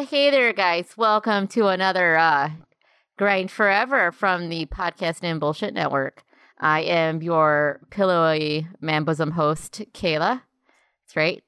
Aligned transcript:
Oh, 0.00 0.04
hey 0.04 0.30
there, 0.30 0.52
guys. 0.52 0.96
Welcome 0.96 1.48
to 1.48 1.66
another 1.66 2.16
uh, 2.16 2.50
Grind 3.16 3.50
Forever 3.50 4.12
from 4.12 4.48
the 4.48 4.64
Podcast 4.66 5.24
and 5.24 5.40
Bullshit 5.40 5.74
Network. 5.74 6.22
I 6.60 6.82
am 6.82 7.20
your 7.20 7.80
pillowy 7.90 8.68
man 8.80 9.02
bosom 9.02 9.32
host, 9.32 9.82
Kayla. 9.94 10.42
That's 11.02 11.16
right. 11.16 11.42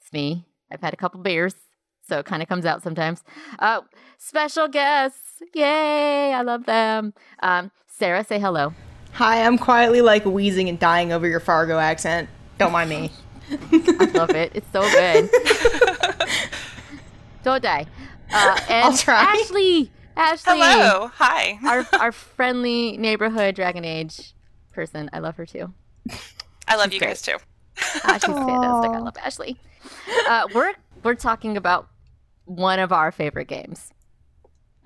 It's 0.00 0.12
me. 0.12 0.44
I've 0.72 0.80
had 0.80 0.92
a 0.92 0.96
couple 0.96 1.20
beers, 1.20 1.54
so 2.02 2.18
it 2.18 2.26
kind 2.26 2.42
of 2.42 2.48
comes 2.48 2.66
out 2.66 2.82
sometimes. 2.82 3.22
Uh, 3.60 3.82
special 4.18 4.66
guests. 4.66 5.40
Yay. 5.54 6.34
I 6.34 6.42
love 6.42 6.66
them. 6.66 7.14
Um, 7.44 7.70
Sarah, 7.86 8.24
say 8.24 8.40
hello. 8.40 8.74
Hi, 9.12 9.44
I'm 9.44 9.56
quietly 9.56 10.00
like 10.00 10.24
wheezing 10.24 10.68
and 10.68 10.80
dying 10.80 11.12
over 11.12 11.28
your 11.28 11.38
Fargo 11.38 11.78
accent. 11.78 12.28
Don't 12.58 12.72
mind 12.72 12.90
me. 12.90 13.12
I 13.52 14.10
love 14.14 14.30
it. 14.30 14.50
It's 14.52 14.72
so 14.72 14.80
good. 14.82 15.30
Don't 17.44 17.62
die. 17.62 17.86
Uh, 18.32 18.58
and 18.68 18.84
I'll 18.86 18.96
try. 18.96 19.22
Ashley. 19.22 19.90
Ashley. 20.16 20.52
Hello. 20.58 21.08
Hi. 21.14 21.58
our 21.66 22.00
our 22.00 22.12
friendly 22.12 22.96
neighborhood 22.96 23.54
Dragon 23.54 23.84
Age 23.84 24.32
person. 24.72 25.08
I 25.12 25.18
love 25.20 25.36
her 25.36 25.46
too. 25.46 25.72
I 26.66 26.76
love 26.76 26.86
she's 26.86 26.94
you 26.94 26.98
great. 27.00 27.08
guys 27.08 27.22
too. 27.22 27.36
Ah, 28.04 28.14
she's 28.14 28.22
fantastic. 28.34 28.90
I 28.92 28.98
love 28.98 29.16
Ashley. 29.22 29.56
Uh, 30.28 30.48
we're 30.54 30.72
we're 31.02 31.14
talking 31.14 31.56
about 31.56 31.88
one 32.46 32.78
of 32.78 32.92
our 32.92 33.12
favorite 33.12 33.48
games. 33.48 33.90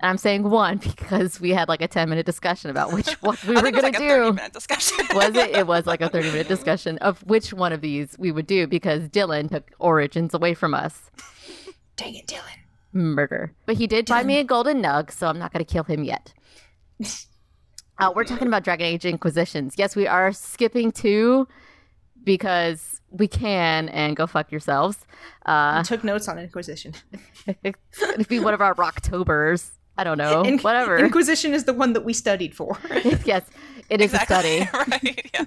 And 0.01 0.09
I'm 0.09 0.17
saying 0.17 0.43
one 0.43 0.77
because 0.77 1.41
we 1.41 1.49
had 1.51 1.67
like 1.67 1.81
a 1.81 1.87
10 1.87 2.09
minute 2.09 2.25
discussion 2.25 2.69
about 2.69 2.93
which 2.93 3.09
one 3.21 3.37
we 3.47 3.55
I 3.55 3.61
were 3.61 3.71
think 3.71 3.77
it 3.77 3.83
was 3.83 3.91
going 3.91 3.93
like 3.93 3.97
to 3.97 4.05
a 4.05 4.09
30 4.09 4.29
do. 4.29 4.33
minute 4.33 4.53
discussion. 4.53 4.97
Was 5.13 5.35
it? 5.35 5.49
It 5.55 5.67
was 5.67 5.85
like 5.85 6.01
a 6.01 6.09
30 6.09 6.31
minute 6.31 6.47
discussion 6.47 6.97
of 6.99 7.19
which 7.25 7.53
one 7.53 7.71
of 7.73 7.81
these 7.81 8.15
we 8.17 8.31
would 8.31 8.47
do 8.47 8.65
because 8.67 9.07
Dylan 9.09 9.49
took 9.49 9.69
Origins 9.79 10.33
away 10.33 10.53
from 10.53 10.73
us. 10.73 11.09
Dang 11.99 12.15
it, 12.15 12.27
Dylan. 12.27 12.59
murder. 12.93 13.53
But 13.65 13.75
he 13.77 13.85
did 13.87 14.05
buy 14.05 14.23
me 14.23 14.37
a 14.37 14.43
golden 14.43 14.81
nug, 14.81 15.11
so 15.11 15.27
I'm 15.27 15.37
not 15.37 15.51
going 15.51 15.63
to 15.63 15.71
kill 15.71 15.83
him 15.83 16.03
yet. 16.03 16.33
Uh, 18.01 18.13
we're 18.15 18.23
talking 18.23 18.47
about 18.47 18.63
Dragon 18.63 18.85
Age 18.85 19.03
Inquisitions. 19.03 19.75
Yes, 19.77 19.93
we 19.93 20.07
are 20.07 20.31
skipping 20.31 20.89
two 20.89 21.45
because 22.23 23.01
we 23.09 23.27
can 23.27 23.89
and 23.89 24.15
go 24.15 24.25
fuck 24.25 24.49
yourselves. 24.53 24.99
Uh, 25.45 25.79
I 25.79 25.83
took 25.83 26.05
notes 26.05 26.29
on 26.29 26.39
Inquisition. 26.39 26.93
it's 27.61 27.99
going 27.99 28.23
to 28.23 28.29
be 28.29 28.39
one 28.39 28.53
of 28.53 28.61
our 28.61 28.73
Rocktobers. 28.75 29.71
I 29.97 30.05
don't 30.05 30.17
know. 30.17 30.43
In- 30.43 30.59
Whatever. 30.59 30.97
Inquisition 30.97 31.53
is 31.53 31.65
the 31.65 31.73
one 31.73 31.91
that 31.91 32.05
we 32.05 32.13
studied 32.13 32.55
for. 32.55 32.77
yes, 33.25 33.43
it 33.89 33.99
is 33.99 34.13
exactly. 34.13 34.59
a 34.59 34.67
study. 34.67 34.89
right. 34.91 35.31
Yeah. 35.33 35.45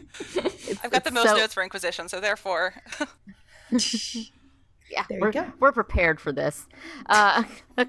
I've 0.84 0.90
got 0.90 1.04
the 1.04 1.10
most 1.10 1.28
so- 1.28 1.36
notes 1.38 1.54
for 1.54 1.62
Inquisition, 1.62 2.06
so 2.10 2.20
therefore, 2.20 2.74
Yeah, 4.92 5.04
There 5.08 5.20
we're, 5.20 5.32
go. 5.32 5.46
we're 5.58 5.72
prepared 5.72 6.20
for 6.20 6.32
this. 6.32 6.66
Uh, 7.06 7.42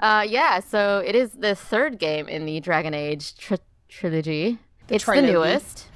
uh, 0.00 0.24
yeah, 0.26 0.58
so 0.60 1.02
it 1.06 1.14
is 1.14 1.32
the 1.32 1.54
third 1.54 1.98
game 1.98 2.28
in 2.28 2.46
the 2.46 2.60
Dragon 2.60 2.94
Age 2.94 3.36
tri- 3.36 3.58
trilogy. 3.88 4.58
it's 4.88 5.04
the 5.04 5.20
newest 5.20 5.86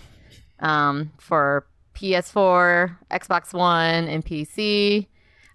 um, 0.60 1.12
for 1.18 1.66
PS4, 1.94 2.96
Xbox 3.10 3.54
One, 3.54 4.06
and 4.06 4.22
PC. 4.24 5.06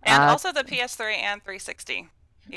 and 0.01 0.23
Uh, 0.23 0.27
also 0.27 0.51
the 0.51 0.63
PS3 0.63 1.17
and 1.21 1.41
360. 1.43 2.07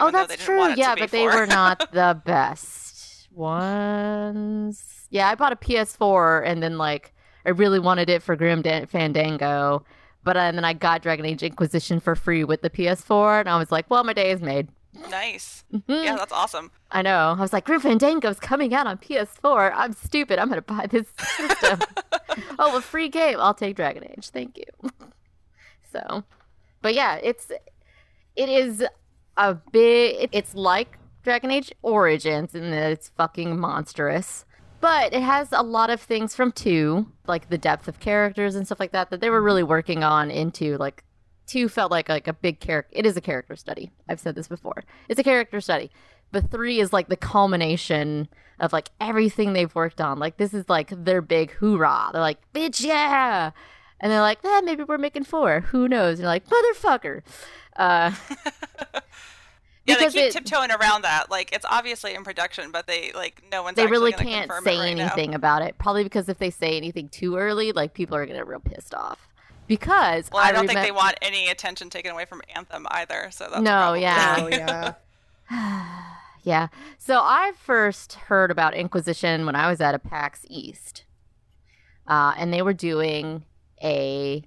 oh, 0.01 0.11
that's 0.11 0.43
true. 0.43 0.75
Yeah, 0.75 0.91
to 0.91 0.95
be 0.97 1.01
but 1.03 1.11
they 1.11 1.27
were 1.27 1.47
not 1.47 1.79
the 1.93 2.21
best 2.25 3.29
ones. 3.33 5.07
Yeah, 5.11 5.29
I 5.29 5.35
bought 5.35 5.53
a 5.53 5.57
PS4 5.57 6.43
and 6.47 6.63
then 6.63 6.79
like 6.79 7.13
I 7.45 7.51
really 7.51 7.79
wanted 7.79 8.09
it 8.11 8.23
for 8.23 8.35
Grim 8.37 8.63
Fandango, 8.63 9.85
but 10.27 10.37
uh, 10.37 10.41
and 10.41 10.59
then 10.59 10.65
I 10.65 10.73
got 10.73 11.03
Dragon 11.03 11.25
Age 11.25 11.45
Inquisition 11.45 12.01
for 12.01 12.17
free 12.17 12.43
with 12.43 12.61
the 12.61 12.69
PS4, 12.69 13.41
and 13.41 13.49
I 13.49 13.57
was 13.59 13.71
like, 13.71 13.89
well, 13.89 14.03
my 14.03 14.13
day 14.13 14.33
is 14.33 14.41
made. 14.41 14.69
nice. 15.09 15.63
Mm-hmm. 15.73 16.05
Yeah, 16.05 16.17
that's 16.17 16.33
awesome. 16.33 16.73
I 16.91 17.03
know. 17.03 17.37
I 17.39 17.41
was 17.41 17.53
like, 17.53 17.65
Grim 17.65 17.81
Fandango's 17.81 18.41
coming 18.41 18.75
out 18.75 18.89
on 18.89 18.99
PS4. 18.99 19.73
I'm 19.73 19.93
stupid. 19.93 20.41
I'm 20.41 20.49
gonna 20.49 20.63
buy 20.63 20.89
this 20.91 21.07
system. 21.17 21.79
oh, 22.59 22.77
a 22.77 22.81
free 22.81 23.09
game. 23.09 23.37
I'll 23.39 23.55
take 23.55 23.77
Dragon 23.77 24.03
Age. 24.05 24.31
Thank 24.31 24.59
you. 24.59 24.91
so, 25.93 26.25
but 26.83 26.93
yeah, 26.93 27.21
it's 27.23 27.53
it 28.35 28.49
is 28.49 28.85
a 29.37 29.55
big. 29.55 30.29
It's 30.33 30.57
like 30.57 30.99
Dragon 31.23 31.53
Age 31.53 31.73
Origins 31.83 32.53
and 32.53 32.75
it's 32.75 33.11
fucking 33.17 33.61
monstrous. 33.61 34.45
But 34.81 35.13
it 35.13 35.23
has 35.23 35.49
a 35.53 35.63
lot 35.63 35.91
of 35.91 36.01
things 36.01 36.35
from 36.35 36.53
two, 36.53 37.07
like 37.27 37.49
the 37.49 37.59
depth 37.59 37.89
of 37.89 37.99
characters 37.99 38.55
and 38.55 38.67
stuff 38.67 38.81
like 38.81 38.93
that, 38.93 39.11
that 39.11 39.21
they 39.21 39.31
were 39.31 39.43
really 39.43 39.63
working 39.63 40.05
on 40.05 40.31
into 40.31 40.77
like 40.77 41.03
two 41.47 41.69
felt 41.69 41.91
like 41.91 42.09
like 42.09 42.29
a 42.29 42.33
big 42.33 42.61
character. 42.61 42.93
It 42.97 43.07
is 43.07 43.17
a 43.17 43.21
character 43.21 43.57
study. 43.57 43.91
I've 44.09 44.21
said 44.21 44.35
this 44.35 44.49
before. 44.49 44.85
It's 45.09 45.21
a 45.21 45.25
character 45.25 45.61
study. 45.61 45.91
But 46.33 46.51
three 46.51 46.81
is 46.81 46.93
like 46.93 47.09
the 47.09 47.17
culmination 47.17 48.29
of 48.59 48.73
like 48.73 48.91
everything 49.01 49.53
they've 49.53 49.75
worked 49.75 50.01
on. 50.01 50.19
Like 50.19 50.37
this 50.37 50.53
is 50.53 50.69
like 50.69 50.91
their 50.91 51.23
big 51.23 51.53
hoorah. 51.53 52.11
They're 52.13 52.21
like, 52.21 52.41
bitch, 52.53 52.85
yeah. 52.85 53.53
And 54.01 54.13
they're 54.13 54.21
like, 54.21 54.39
eh, 54.45 54.61
maybe 54.63 54.85
we're 54.85 54.99
making 54.99 55.25
four. 55.25 55.61
Who 55.61 55.89
knows? 55.89 56.19
And 56.19 56.21
you're 56.21 56.29
like, 56.29 56.47
motherfucker. 56.47 57.23
Uh, 57.77 58.13
Yeah, 59.87 59.95
they 59.95 60.01
Because 60.01 60.13
keep 60.15 60.23
it- 60.25 60.33
tiptoeing 60.33 60.71
around 60.71 61.03
that. 61.03 61.31
Like 61.31 61.53
it's 61.53 61.65
obviously 61.69 62.15
in 62.15 62.25
production, 62.25 62.73
but 62.73 62.87
they 62.87 63.13
like 63.15 63.43
no 63.53 63.63
one's. 63.63 63.77
they 63.77 63.87
really 63.87 64.13
can't 64.13 64.51
confirm 64.51 64.65
say 64.65 64.75
it 64.77 64.79
right 64.81 64.97
now. 64.97 65.03
anything 65.05 65.35
about 65.35 65.63
it. 65.63 65.79
Probably 65.79 66.03
because 66.05 66.29
if 66.29 66.39
they 66.39 66.51
say 66.51 66.77
anything 66.77 67.09
too 67.09 67.37
early, 67.37 67.73
like 67.73 67.95
people 67.95 68.17
are 68.17 68.27
gonna 68.27 68.39
get 68.39 68.47
real 68.47 68.61
pissed 68.61 68.95
off. 68.95 69.29
Because 69.69 70.29
Well, 70.33 70.43
I, 70.45 70.53
don't 70.53 70.65
remem- 70.65 70.69
think 70.69 70.81
they 70.83 70.93
want 70.93 71.17
any 71.23 71.49
attention 71.49 71.91
taken 71.91 72.13
away 72.13 72.25
from 72.25 72.41
Anthem 72.55 72.87
either. 72.91 73.29
So 73.33 73.49
that's 73.51 73.61
No, 73.63 73.71
probably- 73.71 74.01
yeah. 74.03 74.37
Oh 74.39 74.49
yeah. 75.51 76.13
Yeah. 76.43 76.69
So 76.99 77.19
I 77.23 77.53
first 77.61 78.13
heard 78.15 78.53
about 78.53 78.73
Inquisition 78.75 79.47
when 79.47 79.57
I 79.57 79.69
was 79.69 79.81
at 79.81 79.97
a 79.97 79.99
PAX 79.99 80.45
East. 80.49 81.03
Uh, 82.07 82.35
and 82.37 82.53
they 82.55 82.63
were 82.63 82.73
doing 82.73 83.45
a 83.83 84.45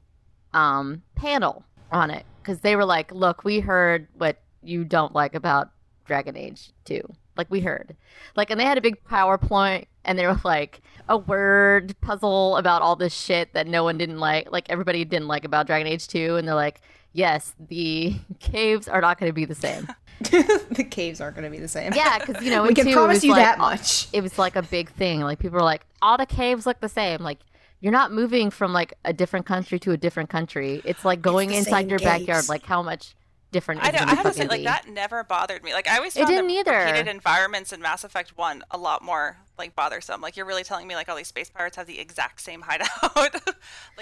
um, 0.53 1.01
panel 1.15 1.65
on 1.91 2.09
it 2.09 2.25
because 2.41 2.61
they 2.61 2.77
were 2.77 2.85
like, 2.85 3.11
look, 3.11 3.43
we 3.43 3.59
heard 3.59 4.07
what 4.17 4.37
you 4.63 4.83
don't 4.83 5.13
like 5.13 5.35
about 5.35 5.71
Dragon 6.05 6.35
Age 6.35 6.71
2. 6.85 7.01
Like, 7.37 7.49
we 7.49 7.61
heard. 7.61 7.95
Like, 8.35 8.49
and 8.49 8.59
they 8.59 8.65
had 8.65 8.77
a 8.77 8.81
big 8.81 9.03
PowerPoint 9.05 9.85
and 10.03 10.17
they 10.17 10.27
were 10.27 10.39
like 10.43 10.81
a 11.07 11.17
word 11.17 11.95
puzzle 12.01 12.57
about 12.57 12.81
all 12.81 12.95
this 12.95 13.13
shit 13.13 13.53
that 13.53 13.67
no 13.67 13.83
one 13.83 13.97
didn't 13.97 14.19
like. 14.19 14.51
Like, 14.51 14.69
everybody 14.69 15.05
didn't 15.05 15.27
like 15.27 15.45
about 15.45 15.67
Dragon 15.67 15.87
Age 15.87 16.07
2. 16.07 16.35
And 16.35 16.47
they're 16.47 16.55
like, 16.55 16.81
yes, 17.13 17.53
the 17.59 18.15
caves 18.39 18.87
are 18.87 19.01
not 19.01 19.19
going 19.19 19.29
to 19.29 19.33
be 19.33 19.45
the 19.45 19.55
same. 19.55 19.87
the 20.19 20.85
caves 20.89 21.21
aren't 21.21 21.35
going 21.35 21.45
to 21.45 21.51
be 21.51 21.59
the 21.59 21.67
same. 21.67 21.93
Yeah, 21.95 22.19
because 22.19 22.43
you 22.43 22.51
know, 22.51 22.63
we 22.67 22.73
can 22.73 22.91
promise 22.91 23.23
you 23.23 23.31
like- 23.31 23.43
that 23.43 23.57
much. 23.57 24.07
It 24.11 24.21
was 24.21 24.37
like 24.37 24.55
a 24.55 24.63
big 24.63 24.91
thing. 24.91 25.21
Like 25.21 25.39
people 25.39 25.57
were 25.57 25.63
like, 25.63 25.85
all 26.01 26.17
the 26.17 26.25
caves 26.25 26.65
look 26.65 26.81
the 26.81 26.89
same. 26.89 27.21
Like 27.21 27.39
you're 27.81 27.93
not 27.93 28.11
moving 28.11 28.49
from 28.49 28.73
like 28.73 28.93
a 29.05 29.13
different 29.13 29.45
country 29.45 29.79
to 29.79 29.91
a 29.91 29.97
different 29.97 30.29
country. 30.29 30.81
It's 30.83 31.05
like 31.05 31.21
going 31.21 31.49
the 31.49 31.57
inside 31.57 31.89
your 31.89 31.99
backyard. 31.99 32.49
Like 32.49 32.65
how 32.65 32.81
much 32.81 33.15
different? 33.51 33.81
I, 33.83 33.89
is 33.89 33.95
I 34.01 34.15
have 34.15 34.25
to 34.25 34.33
say, 34.33 34.47
like 34.47 34.63
that 34.63 34.87
never 34.87 35.23
bothered 35.23 35.63
me. 35.63 35.73
Like 35.73 35.87
I 35.87 35.97
always 35.97 36.15
It 36.15 36.21
found 36.21 36.29
didn't 36.29 36.47
the 36.47 36.53
either. 36.55 36.77
repeated 36.77 37.07
environments 37.07 37.71
in 37.73 37.81
Mass 37.81 38.03
Effect 38.03 38.37
One 38.37 38.63
a 38.71 38.77
lot 38.77 39.03
more 39.03 39.37
like 39.57 39.75
bothersome. 39.75 40.21
Like 40.21 40.37
you're 40.37 40.45
really 40.45 40.63
telling 40.63 40.87
me 40.87 40.95
like 40.95 41.09
all 41.09 41.15
these 41.15 41.27
space 41.27 41.49
pirates 41.49 41.75
have 41.77 41.87
the 41.87 41.99
exact 41.99 42.41
same 42.41 42.61
hideout. 42.61 42.89
like 43.15 43.33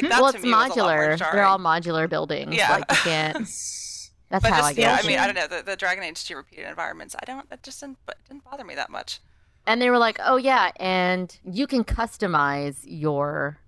that 0.09 0.21
well, 0.21 0.31
to 0.31 0.37
it's 0.37 0.43
me 0.43 0.51
was 0.51 0.69
a 0.75 0.75
lot 0.75 0.77
more 0.77 1.17
modular. 1.17 1.31
They're 1.31 1.43
all 1.45 1.59
modular 1.59 2.09
buildings. 2.09 2.55
Yeah. 2.55 2.71
Like 2.71 2.85
you 2.91 2.97
can't. 2.97 3.37
That's 4.29 4.43
But 4.43 4.51
how 4.51 4.57
just 4.57 4.69
I 4.69 4.73
get 4.73 4.81
yeah. 4.81 4.99
I 5.01 5.07
mean, 5.07 5.19
I 5.19 5.25
don't 5.25 5.35
know 5.35 5.47
the, 5.47 5.63
the 5.63 5.77
Dragon 5.77 6.03
Age 6.03 6.25
2 6.25 6.35
repeated 6.35 6.67
environments. 6.67 7.15
I 7.21 7.25
don't. 7.25 7.49
That 7.49 7.63
just 7.63 7.79
didn't, 7.79 7.97
didn't 8.27 8.43
bother 8.43 8.65
me 8.65 8.75
that 8.75 8.89
much. 8.89 9.21
and 9.65 9.81
they 9.81 9.89
were 9.89 9.97
like, 9.97 10.19
"Oh 10.23 10.35
yeah, 10.35 10.71
and 10.77 11.37
you 11.45 11.65
can 11.65 11.85
customize 11.85 12.79
your 12.83 13.59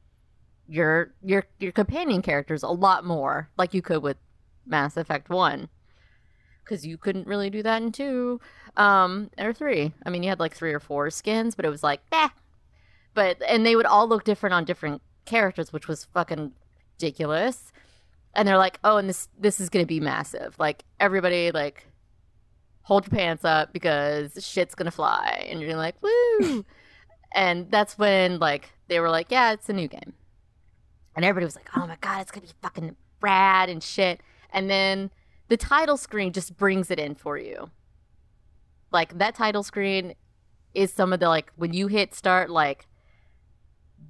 your 0.68 1.14
your 1.24 1.46
your 1.60 1.72
companion 1.72 2.22
characters 2.22 2.62
a 2.62 2.68
lot 2.70 3.06
more, 3.06 3.50
like 3.58 3.74
you 3.74 3.82
could 3.82 4.04
with 4.04 4.18
Mass 4.70 4.96
Effect 4.98 5.30
One, 5.30 5.70
because 6.64 6.86
you 6.86 6.98
couldn't 6.98 7.28
really 7.28 7.50
do 7.50 7.64
that 7.64 7.82
in 7.82 7.92
two, 7.92 8.40
um, 8.78 9.30
or 9.38 9.54
three. 9.54 9.94
I 10.06 10.10
mean, 10.10 10.24
you 10.24 10.30
had 10.30 10.40
like 10.40 10.54
three 10.54 10.74
or 10.74 10.80
four 10.80 11.10
skins, 11.10 11.56
but 11.56 11.66
it 11.66 11.70
was 11.70 11.84
like, 11.84 12.02
eh. 12.12 12.30
But 13.14 13.42
and 13.48 13.66
they 13.66 13.76
would 13.76 13.86
all 13.86 14.08
look 14.08 14.24
different 14.24 14.54
on 14.54 14.66
different 14.66 15.02
characters, 15.26 15.74
which 15.74 15.88
was 15.88 16.06
fucking 16.06 16.54
ridiculous. 16.94 17.72
And 18.36 18.48
they're 18.48 18.58
like, 18.58 18.80
"Oh, 18.84 18.98
and 18.98 19.10
this 19.10 19.28
this 19.38 19.60
is 19.60 19.70
gonna 19.70 19.86
be 19.86 20.00
massive. 20.00 20.58
Like 20.60 20.86
everybody, 21.00 21.52
like." 21.52 21.86
Hold 22.84 23.06
your 23.06 23.20
pants 23.20 23.46
up 23.46 23.72
because 23.72 24.44
shit's 24.44 24.74
gonna 24.74 24.90
fly, 24.90 25.46
and 25.48 25.62
you're 25.62 25.76
like, 25.76 25.96
"Woo!" 26.02 26.66
and 27.36 27.70
that's 27.70 28.00
when 28.00 28.40
like 28.40 28.72
they 28.88 29.00
were 29.00 29.12
like, 29.12 29.28
"Yeah, 29.30 29.52
it's 29.52 29.70
a 29.70 29.74
new 29.74 29.88
game," 29.88 30.14
and 31.16 31.24
everybody 31.24 31.46
was 31.46 31.56
like, 31.56 31.70
"Oh 31.78 31.86
my 31.86 31.98
god, 32.02 32.22
it's 32.22 32.32
gonna 32.32 32.48
be 32.48 32.54
fucking 32.64 32.96
rad 33.22 33.70
and 33.70 33.84
shit." 33.84 34.22
And 34.52 34.70
then 34.70 35.12
the 35.48 35.58
title 35.58 35.98
screen 35.98 36.34
just 36.34 36.58
brings 36.58 36.90
it 36.92 37.00
in 37.00 37.16
for 37.16 37.38
you. 37.38 37.70
Like 38.92 39.18
that 39.18 39.36
title 39.36 39.64
screen 39.64 40.16
is 40.74 40.92
some 40.94 41.14
of 41.14 41.20
the 41.20 41.28
like 41.30 41.52
when 41.56 41.74
you 41.74 41.88
hit 41.88 42.14
start, 42.16 42.50
like 42.50 42.88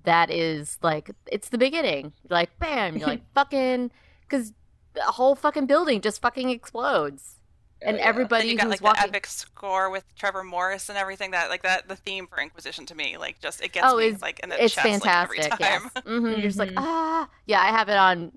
that 0.04 0.30
is 0.32 0.78
like 0.82 1.12
it's 1.26 1.50
the 1.50 1.58
beginning. 1.58 2.14
You're 2.24 2.38
like, 2.38 2.58
bam, 2.60 2.98
you're 2.98 3.08
like 3.08 3.22
fucking 3.34 3.92
because 4.22 4.54
the 4.94 5.02
whole 5.02 5.36
fucking 5.36 5.66
building 5.66 6.02
just 6.02 6.22
fucking 6.22 6.50
explodes. 6.50 7.40
and 7.82 7.98
yeah. 7.98 8.04
everybody 8.04 8.44
And 8.44 8.52
you 8.52 8.58
got 8.58 8.64
who's 8.66 8.72
like 8.72 8.82
walking. 8.82 9.02
the 9.04 9.08
epic 9.10 9.28
score 9.28 9.90
with 9.90 10.04
Trevor 10.16 10.44
Morris 10.44 10.90
and 10.90 10.98
everything. 10.98 11.32
That 11.32 11.50
like 11.50 11.64
that 11.64 11.88
the 11.90 11.96
theme 11.96 12.28
for 12.28 12.40
Inquisition 12.42 12.86
to 12.88 12.96
me 12.96 13.18
like 13.18 13.40
just 13.40 13.62
it 13.62 13.72
gets 13.74 13.86
oh, 13.90 13.98
me 13.98 14.06
it's 14.08 14.22
like 14.22 14.40
in 14.40 14.50
the 14.50 14.64
it's 14.64 14.74
chest 14.74 14.88
fantastic. 14.88 15.38
like, 15.40 15.52
every 15.62 15.66
time. 15.66 15.92
Yes. 15.96 16.04
hmm 16.06 16.26
You're 16.28 16.42
just 16.42 16.58
like 16.60 16.70
Mhm. 16.70 16.76
ah, 16.78 17.30
yeah. 17.46 17.62
I 17.62 17.68
have 17.72 17.90
it 17.90 17.98
on 17.98 18.32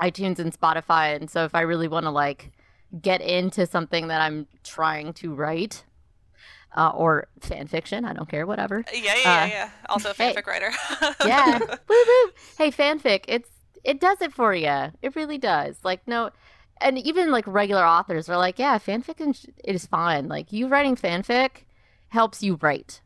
iTunes 0.00 0.38
and 0.38 0.52
Spotify, 0.58 1.14
and 1.16 1.30
so 1.30 1.44
if 1.44 1.54
I 1.54 1.62
really 1.62 1.88
want 1.88 2.04
to 2.04 2.10
like 2.10 2.52
get 3.00 3.20
into 3.20 3.66
something 3.66 4.08
that 4.08 4.20
I'm 4.20 4.46
trying 4.64 5.12
to 5.14 5.34
write. 5.34 5.84
Uh, 6.76 6.90
or 6.94 7.26
fan 7.40 7.66
fiction, 7.66 8.04
I 8.04 8.12
don't 8.12 8.28
care, 8.28 8.44
whatever. 8.46 8.84
Yeah, 8.92 9.00
yeah, 9.02 9.14
yeah, 9.24 9.42
Uh, 9.42 9.46
yeah. 9.46 9.70
Also 9.88 10.10
a 10.10 10.12
hey. 10.14 10.34
fanfic 10.34 10.46
writer. 10.46 10.70
yeah. 11.24 11.58
woo 11.88 12.04
woo. 12.06 12.30
Hey, 12.58 12.70
fanfic, 12.70 13.24
it's 13.28 13.48
it 13.82 13.98
does 13.98 14.20
it 14.20 14.30
for 14.34 14.52
you. 14.52 14.92
It 15.00 15.16
really 15.16 15.38
does. 15.38 15.78
Like 15.84 16.06
no, 16.06 16.32
and 16.82 16.98
even 16.98 17.30
like 17.30 17.46
regular 17.46 17.82
authors 17.86 18.28
are 18.28 18.36
like, 18.36 18.58
yeah, 18.58 18.76
fanfic 18.78 19.26
is- 19.26 19.46
it 19.64 19.74
is 19.74 19.86
fine. 19.86 20.28
Like 20.28 20.52
you 20.52 20.68
writing 20.68 20.96
fanfic 20.96 21.64
helps 22.08 22.42
you 22.42 22.58
write. 22.60 23.00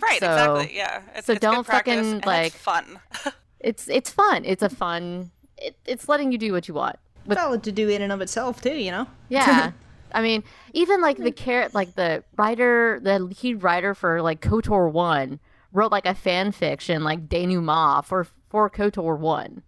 right, 0.00 0.20
So- 0.20 0.30
exactly. 0.56 0.76
Yeah. 0.76 1.02
It's, 1.16 1.26
so 1.26 1.32
it's 1.32 1.40
don't 1.40 1.66
fucking, 1.66 2.20
like- 2.20 2.48
it's 2.54 2.56
fun. 2.56 3.00
It's 3.60 3.88
it's 3.88 4.10
fun. 4.12 4.44
It's 4.44 4.62
a 4.62 4.68
fun. 4.68 5.32
It, 5.60 5.76
it's 5.84 6.08
letting 6.08 6.32
you 6.32 6.38
do 6.38 6.52
what 6.52 6.68
you 6.68 6.74
want. 6.74 6.96
With- 7.26 7.38
Valid 7.38 7.62
to 7.64 7.72
do 7.72 7.88
in 7.88 8.02
and 8.02 8.12
of 8.12 8.20
itself 8.20 8.60
too, 8.60 8.74
you 8.74 8.90
know. 8.90 9.06
Yeah. 9.28 9.72
I 10.12 10.22
mean, 10.22 10.42
even 10.72 11.02
like 11.02 11.18
the 11.18 11.30
carrot, 11.32 11.74
like 11.74 11.94
the 11.94 12.24
writer, 12.36 12.98
the 13.02 13.18
lead 13.18 13.62
writer 13.62 13.94
for 13.94 14.22
like 14.22 14.40
Kotor 14.40 14.90
One 14.90 15.38
wrote 15.72 15.92
like 15.92 16.06
a 16.06 16.14
fan 16.14 16.52
fiction, 16.52 17.04
like 17.04 17.28
denouement 17.28 18.06
for 18.06 18.26
for 18.48 18.70
Kotor 18.70 19.18
One, 19.18 19.62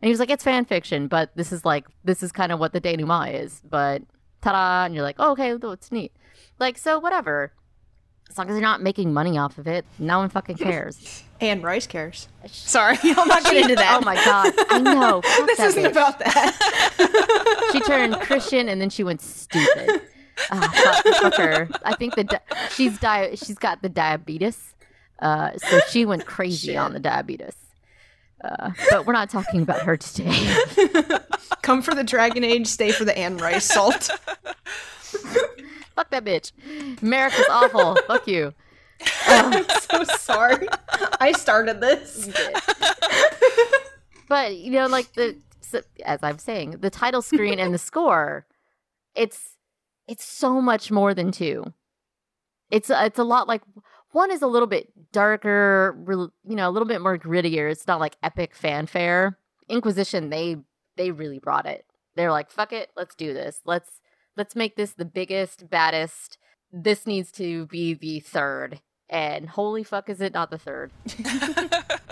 and 0.00 0.06
he 0.06 0.10
was 0.10 0.20
like, 0.20 0.30
it's 0.30 0.44
fan 0.44 0.64
fiction, 0.64 1.08
but 1.08 1.30
this 1.34 1.50
is 1.52 1.64
like 1.64 1.86
this 2.04 2.22
is 2.22 2.30
kind 2.30 2.52
of 2.52 2.60
what 2.60 2.72
the 2.72 2.80
denouement 2.80 3.34
is. 3.34 3.60
But 3.68 4.02
ta-da, 4.40 4.84
and 4.86 4.94
you're 4.94 5.02
like, 5.02 5.16
oh, 5.18 5.32
okay, 5.32 5.50
it's 5.52 5.90
neat. 5.92 6.12
Like 6.58 6.78
so, 6.78 6.98
whatever. 6.98 7.52
As 8.30 8.38
long 8.38 8.48
as 8.48 8.52
you're 8.52 8.62
not 8.62 8.80
making 8.80 9.12
money 9.12 9.36
off 9.36 9.58
of 9.58 9.66
it, 9.66 9.84
no 9.98 10.18
one 10.20 10.28
fucking 10.28 10.56
cares. 10.56 11.24
Anne 11.40 11.62
Rice 11.62 11.86
cares. 11.88 12.28
Sorry, 12.46 12.96
I'll 13.04 13.26
not 13.26 13.42
get 13.42 13.56
into 13.56 13.74
that. 13.74 13.98
Oh 14.00 14.04
my 14.04 14.14
god, 14.14 14.52
I 14.70 14.78
know. 14.78 15.20
This 15.46 15.58
isn't 15.58 15.82
bitch. 15.84 15.90
about 15.90 16.18
that. 16.20 17.68
she 17.72 17.80
turned 17.80 18.14
Christian 18.20 18.68
and 18.68 18.80
then 18.80 18.88
she 18.88 19.02
went 19.02 19.20
stupid. 19.20 20.02
Ah, 20.50 20.70
fuck, 21.02 21.14
fuck 21.16 21.34
her. 21.34 21.68
I 21.84 21.94
think 21.96 22.14
the 22.14 22.24
di- 22.24 22.40
she's 22.70 22.98
di- 22.98 23.34
she's 23.34 23.58
got 23.58 23.82
the 23.82 23.88
diabetes, 23.88 24.74
uh, 25.18 25.50
so 25.58 25.80
she 25.88 26.04
went 26.06 26.24
crazy 26.24 26.68
Shit. 26.68 26.76
on 26.76 26.92
the 26.92 27.00
diabetes. 27.00 27.56
Uh, 28.44 28.70
but 28.90 29.06
we're 29.06 29.12
not 29.12 29.28
talking 29.28 29.60
about 29.62 29.82
her 29.82 29.96
today. 29.96 30.46
Come 31.62 31.82
for 31.82 31.94
the 31.94 32.04
Dragon 32.04 32.42
Age, 32.44 32.66
stay 32.68 32.90
for 32.92 33.04
the 33.04 33.16
Anne 33.18 33.36
Rice 33.38 33.64
salt. 33.66 34.08
Fuck 36.00 36.10
that 36.10 36.24
bitch. 36.24 36.52
America's 37.02 37.46
awful. 37.50 37.96
fuck 38.06 38.26
you. 38.26 38.54
I'm 39.26 39.64
so 39.80 40.04
sorry. 40.04 40.66
I 41.20 41.32
started 41.32 41.80
this. 41.80 42.30
But 44.28 44.56
you 44.56 44.70
know, 44.70 44.86
like 44.86 45.12
the 45.14 45.36
as 46.04 46.22
I'm 46.22 46.38
saying, 46.38 46.76
the 46.80 46.90
title 46.90 47.22
screen 47.22 47.58
and 47.58 47.74
the 47.74 47.78
score, 47.90 48.46
it's 49.14 49.56
it's 50.08 50.24
so 50.24 50.60
much 50.60 50.90
more 50.90 51.14
than 51.14 51.32
two. 51.32 51.72
It's 52.70 52.90
uh, 52.90 53.02
it's 53.04 53.18
a 53.18 53.24
lot 53.24 53.48
like 53.48 53.62
one 54.12 54.30
is 54.30 54.42
a 54.42 54.46
little 54.46 54.68
bit 54.68 54.88
darker, 55.12 55.96
you 56.44 56.56
know, 56.56 56.68
a 56.68 56.72
little 56.72 56.88
bit 56.88 57.00
more 57.00 57.18
grittier. 57.18 57.70
It's 57.70 57.86
not 57.86 58.00
like 58.00 58.16
epic 58.22 58.54
fanfare. 58.54 59.38
Inquisition, 59.68 60.30
they 60.30 60.56
they 60.96 61.10
really 61.10 61.38
brought 61.38 61.66
it. 61.66 61.84
They're 62.16 62.32
like, 62.32 62.50
fuck 62.50 62.72
it, 62.72 62.90
let's 62.96 63.14
do 63.14 63.32
this. 63.32 63.60
Let's 63.64 64.00
let's 64.36 64.56
make 64.56 64.76
this 64.76 64.92
the 64.92 65.04
biggest, 65.04 65.68
baddest. 65.70 66.38
This 66.72 67.06
needs 67.06 67.32
to 67.32 67.66
be 67.66 67.94
the 67.94 68.20
third. 68.20 68.80
And 69.08 69.48
holy 69.48 69.82
fuck, 69.82 70.08
is 70.08 70.20
it 70.20 70.32
not 70.32 70.50
the 70.50 70.58
third? 70.58 70.92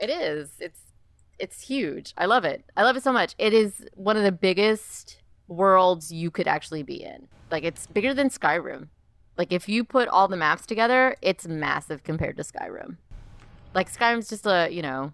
It 0.00 0.10
is. 0.10 0.50
It's 0.58 0.80
it's 1.38 1.62
huge. 1.62 2.12
I 2.18 2.26
love 2.26 2.44
it. 2.44 2.64
I 2.76 2.82
love 2.82 2.96
it 2.96 3.02
so 3.02 3.12
much. 3.12 3.34
It 3.38 3.54
is 3.54 3.86
one 3.94 4.16
of 4.16 4.22
the 4.22 4.32
biggest 4.32 5.18
worlds 5.48 6.12
you 6.12 6.30
could 6.30 6.46
actually 6.46 6.82
be 6.82 7.02
in. 7.02 7.28
Like 7.50 7.64
it's 7.64 7.86
bigger 7.86 8.14
than 8.14 8.30
Skyrim. 8.30 8.88
Like 9.36 9.52
if 9.52 9.68
you 9.68 9.84
put 9.84 10.08
all 10.08 10.28
the 10.28 10.36
maps 10.36 10.66
together, 10.66 11.16
it's 11.22 11.46
massive 11.46 12.02
compared 12.02 12.36
to 12.38 12.42
Skyrim. 12.42 12.96
Like 13.74 13.92
Skyrim's 13.92 14.28
just 14.28 14.46
a, 14.46 14.68
you 14.70 14.82
know, 14.82 15.12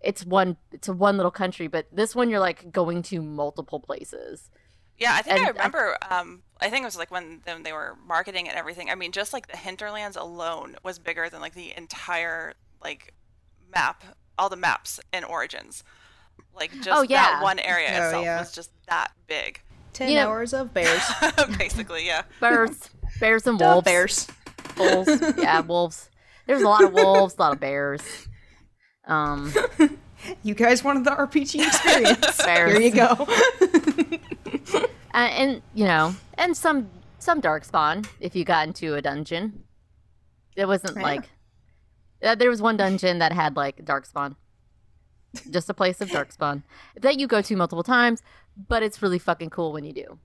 it's 0.00 0.24
one 0.24 0.56
it's 0.72 0.88
a 0.88 0.92
one 0.92 1.16
little 1.16 1.32
country, 1.32 1.66
but 1.66 1.86
this 1.92 2.14
one 2.14 2.30
you're 2.30 2.40
like 2.40 2.70
going 2.72 3.02
to 3.04 3.20
multiple 3.20 3.80
places. 3.80 4.50
Yeah, 4.98 5.14
I 5.14 5.22
think 5.22 5.34
I 5.34 5.38
And 5.38 5.46
I- 5.46 5.50
remember. 5.50 5.96
Um, 6.10 6.42
I 6.60 6.70
think 6.70 6.82
it 6.82 6.86
was 6.86 6.96
like 6.96 7.10
when 7.10 7.40
when 7.44 7.62
they 7.62 7.72
were 7.72 7.96
marketing 8.06 8.48
and 8.48 8.56
everything. 8.56 8.90
I 8.90 8.94
mean, 8.94 9.12
just 9.12 9.32
like 9.32 9.48
the 9.48 9.56
hinterlands 9.56 10.16
alone 10.16 10.76
was 10.82 10.98
bigger 10.98 11.28
than 11.28 11.40
like 11.40 11.54
the 11.54 11.74
entire 11.76 12.54
like 12.82 13.12
map, 13.74 14.02
all 14.38 14.48
the 14.48 14.56
maps 14.56 15.00
in 15.12 15.24
Origins. 15.24 15.82
Like 16.54 16.70
just 16.80 16.88
Oh, 16.90 17.02
yeah. 17.02 17.22
that 17.24 17.42
one 17.42 17.58
area 17.58 17.88
Oh, 17.92 18.04
itself 18.06 18.24
yeah. 18.24 18.38
was 18.38 18.52
just 18.52 18.70
that 18.88 19.12
big. 19.26 19.60
Ten 19.92 20.08
You 20.08 20.16
know- 20.16 20.28
hours 20.28 20.52
of 20.54 20.72
bears. 20.74 21.02
Basically, 21.58 22.06
yeah. 22.06 22.22
Bears, 22.40 22.90
bears 23.20 23.46
and 23.46 23.58
Duh, 23.58 23.64
wolves. 23.74 23.84
bears. 23.84 24.26
Wolves. 24.76 25.10
Yeah, 25.38 25.60
wolves. 25.66 26.08
There's 26.46 26.62
a 26.62 26.68
lot 26.68 26.82
of 26.84 26.92
wolves, 26.92 27.34
a 27.38 27.40
lot 27.40 27.52
of 27.52 27.60
bears. 27.60 28.02
Um 29.06 29.52
You 30.42 30.54
guys 30.54 30.82
wanted 30.82 31.04
the 31.04 31.10
RPG 31.10 31.66
experience. 31.66 32.42
Bears. 32.44 32.72
Here 32.72 32.80
you 32.80 32.90
go. 32.90 33.26
Uh, 35.14 35.28
and 35.30 35.62
you 35.74 35.84
know, 35.84 36.14
and 36.34 36.56
some 36.56 36.90
some 37.18 37.40
darkspawn 37.40 38.06
if 38.20 38.34
you 38.36 38.44
got 38.44 38.66
into 38.66 38.94
a 38.94 39.00
dungeon. 39.02 39.62
It 40.56 40.66
wasn't 40.66 40.96
Yeah. 40.96 41.02
like 41.02 41.24
uh, 42.22 42.34
there 42.34 42.50
was 42.50 42.60
one 42.60 42.76
dungeon 42.76 43.18
that 43.20 43.32
had 43.32 43.56
like 43.56 43.84
darkspawn, 43.84 44.36
just 45.50 45.70
a 45.70 45.74
place 45.74 46.00
of 46.00 46.08
darkspawn 46.10 46.62
that 47.00 47.18
you 47.18 47.26
go 47.26 47.40
to 47.42 47.56
multiple 47.56 47.82
times, 47.82 48.22
but 48.68 48.82
it's 48.82 49.00
really 49.02 49.18
fucking 49.18 49.50
cool 49.50 49.72
when 49.72 49.84
you 49.84 49.92
do, 49.92 50.18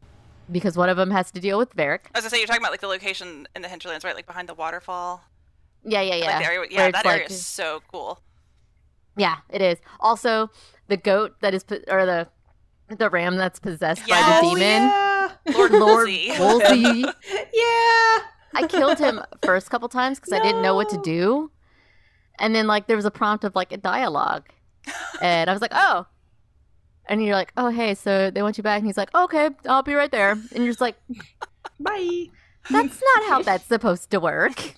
because 0.51 0.75
one 0.77 0.89
of 0.89 0.97
them 0.97 1.11
has 1.11 1.31
to 1.31 1.39
deal 1.39 1.57
with 1.57 1.75
Varric. 1.75 2.01
As 2.15 2.25
I 2.25 2.29
say, 2.29 2.37
you're 2.37 2.47
talking 2.47 2.61
about 2.61 2.71
like 2.71 2.81
the 2.81 2.87
location 2.87 3.47
in 3.55 3.61
the 3.61 3.67
hinterlands, 3.69 4.03
right? 4.05 4.15
Like 4.15 4.27
behind 4.27 4.47
the 4.49 4.53
waterfall. 4.53 5.23
Yeah, 5.83 6.01
yeah, 6.01 6.15
yeah. 6.15 6.39
the 6.39 6.45
area, 6.45 6.67
yeah, 6.69 6.85
it's 6.87 6.97
that 6.97 7.05
area 7.05 7.21
like- 7.23 7.31
is 7.31 7.45
so 7.45 7.81
cool. 7.91 8.19
Yeah, 9.17 9.37
it 9.49 9.61
is. 9.61 9.79
Also, 9.99 10.49
the 10.87 10.97
goat 10.97 11.35
that 11.41 11.53
is 11.53 11.63
po- 11.63 11.83
or 11.87 12.05
the 12.05 12.27
the 12.97 13.09
ram 13.09 13.35
that's 13.37 13.59
possessed 13.59 14.01
by 14.01 14.15
Yes. 14.15 14.41
the 14.41 14.47
Oh, 14.47 14.55
demon. 14.55 14.61
yeah. 14.63 15.29
Lord 15.53 15.71
Lord 15.71 16.07
Woolsley. 16.07 16.31
Woolsley. 16.39 17.01
yeah. 17.53 18.17
I 18.55 18.65
killed 18.67 18.97
him 18.99 19.21
first 19.43 19.69
couple 19.69 19.87
times 19.89 20.19
because 20.19 20.33
I 20.33 20.39
didn't 20.39 20.61
know 20.61 20.75
what 20.75 20.89
to 20.89 20.97
do. 21.01 21.51
And 22.39 22.55
then 22.55 22.67
like 22.67 22.87
there 22.87 22.95
was 22.95 23.05
a 23.05 23.11
prompt 23.11 23.43
of 23.43 23.55
like 23.55 23.71
a 23.71 23.77
dialogue. 23.77 24.47
And 25.21 25.49
I 25.49 25.53
was 25.53 25.61
like, 25.61 25.71
oh. 25.73 26.07
And 27.07 27.23
you're 27.23 27.35
like, 27.35 27.51
oh 27.57 27.69
hey, 27.69 27.93
so 27.95 28.31
they 28.31 28.41
want 28.41 28.57
you 28.57 28.63
back 28.63 28.77
and 28.79 28.85
he's 28.87 28.97
like, 28.97 29.13
okay, 29.13 29.49
I'll 29.67 29.83
be 29.83 29.93
right 29.93 30.11
there. 30.11 30.31
And 30.31 30.51
you're 30.55 30.67
just 30.67 30.81
like, 30.81 30.95
Bye. 31.79 32.27
that's 32.69 33.01
not 33.15 33.23
how 33.29 33.41
that's 33.41 33.65
supposed 33.65 34.09
to 34.11 34.19
work. 34.19 34.73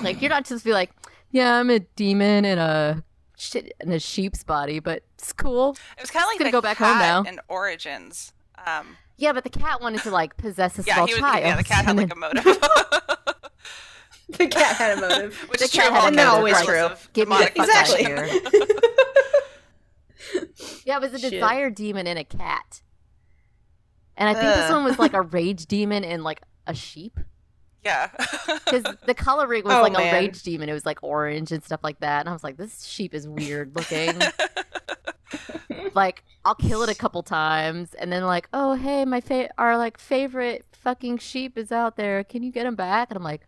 like 0.00 0.20
you're 0.22 0.30
not 0.30 0.44
just 0.44 0.64
be 0.64 0.72
like, 0.72 0.90
yeah, 1.30 1.54
I'm 1.56 1.70
a 1.70 1.78
demon 1.80 2.44
in 2.44 2.58
a 2.58 3.02
shit 3.40 3.72
in 3.80 3.90
a 3.92 3.98
sheep's 3.98 4.42
body, 4.44 4.78
but 4.80 5.02
it's 5.14 5.32
cool. 5.32 5.76
It 5.96 6.02
was 6.02 6.10
kind 6.10 6.22
of 6.24 6.28
like 6.28 6.38
gonna 6.38 6.50
the 6.50 6.52
go 6.52 6.60
back 6.60 6.76
home 6.76 6.98
cat 6.98 7.24
now. 7.24 7.30
in 7.30 7.40
Origins. 7.48 8.32
Um, 8.66 8.96
Yeah, 9.16 9.32
but 9.32 9.44
the 9.44 9.50
cat 9.50 9.80
wanted 9.80 10.02
to 10.02 10.10
like 10.10 10.36
possess 10.36 10.78
a 10.78 10.82
yeah, 10.82 10.94
small 10.94 11.06
he 11.06 11.14
was. 11.14 11.20
child. 11.20 11.40
Yeah, 11.44 11.56
the 11.56 11.64
cat 11.64 11.84
had 11.84 11.96
like 11.96 12.12
a 12.12 12.16
motive. 12.18 12.44
The 14.38 14.46
cat 14.46 14.76
had 14.76 14.96
a 14.96 15.00
motive. 15.00 15.36
Which 15.50 15.58
The 15.58 15.64
is 15.64 15.72
cat 15.72 15.86
true. 15.86 15.94
had 15.94 16.04
a 16.04 16.08
of 16.08 16.14
motive, 16.14 16.28
all 16.30 16.36
always 16.36 16.54
cats, 16.54 16.64
true. 16.66 16.74
regardless 16.74 17.04
of 17.04 17.12
Get 17.14 17.28
me 17.28 17.36
the 17.36 17.50
demonic 17.50 17.56
fuck 17.56 17.68
out 17.68 17.90
of 17.90 17.98
Exactly. 17.98 18.04
here. 18.04 18.28
Yeah, 20.84 20.96
it 20.96 21.00
was 21.00 21.12
a 21.14 21.18
Shit. 21.18 21.32
desire 21.32 21.68
demon 21.70 22.06
in 22.06 22.16
a 22.16 22.22
cat. 22.24 22.82
And 24.16 24.28
I 24.28 24.34
think 24.34 24.54
this 24.54 24.70
one 24.70 24.84
was 24.84 24.98
like 25.00 25.14
a 25.14 25.22
rage 25.22 25.66
demon 25.66 26.04
in 26.04 26.22
like 26.22 26.42
a 26.66 26.74
sheep. 26.74 27.18
Yeah. 27.84 28.10
Because 28.46 28.84
the 29.06 29.14
coloring 29.14 29.64
was 29.64 29.72
Oh, 29.76 29.82
like 29.82 29.92
man. 29.94 30.14
a 30.14 30.18
rage 30.18 30.42
demon. 30.42 30.68
It 30.68 30.72
was 30.72 30.84
like 30.86 31.02
orange 31.02 31.50
and 31.52 31.62
stuff 31.64 31.80
like 31.82 32.00
that. 32.00 32.20
And 32.20 32.28
I 32.28 32.32
was 32.32 32.44
like, 32.44 32.56
this 32.56 32.84
sheep 32.84 33.14
is 33.14 33.26
weird 33.26 33.74
looking. 33.74 34.18
like, 35.94 36.22
I'll 36.44 36.54
kill 36.54 36.82
it 36.82 36.90
a 36.90 36.94
couple 36.94 37.22
times. 37.22 37.94
And 37.94 38.12
then, 38.12 38.24
like, 38.24 38.48
oh, 38.52 38.74
hey, 38.74 39.04
my 39.04 39.20
fa- 39.20 39.50
our 39.58 39.78
like 39.78 39.98
favorite 39.98 40.64
fucking 40.72 41.18
sheep 41.18 41.56
is 41.56 41.72
out 41.72 41.96
there. 41.96 42.22
Can 42.24 42.42
you 42.42 42.52
get 42.52 42.66
him 42.66 42.74
back? 42.76 43.10
And 43.10 43.16
I'm 43.16 43.24
like, 43.24 43.42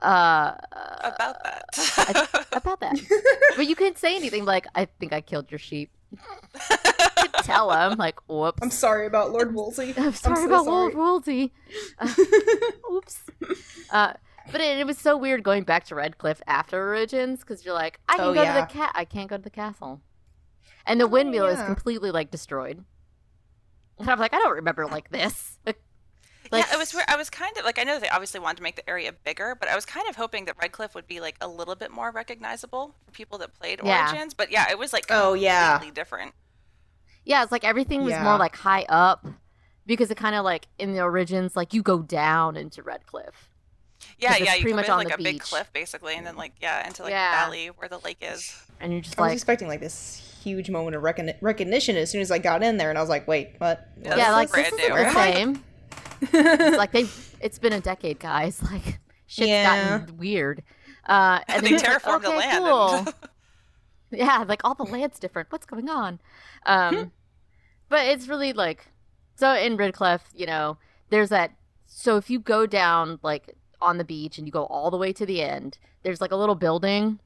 uh, 0.00 0.54
about 0.72 1.36
that. 1.44 2.46
about 2.52 2.80
that. 2.80 3.00
but 3.56 3.66
you 3.66 3.76
couldn't 3.76 3.98
say 3.98 4.16
anything 4.16 4.44
like, 4.44 4.66
I 4.74 4.86
think 4.86 5.12
I 5.12 5.20
killed 5.20 5.50
your 5.50 5.58
sheep. 5.58 5.90
Tell 7.42 7.70
him, 7.72 7.98
like, 7.98 8.18
whoops. 8.28 8.58
I'm 8.62 8.70
sorry 8.70 9.06
about 9.06 9.32
Lord 9.32 9.54
Woolsley. 9.54 9.94
I'm 9.96 10.12
sorry 10.12 10.36
so 10.36 10.46
about 10.46 10.64
sorry. 10.64 10.94
Wolf 10.94 11.24
Woolsley. 11.26 11.52
Uh, 11.98 12.14
oops. 12.92 13.20
Uh, 13.90 14.12
but 14.50 14.60
it, 14.60 14.78
it 14.78 14.86
was 14.86 14.98
so 14.98 15.16
weird 15.16 15.42
going 15.42 15.64
back 15.64 15.84
to 15.84 15.94
Redcliffe 15.94 16.42
after 16.46 16.80
Origins 16.88 17.40
because 17.40 17.64
you're 17.64 17.74
like, 17.74 17.98
I 18.08 18.16
can 18.16 18.24
Oh, 18.26 18.34
go 18.34 18.42
yeah. 18.42 18.54
to 18.54 18.60
the 18.60 18.78
cat. 18.78 18.92
I 18.94 19.04
can't 19.04 19.28
go 19.28 19.36
to 19.36 19.42
the 19.42 19.50
castle. 19.50 20.00
And 20.86 21.00
the 21.00 21.06
windmill 21.06 21.46
is 21.46 21.58
yeah. 21.58 21.66
completely 21.66 22.10
like 22.10 22.30
destroyed. 22.30 22.84
And 23.98 24.10
I'm 24.10 24.18
like, 24.18 24.34
I 24.34 24.38
don't 24.38 24.56
remember 24.56 24.86
like 24.86 25.10
this. 25.10 25.58
Like, 26.52 26.66
yeah, 26.68 26.74
it 26.74 26.78
was 26.78 26.92
weird. 26.94 27.06
I 27.08 27.16
was 27.16 27.30
kind 27.30 27.56
of 27.56 27.64
like 27.64 27.78
I 27.78 27.82
know 27.84 27.98
they 27.98 28.08
obviously 28.10 28.38
wanted 28.40 28.58
to 28.58 28.62
make 28.62 28.76
the 28.76 28.88
area 28.88 29.12
bigger, 29.12 29.56
but 29.58 29.68
I 29.68 29.74
was 29.74 29.84
kind 29.86 30.08
of 30.08 30.16
hoping 30.16 30.44
that 30.44 30.56
Redcliffe 30.60 30.94
would 30.94 31.06
be 31.06 31.18
like 31.20 31.36
a 31.40 31.48
little 31.48 31.74
bit 31.74 31.90
more 31.90 32.10
recognizable 32.10 32.94
for 33.04 33.10
people 33.12 33.38
that 33.38 33.54
played 33.54 33.80
Yeah. 33.82 34.08
Origins. 34.08 34.34
But 34.34 34.50
yeah, 34.52 34.70
it 34.70 34.78
was 34.78 34.92
like 34.92 35.06
Oh, 35.10 35.32
yeah. 35.34 35.72
completely 35.72 35.94
different. 35.94 36.34
Yeah, 37.24 37.42
it's 37.42 37.52
like 37.52 37.64
everything 37.64 38.02
was 38.02 38.10
Yeah. 38.12 38.22
more 38.24 38.36
like 38.36 38.54
high 38.56 38.84
up 38.88 39.26
because 39.86 40.10
it 40.10 40.16
kind 40.16 40.34
of 40.36 40.44
like 40.44 40.68
in 40.78 40.92
the 40.92 41.00
origins, 41.00 41.56
like 41.56 41.72
you 41.72 41.82
go 41.82 42.00
down 42.02 42.56
into 42.56 42.82
Redcliffe. 42.82 43.48
Yeah, 44.18 44.30
'Cause 44.30 44.36
it's 44.40 44.46
yeah, 44.46 44.54
you 44.56 44.60
pretty 44.62 44.70
come 44.72 44.76
much 44.76 44.86
in 44.86 44.90
on 44.92 44.98
like 44.98 45.08
the 45.08 45.14
a 45.14 45.18
big 45.18 45.40
cliff 45.40 45.72
basically, 45.72 46.16
and 46.16 46.26
then 46.26 46.36
like 46.36 46.52
yeah, 46.60 46.86
into 46.86 47.02
like 47.04 47.12
Yeah. 47.12 47.30
the 47.30 47.36
valley 47.44 47.66
where 47.68 47.88
the 47.88 47.98
lake 48.00 48.18
is. 48.20 48.52
And 48.80 48.92
you're 48.92 49.00
just 49.00 49.16
I 49.18 49.22
was 49.22 49.28
like, 49.30 49.34
expecting 49.36 49.68
like 49.68 49.80
this 49.80 50.28
huge 50.42 50.68
moment 50.70 50.96
of 50.96 51.02
recogni- 51.02 51.36
recognition 51.40 51.96
as 51.96 52.10
soon 52.10 52.20
as 52.20 52.32
I 52.32 52.38
got 52.38 52.64
in 52.64 52.76
there, 52.76 52.90
and 52.90 52.98
I 52.98 53.00
was 53.00 53.08
like, 53.08 53.28
wait, 53.28 53.54
what? 53.58 53.88
Yeah, 54.02 54.16
yeah, 54.16 54.24
this 54.26 54.32
like 54.32 54.48
is 54.48 54.52
this 54.72 54.80
isn't 54.80 54.96
the 54.96 55.12
same. 55.12 55.64
It's 56.22 56.76
like 56.78 56.92
they, 56.92 57.06
it's 57.40 57.58
been 57.58 57.72
a 57.72 57.80
decade, 57.80 58.18
guys. 58.18 58.62
Like 58.70 59.00
shit's 59.26 59.48
Yeah. 59.48 59.98
gotten 59.98 60.16
weird. 60.16 60.62
Uh, 61.06 61.40
and 61.48 61.64
they 61.64 61.70
then 61.70 61.74
it's 61.74 61.82
like, 61.88 62.02
terraformed 62.02 62.22
the 62.22 62.30
land. 62.30 62.64
Cool. 62.64 62.94
And... 62.94 63.14
yeah, 64.10 64.44
like 64.46 64.60
all 64.64 64.74
the 64.74 64.84
land's 64.84 65.18
different. 65.18 65.50
What's 65.50 65.66
going 65.66 65.88
on? 65.88 66.20
Um, 66.66 67.12
but 67.88 68.06
it's 68.06 68.28
really 68.28 68.52
like 68.52 68.86
so 69.36 69.54
in 69.54 69.76
Redcliffe, 69.76 70.28
you 70.34 70.46
know, 70.46 70.78
there's 71.10 71.30
that. 71.30 71.52
So 71.86 72.16
if 72.16 72.30
you 72.30 72.38
go 72.38 72.66
down 72.66 73.18
like 73.22 73.56
on 73.80 73.98
the 73.98 74.04
beach 74.04 74.38
and 74.38 74.46
you 74.46 74.52
go 74.52 74.64
all 74.66 74.90
the 74.90 74.96
way 74.96 75.12
to 75.12 75.26
the 75.26 75.42
end, 75.42 75.78
there's 76.02 76.20
like 76.20 76.30
a 76.30 76.36
little 76.36 76.54
building, 76.54 77.18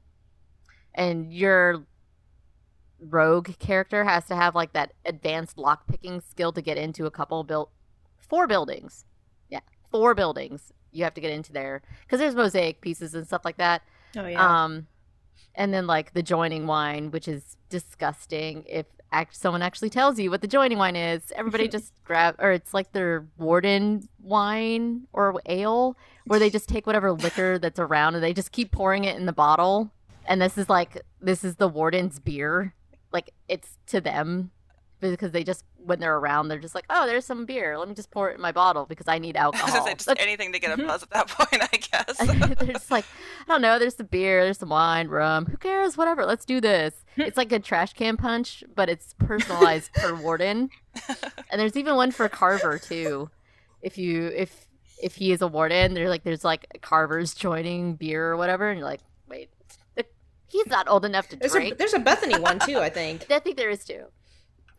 and 0.93 1.31
your 1.31 1.85
rogue 2.99 3.51
character 3.59 4.03
has 4.05 4.25
to 4.25 4.35
have 4.35 4.55
like 4.55 4.73
that 4.73 4.93
advanced 5.05 5.57
lock 5.57 5.87
picking 5.87 6.19
skill 6.19 6.51
to 6.51 6.61
get 6.61 6.77
into 6.77 7.05
a 7.05 7.11
couple 7.11 7.43
built 7.43 7.71
four 8.27 8.47
buildings. 8.47 9.05
Yeah, 9.49 9.61
four 9.91 10.13
buildings 10.13 10.71
you 10.91 11.03
have 11.03 11.13
to 11.13 11.21
get 11.21 11.31
into 11.31 11.53
there 11.53 11.81
because 12.01 12.19
there's 12.19 12.35
mosaic 12.35 12.81
pieces 12.81 13.13
and 13.13 13.25
stuff 13.25 13.45
like 13.45 13.57
that. 13.57 13.81
Oh 14.15 14.25
yeah. 14.25 14.63
Um, 14.63 14.87
and 15.55 15.73
then 15.73 15.87
like 15.87 16.13
the 16.13 16.23
joining 16.23 16.67
wine, 16.67 17.11
which 17.11 17.27
is 17.27 17.57
disgusting. 17.69 18.63
If 18.67 18.85
act- 19.11 19.35
someone 19.35 19.61
actually 19.61 19.89
tells 19.89 20.19
you 20.19 20.29
what 20.29 20.41
the 20.41 20.47
joining 20.47 20.77
wine 20.77 20.95
is, 20.95 21.31
everybody 21.35 21.67
just 21.77 21.93
grab, 22.03 22.35
or 22.39 22.51
it's 22.51 22.73
like 22.73 22.91
their 22.91 23.27
warden 23.37 24.07
wine 24.21 25.07
or 25.13 25.41
ale, 25.45 25.97
where 26.25 26.39
they 26.39 26.49
just 26.49 26.69
take 26.69 26.85
whatever 26.85 27.11
liquor 27.11 27.57
that's 27.61 27.79
around 27.79 28.15
and 28.15 28.23
they 28.23 28.33
just 28.33 28.51
keep 28.51 28.71
pouring 28.71 29.03
it 29.03 29.17
in 29.17 29.25
the 29.25 29.33
bottle. 29.33 29.91
And 30.25 30.41
this 30.41 30.57
is 30.57 30.69
like 30.69 31.01
this 31.21 31.43
is 31.43 31.55
the 31.55 31.69
warden's 31.69 32.19
beer, 32.19 32.73
like 33.11 33.31
it's 33.47 33.77
to 33.87 34.01
them 34.01 34.51
because 34.99 35.31
they 35.31 35.43
just 35.43 35.63
when 35.87 35.99
they're 35.99 36.17
around 36.17 36.47
they're 36.49 36.59
just 36.59 36.75
like 36.75 36.85
oh 36.89 37.05
there's 37.05 37.25
some 37.25 37.45
beer 37.45 37.77
let 37.77 37.87
me 37.87 37.95
just 37.95 38.11
pour 38.11 38.29
it 38.29 38.35
in 38.35 38.41
my 38.41 38.51
bottle 38.51 38.85
because 38.85 39.07
I 39.07 39.19
need 39.19 39.37
I 39.37 39.47
was 39.47 39.59
gonna 39.59 39.71
alcohol. 39.71 39.87
say 39.87 39.93
just 39.95 40.07
Like, 40.07 40.21
anything 40.21 40.53
to 40.53 40.59
get 40.59 40.71
a 40.71 40.77
mm-hmm. 40.77 40.87
buzz 40.87 41.03
at 41.03 41.09
that 41.11 41.27
point, 41.29 41.61
I 41.61 41.77
guess. 41.77 42.17
they're 42.59 42.73
just 42.73 42.91
like, 42.91 43.05
I 43.47 43.51
don't 43.51 43.61
know. 43.61 43.79
There's 43.79 43.95
the 43.95 44.03
beer, 44.03 44.43
there's 44.43 44.57
some 44.59 44.69
wine, 44.69 45.07
rum. 45.07 45.45
Who 45.45 45.57
cares? 45.57 45.97
Whatever. 45.97 46.25
Let's 46.25 46.45
do 46.45 46.61
this. 46.61 47.05
Hmm. 47.15 47.21
it's 47.21 47.37
like 47.37 47.51
a 47.51 47.59
trash 47.59 47.93
can 47.93 48.17
punch, 48.17 48.63
but 48.75 48.89
it's 48.89 49.13
personalized 49.19 49.93
per 49.93 50.13
warden. 50.21 50.69
And 51.51 51.59
there's 51.59 51.75
even 51.75 51.95
one 51.95 52.11
for 52.11 52.27
Carver 52.29 52.79
too. 52.79 53.29
If 53.81 53.97
you 53.97 54.27
if 54.27 54.67
if 55.01 55.15
he 55.15 55.31
is 55.31 55.41
a 55.41 55.47
warden, 55.47 55.93
there's 55.93 56.09
like 56.09 56.23
there's 56.23 56.43
like 56.43 56.79
Carver's 56.81 57.33
joining 57.33 57.95
beer 57.95 58.31
or 58.31 58.37
whatever, 58.37 58.69
and 58.69 58.79
you're 58.79 58.87
like, 58.87 59.01
wait, 59.27 59.49
he's 60.47 60.67
not 60.67 60.87
old 60.87 61.05
enough 61.05 61.27
to 61.29 61.35
there's 61.35 61.53
a 61.53 61.59
drink. 61.59 61.77
there's 61.77 61.93
a 61.93 61.99
Bethany 61.99 62.39
one 62.39 62.59
too, 62.59 62.79
I 62.79 62.89
think. 62.89 63.29
I 63.29 63.39
think 63.39 63.57
there 63.57 63.69
is 63.69 63.85
too. 63.85 64.05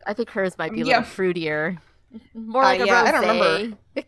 I 0.05 0.13
think 0.13 0.29
hers 0.31 0.57
might 0.57 0.73
be 0.73 0.81
a 0.81 0.85
Yeah. 0.85 0.97
little 0.99 1.03
fruitier, 1.03 1.77
more 2.33 2.63
Uh, 2.63 2.67
like 2.67 2.79
a 2.79 2.85
yeah, 2.85 3.03
I 3.03 3.11
don't 3.11 3.21
remember. 3.21 3.77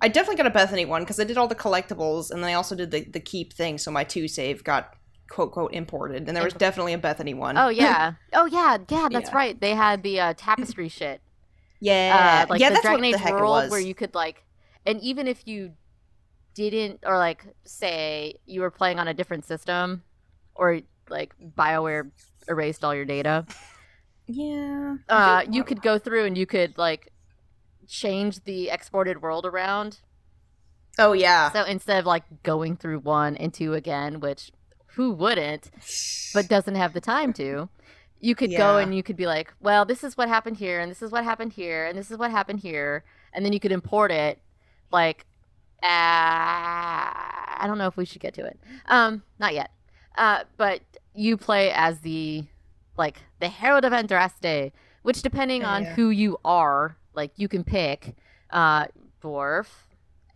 I 0.00 0.08
definitely 0.08 0.36
got 0.36 0.46
a 0.46 0.50
Bethany 0.50 0.84
one 0.84 1.02
because 1.02 1.18
I 1.18 1.24
did 1.24 1.36
all 1.36 1.48
the 1.48 1.54
collectibles 1.56 2.30
and 2.30 2.42
then 2.42 2.50
I 2.50 2.54
also 2.54 2.74
did 2.76 2.90
the, 2.90 3.04
the 3.04 3.20
keep 3.20 3.52
thing, 3.52 3.78
so 3.78 3.90
my 3.90 4.04
two 4.04 4.28
save 4.28 4.62
got 4.64 4.94
quote 5.28 5.52
quote 5.52 5.74
imported, 5.74 6.26
and 6.28 6.36
there 6.36 6.44
was 6.44 6.54
definitely 6.54 6.92
a 6.92 6.98
Bethany 6.98 7.34
one. 7.34 7.56
Oh 7.56 7.68
yeah, 7.68 8.12
oh 8.32 8.46
yeah, 8.46 8.78
yeah. 8.88 9.08
That's 9.10 9.30
Yeah. 9.30 9.34
right. 9.34 9.60
They 9.60 9.74
had 9.74 10.02
the 10.02 10.20
uh, 10.20 10.34
tapestry 10.36 10.88
shit. 10.88 11.20
yeah, 11.80 12.44
uh, 12.44 12.46
like 12.50 12.60
yeah, 12.60 12.68
the 12.68 12.74
that's 12.74 12.82
Dragon 12.82 13.04
what 13.04 13.08
Age 13.08 13.16
the 13.16 13.18
heck 13.18 13.34
it 13.34 13.40
world 13.40 13.50
was. 13.50 13.70
where 13.70 13.80
you 13.80 13.94
could 13.94 14.14
like, 14.14 14.44
and 14.86 15.00
even 15.00 15.26
if 15.26 15.46
you 15.46 15.72
didn't, 16.54 17.00
or 17.06 17.18
like 17.18 17.44
say 17.64 18.34
you 18.46 18.60
were 18.60 18.70
playing 18.70 18.98
on 18.98 19.08
a 19.08 19.14
different 19.14 19.46
system, 19.46 20.02
or 20.54 20.80
like 21.08 21.34
Bioware 21.56 22.10
erased 22.48 22.84
all 22.84 22.94
your 22.94 23.04
data, 23.04 23.46
yeah, 24.28 24.96
uh, 25.08 25.42
you 25.50 25.64
could 25.64 25.82
go 25.82 25.98
through 25.98 26.26
and 26.26 26.36
you 26.36 26.46
could 26.46 26.76
like 26.76 27.12
change 27.86 28.44
the 28.44 28.70
exported 28.70 29.22
world 29.22 29.46
around. 29.46 30.00
Oh 30.98 31.12
yeah, 31.12 31.50
So 31.52 31.64
instead 31.64 31.98
of 31.98 32.06
like 32.06 32.42
going 32.42 32.76
through 32.76 32.98
one 33.00 33.36
and 33.36 33.54
two 33.54 33.74
again, 33.74 34.20
which 34.20 34.52
who 34.94 35.12
wouldn't, 35.12 35.70
but 36.34 36.48
doesn't 36.48 36.74
have 36.74 36.92
the 36.92 37.00
time 37.00 37.32
to, 37.34 37.68
you 38.20 38.34
could 38.34 38.50
go 38.50 38.76
and 38.78 38.94
you 38.94 39.02
could 39.02 39.16
be 39.16 39.26
like, 39.26 39.54
well, 39.60 39.84
this 39.84 40.04
is 40.04 40.16
what 40.16 40.28
happened 40.28 40.56
here, 40.58 40.80
and 40.80 40.90
this 40.90 41.02
is 41.02 41.10
what 41.10 41.24
happened 41.24 41.52
here, 41.52 41.86
and 41.86 41.96
this 41.96 42.10
is 42.10 42.18
what 42.18 42.30
happened 42.30 42.60
here, 42.60 43.04
and 43.32 43.44
then 43.44 43.52
you 43.52 43.60
could 43.60 43.72
import 43.72 44.10
it. 44.10 44.40
Like, 44.90 45.24
uh, 45.82 45.86
I 45.86 47.64
don't 47.66 47.78
know 47.78 47.86
if 47.86 47.96
we 47.96 48.04
should 48.04 48.20
get 48.20 48.34
to 48.34 48.44
it. 48.44 48.58
Um, 48.86 49.22
not 49.38 49.54
yet. 49.54 49.70
Uh, 50.16 50.44
but 50.56 50.80
you 51.14 51.36
play 51.36 51.70
as 51.70 52.00
the 52.00 52.44
like 52.98 53.22
the 53.40 53.48
Herald 53.48 53.84
of 53.84 53.92
Andraste, 53.92 54.72
which 55.02 55.22
depending 55.22 55.64
on 55.64 55.84
Yeah. 55.84 55.94
who 55.94 56.10
you 56.10 56.38
are, 56.44 56.96
like 57.14 57.32
you 57.36 57.48
can 57.48 57.64
pick 57.64 58.16
uh 58.50 58.86
dwarf, 59.22 59.68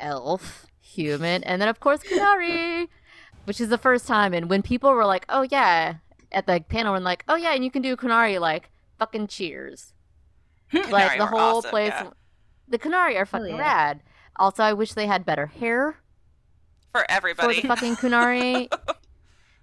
elf, 0.00 0.66
human, 0.80 1.42
and 1.44 1.60
then 1.60 1.68
of 1.68 1.80
course 1.80 2.02
Qunari, 2.02 2.88
which 3.44 3.60
is 3.60 3.68
the 3.68 3.78
first 3.78 4.06
time. 4.06 4.32
And 4.32 4.48
when 4.48 4.62
people 4.62 4.92
were 4.92 5.04
like, 5.04 5.24
"Oh 5.28 5.42
yeah," 5.50 5.96
at 6.30 6.46
the 6.46 6.64
panel, 6.68 6.94
and 6.94 7.04
like, 7.04 7.24
"Oh 7.28 7.36
yeah," 7.36 7.52
and 7.54 7.64
you 7.64 7.70
can 7.70 7.82
do 7.82 7.96
Qunari, 7.96 8.40
like 8.40 8.70
fucking 8.98 9.26
cheers. 9.28 9.92
like 10.90 11.18
the 11.18 11.26
whole 11.26 11.58
awesome, 11.58 11.70
place, 11.70 11.92
yeah. 11.94 12.10
the 12.68 12.78
Qunari 12.78 13.16
are 13.16 13.26
fucking 13.26 13.56
yeah. 13.56 13.60
rad. 13.60 14.02
Also, 14.36 14.62
I 14.62 14.72
wish 14.72 14.94
they 14.94 15.06
had 15.06 15.26
better 15.26 15.46
hair 15.46 15.98
for 16.92 17.04
everybody. 17.10 17.36
for 17.36 17.50
everybody. 17.50 17.60
the 17.60 17.68
fucking 17.68 17.96
Qunari. 17.96 18.72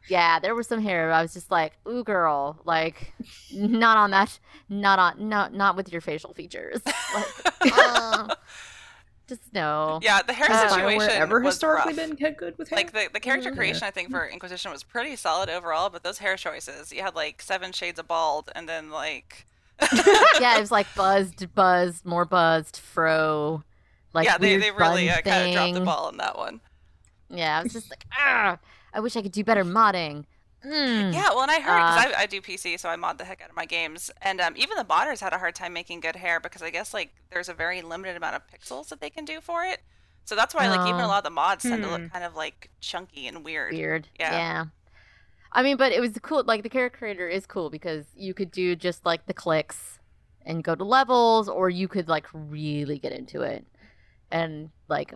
yeah, 0.10 0.40
there 0.40 0.56
was 0.56 0.68
some 0.68 0.82
hair. 0.82 1.12
I 1.12 1.22
was 1.22 1.34
just 1.34 1.52
like, 1.52 1.74
"Ooh, 1.88 2.04
girl!" 2.04 2.60
Like, 2.66 3.14
not 3.52 3.98
on 3.98 4.12
that. 4.12 4.40
Not 4.70 5.00
on. 5.00 5.30
Not 5.30 5.54
not 5.54 5.76
with 5.76 5.92
your 5.92 6.02
facial 6.02 6.34
features. 6.34 6.82
Like, 7.14 7.34
uh, 7.72 8.30
just 9.28 9.42
no. 9.54 10.00
yeah, 10.02 10.22
the 10.22 10.34
hair 10.34 10.48
Uh, 10.50 10.68
situation 10.70 11.12
ever 11.12 11.40
was 11.40 11.56
historically 11.56 11.94
rough. 11.94 11.96
been 11.96 12.16
good 12.36 12.58
with 12.58 12.70
hair? 12.70 12.78
Like 12.78 12.94
the, 12.94 13.10
the 13.14 13.20
character 13.20 13.52
Mhm. 13.52 13.56
creation, 13.56 13.84
I 13.88 13.92
think 13.92 14.10
for 14.10 14.26
Inquisition 14.28 14.72
was 14.72 14.84
pretty 14.84 15.16
solid 15.16 15.50
overall, 15.50 15.90
but 15.90 16.04
those 16.04 16.18
hair 16.20 16.36
choices, 16.38 16.92
you 16.92 17.02
had 17.04 17.16
like 17.16 17.42
seven 17.42 17.72
shades 17.72 18.00
of 18.00 18.08
bald, 18.08 18.50
and 18.56 18.68
then 18.68 18.90
like 18.90 19.46
yeah, 20.40 20.58
it 20.58 20.60
was 20.62 20.72
like 20.72 20.88
buzzed, 20.96 21.54
buzzed, 21.56 22.06
more 22.06 22.26
buzzed, 22.26 22.78
fro. 22.78 23.64
Like 24.14 24.26
yeah, 24.26 24.38
they, 24.38 24.58
they 24.58 24.72
really 24.72 25.10
uh, 25.10 25.22
kind 25.22 25.48
of 25.48 25.54
dropped 25.54 25.74
the 25.76 25.82
ball 25.82 26.06
on 26.08 26.18
that 26.18 26.38
one. 26.38 26.62
Yeah, 27.30 27.60
I 27.60 27.64
was 27.64 27.74
just 27.74 27.90
like, 27.92 28.06
ah, 28.18 28.58
I 28.94 29.00
wish 29.00 29.16
I 29.16 29.22
could 29.22 29.32
do 29.32 29.44
better 29.44 29.64
modding. 29.64 30.26
Mm. 30.66 31.14
Yeah, 31.14 31.30
well, 31.30 31.42
and 31.44 31.52
I 31.52 31.60
heard 31.62 31.78
because 31.78 32.06
Uh, 32.14 32.18
I, 32.18 32.22
I 32.24 32.26
do 32.26 32.42
PC, 32.42 32.78
so 32.80 32.90
I 32.90 32.96
mod 32.98 33.18
the 33.18 33.24
heck 33.24 33.42
out 33.42 33.50
of 33.50 33.56
my 33.56 33.66
games, 33.66 34.12
and 34.22 34.42
um, 34.42 34.56
even 34.58 34.76
the 34.78 34.84
modders 34.84 35.22
had 35.22 35.32
a 35.32 35.38
hard 35.38 35.56
time 35.56 35.72
making 35.72 36.02
good 36.02 36.18
hair 36.18 36.40
because 36.42 36.62
I 36.62 36.70
guess 36.70 36.94
like 36.94 37.14
there's 37.32 37.48
a 37.48 37.54
very 37.54 37.82
limited 37.82 38.18
amount 38.18 38.36
of 38.36 38.42
pixels 38.48 38.90
that 38.90 39.00
they 39.00 39.10
can 39.10 39.24
do 39.24 39.40
for 39.40 39.64
it. 39.64 39.80
So 40.26 40.36
that's 40.36 40.54
why 40.54 40.68
like 40.68 40.82
even 40.88 41.00
a 41.00 41.06
Oh. 41.06 41.08
lot 41.08 41.20
of 41.20 41.24
the 41.24 41.30
mods 41.30 41.64
tend 41.64 41.82
to 41.84 41.88
Hmm. 41.90 41.94
look 42.04 42.12
kind 42.12 42.26
of 42.26 42.36
like 42.36 42.70
chunky 42.82 43.26
and 43.28 43.44
weird. 43.46 43.74
weird. 43.74 44.10
Yeah. 44.20 44.32
Yeah. 44.34 44.66
I 45.52 45.64
mean, 45.64 45.78
but 45.78 45.92
it 45.92 46.02
was 46.02 46.12
cool. 46.22 46.44
Like 46.44 46.62
the 46.62 46.70
character 46.70 46.98
creator 47.00 47.28
is 47.28 47.48
cool 47.48 47.70
because 47.70 48.06
you 48.16 48.34
could 48.34 48.52
do 48.52 48.76
just 48.76 49.06
like 49.06 49.26
the 49.28 49.34
clicks 49.34 49.98
and 50.46 50.64
go 50.64 50.76
to 50.76 50.84
levels, 50.84 51.48
or 51.48 51.70
you 51.70 51.88
could 51.88 52.08
like 52.10 52.28
really 52.34 53.00
get 53.00 53.14
into 53.14 53.42
it. 53.44 53.66
And 54.30 54.70
like, 54.90 55.14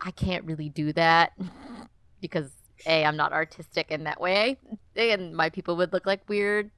I 0.00 0.10
can't 0.10 0.44
really 0.44 0.68
do 0.68 0.92
that 0.94 1.32
because 2.20 2.50
a 2.86 3.04
I'm 3.04 3.16
not 3.16 3.32
artistic 3.32 3.90
in 3.90 4.04
that 4.04 4.20
way, 4.20 4.56
and 4.96 5.34
my 5.34 5.50
people 5.50 5.76
would 5.76 5.92
look 5.92 6.06
like 6.06 6.28
weird, 6.28 6.70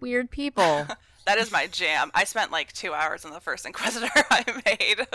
weird 0.00 0.30
people. 0.30 0.86
That 1.26 1.36
is 1.36 1.52
my 1.52 1.66
jam. 1.66 2.10
I 2.14 2.24
spent 2.24 2.50
like 2.50 2.72
two 2.72 2.94
hours 2.94 3.26
on 3.26 3.30
the 3.32 3.40
first 3.40 3.66
Inquisitor 3.66 4.08
I 4.30 4.42
made, 4.64 5.06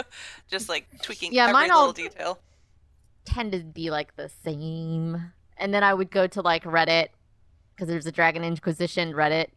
just 0.47 0.69
like 0.69 0.85
tweaking 1.01 1.33
Yeah, 1.33 1.45
every 1.45 1.53
mine 1.53 1.71
all- 1.71 1.88
little 1.88 1.93
detail. 1.93 2.39
tend 3.25 3.51
to 3.53 3.59
be 3.59 3.89
like 3.89 4.15
the 4.15 4.29
same. 4.43 5.31
And 5.57 5.74
then 5.74 5.83
I 5.83 5.93
would 5.95 6.12
go 6.12 6.27
to 6.27 6.41
like 6.41 6.63
Reddit 6.63 7.07
because 7.74 7.89
there's 7.89 8.05
a 8.05 8.12
Dragon 8.12 8.43
Inquisition 8.43 9.13
Reddit 9.13 9.47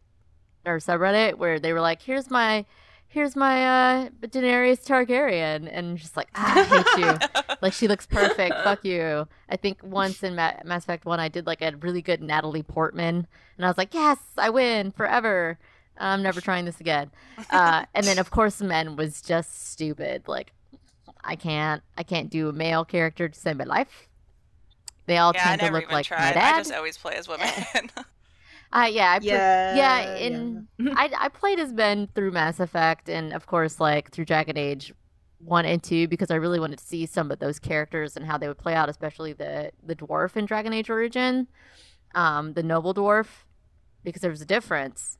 or 0.65 0.79
subreddit 0.79 1.35
where 1.35 1.59
they 1.59 1.71
were 1.71 1.81
like, 1.81 2.01
"Here's 2.01 2.31
my, 2.31 2.65
here's 3.09 3.35
my 3.35 3.65
uh 3.65 4.09
Daenerys 4.21 4.85
Targaryen," 4.85 5.69
and 5.71 5.97
just 5.97 6.15
like, 6.15 6.29
ah, 6.35 6.53
I 6.59 6.63
hate 6.63 7.03
you. 7.03 7.55
like 7.61 7.73
she 7.73 7.87
looks 7.87 8.05
perfect. 8.07 8.55
Fuck 8.63 8.85
you. 8.85 9.27
I 9.49 9.57
think 9.57 9.81
once 9.83 10.23
in 10.23 10.35
Ma- 10.35 10.53
Mass 10.63 10.83
Effect 10.83 11.05
One, 11.05 11.19
I 11.19 11.27
did 11.27 11.45
like 11.45 11.61
a 11.61 11.75
really 11.81 12.01
good 12.01 12.21
Natalie 12.21 12.63
Portman, 12.63 13.27
and 13.57 13.65
I 13.65 13.69
was 13.69 13.77
like, 13.77 13.93
yes, 13.93 14.17
I 14.37 14.49
win 14.49 14.91
forever. 14.91 15.59
I'm 15.97 16.23
never 16.23 16.39
trying 16.39 16.63
this 16.63 16.79
again. 16.79 17.11
Uh, 17.49 17.83
and 17.93 18.07
then 18.07 18.19
of 18.19 18.31
course 18.31 18.61
men 18.61 18.95
was 18.95 19.21
just 19.21 19.69
stupid. 19.71 20.23
Like 20.27 20.53
I 21.25 21.35
can't 21.35 21.83
I 21.97 22.03
can't 22.03 22.29
do 22.29 22.47
a 22.47 22.53
male 22.53 22.85
character 22.85 23.27
to 23.27 23.37
save 23.37 23.57
my 23.57 23.65
life. 23.65 24.07
They 25.07 25.17
all 25.17 25.33
Yeah, 25.33 25.43
tend 25.57 25.61
to 25.61 25.71
look 25.71 25.91
like 25.91 26.05
tried. 26.05 26.35
my 26.35 26.41
I 26.41 26.57
just 26.59 26.71
always 26.71 26.97
play 26.97 27.15
as 27.15 27.27
women. 27.27 27.47
Uh, 28.71 28.87
yeah, 28.91 29.13
I 29.13 29.19
put- 29.19 29.25
Yeah, 29.25 29.75
yeah. 29.75 30.15
In 30.15 30.67
I 30.95 31.09
I 31.17 31.29
played 31.29 31.59
as 31.59 31.73
men 31.73 32.07
through 32.13 32.31
Mass 32.31 32.59
Effect 32.59 33.09
and 33.09 33.33
of 33.33 33.45
course 33.47 33.79
like 33.79 34.11
through 34.11 34.25
Dragon 34.25 34.57
Age 34.57 34.93
one 35.39 35.65
and 35.65 35.81
two 35.81 36.07
because 36.07 36.29
I 36.31 36.35
really 36.35 36.59
wanted 36.59 36.79
to 36.79 36.85
see 36.85 37.05
some 37.05 37.31
of 37.31 37.39
those 37.39 37.59
characters 37.59 38.15
and 38.17 38.25
how 38.25 38.37
they 38.37 38.47
would 38.47 38.57
play 38.57 38.75
out, 38.75 38.89
especially 38.89 39.33
the 39.33 39.71
the 39.83 39.95
dwarf 39.95 40.35
in 40.37 40.45
Dragon 40.45 40.73
Age 40.73 40.89
Origin, 40.89 41.47
um, 42.13 42.53
the 42.53 42.63
noble 42.63 42.93
dwarf, 42.93 43.27
because 44.03 44.21
there 44.21 44.31
was 44.31 44.41
a 44.41 44.45
difference 44.45 45.17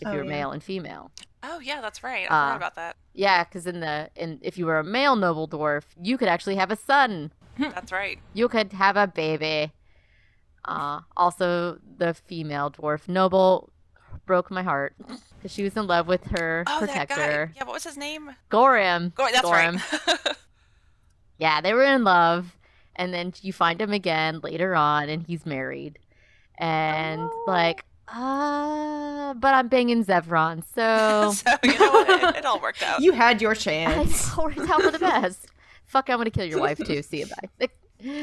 if 0.00 0.06
Oh, 0.06 0.12
you 0.12 0.18
were 0.18 0.24
yeah. 0.24 0.30
male 0.30 0.50
and 0.52 0.62
female. 0.62 1.10
oh 1.42 1.58
yeah, 1.60 1.80
that's 1.80 2.02
right. 2.04 2.30
I 2.30 2.52
Uh, 2.52 2.56
about 2.56 2.74
that. 2.76 2.96
Yeah, 3.14 3.42
because 3.44 3.66
in 3.66 3.80
the 3.80 4.10
in 4.14 4.38
if 4.42 4.56
you 4.58 4.66
were 4.66 4.78
a 4.78 4.84
male 4.84 5.16
noble 5.16 5.48
dwarf, 5.48 5.84
you 6.00 6.16
could 6.18 6.28
actually 6.28 6.56
have 6.56 6.70
a 6.70 6.76
son. 6.76 7.32
That's 7.58 7.90
right. 7.90 8.18
You 8.34 8.48
could 8.48 8.72
have 8.74 8.96
a 8.98 9.06
baby. 9.06 9.72
Uh, 10.66 11.00
also, 11.16 11.78
the 11.98 12.12
female 12.14 12.70
dwarf 12.70 13.08
noble 13.08 13.72
broke 14.26 14.50
my 14.50 14.62
heart 14.62 14.94
because 15.36 15.52
she 15.52 15.62
was 15.62 15.76
in 15.76 15.86
love 15.86 16.08
with 16.08 16.24
her 16.26 16.64
Oh, 16.66 16.80
that 16.80 17.08
guy. 17.08 17.14
protector, 17.14 17.52
Yeah, 17.56 17.64
what 17.64 17.74
was 17.74 17.84
his 17.84 17.96
name? 17.96 18.34
Gorim. 18.50 19.14
Go. 19.14 19.26
That's 19.32 19.46
Gorim. 19.46 19.80
right. 20.26 20.36
Yeah, 21.38 21.60
they 21.60 21.74
were 21.74 21.84
in 21.84 22.02
love, 22.02 22.56
and 22.96 23.12
then 23.12 23.32
you 23.42 23.52
find 23.52 23.78
him 23.80 23.92
again 23.92 24.40
later 24.42 24.74
on, 24.74 25.08
and 25.10 25.22
he's 25.22 25.44
married, 25.44 25.98
and 26.58 27.20
Oh. 27.20 27.44
like, 27.46 27.84
uh, 28.08 29.34
but 29.34 29.52
I'm 29.54 29.68
banging 29.68 30.02
Zevran, 30.04 30.64
so 30.74 31.32
so 31.34 31.50
you 31.62 31.78
know 31.78 31.90
what? 31.90 32.08
It, 32.08 32.36
it 32.38 32.44
all 32.46 32.58
worked 32.60 32.82
out. 32.82 33.00
You 33.00 33.12
had 33.12 33.42
your 33.42 33.54
chance. 33.54 33.96
I 33.98 34.04
chance. 34.04 34.36
worked 34.38 34.70
out 34.70 34.82
for 34.82 34.90
the 34.90 34.98
best. 34.98 35.46
Fuck, 35.84 36.08
I'm 36.08 36.16
gonna 36.18 36.30
kill 36.30 36.46
your 36.46 36.58
wife 36.60 36.78
too. 36.78 37.02
See 37.02 37.18
you 37.20 37.26
bye. 37.60 37.68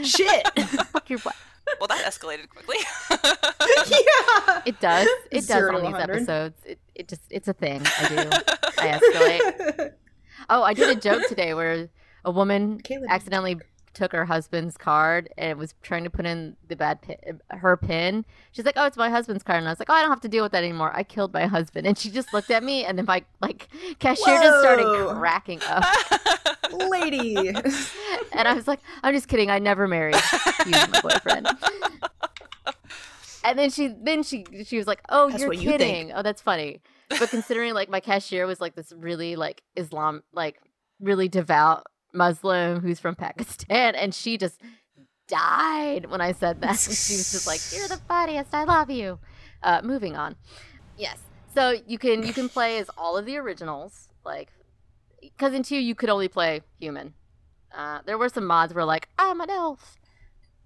Shit. 0.03 0.47
Fuck 0.87 1.09
your 1.11 1.19
wife. 1.23 1.52
Well, 1.79 1.87
that 1.87 2.03
escalated 2.05 2.49
quickly. 2.49 2.77
yeah. 3.11 4.61
It 4.65 4.79
does. 4.79 5.07
It 5.31 5.41
does 5.41 5.45
Zero 5.45 5.71
to 5.71 5.77
on 5.77 5.83
these 5.83 5.91
100. 5.93 6.15
episodes. 6.15 6.57
It, 6.65 6.79
it 6.95 7.07
just 7.07 7.21
it's 7.29 7.47
a 7.47 7.53
thing 7.53 7.81
I 7.99 8.07
do. 8.09 8.29
I 8.77 8.99
escalate. 8.99 9.93
Oh, 10.49 10.61
I 10.61 10.73
did 10.73 10.97
a 10.97 10.99
joke 10.99 11.21
today 11.29 11.53
where 11.53 11.89
a 12.25 12.31
woman 12.31 12.79
Caitlin. 12.81 13.07
accidentally 13.07 13.59
took 13.93 14.11
her 14.11 14.25
husband's 14.25 14.77
card 14.77 15.29
and 15.37 15.57
was 15.59 15.75
trying 15.81 16.03
to 16.03 16.09
put 16.09 16.25
in 16.25 16.55
the 16.67 16.75
bad 16.75 17.01
pin, 17.01 17.17
her 17.49 17.77
pin. 17.77 18.25
She's 18.51 18.65
like, 18.65 18.75
"Oh, 18.77 18.85
it's 18.85 18.97
my 18.97 19.09
husband's 19.09 19.43
card," 19.43 19.59
and 19.59 19.67
I 19.67 19.71
was 19.71 19.79
like, 19.79 19.89
"Oh, 19.89 19.93
I 19.93 20.01
don't 20.01 20.09
have 20.09 20.21
to 20.21 20.27
deal 20.27 20.43
with 20.43 20.51
that 20.53 20.63
anymore. 20.63 20.91
I 20.95 21.03
killed 21.03 21.33
my 21.33 21.45
husband." 21.45 21.85
And 21.87 21.97
she 21.97 22.09
just 22.09 22.33
looked 22.33 22.51
at 22.51 22.63
me, 22.63 22.85
and 22.85 22.97
then 22.97 23.05
my 23.05 23.23
like 23.41 23.67
cashier 23.99 24.39
just 24.39 24.59
started 24.61 25.15
cracking 25.15 25.61
up, 25.67 25.83
Lady. 26.89 27.35
and 28.31 28.47
I 28.47 28.53
was 28.53 28.67
like, 28.67 28.79
"I'm 29.03 29.13
just 29.13 29.27
kidding. 29.27 29.49
I 29.51 29.59
never 29.59 29.87
married. 29.87 30.15
you, 30.65 30.71
was 30.71 30.89
my 30.91 31.01
boyfriend." 31.01 31.47
And 33.45 33.59
then 33.59 33.69
she 33.69 33.89
then 34.01 34.23
she 34.23 34.45
she 34.65 34.77
was 34.77 34.87
like, 34.87 35.01
"Oh, 35.09 35.29
That's 35.29 35.41
you're 35.41 35.49
what 35.49 35.59
you 35.59 35.69
kidding. 35.69 36.13
oh, 36.13 36.21
that's 36.21 36.41
funny." 36.41 36.81
But 37.09 37.29
considering 37.29 37.73
like 37.73 37.89
my 37.89 37.99
cashier 37.99 38.47
was 38.47 38.61
like 38.61 38.75
this 38.75 38.93
really 38.95 39.35
like 39.35 39.61
Islam 39.75 40.23
like 40.33 40.59
really 41.01 41.27
devout 41.27 41.85
Muslim 42.13 42.81
who's 42.81 42.99
from 42.99 43.15
Pakistan, 43.15 43.95
and 43.95 44.13
she 44.13 44.37
just 44.37 44.61
died 45.27 46.09
when 46.09 46.21
I 46.21 46.33
said 46.33 46.61
that. 46.61 46.79
she 46.79 46.89
was 46.89 47.31
just 47.31 47.47
like, 47.47 47.59
"You're 47.75 47.87
the 47.87 48.01
funniest. 48.07 48.53
I 48.53 48.63
love 48.63 48.89
you." 48.89 49.19
Uh, 49.61 49.81
moving 49.83 50.15
on. 50.15 50.35
Yes. 50.97 51.17
So 51.53 51.75
you 51.87 51.97
can 51.97 52.25
you 52.25 52.33
can 52.33 52.49
play 52.49 52.79
as 52.79 52.89
all 52.97 53.17
of 53.17 53.25
the 53.25 53.37
originals, 53.37 54.09
like 54.25 54.49
because 55.21 55.53
in 55.53 55.63
two 55.63 55.77
you 55.77 55.95
could 55.95 56.09
only 56.09 56.27
play 56.27 56.61
human. 56.79 57.13
Uh, 57.75 57.99
there 58.05 58.17
were 58.17 58.29
some 58.29 58.45
mods 58.45 58.73
where 58.73 58.85
like 58.85 59.09
I'm 59.17 59.39
an 59.41 59.49
elf, 59.49 59.97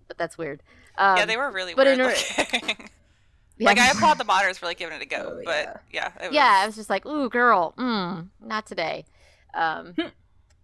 but 0.07 0.17
that's 0.17 0.37
weird. 0.37 0.63
Um, 0.97 1.17
yeah, 1.17 1.25
they 1.25 1.37
were 1.37 1.51
really 1.51 1.73
but 1.75 1.85
weird 1.85 1.99
in 1.99 2.05
yeah. 3.57 3.65
Like 3.65 3.77
I 3.77 3.91
applaud 3.91 4.17
the 4.17 4.23
modders 4.23 4.57
for 4.57 4.65
like 4.65 4.77
giving 4.77 4.95
it 4.95 5.01
a 5.01 5.05
go, 5.05 5.37
Oh, 5.39 5.41
but 5.45 5.81
yeah, 5.91 6.11
it 6.21 6.27
was, 6.27 6.33
yeah, 6.33 6.61
I 6.63 6.65
was 6.65 6.75
just 6.75 6.89
like, 6.89 7.05
ooh, 7.05 7.29
girl, 7.29 7.73
mm, 7.77 8.27
not 8.43 8.65
today. 8.65 9.05
Um, 9.53 9.93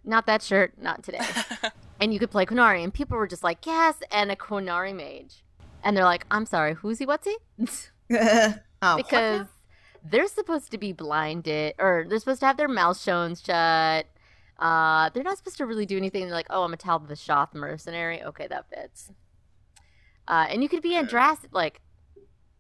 not 0.04 0.26
that 0.26 0.42
shirt, 0.42 0.74
not 0.80 1.04
today. 1.04 1.26
and 2.00 2.14
you 2.14 2.20
could 2.20 2.32
play 2.32 2.46
Qunari, 2.46 2.84
and 2.84 2.94
people 2.94 3.18
were 3.18 3.28
just 3.28 3.44
like, 3.44 3.66
yes, 3.66 3.98
and 4.12 4.32
a 4.32 4.36
Qunari 4.36 4.96
mage. 4.96 5.44
And 5.84 5.96
they're 5.96 6.06
like, 6.06 6.26
I'm 6.32 6.46
sorry, 6.46 6.74
who's 6.74 7.00
he, 7.00 7.06
what's 7.06 7.28
he? 7.28 7.38
oh, 8.82 8.98
because 8.98 9.48
they're 10.04 10.28
supposed 10.28 10.72
to 10.72 10.78
be 10.78 10.92
blinded, 10.92 11.76
or 11.80 12.06
they're 12.08 12.20
supposed 12.20 12.42
to 12.42 12.46
have 12.46 12.58
their 12.58 12.68
mouths 12.68 13.02
shown 13.02 13.36
shut. 13.36 14.08
Uh, 14.60 15.10
they're 15.14 15.24
not 15.24 15.38
supposed 15.38 15.58
to 15.58 15.66
really 15.66 15.86
do 15.86 15.98
anything. 15.98 16.24
They're 16.24 16.34
like, 16.34 16.48
oh, 16.50 16.64
I'm 16.64 16.74
a 16.74 16.78
Tal-Vashoth 16.78 17.54
mercenary. 17.54 18.24
Okay, 18.24 18.48
that 18.48 18.70
fits. 18.70 19.12
Uh, 20.28 20.46
and 20.50 20.64
you 20.64 20.70
could 20.70 20.82
be 20.82 20.94
Andrast, 20.94 21.48
like, 21.52 21.82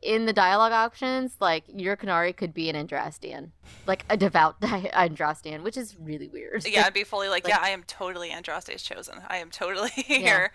in 0.03 0.25
the 0.25 0.33
dialogue 0.33 0.71
options, 0.73 1.35
like, 1.39 1.63
your 1.67 1.95
Qunari 1.97 2.35
could 2.35 2.53
be 2.53 2.69
an 2.69 2.75
Andrastian. 2.75 3.51
Like, 3.87 4.05
a 4.09 4.17
devout 4.17 4.59
Andrastian, 4.61 5.63
which 5.63 5.77
is 5.77 5.95
really 5.99 6.27
weird. 6.27 6.65
yeah, 6.67 6.83
I'd 6.85 6.93
be 6.93 7.03
fully 7.05 7.29
like, 7.29 7.43
Like- 7.45 7.53
yeah, 7.53 7.59
I 7.61 7.69
am 7.69 7.83
totally 7.83 8.29
Andraste's 8.29 8.83
chosen. 8.83 9.19
I 9.27 9.37
am 9.37 9.49
totally 9.49 9.89
here. 9.95 10.51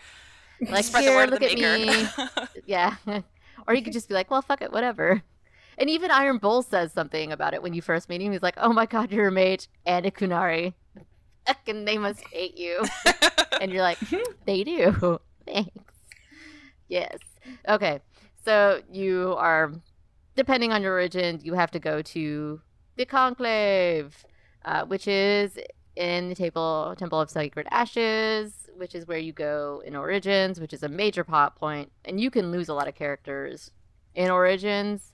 Like, 0.61 0.85
Spread 0.85 1.03
here, 1.05 1.13
the 1.13 1.17
word 1.19 1.31
look 1.31 1.43
of 1.43 1.49
the 1.51 1.65
at 1.65 1.81
maker. 1.81 2.41
me. 2.43 2.63
yeah. 2.67 2.95
or 3.67 3.75
you 3.75 3.83
could 3.83 3.93
just 3.93 4.09
be 4.09 4.15
like, 4.15 4.31
well, 4.31 4.43
fuck 4.43 4.61
it, 4.63 4.73
whatever. 4.73 5.23
And 5.79 5.89
even 5.89 6.11
Iron 6.11 6.39
Bull 6.39 6.63
says 6.63 6.93
something 6.93 7.31
about 7.31 7.55
it 7.55 7.63
when 7.63 7.73
you 7.73 7.81
first 7.83 8.09
meet 8.09 8.21
him. 8.21 8.33
He's 8.33 8.43
like, 8.43 8.57
oh 8.59 8.73
my 8.73 8.85
god, 8.87 9.13
you're 9.13 9.29
a 9.29 9.33
mage 9.33 9.69
and 9.87 10.05
a 10.05 10.11
Qunari. 10.11 10.75
Fucking, 11.47 11.85
they 11.85 11.97
must 11.99 12.21
hate 12.33 12.59
you. 12.59 12.85
and 13.61 13.71
you're 13.73 13.83
like, 13.83 13.99
they 14.45 14.65
do. 14.65 15.21
Thanks. 15.47 15.71
Yes. 16.89 17.19
Okay. 17.69 18.01
So 18.49 18.81
you 18.91 19.35
are, 19.37 19.75
depending 20.35 20.73
on 20.73 20.81
your 20.81 20.95
origin, 20.95 21.39
you 21.43 21.53
have 21.53 21.71
to 21.73 21.79
go 21.79 22.01
to 22.01 22.63
the 22.97 23.05
Conclave, 23.05 24.25
uh, 24.65 24.87
which 24.87 25.07
is 25.07 25.59
in 25.97 26.31
the 26.31 26.35
table, 26.35 26.95
Temple 26.97 27.21
of 27.21 27.29
Sacred 27.29 27.67
Ashes, 27.71 28.71
which 28.75 28.95
is 28.95 29.07
where 29.07 29.19
you 29.19 29.35
go 29.35 29.83
in 29.85 29.95
Origins, 29.95 30.61
which 30.61 30.73
is 30.73 30.83
a 30.83 30.89
major 30.89 31.25
plot 31.25 31.57
point, 31.57 31.93
and 32.07 32.19
you 32.19 32.31
can 32.31 32.51
lose 32.51 32.71
a 32.71 32.75
lot 32.75 32.89
of 32.89 32.95
characters 32.95 33.71
in 34.15 34.31
Origins 34.31 35.13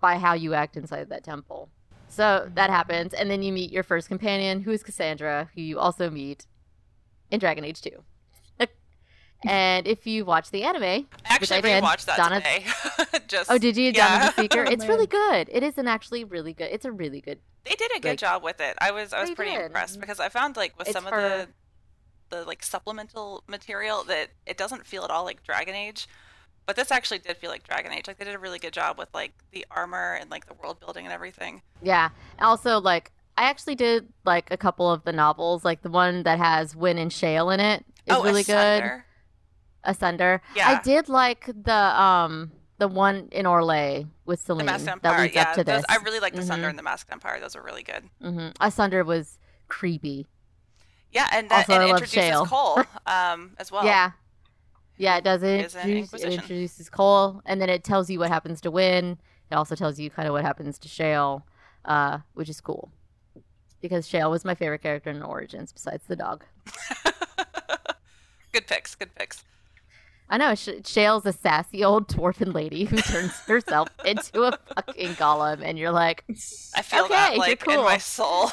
by 0.00 0.16
how 0.16 0.32
you 0.32 0.54
act 0.54 0.74
inside 0.74 1.10
that 1.10 1.24
temple. 1.24 1.68
So 2.08 2.50
that 2.54 2.70
happens, 2.70 3.12
and 3.12 3.30
then 3.30 3.42
you 3.42 3.52
meet 3.52 3.70
your 3.70 3.82
first 3.82 4.08
companion, 4.08 4.62
who 4.62 4.70
is 4.70 4.82
Cassandra, 4.82 5.50
who 5.54 5.60
you 5.60 5.78
also 5.78 6.08
meet 6.08 6.46
in 7.30 7.40
Dragon 7.40 7.66
Age 7.66 7.82
2. 7.82 7.90
And 9.46 9.86
if 9.86 10.06
you 10.06 10.24
watch 10.24 10.50
the 10.50 10.64
anime, 10.64 11.06
Actually, 11.24 11.58
I 11.58 11.60
did, 11.60 11.84
rewatched 11.84 12.06
that 12.06 12.16
Donna- 12.16 12.36
today. 12.40 12.64
Just 13.28 13.50
oh, 13.50 13.56
did 13.58 13.76
you? 13.76 13.92
Yeah. 13.94 14.18
Dawn 14.18 14.28
of 14.28 14.36
the 14.36 14.42
Seeker? 14.42 14.64
Oh, 14.66 14.70
it's 14.70 14.80
man. 14.84 14.88
really 14.88 15.06
good. 15.06 15.48
It 15.52 15.62
is 15.62 15.78
an 15.78 15.86
actually 15.86 16.24
really 16.24 16.52
good. 16.52 16.68
It's 16.72 16.84
a 16.84 16.90
really 16.92 17.20
good. 17.20 17.38
They 17.64 17.74
did 17.74 17.90
a 17.96 18.00
good 18.00 18.08
Like- 18.10 18.18
job 18.18 18.42
with 18.42 18.60
it. 18.60 18.76
I 18.80 18.90
was 18.90 19.12
I 19.12 19.20
was 19.20 19.28
They 19.30 19.34
pretty 19.36 19.52
did. 19.52 19.66
impressed 19.66 20.00
because 20.00 20.18
I 20.18 20.28
found 20.28 20.56
like 20.56 20.76
with 20.78 20.88
It's 20.88 20.94
some 20.94 21.04
for- 21.04 21.14
of 21.20 21.22
the 21.22 21.48
the 22.30 22.44
like 22.44 22.62
supplemental 22.62 23.42
material 23.46 24.04
that 24.04 24.28
it 24.44 24.58
doesn't 24.58 24.86
feel 24.86 25.02
at 25.04 25.10
all 25.10 25.24
like 25.24 25.42
Dragon 25.44 25.74
Age. 25.74 26.08
But 26.66 26.76
this 26.76 26.90
actually 26.90 27.20
did 27.20 27.36
feel 27.38 27.48
like 27.50 27.62
Dragon 27.66 27.92
Age. 27.92 28.06
Like 28.08 28.18
they 28.18 28.24
did 28.26 28.34
a 28.34 28.38
really 28.38 28.58
good 28.58 28.74
job 28.74 28.98
with 28.98 29.08
like 29.14 29.32
the 29.52 29.64
armor 29.70 30.18
and 30.20 30.30
like 30.30 30.46
the 30.46 30.54
world 30.54 30.80
building 30.80 31.06
and 31.06 31.12
everything. 31.14 31.62
Yeah. 31.82 32.10
Also, 32.40 32.80
like 32.80 33.12
I 33.38 33.44
actually 33.44 33.76
did 33.76 34.08
like 34.26 34.50
a 34.50 34.56
couple 34.56 34.90
of 34.90 35.04
the 35.04 35.12
novels, 35.12 35.64
like 35.64 35.82
the 35.82 35.88
one 35.90 36.24
that 36.24 36.38
has 36.38 36.74
Wynne 36.76 36.98
and 36.98 37.12
Shale 37.12 37.48
in 37.50 37.60
it 37.60 37.84
is 38.06 38.16
oh, 38.16 38.22
really 38.24 38.42
good. 38.42 38.52
Asunder. 38.82 39.04
Asunder. 39.84 40.40
Yeah. 40.54 40.68
I 40.68 40.82
did 40.82 41.08
like 41.08 41.46
the 41.46 41.72
um 42.00 42.52
the 42.78 42.88
one 42.88 43.28
in 43.32 43.44
Orlais 43.46 44.06
with 44.24 44.40
The 44.40 44.46
Celine 44.46 44.66
that 44.66 44.86
Empire. 44.86 45.22
leads 45.22 45.34
Yeah, 45.34 45.42
up 45.42 45.54
to 45.54 45.64
those- 45.64 45.82
this. 45.82 45.84
I 45.88 45.96
really 46.02 46.20
liked 46.20 46.36
the 46.36 46.42
Sunder 46.42 46.66
Mhm. 46.66 46.70
and 46.70 46.78
the 46.78 46.82
Masked 46.84 47.10
Empire. 47.12 47.40
Those 47.40 47.56
were 47.56 47.62
really 47.62 47.82
good. 47.82 48.08
hmm 48.20 48.48
Asunder 48.60 49.02
was 49.04 49.38
creepy. 49.68 50.26
Yeah, 51.10 51.26
and 51.32 51.48
that 51.50 51.68
Also, 51.68 51.80
and 51.80 51.90
introduces. 51.90 52.48
Cole 52.48 52.82
um, 53.06 53.56
as 53.58 53.72
well. 53.72 53.84
yeah. 53.84 54.12
Yeah, 54.96 55.16
it 55.16 55.24
does. 55.24 55.42
It, 55.42 55.60
introduce- 55.74 56.12
it 56.14 56.32
introduces 56.32 56.90
Cole, 56.90 57.40
and 57.46 57.60
then 57.60 57.68
it 57.70 57.82
tells 57.84 58.10
you 58.10 58.18
what 58.18 58.28
happens 58.30 58.60
to 58.62 58.70
Wynne. 58.70 59.18
It 59.50 59.54
also 59.54 59.74
tells 59.74 59.98
you 59.98 60.10
kind 60.10 60.28
of 60.28 60.32
what 60.34 60.44
happens 60.44 60.78
to 60.80 60.88
Shale, 60.88 61.46
uh, 61.84 62.18
which 62.34 62.48
is 62.48 62.60
cool. 62.60 62.90
Because 63.80 64.06
Shale 64.08 64.30
was 64.30 64.44
my 64.44 64.54
favorite 64.54 64.82
character 64.82 65.08
in 65.10 65.22
Origins, 65.22 65.72
besides 65.72 66.04
the 66.08 66.16
dog. 66.16 66.44
good 68.52 68.66
picks. 68.66 68.94
Good 68.94 69.14
picks. 69.14 69.44
I 70.30 70.36
know 70.36 70.54
Sh- 70.54 70.68
Shale's 70.84 71.24
a 71.24 71.32
sassy 71.32 71.82
old 71.82 72.08
dwarven 72.08 72.52
lady 72.52 72.84
who 72.84 72.98
turns 72.98 73.32
herself 73.46 73.88
into 74.04 74.42
a 74.42 74.58
fucking 74.74 75.14
golem, 75.14 75.62
and 75.64 75.78
you're 75.78 75.90
like, 75.90 76.24
I 76.76 76.82
feel 76.82 77.04
Okay, 77.04 77.14
that 77.14 77.30
you're 77.30 77.38
like 77.38 77.66
in 77.66 77.80
my 77.82 77.96
soul. 77.98 78.50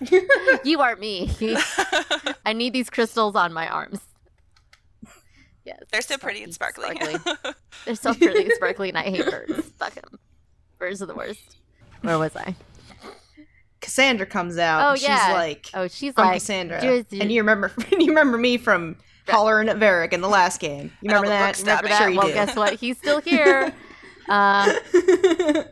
"You 0.64 0.80
aren't 0.80 1.00
me. 1.00 1.30
I 2.46 2.52
need 2.54 2.72
these 2.72 2.88
crystals 2.90 3.34
on 3.36 3.52
my 3.52 3.68
arms." 3.68 4.00
Yes, 5.64 5.80
They're 5.90 6.00
so 6.00 6.16
pretty 6.16 6.42
and 6.44 6.54
sparkly. 6.54 6.84
sparkly. 6.94 7.32
They're 7.84 7.96
so 7.96 8.14
pretty 8.14 8.44
and 8.44 8.52
sparkly, 8.54 8.88
and 8.88 8.96
I 8.96 9.02
hate 9.02 9.26
birds. 9.28 9.68
Fuck 9.78 9.94
them. 9.94 10.18
Worst 10.80 11.02
of 11.02 11.08
the 11.08 11.14
worst. 11.14 11.56
Where 12.02 12.18
was 12.18 12.36
I? 12.36 12.54
Cassandra 13.80 14.26
comes 14.26 14.58
out. 14.58 14.88
Oh, 14.88 14.92
and 14.92 15.02
yeah. 15.02 15.26
She's 15.26 15.34
like, 15.34 15.66
Oh, 15.74 15.88
she's 15.88 16.12
I'm 16.16 16.26
like 16.26 16.34
Cassandra. 16.34 16.80
just- 16.80 17.12
and 17.12 17.32
you 17.32 17.40
remember 17.40 17.72
you 17.90 18.06
remember 18.08 18.38
me 18.38 18.56
from 18.58 18.96
hollering 19.28 19.68
at 19.68 19.76
Varric 19.76 20.12
in 20.12 20.20
the 20.20 20.28
last 20.28 20.60
game. 20.60 20.92
You 21.00 21.08
remember 21.08 21.28
that? 21.28 21.58
remember 21.58 21.88
that? 21.88 21.98
Sure 21.98 22.12
well, 22.12 22.26
do. 22.28 22.34
guess 22.34 22.56
what? 22.56 22.74
He's 22.74 22.98
still 22.98 23.20
here. 23.20 23.72
uh, 24.28 24.72
it 24.94 25.68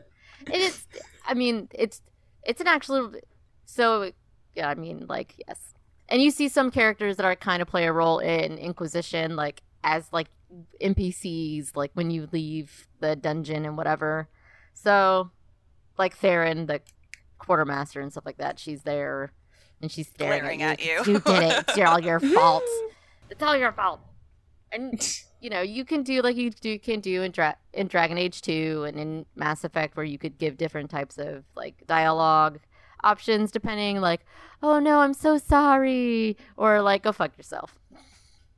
is. 0.52 0.86
I 1.26 1.34
mean, 1.34 1.68
it's 1.74 2.02
it's 2.44 2.60
an 2.60 2.66
actual. 2.66 3.12
So 3.64 4.12
yeah, 4.54 4.68
I 4.68 4.74
mean, 4.74 5.06
like 5.08 5.34
yes, 5.46 5.74
and 6.08 6.22
you 6.22 6.30
see 6.30 6.48
some 6.48 6.70
characters 6.70 7.16
that 7.16 7.26
are 7.26 7.36
kind 7.36 7.62
of 7.62 7.68
play 7.68 7.86
a 7.86 7.92
role 7.92 8.18
in 8.18 8.58
Inquisition, 8.58 9.36
like 9.36 9.62
as 9.82 10.08
like 10.12 10.28
NPCs, 10.80 11.76
like 11.76 11.90
when 11.94 12.10
you 12.10 12.28
leave 12.32 12.88
the 13.00 13.16
dungeon 13.16 13.64
and 13.64 13.76
whatever. 13.76 14.28
So, 14.72 15.30
like 15.98 16.18
Threnn, 16.18 16.66
the 16.66 16.80
quartermaster 17.38 18.00
and 18.00 18.12
stuff 18.12 18.26
like 18.26 18.38
that, 18.38 18.58
she's 18.58 18.82
there 18.82 19.32
and 19.80 19.90
she's 19.90 20.08
staring 20.08 20.40
Glaring 20.40 20.62
at 20.62 20.80
at 20.80 20.84
you. 20.84 20.92
you. 20.92 21.12
You 21.14 21.20
did 21.20 21.42
it. 21.42 21.64
It's 21.68 21.78
all 21.78 22.00
your 22.00 22.20
fault. 22.34 22.64
It's 23.34 23.42
all 23.42 23.56
your 23.56 23.72
fault. 23.72 24.00
And 24.70 25.04
you 25.40 25.50
know, 25.50 25.60
you 25.60 25.84
can 25.84 26.04
do 26.04 26.22
like 26.22 26.36
you 26.36 26.50
do 26.50 26.78
can 26.78 27.00
do 27.00 27.22
in 27.22 27.32
Dra- 27.32 27.56
in 27.72 27.88
Dragon 27.88 28.16
Age 28.16 28.40
2 28.42 28.84
and 28.86 28.98
in 28.98 29.26
Mass 29.34 29.64
Effect 29.64 29.96
where 29.96 30.06
you 30.06 30.18
could 30.18 30.38
give 30.38 30.56
different 30.56 30.88
types 30.88 31.18
of 31.18 31.44
like 31.56 31.84
dialogue 31.86 32.60
options 33.02 33.50
depending 33.50 34.00
like, 34.00 34.24
"Oh 34.62 34.78
no, 34.78 35.00
I'm 35.00 35.14
so 35.14 35.36
sorry," 35.36 36.36
or 36.56 36.80
like, 36.80 37.02
"Go 37.02 37.10
fuck 37.10 37.36
yourself." 37.36 37.76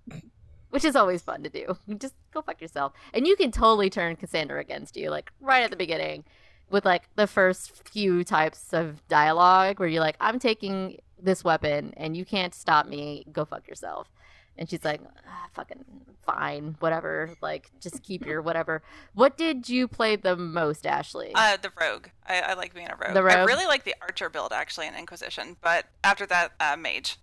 Which 0.71 0.85
is 0.85 0.95
always 0.95 1.23
fun 1.23 1.43
to 1.43 1.49
do. 1.49 1.79
Just 1.99 2.15
go 2.35 2.43
fuck 2.43 2.61
yourself. 2.61 2.93
And 3.15 3.27
you 3.27 3.35
can 3.35 3.51
totally 3.51 3.89
turn 3.89 4.17
Cassandra 4.17 4.61
against 4.61 4.97
you 4.97 5.09
like 5.09 5.33
right 5.41 5.63
at 5.63 5.71
the 5.71 5.77
beginning 5.77 6.25
with 6.69 6.85
like 6.85 7.09
the 7.17 7.27
first 7.27 7.89
few 7.89 8.25
types 8.25 8.75
of 8.75 9.09
dialogue 9.09 9.81
where 9.81 9.89
you're 9.89 10.03
like, 10.03 10.19
"I'm 10.21 10.39
taking 10.39 10.99
this 11.19 11.43
weapon 11.43 11.95
and 11.97 12.15
you 12.15 12.27
can't 12.27 12.55
stop 12.55 12.87
me. 12.87 13.25
Go 13.33 13.47
fuck 13.47 13.67
yourself." 13.67 14.11
And 14.59 14.69
she's 14.69 14.85
like, 14.85 15.01
ah, 15.29 15.49
fucking 15.53 15.85
fine, 16.25 16.77
whatever. 16.81 17.31
Like, 17.41 17.71
just 17.81 18.03
keep 18.03 18.27
your 18.27 18.43
whatever. 18.43 18.83
What 19.15 19.37
did 19.37 19.69
you 19.69 19.87
play 19.89 20.17
the 20.17 20.37
most, 20.37 20.87
Ashley? 20.87 21.33
Uh, 21.35 21.57
the 21.61 21.73
rogue. 21.81 22.09
I, 22.27 22.41
I 22.41 22.55
like 22.55 22.75
being 22.75 22.89
a 22.89 22.97
rogue. 22.97 23.15
The 23.15 23.23
rogue. 23.23 23.37
I 23.37 23.45
really 23.45 23.67
like 23.67 23.85
the 23.85 23.95
archer 24.01 24.29
build 24.29 24.53
actually 24.53 24.87
in 24.87 24.95
Inquisition, 24.95 25.57
but 25.61 25.87
after 26.03 26.27
that, 26.27 26.53
uh, 26.59 26.77
mage. 26.77 27.19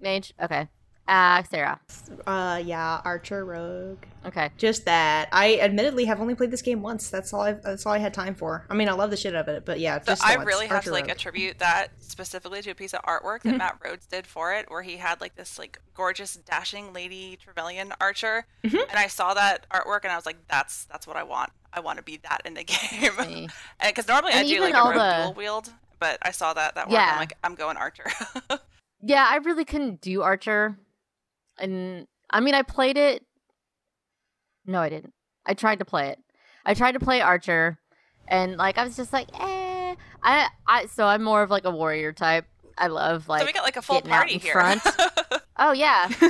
Mage? 0.00 0.34
Okay. 0.42 0.68
Uh, 1.08 1.42
Sarah. 1.44 1.78
uh, 2.26 2.60
yeah, 2.64 3.00
Archer 3.04 3.44
Rogue. 3.44 3.98
Okay. 4.24 4.50
Just 4.56 4.86
that. 4.86 5.28
I 5.30 5.58
admittedly 5.60 6.04
have 6.06 6.20
only 6.20 6.34
played 6.34 6.50
this 6.50 6.62
game 6.62 6.82
once. 6.82 7.10
That's 7.10 7.32
all. 7.32 7.42
I've, 7.42 7.62
that's 7.62 7.86
all 7.86 7.92
I 7.92 7.98
had 7.98 8.12
time 8.12 8.34
for. 8.34 8.66
I 8.68 8.74
mean, 8.74 8.88
I 8.88 8.92
love 8.92 9.10
the 9.10 9.16
shit 9.16 9.34
out 9.36 9.48
of 9.48 9.54
it, 9.54 9.64
but 9.64 9.78
yeah, 9.78 10.00
just 10.00 10.20
the 10.22 10.28
I 10.28 10.36
once. 10.36 10.46
really 10.48 10.66
have 10.66 10.76
Archer 10.76 10.90
to 10.90 10.92
like 10.94 11.04
Rogue. 11.04 11.10
attribute 11.12 11.58
that 11.60 11.92
specifically 11.98 12.60
to 12.62 12.70
a 12.70 12.74
piece 12.74 12.92
of 12.92 13.02
artwork 13.02 13.42
that 13.42 13.54
Mhm. 13.54 13.58
Matt 13.58 13.78
Rhodes 13.84 14.06
did 14.06 14.26
for 14.26 14.52
it, 14.52 14.68
where 14.68 14.82
he 14.82 14.96
had 14.96 15.20
like 15.20 15.36
this 15.36 15.60
like 15.60 15.80
gorgeous 15.94 16.34
dashing 16.34 16.92
lady 16.92 17.36
Trevelyan 17.36 17.92
archer, 18.00 18.46
Mhm. 18.64 18.80
and 18.88 18.98
I 18.98 19.06
saw 19.06 19.32
that 19.34 19.64
artwork 19.70 20.00
and 20.02 20.10
I 20.12 20.16
was 20.16 20.26
like, 20.26 20.38
that's 20.48 20.86
that's 20.86 21.06
what 21.06 21.16
I 21.16 21.22
want. 21.22 21.50
I 21.72 21.78
want 21.78 21.98
to 21.98 22.02
be 22.02 22.16
that 22.28 22.42
in 22.44 22.54
the 22.54 22.64
game. 23.22 23.48
Because 23.80 24.08
normally 24.08 24.32
I 24.32 24.42
do 24.44 24.60
like 24.60 24.74
a 24.74 24.78
all 24.78 24.90
rogue 24.90 24.96
the- 24.98 25.22
dual 25.22 25.34
wield, 25.34 25.72
but 26.00 26.18
I 26.22 26.32
saw 26.32 26.52
that 26.54 26.74
that 26.74 26.86
work. 26.88 26.94
Yeah. 26.94 27.10
I'm 27.12 27.18
like, 27.20 27.34
I'm 27.44 27.54
going 27.54 27.76
archer. 27.76 28.06
Yeah, 29.02 29.26
I 29.28 29.36
really 29.36 29.66
couldn't 29.66 30.00
do 30.00 30.22
Archer. 30.22 30.78
And 31.58 32.06
I 32.30 32.40
mean, 32.40 32.54
I 32.54 32.62
played 32.62 32.96
it. 32.96 33.24
No, 34.66 34.80
I 34.80 34.88
didn't. 34.88 35.12
I 35.46 35.54
tried 35.54 35.78
to 35.78 35.84
play 35.84 36.08
it. 36.08 36.18
I 36.64 36.74
tried 36.74 36.92
to 36.92 37.00
play 37.00 37.20
Archer, 37.20 37.78
and 38.26 38.56
like 38.56 38.78
I 38.78 38.84
was 38.84 38.96
just 38.96 39.12
like, 39.12 39.28
eh. 39.38 39.94
I, 40.22 40.48
I. 40.66 40.86
So 40.86 41.06
I'm 41.06 41.22
more 41.22 41.42
of 41.42 41.50
like 41.50 41.64
a 41.64 41.70
warrior 41.70 42.12
type. 42.12 42.46
I 42.76 42.88
love 42.88 43.28
like. 43.28 43.40
so 43.40 43.46
we 43.46 43.52
got 43.52 43.62
like 43.62 43.76
a 43.76 43.82
full 43.82 44.02
party 44.02 44.38
here. 44.38 44.52
front. 44.52 44.82
oh 45.56 45.72
yeah, 45.72 46.10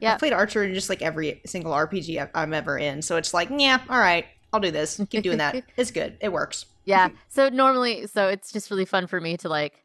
Yeah. 0.00 0.14
I've 0.14 0.18
played 0.18 0.32
Archer 0.32 0.64
in 0.64 0.74
just 0.74 0.88
like 0.88 1.02
every 1.02 1.40
single 1.46 1.72
RPG 1.72 2.30
I'm 2.34 2.54
ever 2.54 2.78
in, 2.78 3.02
so 3.02 3.16
it's 3.16 3.32
like, 3.34 3.48
yeah, 3.54 3.80
all 3.88 3.98
right, 3.98 4.26
I'll 4.52 4.60
do 4.60 4.70
this. 4.70 5.00
Keep 5.10 5.22
doing 5.24 5.38
that. 5.38 5.62
it's 5.76 5.90
good. 5.90 6.16
It 6.20 6.32
works. 6.32 6.66
yeah. 6.84 7.10
So 7.28 7.48
normally, 7.50 8.06
so 8.06 8.28
it's 8.28 8.50
just 8.50 8.70
really 8.70 8.84
fun 8.86 9.06
for 9.06 9.20
me 9.20 9.36
to 9.38 9.48
like. 9.48 9.84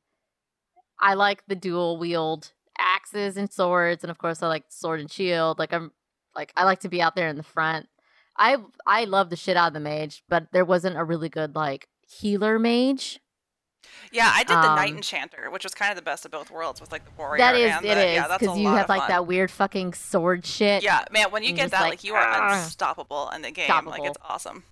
I 0.99 1.13
like 1.15 1.43
the 1.47 1.55
dual 1.55 1.97
wield 1.97 2.53
axes 2.79 3.37
and 3.37 3.51
swords, 3.51 4.03
and 4.03 4.11
of 4.11 4.17
course, 4.17 4.41
I 4.43 4.47
like 4.47 4.65
sword 4.69 4.99
and 4.99 5.11
shield. 5.11 5.59
Like 5.59 5.73
I'm, 5.73 5.91
like 6.35 6.51
I 6.55 6.63
like 6.63 6.79
to 6.81 6.89
be 6.89 7.01
out 7.01 7.15
there 7.15 7.27
in 7.29 7.37
the 7.37 7.43
front. 7.43 7.87
I 8.37 8.57
I 8.85 9.05
love 9.05 9.29
the 9.29 9.35
shit 9.35 9.57
out 9.57 9.67
of 9.67 9.73
the 9.73 9.79
mage, 9.79 10.23
but 10.27 10.47
there 10.51 10.65
wasn't 10.65 10.97
a 10.97 11.03
really 11.03 11.29
good 11.29 11.55
like 11.55 11.87
healer 12.07 12.59
mage. 12.59 13.19
yeah, 14.11 14.31
I 14.33 14.43
did 14.43 14.57
the 14.57 14.75
Knight 14.75 14.91
Um, 14.91 14.97
Enchanter, 14.97 15.49
which 15.51 15.63
was 15.63 15.73
kind 15.73 15.91
of 15.91 15.95
the 15.95 16.01
best 16.01 16.25
of 16.25 16.31
both 16.31 16.51
worlds 16.51 16.81
with 16.81 16.91
like 16.91 17.05
the 17.05 17.11
warrior 17.17 17.37
that 17.37 17.55
is, 17.55 17.71
and 17.71 17.85
it 17.85 17.95
the, 17.95 18.05
is 18.07 18.15
yeah, 18.15 18.37
because 18.37 18.57
you 18.57 18.67
have 18.67 18.89
like 18.89 19.07
that 19.07 19.27
weird 19.27 19.51
fucking 19.51 19.93
sword 19.93 20.45
shit. 20.45 20.83
Yeah, 20.83 21.05
man, 21.11 21.31
when 21.31 21.43
you 21.43 21.53
get 21.53 21.71
that, 21.71 21.81
like, 21.81 21.91
like, 21.91 22.03
you 22.03 22.13
are 22.13 22.53
unstoppable 22.53 23.29
in 23.29 23.41
the 23.41 23.51
game. 23.51 23.69
Like 23.85 24.03
it's 24.03 24.17
awesome. 24.21 24.63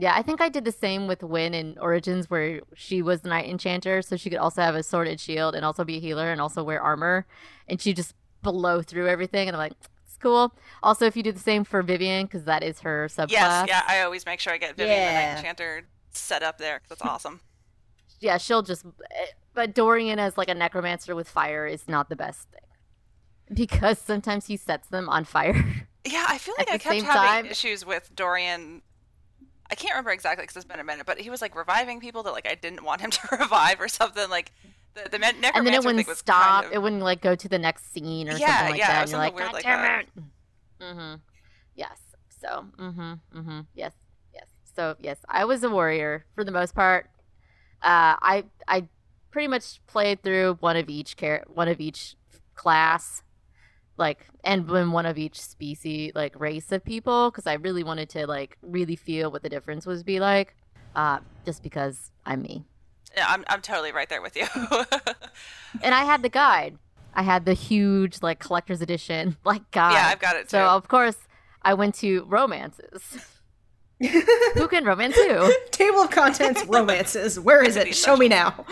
Yeah, 0.00 0.14
I 0.14 0.22
think 0.22 0.40
I 0.40 0.48
did 0.48 0.64
the 0.64 0.70
same 0.72 1.08
with 1.08 1.24
Wynne 1.24 1.54
in 1.54 1.76
Origins, 1.80 2.30
where 2.30 2.60
she 2.76 3.02
was 3.02 3.22
the 3.22 3.30
Knight 3.30 3.48
Enchanter, 3.48 4.00
so 4.00 4.16
she 4.16 4.30
could 4.30 4.38
also 4.38 4.62
have 4.62 4.76
a 4.76 4.82
sword 4.84 5.08
and 5.08 5.18
shield, 5.18 5.56
and 5.56 5.64
also 5.64 5.82
be 5.82 5.96
a 5.96 6.00
healer, 6.00 6.30
and 6.30 6.40
also 6.40 6.62
wear 6.62 6.80
armor, 6.80 7.26
and 7.66 7.80
she 7.80 7.92
just 7.92 8.14
blow 8.42 8.80
through 8.80 9.08
everything. 9.08 9.48
And 9.48 9.56
I'm 9.56 9.60
like, 9.60 9.72
it's 10.06 10.16
cool. 10.18 10.54
Also, 10.84 11.04
if 11.04 11.16
you 11.16 11.24
do 11.24 11.32
the 11.32 11.40
same 11.40 11.64
for 11.64 11.82
Vivienne, 11.82 12.26
because 12.26 12.44
that 12.44 12.62
is 12.62 12.78
her 12.80 13.08
subclass. 13.10 13.30
Yes, 13.30 13.66
yeah, 13.68 13.82
I 13.88 14.02
always 14.02 14.24
make 14.24 14.38
sure 14.38 14.52
I 14.52 14.58
get 14.58 14.76
Vivienne 14.76 14.98
the 15.14 15.20
Knight 15.20 15.36
Enchanter 15.38 15.88
set 16.10 16.44
up 16.44 16.58
there. 16.58 16.80
that's 16.88 17.02
awesome. 17.02 17.40
yeah, 18.20 18.38
she'll 18.38 18.62
just. 18.62 18.84
eh, 18.86 19.24
But 19.52 19.74
Dorian 19.74 20.20
as 20.20 20.38
like 20.38 20.48
a 20.48 20.54
necromancer 20.54 21.16
with 21.16 21.28
fire 21.28 21.66
is 21.66 21.88
not 21.88 22.08
the 22.08 22.16
best 22.16 22.46
thing, 22.52 22.60
because 23.52 23.98
sometimes 23.98 24.46
he 24.46 24.56
sets 24.56 24.86
them 24.88 25.08
on 25.08 25.24
fire. 25.24 25.56
Yeah, 26.06 26.24
I 26.28 26.38
feel 26.38 26.54
like 26.58 26.70
I 26.70 26.76
the 26.76 26.82
kept 26.84 26.94
same 26.94 27.04
having 27.04 27.20
time- 27.42 27.46
issues 27.46 27.84
with 27.84 28.14
Dorian. 28.14 28.82
I 29.70 29.74
can't 29.74 29.92
remember 29.92 30.10
exactly 30.10 30.42
because 30.44 30.56
it's 30.56 30.64
been 30.64 30.80
a 30.80 30.84
minute, 30.84 31.04
but 31.06 31.20
he 31.20 31.30
was 31.30 31.42
like 31.42 31.54
reviving 31.54 32.00
people 32.00 32.22
that 32.24 32.32
like 32.32 32.48
I 32.48 32.54
didn't 32.54 32.84
want 32.84 33.00
him 33.00 33.10
to 33.12 33.20
revive 33.38 33.80
or 33.80 33.88
something. 33.88 34.28
Like 34.30 34.52
the 34.94 35.08
the 35.10 35.18
necromancer 35.18 35.52
and 35.54 35.66
then 35.66 35.74
it 35.74 35.84
wouldn't 35.84 36.06
was 36.06 36.18
stop. 36.18 36.62
kind 36.62 36.66
of, 36.66 36.72
It 36.72 36.82
wouldn't 36.82 37.02
like 37.02 37.20
go 37.20 37.34
to 37.34 37.48
the 37.48 37.58
next 37.58 37.92
scene 37.92 38.28
or 38.28 38.32
Yeah, 38.36 38.46
something 38.58 38.70
like 38.72 38.78
yeah, 38.78 38.88
that. 38.88 39.02
And 39.02 39.10
you're 39.10 39.18
like, 39.20 39.36
God 39.36 39.52
like 39.52 39.62
damn 39.64 39.82
that." 39.82 40.04
it. 40.16 40.22
Mm-hmm. 40.82 41.14
Yes. 41.74 41.98
So. 42.40 42.66
Mm-hmm. 42.78 43.12
Mm-hmm. 43.38 43.60
Yes. 43.74 43.92
Yes. 44.32 44.46
So 44.74 44.96
yes, 45.00 45.18
I 45.28 45.44
was 45.44 45.62
a 45.64 45.70
warrior 45.70 46.24
for 46.34 46.44
the 46.44 46.52
most 46.52 46.74
part. 46.74 47.10
Uh, 47.82 48.16
I 48.22 48.44
I 48.66 48.88
pretty 49.30 49.48
much 49.48 49.84
played 49.86 50.22
through 50.22 50.56
one 50.60 50.76
of 50.76 50.88
each 50.88 51.16
char- 51.16 51.44
one 51.48 51.68
of 51.68 51.80
each 51.80 52.16
class, 52.54 53.22
like 53.98 54.26
and 54.44 54.66
then 54.68 54.92
one 54.92 55.04
of 55.06 55.18
each 55.18 55.40
species, 55.40 56.12
like 56.14 56.38
race 56.38 56.72
of 56.72 56.84
people, 56.84 57.30
because 57.30 57.46
I 57.46 57.54
really 57.54 57.82
wanted 57.82 58.08
to 58.10 58.26
like 58.26 58.56
really 58.62 58.96
feel 58.96 59.30
what 59.30 59.42
the 59.42 59.48
difference 59.48 59.84
was 59.86 60.02
be 60.02 60.20
like. 60.20 60.54
Uh, 60.96 61.18
just 61.44 61.62
because 61.62 62.10
I'm 62.24 62.42
me. 62.42 62.64
yeah, 63.16 63.26
I'm 63.28 63.44
I'm 63.48 63.60
totally 63.60 63.92
right 63.92 64.08
there 64.08 64.22
with 64.22 64.36
you. 64.36 64.46
and 65.82 65.94
I 65.94 66.04
had 66.04 66.22
the 66.22 66.28
guide. 66.28 66.78
I 67.14 67.22
had 67.22 67.44
the 67.44 67.54
huge 67.54 68.22
like 68.22 68.38
collector's 68.38 68.80
edition 68.80 69.36
like 69.44 69.70
guide. 69.70 69.92
yeah, 69.92 70.08
I've 70.08 70.20
got 70.20 70.36
it 70.36 70.42
too. 70.44 70.48
so 70.56 70.64
of 70.66 70.88
course 70.88 71.16
I 71.62 71.74
went 71.74 71.94
to 71.96 72.24
romances. 72.24 73.18
Who 74.54 74.68
can 74.68 74.84
romance 74.84 75.16
who? 75.16 75.52
Table 75.72 75.98
of 76.02 76.10
contents, 76.10 76.64
romances. 76.66 77.40
Where 77.40 77.64
is 77.64 77.74
it? 77.76 77.96
Show 77.96 78.16
me 78.16 78.28
now. 78.28 78.64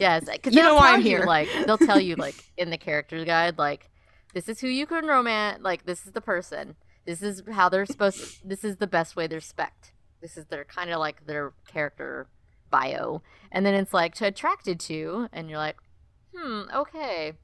Yes, 0.00 0.24
because 0.28 0.52
You 0.52 0.60
they'll 0.60 0.70
know 0.70 0.74
why 0.74 0.92
I'm 0.94 1.02
you 1.02 1.06
here. 1.18 1.24
like 1.24 1.48
they'll 1.66 1.78
tell 1.78 2.00
you 2.00 2.16
like 2.16 2.34
in 2.56 2.70
the 2.70 2.76
character 2.78 3.24
guide 3.24 3.58
like 3.58 3.88
this 4.32 4.48
is 4.48 4.60
who 4.60 4.68
you 4.68 4.86
can 4.86 5.06
romance. 5.06 5.62
Like 5.62 5.86
this 5.86 6.06
is 6.06 6.12
the 6.12 6.20
person. 6.20 6.76
This 7.06 7.22
is 7.22 7.42
how 7.50 7.68
they're 7.68 7.86
supposed. 7.86 8.40
To, 8.40 8.48
this 8.48 8.64
is 8.64 8.76
the 8.76 8.86
best 8.86 9.16
way 9.16 9.26
they're 9.26 9.40
spec. 9.40 9.92
This 10.20 10.36
is 10.36 10.46
their 10.46 10.64
kind 10.64 10.90
of 10.90 11.00
like 11.00 11.26
their 11.26 11.52
character 11.66 12.28
bio, 12.70 13.22
and 13.50 13.66
then 13.66 13.74
it's 13.74 13.92
like 13.92 14.14
to 14.16 14.26
attracted 14.26 14.78
to, 14.80 15.28
and 15.32 15.48
you're 15.48 15.58
like, 15.58 15.76
hmm, 16.34 16.62
okay. 16.74 17.34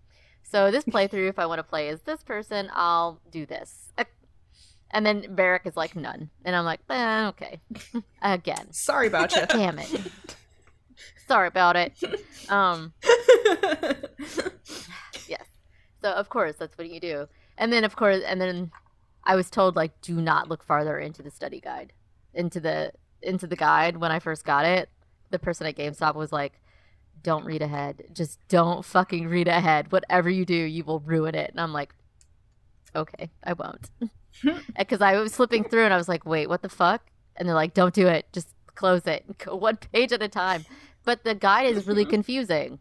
So 0.43 0.71
this 0.71 0.85
playthrough, 0.85 1.29
if 1.29 1.39
I 1.39 1.47
want 1.47 1.59
to 1.59 1.63
play 1.63 1.89
as 1.89 2.03
this 2.03 2.23
person, 2.23 2.71
I'll 2.73 3.21
do 3.31 3.45
this. 3.45 3.93
And 4.91 5.05
then 5.05 5.37
Varric 5.37 5.67
is 5.67 5.77
like 5.77 5.95
none, 5.95 6.31
and 6.45 6.57
I'm 6.57 6.65
like, 6.65 6.81
eh, 6.89 7.27
okay, 7.29 7.61
again. 8.23 8.73
Sorry 8.73 9.07
about 9.07 9.35
you. 9.37 9.45
Damn 9.47 9.79
it. 9.79 10.01
Sorry 11.27 11.49
about 11.49 11.77
it. 11.77 11.93
Um. 12.49 12.95
So 16.01 16.11
of 16.11 16.29
course 16.29 16.57
that's 16.59 16.77
what 16.79 16.91
you 16.91 17.01
do. 17.01 17.29
And 17.57 17.73
then 17.73 17.85
of 17.85 17.97
course 17.97 18.23
and 18.27 18.41
then 18.41 18.71
I 19.25 19.37
was 19.37 19.51
told 19.51 19.77
like 19.77 20.01
do 20.01 20.21
not 20.21 20.49
look 20.49 20.63
farther 20.63 20.99
into 20.99 21.23
the 21.23 21.31
study 21.31 21.61
guide. 21.61 21.93
Into 22.35 22.61
the 22.61 22.93
into 23.23 23.47
the 23.47 23.57
guide 23.57 23.97
when 23.97 24.13
I 24.13 24.19
first 24.19 24.45
got 24.45 24.65
it. 24.65 24.89
The 25.31 25.39
person 25.39 25.67
at 25.67 25.77
GameStop 25.77 26.15
was 26.15 26.33
like 26.33 26.61
don't 27.23 27.45
read 27.45 27.63
ahead. 27.63 28.05
Just 28.13 28.39
don't 28.49 28.85
fucking 28.85 29.29
read 29.29 29.49
ahead. 29.49 29.91
Whatever 29.91 30.31
you 30.31 30.45
do, 30.45 30.55
you 30.55 30.85
will 30.85 31.01
ruin 31.01 31.35
it. 31.35 31.51
And 31.51 31.61
I'm 31.61 31.73
like 31.73 31.95
okay, 32.97 33.31
I 33.45 33.53
won't. 33.53 33.91
Cuz 34.89 35.01
I 35.01 35.19
was 35.19 35.37
flipping 35.37 35.65
through 35.65 35.85
and 35.85 35.93
I 35.93 35.99
was 35.99 36.09
like, 36.09 36.25
"Wait, 36.25 36.49
what 36.49 36.63
the 36.63 36.69
fuck?" 36.69 37.03
And 37.37 37.47
they're 37.47 37.55
like, 37.55 37.75
"Don't 37.75 37.95
do 37.95 38.07
it. 38.07 38.27
Just 38.33 38.49
close 38.79 39.07
it, 39.07 39.39
go 39.45 39.57
one 39.57 39.77
page 39.77 40.13
at 40.13 40.23
a 40.23 40.29
time. 40.29 40.65
But 41.05 41.25
the 41.25 41.35
guide 41.35 41.77
is 41.77 41.87
really 41.87 42.05
confusing. 42.17 42.81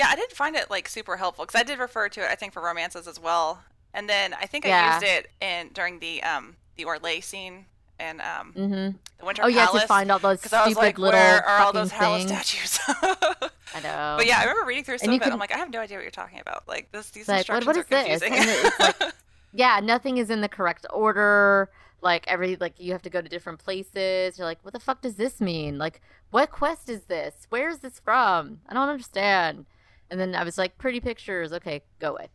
Yeah, 0.00 0.08
I 0.08 0.16
didn't 0.16 0.32
find 0.32 0.56
it 0.56 0.70
like 0.70 0.88
super 0.88 1.16
helpful 1.18 1.44
because 1.44 1.60
I 1.60 1.64
did 1.64 1.78
refer 1.78 2.08
to 2.08 2.20
it, 2.24 2.28
I 2.30 2.34
think, 2.34 2.52
for 2.54 2.62
romances 2.62 3.06
as 3.06 3.20
well. 3.20 3.62
And 3.92 4.08
then 4.08 4.34
I 4.34 4.46
think 4.46 4.64
I 4.66 4.92
used 4.94 5.04
it 5.04 5.30
in 5.40 5.70
during 5.74 5.98
the 5.98 6.22
um 6.22 6.56
the 6.76 6.84
Orlais 6.84 7.22
scene 7.22 7.66
and 7.98 8.20
um 8.22 8.52
hmm 8.52 8.88
the 9.18 9.26
Winter 9.26 9.42
Oh, 9.44 9.48
you 9.48 9.58
have 9.58 9.68
Palace. 9.70 9.82
to 9.82 9.88
find 9.88 10.10
all 10.10 10.18
those 10.18 10.40
stupid 10.40 10.56
I 10.56 10.66
was 10.68 10.76
like, 10.76 10.96
little 10.98 11.18
where 11.20 11.44
are 11.44 11.58
all 11.58 11.72
fucking 11.74 11.80
those 11.98 12.22
statues? 12.22 12.78
I 12.88 13.80
know. 13.82 14.14
But 14.16 14.26
yeah, 14.26 14.38
I 14.38 14.44
remember 14.44 14.64
reading 14.66 14.84
through 14.84 14.98
some 14.98 15.10
of 15.10 15.14
it. 15.16 15.22
can- 15.22 15.32
I'm 15.34 15.38
like, 15.38 15.54
I 15.54 15.58
have 15.58 15.70
no 15.70 15.80
idea 15.80 15.98
what 15.98 16.02
you're 16.02 16.10
talking 16.10 16.40
about. 16.40 16.66
Like 16.66 16.90
this, 16.92 17.10
these 17.10 17.28
Like, 17.28 17.40
instructions 17.40 17.66
what 17.66 17.76
are 17.76 18.10
is 18.10 18.22
confusing. 18.22 18.72
Like- 18.80 19.12
yeah, 19.52 19.80
nothing 19.80 20.16
is 20.16 20.30
in 20.30 20.40
the 20.40 20.48
correct 20.48 20.86
order. 20.90 21.68
Like 22.02 22.24
every 22.28 22.56
like 22.56 22.74
you 22.78 22.92
have 22.92 23.02
to 23.02 23.10
go 23.10 23.20
to 23.20 23.28
different 23.28 23.58
places. 23.58 24.38
You're 24.38 24.46
like, 24.46 24.58
what 24.62 24.72
the 24.72 24.80
fuck 24.80 25.02
does 25.02 25.16
this 25.16 25.38
mean? 25.40 25.76
Like, 25.76 26.00
what 26.30 26.50
quest 26.50 26.88
is 26.88 27.02
this? 27.02 27.46
Where 27.50 27.68
is 27.68 27.80
this 27.80 27.98
from? 28.00 28.60
I 28.68 28.72
don't 28.74 28.88
understand. 28.88 29.66
And 30.10 30.18
then 30.18 30.34
I 30.34 30.44
was 30.44 30.58
like, 30.58 30.76
pretty 30.78 31.00
pictures. 31.00 31.52
Okay, 31.52 31.82
go 32.00 32.10
away. 32.12 32.28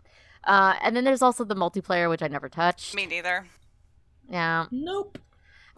Uh, 0.44 0.76
and 0.82 0.96
then 0.96 1.04
there's 1.04 1.22
also 1.22 1.44
the 1.44 1.56
multiplayer, 1.56 2.10
which 2.10 2.22
I 2.22 2.28
never 2.28 2.48
touched. 2.50 2.96
Me 2.96 3.06
neither. 3.06 3.48
Yeah, 4.30 4.66
Nope. 4.72 5.20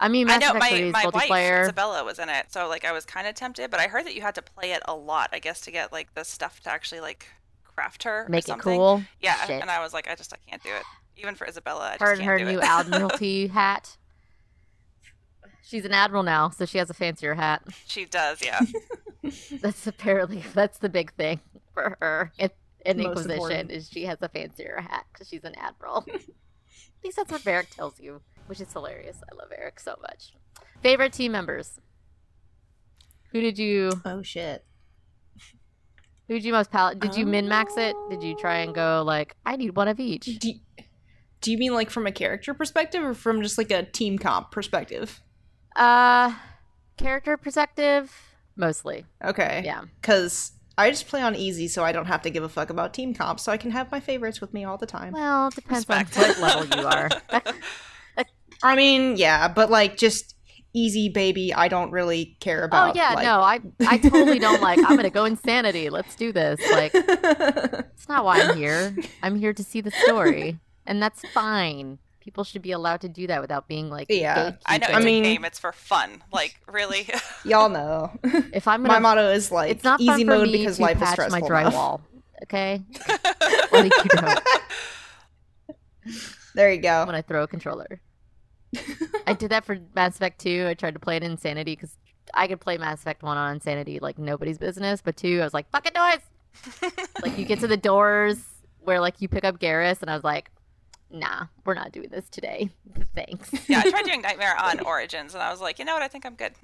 I 0.00 0.06
mean, 0.08 0.30
I 0.30 0.36
know 0.38 0.50
Effect 0.50 0.60
my 0.60 0.68
3 0.70 0.78
is 0.82 0.92
my 0.92 1.04
wife. 1.06 1.74
Isabela 1.74 2.04
was 2.04 2.20
in 2.20 2.28
it, 2.28 2.52
so 2.52 2.68
like 2.68 2.84
I 2.84 2.92
was 2.92 3.04
kind 3.04 3.26
of 3.26 3.34
tempted, 3.34 3.68
but 3.68 3.80
I 3.80 3.88
heard 3.88 4.06
that 4.06 4.14
you 4.14 4.22
had 4.22 4.36
to 4.36 4.42
play 4.42 4.70
it 4.70 4.80
a 4.86 4.94
lot, 4.94 5.30
I 5.32 5.40
guess, 5.40 5.60
to 5.62 5.72
get 5.72 5.90
like 5.92 6.14
the 6.14 6.22
stuff 6.24 6.60
to 6.60 6.70
actually 6.70 7.00
like 7.00 7.26
craft 7.64 8.04
her. 8.04 8.24
or 8.26 8.28
Make 8.28 8.48
it 8.48 8.58
cool. 8.60 9.02
Yeah, 9.20 9.34
Shit. 9.44 9.60
and 9.60 9.68
I 9.70 9.80
was 9.80 9.92
like, 9.92 10.08
I 10.08 10.14
just 10.14 10.32
I 10.32 10.36
can't 10.48 10.62
do 10.62 10.68
it. 10.70 10.84
Even 11.16 11.34
for 11.34 11.48
Isabela, 11.48 11.80
I 11.80 11.90
just 11.94 12.02
Her 12.02 12.12
and 12.12 12.20
can't 12.20 12.30
her 12.30 12.38
do 12.38 12.44
new 12.44 12.58
it. 12.60 12.64
admiralty 12.64 13.46
hat. 13.48 13.96
She's 15.64 15.84
an 15.84 15.92
admiral 15.92 16.22
now, 16.22 16.48
so 16.50 16.64
she 16.64 16.78
has 16.78 16.88
a 16.90 16.94
fancier 16.94 17.34
hat. 17.34 17.62
she 17.86 18.04
does, 18.04 18.40
yeah. 18.42 18.60
That's 19.60 19.86
apparently 19.86 20.44
that's 20.54 20.78
the 20.78 20.88
big 20.88 21.12
thing 21.14 21.40
for 21.78 21.96
her 22.00 22.32
in, 22.38 22.50
in 22.84 23.00
Inquisition 23.00 23.32
important. 23.32 23.70
is 23.70 23.88
she 23.88 24.04
has 24.04 24.18
a 24.22 24.28
fancier 24.28 24.80
hat 24.80 25.04
because 25.12 25.28
she's 25.28 25.44
an 25.44 25.54
admiral. 25.56 26.04
At 26.08 27.04
least 27.04 27.16
that's 27.16 27.30
what 27.30 27.42
Varric 27.42 27.70
tells 27.70 28.00
you, 28.00 28.20
which 28.46 28.60
is 28.60 28.72
hilarious. 28.72 29.18
I 29.30 29.34
love 29.36 29.48
Varric 29.50 29.80
so 29.80 29.94
much. 30.02 30.32
Favorite 30.82 31.12
team 31.12 31.32
members? 31.32 31.78
Who 33.32 33.40
did 33.40 33.58
you 33.58 33.92
Oh 34.04 34.22
shit. 34.22 34.64
who 36.26 36.34
did 36.34 36.44
you 36.44 36.52
most 36.52 36.70
pal- 36.70 36.94
Did 36.94 37.14
you 37.14 37.26
min 37.26 37.48
max 37.48 37.76
it? 37.76 37.94
Did 38.10 38.22
you 38.22 38.34
try 38.36 38.58
and 38.58 38.74
go 38.74 39.02
like 39.06 39.36
I 39.46 39.56
need 39.56 39.76
one 39.76 39.88
of 39.88 40.00
each? 40.00 40.24
Do, 40.38 40.52
do 41.40 41.52
you 41.52 41.58
mean 41.58 41.74
like 41.74 41.90
from 41.90 42.06
a 42.06 42.12
character 42.12 42.54
perspective 42.54 43.02
or 43.04 43.14
from 43.14 43.42
just 43.42 43.58
like 43.58 43.70
a 43.70 43.82
team 43.84 44.18
comp 44.18 44.50
perspective? 44.50 45.20
Uh, 45.76 46.34
character 46.96 47.36
perspective 47.36 48.12
mostly. 48.56 49.04
Okay. 49.24 49.62
Yeah. 49.64 49.82
Because 50.00 50.52
I 50.78 50.90
just 50.90 51.08
play 51.08 51.20
on 51.20 51.34
easy, 51.34 51.66
so 51.66 51.82
I 51.82 51.90
don't 51.90 52.06
have 52.06 52.22
to 52.22 52.30
give 52.30 52.44
a 52.44 52.48
fuck 52.48 52.70
about 52.70 52.94
team 52.94 53.12
comps, 53.12 53.42
so 53.42 53.50
I 53.50 53.56
can 53.56 53.72
have 53.72 53.90
my 53.90 53.98
favorites 53.98 54.40
with 54.40 54.54
me 54.54 54.64
all 54.64 54.78
the 54.78 54.86
time. 54.86 55.12
Well, 55.12 55.48
it 55.48 55.56
depends 55.56 55.88
Respect. 55.88 56.16
on 56.16 56.22
what 56.22 56.38
level 56.38 56.78
you 56.78 56.86
are. 56.86 57.10
I 58.62 58.76
mean, 58.76 59.16
yeah, 59.16 59.48
but 59.48 59.70
like 59.70 59.96
just 59.96 60.36
easy 60.72 61.08
baby, 61.08 61.52
I 61.52 61.66
don't 61.66 61.90
really 61.90 62.36
care 62.40 62.62
oh, 62.62 62.66
about. 62.66 62.90
oh 62.90 62.98
yeah, 62.98 63.14
like- 63.14 63.24
no, 63.24 63.40
I 63.40 63.60
I 63.88 63.98
totally 63.98 64.38
don't 64.38 64.62
like. 64.62 64.78
I'm 64.78 64.96
gonna 64.96 65.10
go 65.10 65.24
insanity. 65.24 65.90
Let's 65.90 66.14
do 66.14 66.32
this. 66.32 66.60
Like 66.70 66.92
It's 66.94 68.08
not 68.08 68.24
why 68.24 68.40
I'm 68.40 68.56
here. 68.56 68.96
I'm 69.22 69.36
here 69.36 69.52
to 69.52 69.64
see 69.64 69.80
the 69.80 69.90
story, 69.90 70.58
and 70.86 71.02
that's 71.02 71.22
fine. 71.30 71.98
People 72.28 72.44
should 72.44 72.60
be 72.60 72.72
allowed 72.72 73.00
to 73.00 73.08
do 73.08 73.26
that 73.28 73.40
without 73.40 73.66
being 73.68 73.88
like. 73.88 74.08
Yeah. 74.10 74.56
I 74.66 74.76
know 74.76 74.86
it's 74.88 74.96
I 74.98 75.00
mean- 75.00 75.24
a 75.24 75.28
game. 75.32 75.46
It's 75.46 75.58
for 75.58 75.72
fun. 75.72 76.22
Like 76.30 76.60
really. 76.70 77.08
Y'all 77.46 77.70
know. 77.70 78.10
if 78.52 78.68
I'm 78.68 78.82
my 78.82 78.88
gonna, 78.90 79.00
motto 79.00 79.30
is 79.30 79.50
like 79.50 79.70
it's 79.70 79.82
not 79.82 79.98
easy 79.98 80.26
fun 80.26 80.26
mode 80.26 80.52
because 80.52 80.78
life 80.78 81.00
is 81.00 81.08
stressful. 81.08 81.40
my 81.40 81.48
drywall. 81.48 82.02
Okay, 82.42 82.82
like 83.72 83.90
you 84.04 84.10
don't 84.10 84.40
There 86.54 86.70
you 86.70 86.82
go. 86.82 87.06
when 87.06 87.14
I 87.14 87.22
throw 87.22 87.44
a 87.44 87.46
controller. 87.48 87.98
I 89.26 89.32
did 89.32 89.50
that 89.52 89.64
for 89.64 89.78
Mass 89.94 90.16
Effect 90.16 90.38
2. 90.42 90.66
I 90.68 90.74
tried 90.74 90.92
to 90.92 91.00
play 91.00 91.16
it 91.16 91.22
in 91.22 91.30
Insanity 91.30 91.72
because 91.76 91.96
I 92.34 92.46
could 92.46 92.60
play 92.60 92.76
Mass 92.76 93.00
Effect 93.00 93.22
1 93.22 93.38
on 93.38 93.54
Insanity 93.54 94.00
like 94.02 94.18
nobody's 94.18 94.58
business. 94.58 95.00
But 95.02 95.16
2, 95.16 95.40
I 95.40 95.44
was 95.44 95.54
like, 95.54 95.70
fucking 95.70 95.92
noise! 95.96 97.00
like, 97.22 97.38
you 97.38 97.46
get 97.46 97.60
to 97.60 97.66
the 97.68 97.78
doors 97.78 98.44
where, 98.80 99.00
like, 99.00 99.22
you 99.22 99.28
pick 99.28 99.44
up 99.44 99.58
Garrus, 99.58 100.02
and 100.02 100.10
I 100.10 100.14
was 100.14 100.24
like, 100.24 100.50
nah, 101.10 101.46
we're 101.64 101.74
not 101.74 101.92
doing 101.92 102.08
this 102.10 102.28
today. 102.28 102.70
Thanks. 103.14 103.50
yeah, 103.68 103.82
I 103.84 103.90
tried 103.90 104.04
doing 104.04 104.20
Nightmare 104.28 104.56
on 104.60 104.80
Origins, 104.80 105.34
and 105.34 105.42
I 105.42 105.50
was 105.50 105.60
like, 105.60 105.78
you 105.78 105.84
know 105.84 105.94
what? 105.94 106.02
I 106.02 106.08
think 106.08 106.24
I'm 106.26 106.34
good. 106.34 106.52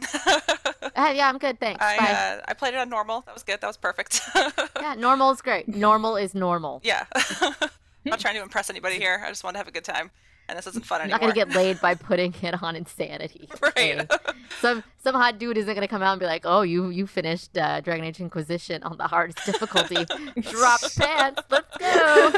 Uh, 0.96 1.12
yeah, 1.12 1.28
I'm 1.28 1.38
good. 1.38 1.58
Thanks. 1.58 1.82
I 1.84 1.96
Bye. 1.96 2.04
uh, 2.04 2.40
I 2.46 2.54
played 2.54 2.72
it 2.74 2.76
on 2.76 2.88
normal. 2.88 3.22
That 3.22 3.34
was 3.34 3.42
good. 3.42 3.60
That 3.60 3.66
was 3.66 3.76
perfect. 3.76 4.20
Yeah, 4.80 4.94
normal 4.96 5.32
is 5.32 5.40
great. 5.42 5.66
Normal 5.66 6.14
is 6.16 6.34
normal. 6.36 6.80
yeah. 6.84 7.06
I'm 7.40 7.54
not 8.04 8.20
trying 8.20 8.36
to 8.36 8.42
impress 8.42 8.70
anybody 8.70 8.98
here. 8.98 9.20
I 9.24 9.28
just 9.28 9.42
want 9.42 9.54
to 9.54 9.58
have 9.58 9.66
a 9.66 9.72
good 9.72 9.82
time, 9.82 10.12
and 10.48 10.58
this 10.58 10.66
isn't 10.66 10.84
fun 10.84 11.00
I'm 11.00 11.04
anymore. 11.10 11.28
not 11.28 11.34
gonna 11.36 11.46
get 11.46 11.56
laid 11.56 11.80
by 11.80 11.94
putting 11.94 12.34
it 12.42 12.62
on 12.62 12.76
insanity. 12.76 13.48
okay? 13.64 13.96
right. 13.96 14.10
Some 14.60 14.84
some 15.02 15.14
hot 15.14 15.38
dude 15.38 15.56
isn't 15.58 15.74
gonna 15.74 15.88
come 15.88 16.02
out 16.02 16.12
and 16.12 16.20
be 16.20 16.26
like, 16.26 16.42
"Oh, 16.44 16.62
you 16.62 16.88
you 16.90 17.06
finished 17.06 17.56
uh, 17.58 17.80
Dragon 17.80 18.04
Age 18.04 18.20
Inquisition 18.20 18.82
on 18.82 18.96
the 18.98 19.06
hardest 19.06 19.44
difficulty. 19.46 20.04
Drop 20.40 20.80
pants, 20.98 21.42
let's 21.50 21.76
go." 21.78 22.30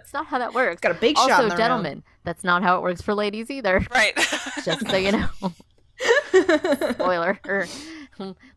it's 0.00 0.12
not 0.12 0.26
how 0.26 0.38
that 0.38 0.54
works. 0.54 0.80
Got 0.80 0.92
a 0.92 0.94
big 1.00 1.16
shot 1.16 1.26
in 1.26 1.30
Also, 1.32 1.42
the 1.44 1.48
round. 1.50 1.58
gentlemen, 1.58 2.02
that's 2.24 2.44
not 2.44 2.62
how 2.62 2.76
it 2.78 2.82
works 2.82 3.02
for 3.02 3.14
ladies 3.14 3.50
either. 3.50 3.84
right. 3.92 4.14
Just 4.64 4.88
so 4.88 4.96
you 4.96 5.12
know. 5.12 5.28
Spoiler. 6.92 7.38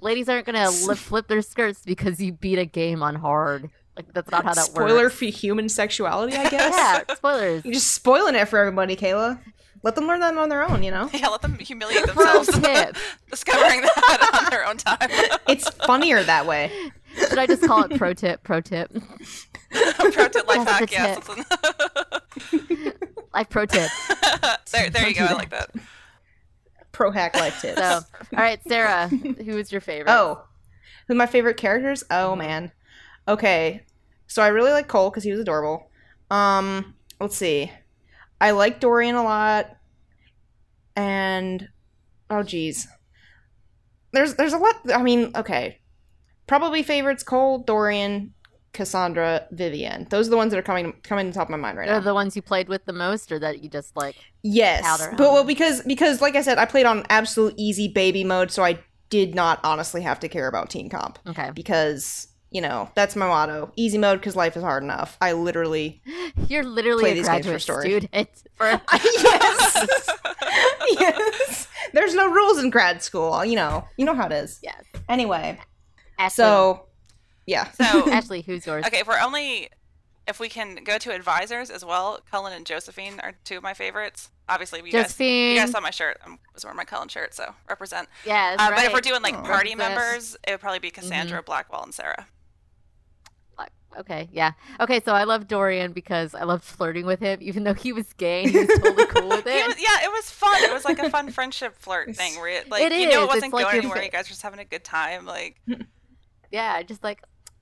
ladies 0.02 0.30
aren't 0.30 0.46
gonna 0.46 0.72
flip 0.72 1.28
their 1.28 1.42
skirts 1.42 1.82
because 1.86 2.22
you 2.22 2.34
beat 2.34 2.60
a 2.60 2.66
game 2.66 3.02
on 3.04 3.16
hard. 3.16 3.70
Like 3.96 4.12
that's 4.14 4.32
not 4.32 4.44
how 4.44 4.54
that 4.54 4.66
Spoiler 4.66 4.86
works. 4.86 4.94
Spoiler 4.94 5.10
for 5.10 5.26
human 5.38 5.70
sexuality, 5.70 6.36
I 6.36 6.50
guess. 6.50 6.74
Yeah, 7.08 7.16
spoilers. 7.16 7.64
You're 7.66 7.74
just 7.76 7.94
spoiling 7.94 8.36
it 8.36 8.48
for 8.48 8.58
everybody, 8.60 8.96
Kayla. 8.96 9.40
Let 9.84 9.96
them 9.96 10.08
learn 10.08 10.22
that 10.22 10.36
on 10.38 10.48
their 10.50 10.64
own, 10.68 10.82
you 10.82 10.92
know? 10.92 11.10
yeah, 11.14 11.28
let 11.28 11.42
them 11.42 11.58
humiliate 11.60 12.08
Pro 12.08 12.24
themselves, 12.44 12.60
tip. 12.64 12.96
discovering 13.30 13.82
that 13.82 14.40
on 14.44 14.50
their 14.50 14.66
own 14.66 14.78
time. 14.78 15.10
It's 15.48 15.70
funnier 15.70 16.24
that 16.24 16.46
way. 16.48 16.72
Should 17.18 17.38
I 17.38 17.46
just 17.46 17.64
call 17.64 17.84
it 17.84 17.98
pro 17.98 18.14
tip? 18.14 18.44
Pro 18.44 18.62
tip. 18.62 18.90
Pro 18.92 20.28
tip 20.30 20.48
life 20.48 20.66
That's 20.66 20.90
the 20.90 20.96
hack. 20.96 21.24
Yeah. 22.52 22.92
Life 23.34 23.50
pro 23.50 23.66
tip. 23.66 23.90
there, 24.72 24.90
there 24.90 25.08
you 25.10 25.16
go. 25.16 25.26
I 25.26 25.34
like 25.34 25.50
that. 25.50 25.72
Pro 26.92 27.12
hack 27.12 27.36
life 27.36 27.60
tips. 27.62 27.78
So, 27.80 27.86
all 27.86 28.04
right, 28.32 28.60
Sarah, 28.68 29.08
who 29.10 29.58
is 29.58 29.72
your 29.72 29.82
favorite? 29.82 30.12
Oh, 30.12 30.44
who 31.08 31.16
my 31.16 31.26
favorite 31.26 31.58
characters? 31.58 32.04
Oh 32.10 32.36
man. 32.36 32.72
Okay, 33.28 33.84
so 34.28 34.42
I 34.42 34.48
really 34.48 34.72
like 34.72 34.88
Cole 34.88 35.10
because 35.10 35.24
he 35.24 35.32
was 35.32 35.40
adorable. 35.40 35.90
Um, 36.30 36.96
let's 37.20 37.38
see. 37.38 37.72
I 38.42 38.52
like 38.52 38.80
Dorian 38.80 39.16
a 39.16 39.24
lot, 39.24 39.78
and 40.96 41.70
oh 42.30 42.44
geez, 42.44 42.88
there's 44.12 44.36
there's 44.36 44.54
a 44.54 44.58
lot. 44.58 44.76
I 44.94 45.02
mean, 45.02 45.32
okay, 45.36 45.80
probably 46.48 46.84
favorites: 46.84 47.24
Cole, 47.24 47.60
Dorian, 47.60 48.34
Cassandra, 48.74 49.48
Vivienne. 49.52 50.08
Those 50.10 50.28
are 50.28 50.32
the 50.32 50.38
ones 50.38 50.52
that 50.52 50.58
are 50.58 50.64
coming 50.64 50.94
coming 51.04 51.28
to 51.28 51.32
the 51.32 51.36
top 51.36 51.48
of 51.48 51.52
my 51.52 51.58
mind 51.58 51.78
right 51.78 51.88
now. 51.88 51.94
Are 51.94 52.00
now. 52.00 52.06
the 52.06 52.14
ones 52.14 52.36
you 52.36 52.42
played 52.42 52.68
with 52.68 52.84
the 52.86 52.94
most, 52.94 53.32
or 53.32 53.40
that 53.40 53.64
you 53.64 53.70
just 53.70 53.96
like? 53.96 54.16
Yes, 54.42 54.84
but 55.12 55.32
well, 55.32 55.46
because 55.46 55.82
because 55.84 56.20
like 56.20 56.36
I 56.36 56.42
said, 56.42 56.58
I 56.58 56.66
played 56.66 56.86
on 56.86 57.06
absolute 57.10 57.54
easy 57.56 57.88
baby 57.88 58.24
mode, 58.24 58.52
so 58.52 58.64
I 58.64 58.80
did 59.10 59.36
not 59.36 59.60
honestly 59.64 60.02
have 60.02 60.20
to 60.20 60.28
care 60.28 60.48
about 60.48 60.72
team 60.72 60.90
comp 60.90 61.20
Okay, 61.28 61.52
because 61.54 62.28
you 62.54 62.62
know 62.62 62.90
that's 62.96 63.16
my 63.18 63.28
motto: 63.28 63.72
easy 63.76 63.98
mode 63.98 64.20
because 64.20 64.36
life 64.38 64.56
is 64.56 64.64
hard 64.64 64.84
enough. 64.84 65.18
I 65.20 65.34
literally 65.34 66.02
you're 66.48 66.64
literally 66.64 67.02
Play 67.04 67.12
a 67.12 67.16
these 67.16 67.28
games 67.28 67.46
for 67.46 67.52
graduate 67.52 67.62
story. 67.62 67.90
student. 67.90 68.30
For 68.56 68.68
yes, 68.94 70.10
yes. 71.00 71.68
There's 71.94 72.14
no 72.16 72.30
rules 72.32 72.60
in 72.60 72.70
grad 72.70 73.02
school. 73.02 73.44
You 73.44 73.56
know, 73.56 73.88
you 73.98 74.06
know 74.06 74.14
how 74.14 74.28
it 74.28 74.32
is. 74.32 74.60
yes. 74.64 74.84
Anyway, 75.10 75.60
Ashley, 76.18 76.36
so 76.44 76.86
yeah, 77.46 77.72
So 77.72 77.84
Ashley, 78.12 78.42
who's 78.42 78.66
yours? 78.66 78.86
Okay, 78.86 79.00
if 79.00 79.08
we're 79.08 79.20
only 79.20 79.70
if 80.28 80.40
we 80.40 80.48
can 80.50 80.76
go 80.86 80.98
to 81.00 81.12
advisors 81.14 81.70
as 81.70 81.84
well, 81.84 82.20
Cullen 82.32 82.54
and 82.54 82.66
Josephine 82.66 83.20
are 83.22 83.34
two 83.44 83.58
of 83.58 83.64
my 83.64 83.74
favorites. 83.74 84.30
Obviously, 84.48 84.80
you 84.80 84.86
guys, 84.86 84.94
you 84.94 85.02
Josephine. 85.02 85.56
guys 85.58 85.72
saw 85.72 85.80
my 85.82 85.90
shirt. 85.90 86.18
I 86.26 86.38
was 86.54 86.64
wearing 86.64 86.78
my 86.78 86.86
Cullen 86.86 87.08
shirt, 87.10 87.34
so 87.34 87.54
represent. 87.68 88.08
Yes, 88.26 88.58
Uh, 88.60 88.70
right. 88.70 88.76
But 88.78 88.86
if 88.86 88.94
we're 88.94 89.02
doing 89.02 89.22
like 89.22 89.34
Oh, 89.36 89.42
party 89.42 89.72
represent. 89.72 89.78
members, 89.80 90.38
it 90.48 90.52
would 90.52 90.60
probably 90.62 90.80
be 90.80 90.92
Cassandra, 90.92 91.40
Mm-hmm. 91.40 91.46
Blackwell, 91.46 91.84
and 91.84 91.94
Sarah. 91.94 92.28
Okay, 94.00 94.30
yeah. 94.32 94.54
Okay, 94.80 95.00
so 95.04 95.14
I 95.14 95.24
love 95.26 95.48
Dorian 95.48 95.92
because 95.94 96.34
I 96.34 96.44
loved 96.44 96.64
flirting 96.64 97.06
with 97.06 97.20
him, 97.20 97.38
even 97.42 97.64
though 97.64 97.74
he 97.74 97.94
was 97.94 98.12
gay 98.14 98.44
and 98.44 98.52
he 98.52 98.58
was 98.60 98.68
totally 98.80 99.06
cool 99.08 99.30
with 99.30 99.44
He 99.48 99.52
it. 99.52 99.68
was, 99.68 99.76
yeah, 99.80 100.04
it 100.06 100.12
was 100.12 100.30
fun. 100.30 100.64
It 100.64 100.74
was 100.74 100.84
like 100.86 101.00
a 101.00 101.10
fun 101.10 101.30
friendship 101.38 101.76
flirt 101.78 102.16
thing 102.16 102.36
where 102.40 102.48
it, 102.50 102.70
like 102.70 102.82
It 102.84 102.92
you 103.00 103.10
know 103.10 103.24
it 103.24 103.28
wasn't 103.28 103.54
like 103.54 103.66
going 103.66 103.78
anywhere. 103.78 103.98
fa- 103.98 104.06
You 104.06 104.12
guys 104.12 104.26
were 104.26 104.30
just 104.30 104.42
having 104.42 104.60
a 104.60 104.66
good 104.66 104.84
time. 104.84 105.26
Like 105.26 105.62
yeah, 106.52 106.82
just 106.84 107.04
like 107.04 107.22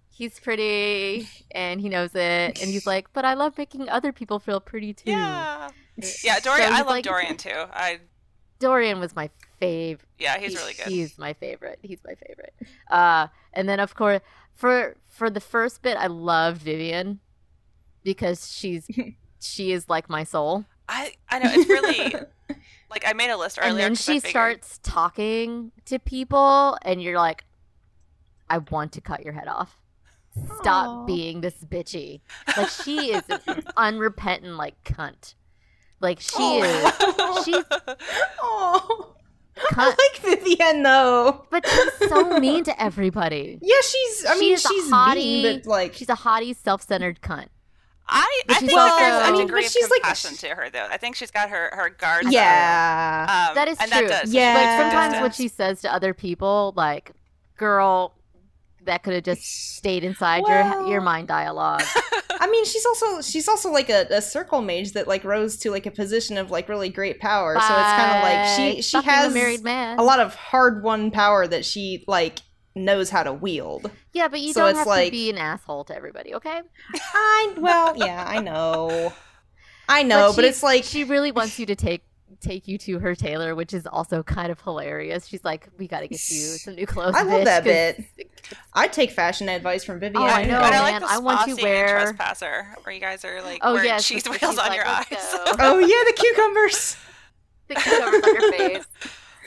he's 0.09 0.39
pretty 0.39 1.27
and 1.51 1.81
he 1.81 1.89
knows 1.89 2.15
it, 2.15 2.61
and 2.61 2.69
he's 2.71 2.85
like, 2.87 3.11
but 3.13 3.25
I 3.25 3.33
love 3.33 3.57
making 3.57 3.89
other 3.89 4.11
people 4.11 4.39
feel 4.39 4.59
pretty 4.59 4.93
too. 4.93 5.11
yeah, 5.11 5.69
yeah. 6.23 6.39
Dorian, 6.39 6.67
So 6.69 6.73
I 6.73 6.77
love 6.79 6.87
like- 6.87 7.03
Dorian 7.05 7.37
too. 7.37 7.49
I 7.73 7.99
Dorian 8.59 8.99
was 8.99 9.15
my 9.15 9.29
favorite. 9.59 10.07
Yeah, 10.19 10.37
he's 10.37 10.55
really 10.55 10.73
good. 10.73 10.87
He's 10.87 11.17
my 11.17 11.33
favorite. 11.33 11.79
He's 11.81 11.99
my 12.05 12.13
favorite. 12.15 12.53
Uh, 12.89 13.27
and 13.53 13.67
then 13.67 13.79
of 13.79 13.95
course 13.95 14.21
for 14.53 14.95
for 15.11 15.29
the 15.29 15.39
first 15.39 15.81
bit, 15.83 15.97
I 15.97 16.07
loved 16.07 16.61
Vivienne 16.61 17.19
because 18.03 18.51
she's 18.51 18.87
she 19.39 19.71
is 19.71 19.87
like 19.89 20.09
my 20.09 20.23
soul. 20.23 20.65
I 20.89 21.13
I 21.29 21.39
know 21.39 21.51
it's 21.53 21.69
really 21.69 22.13
like 22.89 23.03
I 23.05 23.13
made 23.13 23.29
a 23.29 23.37
list 23.37 23.59
earlier. 23.61 23.71
and 23.71 23.79
then 23.79 23.95
she 23.95 24.19
starts 24.19 24.79
talking 24.83 25.71
to 25.85 25.99
people, 25.99 26.77
and 26.81 27.01
you're 27.01 27.17
like, 27.17 27.43
I 28.49 28.57
want 28.57 28.93
to 28.93 29.01
cut 29.01 29.23
your 29.23 29.33
head 29.33 29.47
off. 29.47 29.77
Stop 30.61 30.87
Aw. 30.87 31.05
being 31.05 31.41
this 31.41 31.55
bitchy. 31.65 32.21
Like 32.57 32.69
she 32.69 33.13
is 33.13 33.23
an 33.47 33.63
unrepentant 33.77 34.55
like 34.55 34.81
cunt. 34.83 35.35
Like 35.99 36.19
she 36.21 36.31
Oh. 36.39 37.37
is 37.37 37.45
she's 37.45 37.63
Oh, 38.41 39.15
I 39.57 39.61
cunt, 39.73 39.97
like 39.97 40.39
Vivienne 40.39 40.83
though. 40.83 41.45
but 41.49 41.65
she's 41.67 42.09
so 42.09 42.39
mean 42.39 42.63
to 42.65 42.81
everybody. 42.81 43.59
Yeah, 43.61 43.75
she's. 43.81 44.25
I 44.25 44.33
She 44.35 44.39
mean, 44.39 44.53
is 44.53 44.65
a 44.65 44.67
she's 44.69 44.91
hottie. 44.91 45.15
mean, 45.43 45.61
but 45.63 45.69
like, 45.69 45.93
She's 45.93 46.09
a 46.09 46.15
haughty, 46.15 46.53
self-centered 46.53 47.21
cunt. 47.21 47.47
I, 48.07 48.41
But 48.47 48.57
I 48.57 48.59
think 48.59 48.71
that 48.71 48.97
there's 48.99 49.13
also- 49.13 49.25
a 49.25 49.27
I 49.27 49.31
mean, 49.31 49.41
degree 49.47 49.61
but 49.61 49.67
of 49.67 49.71
she's 49.71 49.89
like- 49.89 50.01
compassion 50.01 50.35
to 50.37 50.49
her, 50.55 50.69
though. 50.69 50.87
I 50.89 50.97
think 50.97 51.15
she's 51.15 51.31
got 51.31 51.49
her 51.49 51.69
her 51.73 51.89
guard. 51.89 52.25
yeah. 52.29 53.45
Um, 53.49 53.55
That 53.55 53.67
is 53.67 53.77
and 53.79 53.91
true. 53.91 54.07
That 54.07 54.21
does. 54.23 54.33
Yeah. 54.33 54.53
Like 54.55 54.81
sometimes 54.81 55.13
Yeah. 55.13 55.21
what 55.21 55.35
she 55.35 55.47
says 55.47 55.81
to 55.81 55.93
other 55.93 56.13
people, 56.13 56.73
like, 56.75 57.11
"Girl, 57.57 58.13
that 58.83 59.03
could 59.03 59.13
have 59.13 59.23
just 59.23 59.43
stayed 59.77 60.03
inside 60.03 60.39
your 60.47 60.63
Well- 60.63 60.87
your 60.89 61.01
mind 61.01 61.27
dialogue." 61.27 61.83
I 62.41 62.49
mean, 62.49 62.65
she's 62.65 62.85
also 62.87 63.21
she's 63.21 63.47
also 63.47 63.69
like 63.71 63.89
a, 63.89 64.07
a 64.09 64.21
circle 64.21 64.61
mage 64.63 64.93
that 64.93 65.07
like 65.07 65.23
rose 65.23 65.57
to 65.57 65.69
like 65.69 65.85
a 65.85 65.91
position 65.91 66.37
of 66.39 66.49
like 66.49 66.67
really 66.67 66.89
great 66.89 67.19
power. 67.19 67.53
So 67.53 67.59
it's 67.59 67.67
kind 67.69 68.17
of 68.17 68.23
like 68.23 68.47
she 68.75 68.81
she 68.81 68.97
fucking 68.97 69.09
a 69.09 69.13
has 69.13 69.33
married 69.33 69.63
man. 69.63 69.99
a 69.99 70.03
lot 70.03 70.19
of 70.19 70.33
hard 70.33 70.81
won 70.83 71.11
power 71.11 71.45
that 71.45 71.63
she 71.63 72.03
like 72.07 72.39
knows 72.75 73.11
how 73.11 73.21
to 73.21 73.31
wield. 73.31 73.91
Yeah, 74.13 74.27
but 74.27 74.39
you 74.41 74.53
So 74.53 74.65
don't 74.65 74.75
have 74.75 74.87
like- 74.87 75.05
to 75.07 75.11
be 75.11 75.29
an 75.29 75.37
asshole 75.37 75.83
to 75.85 75.95
everybody, 75.95 76.33
okay? 76.35 76.61
I 77.13 77.53
well, 77.57 77.95
yeah, 77.95 78.25
I 78.27 78.39
know, 78.41 79.13
I 79.87 80.01
know, 80.11 80.33
but, 80.35 80.41
she- 80.43 80.47
it's 80.49 80.63
like 80.63 80.83
she 80.83 81.03
really 81.03 81.31
wants 81.31 81.59
you 81.59 81.67
to 81.67 81.75
take 81.75 82.01
take 82.41 82.67
you 82.67 82.77
to 82.79 82.99
her 82.99 83.15
tailor, 83.15 83.55
which 83.55 83.73
is 83.73 83.87
also 83.87 84.23
kind 84.23 84.51
of 84.51 84.59
hilarious. 84.61 85.27
She's 85.27 85.43
like, 85.43 85.69
"We 85.77 85.87
got 85.87 86.01
to 86.01 86.07
get 86.07 86.29
you 86.29 86.39
some 86.39 86.75
new 86.75 86.85
clothes." 86.85 87.15
I 87.15 87.23
love 87.23 87.43
bitch, 87.43 87.63
bit. 87.63 88.05
I 88.73 88.87
take 88.87 89.11
fashion 89.11 89.47
advice 89.47 89.83
from 89.83 89.99
Vivienne. 89.99 90.23
Oh, 90.23 90.25
I 90.27 90.43
know, 90.43 90.59
and 90.59 90.75
I 90.75 90.81
like 90.81 91.01
the 91.01 91.09
I 91.09 91.19
want 91.19 91.39
to 91.45 91.51
spa 91.51 91.55
scene 91.55 91.67
in 91.67 91.73
wear- 91.73 92.01
Trespasser, 92.01 92.75
where 92.83 92.93
you 92.93 93.01
guys 93.01 93.23
are 93.23 93.41
like 93.41 93.59
Oh 93.61 93.75
yeah, 93.75 93.83
yes, 93.83 94.07
cheese 94.07 94.27
wheels 94.27 94.39
she's 94.39 94.49
on 94.49 94.55
like, 94.55 94.75
your 94.75 94.87
eyes. 94.87 95.05
Oh 95.59 95.79
yeah, 95.79 96.03
the 96.07 96.13
cucumbers. 96.17 96.97
the 97.67 97.75
cucumbers 97.75 98.23
on 98.23 98.33
your 98.33 98.51
face. 98.51 98.85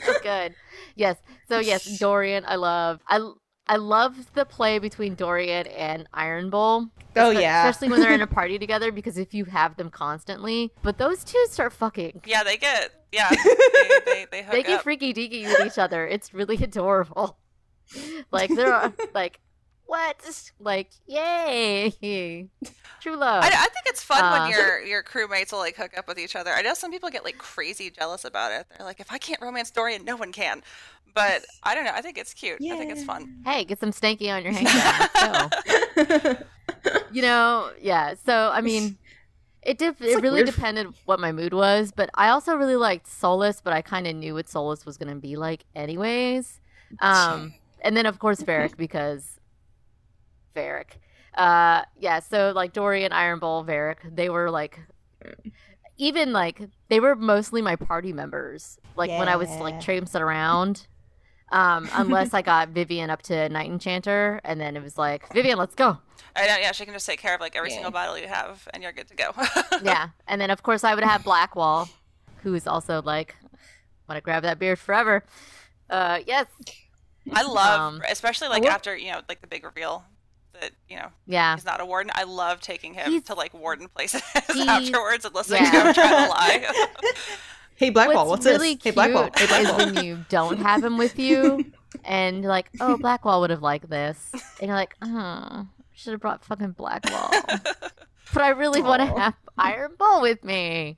So 0.05 0.13
good. 0.23 0.55
Yes. 0.95 1.17
So 1.49 1.59
yes, 1.59 1.99
Dorian, 1.99 2.43
I 2.47 2.55
love. 2.55 3.01
I 3.07 3.19
I 3.67 3.77
love 3.77 4.33
the 4.33 4.45
play 4.45 4.79
between 4.79 5.15
Dorian 5.15 5.67
and 5.67 6.07
Iron 6.13 6.49
Bull. 6.49 6.89
Oh 7.15 7.31
Espe- 7.33 7.41
yeah. 7.41 7.67
Especially 7.67 7.89
when 7.89 8.01
they're 8.01 8.13
in 8.13 8.21
a 8.21 8.27
party 8.39 8.59
together, 8.59 8.91
because 8.91 9.17
if 9.17 9.33
you 9.33 9.45
have 9.45 9.77
them 9.77 9.89
constantly, 9.89 10.71
but 10.81 10.97
those 10.97 11.23
two 11.23 11.43
start 11.49 11.73
fucking. 11.73 12.21
yeah, 12.25 12.43
they 12.43 12.57
get 12.57 12.91
yeah, 13.11 13.29
they 13.31 13.99
they, 14.05 14.25
they 14.31 14.43
hook 14.43 14.51
They 14.51 14.63
get 14.63 14.79
up. 14.79 14.83
freaky 14.83 15.13
deaky 15.13 15.45
with 15.45 15.65
each 15.65 15.77
other. 15.79 16.05
It's 16.07 16.33
really 16.33 16.55
adorable. 16.63 17.37
Like 18.31 18.49
they're 18.53 18.91
like, 19.13 19.39
what? 19.85 20.15
Like, 20.59 20.89
yay! 21.05 22.49
True 23.01 23.15
love. 23.15 23.43
I, 23.43 23.47
I 23.47 23.51
think 23.51 23.85
it's 23.85 24.01
fun 24.03 24.23
Uh, 24.23 24.39
when 24.39 24.49
your 24.51 24.81
your 24.83 25.03
crewmates 25.03 25.51
will 25.51 25.59
like 25.59 25.75
hook 25.75 25.95
up 25.97 26.07
with 26.07 26.17
each 26.17 26.35
other. 26.35 26.51
I 26.51 26.61
know 26.63 26.73
some 26.73 26.91
people 26.91 27.09
get 27.11 27.23
like 27.23 27.37
crazy 27.37 27.89
jealous 27.91 28.25
about 28.25 28.51
it. 28.51 28.65
They're 28.75 28.85
like, 28.85 28.99
if 28.99 29.11
I 29.11 29.19
can't 29.19 29.39
romance 29.41 29.69
Dorian, 29.71 30.03
no 30.03 30.15
one 30.15 30.31
can. 30.31 30.63
But 31.13 31.45
I 31.63 31.75
don't 31.75 31.85
know. 31.85 31.91
I 31.93 32.01
think 32.01 32.17
it's 32.17 32.33
cute. 32.33 32.59
I 32.61 32.77
think 32.77 32.91
it's 32.91 33.03
fun. 33.05 33.41
Hey, 33.45 33.63
get 33.63 33.79
some 33.79 33.91
stanky 33.91 34.29
on 34.35 34.43
your 34.43 34.51
hand. 34.51 35.49
Let's 35.95 36.33
go. 36.33 36.35
You 37.11 37.21
know, 37.21 37.71
yeah. 37.81 38.15
So 38.25 38.51
I 38.53 38.61
mean, 38.61 38.97
it 39.61 39.77
did. 39.77 39.95
It 40.01 40.15
like 40.15 40.23
really 40.23 40.43
weird- 40.43 40.47
depended 40.53 40.87
what 41.05 41.19
my 41.19 41.31
mood 41.31 41.53
was, 41.53 41.91
but 41.95 42.09
I 42.15 42.29
also 42.29 42.55
really 42.55 42.75
liked 42.75 43.07
Solas, 43.07 43.61
but 43.63 43.73
I 43.73 43.81
kind 43.81 44.05
of 44.07 44.15
knew 44.15 44.33
what 44.33 44.47
Solas 44.47 44.85
was 44.85 44.97
gonna 44.97 45.15
be 45.15 45.35
like, 45.35 45.65
anyways. 45.75 46.59
Um, 46.99 47.53
and 47.81 47.95
then 47.95 48.05
of 48.05 48.19
course 48.19 48.41
Varric 48.43 48.75
because 48.77 49.39
Varric. 50.55 50.97
Uh, 51.35 51.83
yeah. 51.99 52.19
So 52.19 52.51
like 52.55 52.73
Dorian, 52.73 53.11
Iron 53.11 53.39
Bull, 53.39 53.63
Varric, 53.65 53.97
they 54.15 54.29
were 54.29 54.49
like. 54.51 54.79
Even 55.97 56.33
like 56.33 56.59
they 56.89 56.99
were 56.99 57.15
mostly 57.15 57.61
my 57.61 57.77
party 57.77 58.11
members. 58.11 58.77
Like 58.97 59.17
when 59.17 59.29
I 59.29 59.37
was 59.37 59.49
like 59.61 59.75
Yeah. 59.75 59.79
traipsing 59.79 60.21
around, 60.21 60.87
um, 61.55 61.89
unless 61.93 62.33
I 62.33 62.41
got 62.41 62.69
Vivienne 62.69 63.09
up 63.09 63.21
to 63.23 63.49
Knight 63.49 63.69
Enchanter, 63.71 64.41
and 64.43 64.59
then 64.59 64.75
it 64.75 64.83
was 64.83 64.97
like 64.97 65.31
Vivienne, 65.33 65.57
let's 65.57 65.75
go. 65.75 65.97
I 66.35 66.47
know. 66.47 66.57
Yeah, 66.59 66.71
she 66.73 66.83
can 66.85 66.93
just 66.93 67.05
take 67.05 67.19
care 67.21 67.33
of 67.35 67.41
like 67.41 67.55
every 67.55 67.69
Yeah. 67.69 67.75
single 67.75 67.91
bottle 67.91 68.17
you 68.17 68.27
have, 68.27 68.67
and 68.73 68.83
you're 68.83 68.91
good 68.91 69.07
to 69.07 69.15
go. 69.15 69.31
Yeah, 69.83 70.09
and 70.27 70.39
then 70.41 70.49
of 70.51 70.63
course 70.63 70.83
I 70.83 70.93
would 70.93 71.03
have 71.03 71.23
Blackwall, 71.23 71.87
who 72.43 72.53
is 72.53 72.67
also 72.67 73.01
like, 73.01 73.35
want 74.07 74.17
to 74.17 74.21
grab 74.21 74.43
that 74.43 74.59
beard 74.59 74.77
forever. 74.79 75.23
Uh, 75.89 76.19
yes, 76.27 76.47
I 77.31 77.43
love, 77.43 77.79
Um, 77.95 78.01
especially 78.09 78.49
like 78.49 78.65
after 78.65 78.95
you 78.97 79.11
know, 79.11 79.21
like 79.29 79.41
the 79.41 79.47
big 79.47 79.63
reveal 79.63 80.03
that 80.61 80.71
you 80.89 80.95
know 80.97 81.09
yeah, 81.27 81.55
he's 81.55 81.65
not 81.65 81.79
a 81.81 81.85
warden. 81.85 82.11
I 82.15 82.23
love 82.23 82.59
taking 82.61 82.93
him 82.93 83.11
He's- 83.11 83.23
to 83.25 83.33
like 83.33 83.53
warden 83.53 83.87
places 83.87 84.21
afterwards 84.35 85.25
and 85.25 85.33
listening 85.35 85.63
yeah. 85.63 85.71
to 85.71 85.87
him 85.87 85.93
try 85.93 86.09
to 86.09 86.29
lie. 86.29 86.85
Hey 87.77 87.89
Blackwall, 87.89 88.29
What's 88.29 88.45
what's, 88.45 88.45
really 88.45 88.75
this? 88.75 88.83
Hey 88.83 88.91
cute 88.91 88.95
Blackwall, 88.95 89.29
hey 89.35 89.43
is 89.43 89.49
Blackwall. 89.49 89.93
when 89.93 90.05
you 90.05 90.25
don't 90.29 90.59
have 90.59 90.81
him 90.81 90.97
with 90.97 91.19
you, 91.19 91.65
and 92.05 92.41
you're 92.41 92.49
like, 92.49 92.69
oh, 92.79 92.97
Blackwall 92.97 93.41
would 93.41 93.49
have 93.49 93.61
liked 93.61 93.89
this, 93.89 94.31
and 94.61 94.69
you're 94.69 94.77
like, 94.77 94.95
oh, 95.01 95.67
should 95.91 96.11
have 96.11 96.21
brought 96.21 96.45
fucking 96.45 96.71
Blackwall. 96.71 97.31
but 98.33 98.41
I 98.41 98.49
really 98.49 98.81
want 98.81 99.01
to 99.01 99.05
have 99.19 99.33
Iron 99.57 99.91
Bull 99.99 100.21
with 100.21 100.41
me 100.41 100.97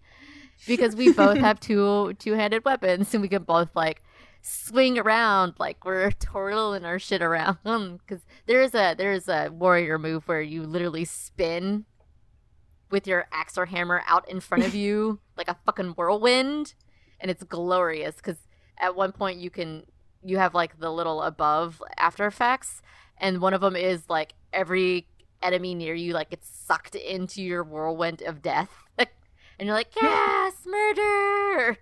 because 0.67 0.95
we 0.95 1.11
both 1.13 1.37
have 1.37 1.59
two 1.59 2.13
two-handed 2.19 2.63
weapons, 2.63 3.11
and 3.11 3.23
we 3.23 3.27
can 3.27 3.41
both 3.41 3.75
like 3.75 4.03
swing 4.43 4.99
around 4.99 5.55
like 5.57 5.83
we're 5.83 6.11
twirling 6.11 6.85
our 6.85 6.99
shit 6.99 7.23
around. 7.23 7.57
Because 7.63 8.23
there's 8.45 8.75
a 8.75 8.93
there's 8.95 9.27
a 9.27 9.49
warrior 9.51 9.97
move 9.97 10.27
where 10.27 10.41
you 10.41 10.61
literally 10.61 11.05
spin 11.05 11.85
with 12.89 13.07
your 13.07 13.27
axe 13.31 13.57
or 13.57 13.65
hammer 13.67 14.03
out 14.07 14.29
in 14.29 14.39
front 14.39 14.63
of 14.65 14.73
you 14.75 15.19
like 15.37 15.47
a 15.47 15.57
fucking 15.65 15.89
whirlwind, 15.91 16.73
and 17.19 17.29
it's 17.31 17.43
glorious. 17.43 18.15
Because 18.17 18.37
at 18.79 18.95
one 18.95 19.11
point 19.11 19.39
you 19.39 19.49
can 19.49 19.83
you 20.23 20.37
have 20.37 20.53
like 20.53 20.79
the 20.79 20.91
little 20.91 21.21
above 21.21 21.81
after 21.97 22.25
effects, 22.25 22.81
and 23.17 23.41
one 23.41 23.53
of 23.53 23.61
them 23.61 23.75
is 23.75 24.03
like 24.09 24.33
every 24.53 25.07
enemy 25.43 25.75
near 25.75 25.93
you 25.93 26.13
like 26.13 26.31
gets 26.31 26.49
sucked 26.49 26.95
into 26.95 27.41
your 27.43 27.63
whirlwind 27.63 28.21
of 28.23 28.41
death, 28.41 28.71
and 28.97 29.07
you're 29.59 29.73
like 29.73 29.93
yes, 30.01 30.53
murder. 30.65 31.77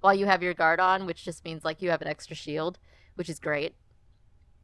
While 0.00 0.14
you 0.14 0.24
have 0.26 0.42
your 0.42 0.54
guard 0.54 0.80
on, 0.80 1.04
which 1.04 1.24
just 1.24 1.44
means 1.44 1.64
like 1.64 1.82
you 1.82 1.90
have 1.90 2.00
an 2.00 2.08
extra 2.08 2.34
shield, 2.34 2.78
which 3.16 3.28
is 3.28 3.38
great. 3.38 3.74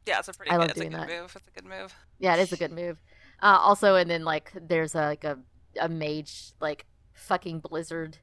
yeah, 0.07 0.17
it's 0.19 0.27
a 0.27 0.33
pretty 0.33 0.49
I 0.51 0.55
good. 0.55 0.61
love 0.61 0.69
It's 0.71 0.79
a 0.79 0.81
doing 0.81 0.91
good 0.91 1.01
that. 1.01 1.07
move. 1.09 1.35
It's 1.35 1.47
a 1.47 1.51
good 1.61 1.69
move. 1.69 1.93
Yeah, 2.17 2.35
it 2.35 2.39
is 2.39 2.51
a 2.53 2.57
good 2.57 2.71
move. 2.71 2.97
Uh, 3.41 3.59
also, 3.61 3.93
and 3.95 4.09
then 4.09 4.23
like 4.25 4.51
there's 4.59 4.95
a, 4.95 5.01
like 5.01 5.23
a 5.23 5.37
a 5.79 5.89
mage 5.89 6.51
like 6.59 6.85
fucking 7.13 7.59
blizzard 7.59 8.17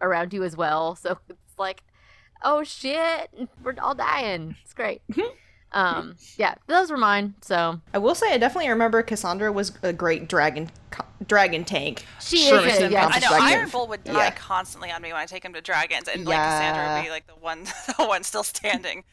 around 0.00 0.32
you 0.32 0.42
as 0.44 0.56
well. 0.56 0.96
So 0.96 1.18
it's 1.28 1.58
like, 1.58 1.82
oh 2.42 2.62
shit, 2.64 3.30
we're 3.62 3.74
all 3.80 3.94
dying. 3.94 4.56
It's 4.64 4.72
great. 4.74 5.02
um, 5.72 6.16
yeah, 6.36 6.54
those 6.66 6.90
were 6.90 6.96
mine. 6.96 7.34
So 7.42 7.80
I 7.94 7.98
will 7.98 8.14
say 8.14 8.32
I 8.32 8.38
definitely 8.38 8.70
remember 8.70 9.02
Cassandra 9.02 9.52
was 9.52 9.72
a 9.82 9.92
great 9.92 10.28
dragon 10.28 10.70
co- 10.90 11.04
dragon 11.26 11.64
tank. 11.64 12.04
she 12.20 12.38
is 12.48 12.64
it's 12.80 12.92
Yeah, 12.92 13.08
I 13.12 13.18
know. 13.20 13.28
Iron 13.32 13.68
Bull 13.68 13.86
would 13.88 14.02
die 14.04 14.12
Yeah. 14.14 14.30
constantly 14.32 14.90
on 14.90 15.00
me 15.02 15.12
when 15.12 15.20
I 15.20 15.26
take 15.26 15.44
him 15.44 15.52
to 15.52 15.60
dragons, 15.60 16.08
and 16.08 16.24
like 16.26 16.36
Cassandra 16.36 16.96
would 16.96 17.04
be 17.04 17.10
like 17.10 17.26
the 17.26 17.34
one, 17.34 17.64
the 17.98 18.06
one 18.06 18.22
still 18.24 18.42
standing. 18.44 19.04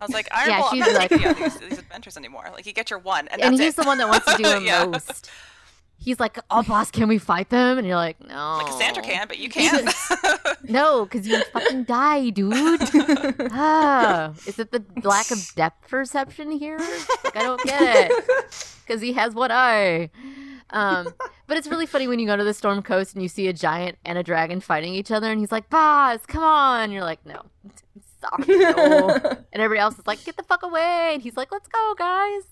I 0.00 0.04
was 0.06 0.12
like, 0.12 0.28
Iron 0.32 0.50
Yeah, 0.50 0.58
Bull, 0.60 0.68
I'm 0.72 0.78
not 0.80 0.92
like- 0.92 1.08
taking 1.10 1.22
you 1.26 1.28
on 1.34 1.42
these, 1.42 1.56
these 1.60 1.78
adventures 1.78 2.16
anymore. 2.16 2.44
Like, 2.52 2.66
you 2.66 2.72
get 2.72 2.90
your 2.90 2.98
one, 2.98 3.26
and, 3.28 3.40
and 3.40 3.54
that's 3.54 3.62
he's 3.62 3.72
it. 3.78 3.82
the 3.82 3.86
one 3.86 3.96
that 3.98 4.08
wants 4.08 4.26
to 4.26 4.36
do 4.42 4.48
it 4.48 4.62
Yeah. 4.64 4.84
most. 4.86 5.30
He's 6.04 6.20
like, 6.20 6.38
oh 6.50 6.62
boss, 6.62 6.90
can 6.90 7.08
we 7.08 7.16
fight 7.16 7.48
them? 7.48 7.78
And 7.78 7.86
you're 7.86 7.96
like, 7.96 8.20
no. 8.20 8.58
Like 8.58 8.66
Cassandra 8.66 9.02
can, 9.02 9.26
but 9.26 9.38
you 9.38 9.48
can't. 9.50 9.88
No, 10.68 11.04
because 11.06 11.26
you 11.26 11.42
fucking 11.44 11.84
die, 11.84 12.28
dude. 12.28 12.52
ah, 13.52 14.32
is 14.46 14.58
it 14.58 14.70
the 14.70 14.84
lack 15.02 15.30
of 15.30 15.38
depth 15.56 15.88
perception 15.88 16.50
here? 16.50 16.78
Like, 17.24 17.36
I 17.36 17.42
don't 17.42 17.62
get 17.62 18.10
it. 18.10 18.74
Because 18.86 19.00
he 19.00 19.14
has 19.14 19.34
one 19.34 19.50
eye. 19.50 20.10
Um, 20.70 21.08
but 21.46 21.56
it's 21.56 21.68
really 21.68 21.86
funny 21.86 22.06
when 22.06 22.18
you 22.18 22.26
go 22.26 22.36
to 22.36 22.44
the 22.44 22.52
Storm 22.52 22.82
Coast 22.82 23.14
and 23.14 23.22
you 23.22 23.28
see 23.28 23.48
a 23.48 23.52
giant 23.52 23.96
and 24.04 24.18
a 24.18 24.22
dragon 24.22 24.60
fighting 24.60 24.94
each 24.94 25.10
other, 25.10 25.30
and 25.30 25.38
he's 25.40 25.52
like, 25.52 25.70
"Boss, 25.70 26.26
come 26.26 26.42
on!" 26.42 26.84
And 26.84 26.92
you're 26.92 27.04
like, 27.04 27.24
"No, 27.24 27.42
sorry." 28.20 28.44
no." 28.58 29.08
and 29.52 29.62
everybody 29.62 29.80
else 29.80 29.98
is 29.98 30.06
like, 30.06 30.24
"Get 30.24 30.36
the 30.36 30.42
fuck 30.42 30.62
away!" 30.62 31.10
And 31.12 31.22
he's 31.22 31.36
like, 31.36 31.52
"Let's 31.52 31.68
go, 31.68 31.94
guys." 31.96 32.42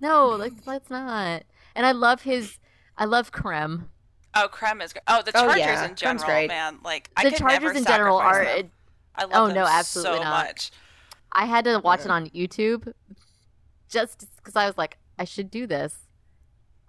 No, 0.00 0.28
let's 0.30 0.66
let's 0.66 0.90
not. 0.90 1.44
And 1.74 1.86
I 1.86 1.92
love 1.92 2.22
his. 2.22 2.58
I 2.96 3.04
love 3.06 3.32
Krem. 3.32 3.84
oh, 4.36 4.48
Krem 4.52 4.82
is 4.82 4.92
great. 4.92 5.02
Oh, 5.06 5.22
the 5.22 5.32
Oh, 5.34 5.46
Chargers 5.46 5.58
yeah, 5.58 5.88
in 5.88 5.94
general, 5.94 6.24
great. 6.26 6.48
man. 6.48 6.78
Like, 6.84 7.10
I 7.16 7.24
the 7.24 7.30
could 7.30 7.38
Chargers 7.40 7.60
never 7.62 7.72
in 7.78 7.84
general 7.84 8.18
are 8.18 8.44
them. 8.44 8.70
I 9.16 9.22
love 9.24 9.30
Oh, 9.34 9.46
them 9.46 9.56
no, 9.56 9.64
absolutely 9.66 10.18
so 10.18 10.22
not. 10.24 10.46
much. 10.46 10.70
I 11.32 11.46
had 11.46 11.64
to 11.64 11.78
watch 11.80 12.00
it 12.00 12.10
on 12.10 12.28
YouTube 12.30 12.92
just 13.88 14.26
because 14.36 14.56
I 14.56 14.66
was 14.66 14.78
like, 14.78 14.98
I 15.18 15.24
should 15.24 15.50
do 15.50 15.66
this. 15.66 15.96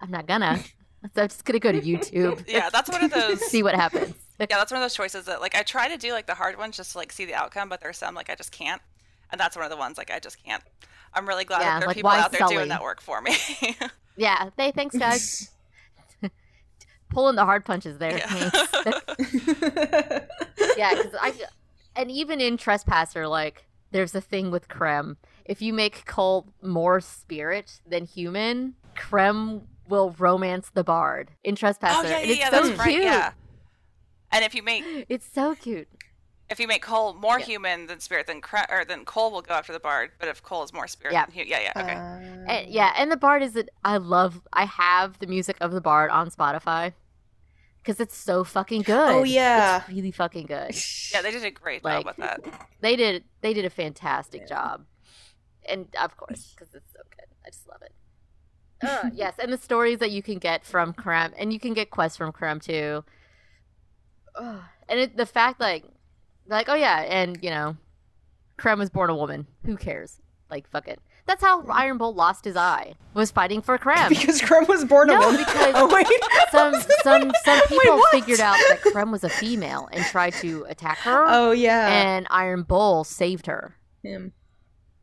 I'm 0.01 0.11
not 0.11 0.27
gonna. 0.27 0.59
So 1.13 1.21
I'm 1.21 1.27
just 1.27 1.45
gonna 1.45 1.59
go 1.59 1.71
to 1.71 1.79
YouTube. 1.81 2.43
Yeah, 2.47 2.71
that's 2.71 2.89
one 2.89 3.03
of 3.03 3.11
those. 3.13 3.39
see 3.45 3.61
what 3.61 3.75
happens. 3.75 4.15
yeah, 4.39 4.47
that's 4.49 4.71
one 4.71 4.81
of 4.81 4.83
those 4.83 4.95
choices 4.95 5.25
that 5.25 5.39
like 5.39 5.53
I 5.55 5.61
try 5.61 5.87
to 5.87 5.97
do 5.97 6.11
like 6.13 6.25
the 6.25 6.33
hard 6.33 6.57
ones 6.57 6.77
just 6.77 6.93
to 6.93 6.97
like 6.97 7.11
see 7.11 7.25
the 7.25 7.35
outcome, 7.35 7.69
but 7.69 7.79
there's 7.79 7.99
some 7.99 8.15
like 8.15 8.27
I 8.31 8.33
just 8.33 8.51
can't, 8.51 8.81
and 9.31 9.39
that's 9.39 9.55
one 9.55 9.63
of 9.65 9.69
the 9.69 9.77
ones 9.77 9.99
like 9.99 10.09
I 10.09 10.17
just 10.17 10.43
can't. 10.43 10.63
I'm 11.13 11.27
really 11.27 11.45
glad 11.45 11.59
Yeah, 11.59 11.65
that 11.65 11.79
there 11.81 11.85
are 11.85 11.87
like, 11.89 11.95
people 11.97 12.09
out 12.09 12.31
there 12.31 12.39
Sully? 12.39 12.55
doing 12.55 12.69
that 12.69 12.81
work 12.81 13.01
for 13.01 13.21
me. 13.21 13.33
Yeah. 14.17 14.49
Hey, 14.57 14.71
thanks, 14.71 14.97
guys. 14.97 15.51
Pulling 17.15 17.35
the 17.35 17.45
hard 17.45 17.63
punches 17.65 17.97
there. 17.97 18.17
Yeah. 18.17 18.27
Thanks. 18.27 19.07
yeah, 20.77 20.93
because 20.95 21.15
I 21.19 21.33
and 21.95 22.11
even 22.11 22.41
in 22.41 22.57
Trespasser, 22.57 23.27
like 23.27 23.65
there's 23.91 24.13
a 24.15 24.21
thing 24.21 24.51
with 24.51 24.67
Krem. 24.67 25.15
If 25.45 25.61
you 25.61 25.73
make 25.73 26.05
Cole 26.05 26.47
more 26.61 26.99
spirit 26.99 27.79
than 27.87 28.05
human, 28.05 28.75
Krem 28.97 29.61
will 29.87 30.15
romance 30.17 30.69
the 30.73 30.83
bard 30.83 31.31
in 31.43 31.55
Trespasser. 31.55 32.05
oh 32.05 32.09
yeah, 32.09 32.17
and 32.17 32.25
yeah, 32.27 32.31
it's 32.33 32.39
yeah, 32.39 32.49
so 32.49 32.55
that's 32.55 32.67
cute. 32.69 32.79
right. 32.79 33.01
Yeah. 33.01 33.31
And 34.31 34.43
if 34.43 34.53
you 34.55 34.63
make 34.63 34.83
It's 35.07 35.25
so 35.31 35.55
cute. 35.55 35.87
if 36.49 36.59
you 36.59 36.67
make 36.67 36.81
Cole 36.81 37.13
more 37.13 37.39
Yeah. 37.39 37.45
human 37.45 37.87
than 37.87 37.99
spirit, 38.01 38.27
then 38.27 38.41
Cre- 38.41 38.69
or 38.69 38.83
then 38.83 39.05
Cole 39.05 39.31
will 39.31 39.41
go 39.41 39.53
after 39.53 39.71
the 39.71 39.79
bard. 39.79 40.11
But 40.19 40.27
if 40.27 40.43
Cole 40.43 40.63
is 40.63 40.73
more 40.73 40.87
spirit, 40.87 41.13
Yeah. 41.13 41.25
than 41.27 41.35
hu- 41.35 41.43
yeah, 41.45 41.59
yeah, 41.61 41.71
okay. 41.81 41.93
Uh, 41.93 42.51
And, 42.51 42.69
yeah, 42.69 42.93
and 42.97 43.09
the 43.11 43.17
bard 43.17 43.41
is 43.43 43.53
that 43.53 43.69
I 43.85 43.97
love. 43.97 44.41
I 44.51 44.65
have 44.65 45.19
the 45.19 45.27
music 45.27 45.55
of 45.61 45.71
the 45.71 45.79
bard 45.81 46.09
on 46.11 46.29
Spotify 46.29 46.91
because 47.85 47.99
it's 47.99 48.17
so 48.17 48.43
fucking 48.43 48.81
good. 48.81 49.11
Oh, 49.11 49.23
yeah. 49.23 49.81
it's 49.81 49.89
really 49.89 50.11
fucking 50.11 50.47
good. 50.47 50.75
yeah, 51.13 51.21
they 51.21 51.31
did 51.31 51.43
a 51.43 51.51
great 51.51 51.83
like- 51.83 51.97
job 51.97 52.05
with 52.05 52.15
that. 52.17 52.67
They 52.81 52.95
did. 52.95 53.23
They 53.41 53.53
did 53.53 53.65
a 53.65 53.69
fantastic 53.69 54.47
job, 54.47 54.85
and 55.67 55.87
of 56.01 56.17
course, 56.17 56.55
because 56.55 56.73
it's 56.73 56.91
so 56.91 56.99
good, 57.11 57.27
I 57.45 57.49
just 57.49 57.67
love 57.67 57.81
it. 57.83 57.93
Uh, 58.81 59.09
yes, 59.13 59.35
and 59.39 59.53
the 59.53 59.57
stories 59.57 59.99
that 59.99 60.11
you 60.11 60.23
can 60.23 60.39
get 60.39 60.65
from 60.65 60.93
Krem, 60.93 61.33
and 61.37 61.53
you 61.53 61.59
can 61.59 61.73
get 61.73 61.91
quests 61.91 62.17
from 62.17 62.31
Krem 62.31 62.61
too. 62.61 63.03
Ugh. 64.35 64.59
And 64.87 64.99
it, 64.99 65.17
the 65.17 65.25
fact, 65.25 65.59
like, 65.59 65.83
like, 66.47 66.69
oh 66.69 66.75
yeah, 66.75 66.99
and 66.99 67.39
you 67.41 67.49
know, 67.49 67.75
Krem 68.59 68.77
was 68.77 68.91
born 68.91 69.09
a 69.09 69.15
woman. 69.15 69.47
Who 69.65 69.77
cares? 69.77 70.21
Like, 70.47 70.69
fuck 70.69 70.87
it. 70.87 70.99
That's 71.27 71.41
how 71.43 71.63
Iron 71.67 71.97
Bull 71.97 72.13
lost 72.13 72.45
his 72.45 72.55
eye. 72.55 72.93
Was 73.15 73.31
fighting 73.31 73.61
for 73.61 73.77
Krem. 73.77 74.09
because 74.09 74.41
Krem 74.41 74.67
was 74.67 74.85
born 74.85 75.09
a 75.09 75.13
No, 75.13 75.19
woman. 75.21 75.37
because 75.37 75.73
oh 75.75 75.93
wait, 75.93 76.05
some 76.51 76.73
some 77.03 77.31
some 77.43 77.61
people 77.67 77.97
what? 77.97 78.11
figured 78.11 78.39
out 78.39 78.57
that 78.69 78.81
Krem 78.81 79.11
was 79.11 79.23
a 79.23 79.29
female 79.29 79.89
and 79.91 80.03
tried 80.05 80.33
to 80.35 80.65
attack 80.69 80.97
her, 80.99 81.25
Oh 81.27 81.51
yeah. 81.51 81.87
and 81.87 82.27
Iron 82.29 82.63
Bull 82.63 83.03
saved 83.03 83.47
her. 83.47 83.75
Him. 84.03 84.33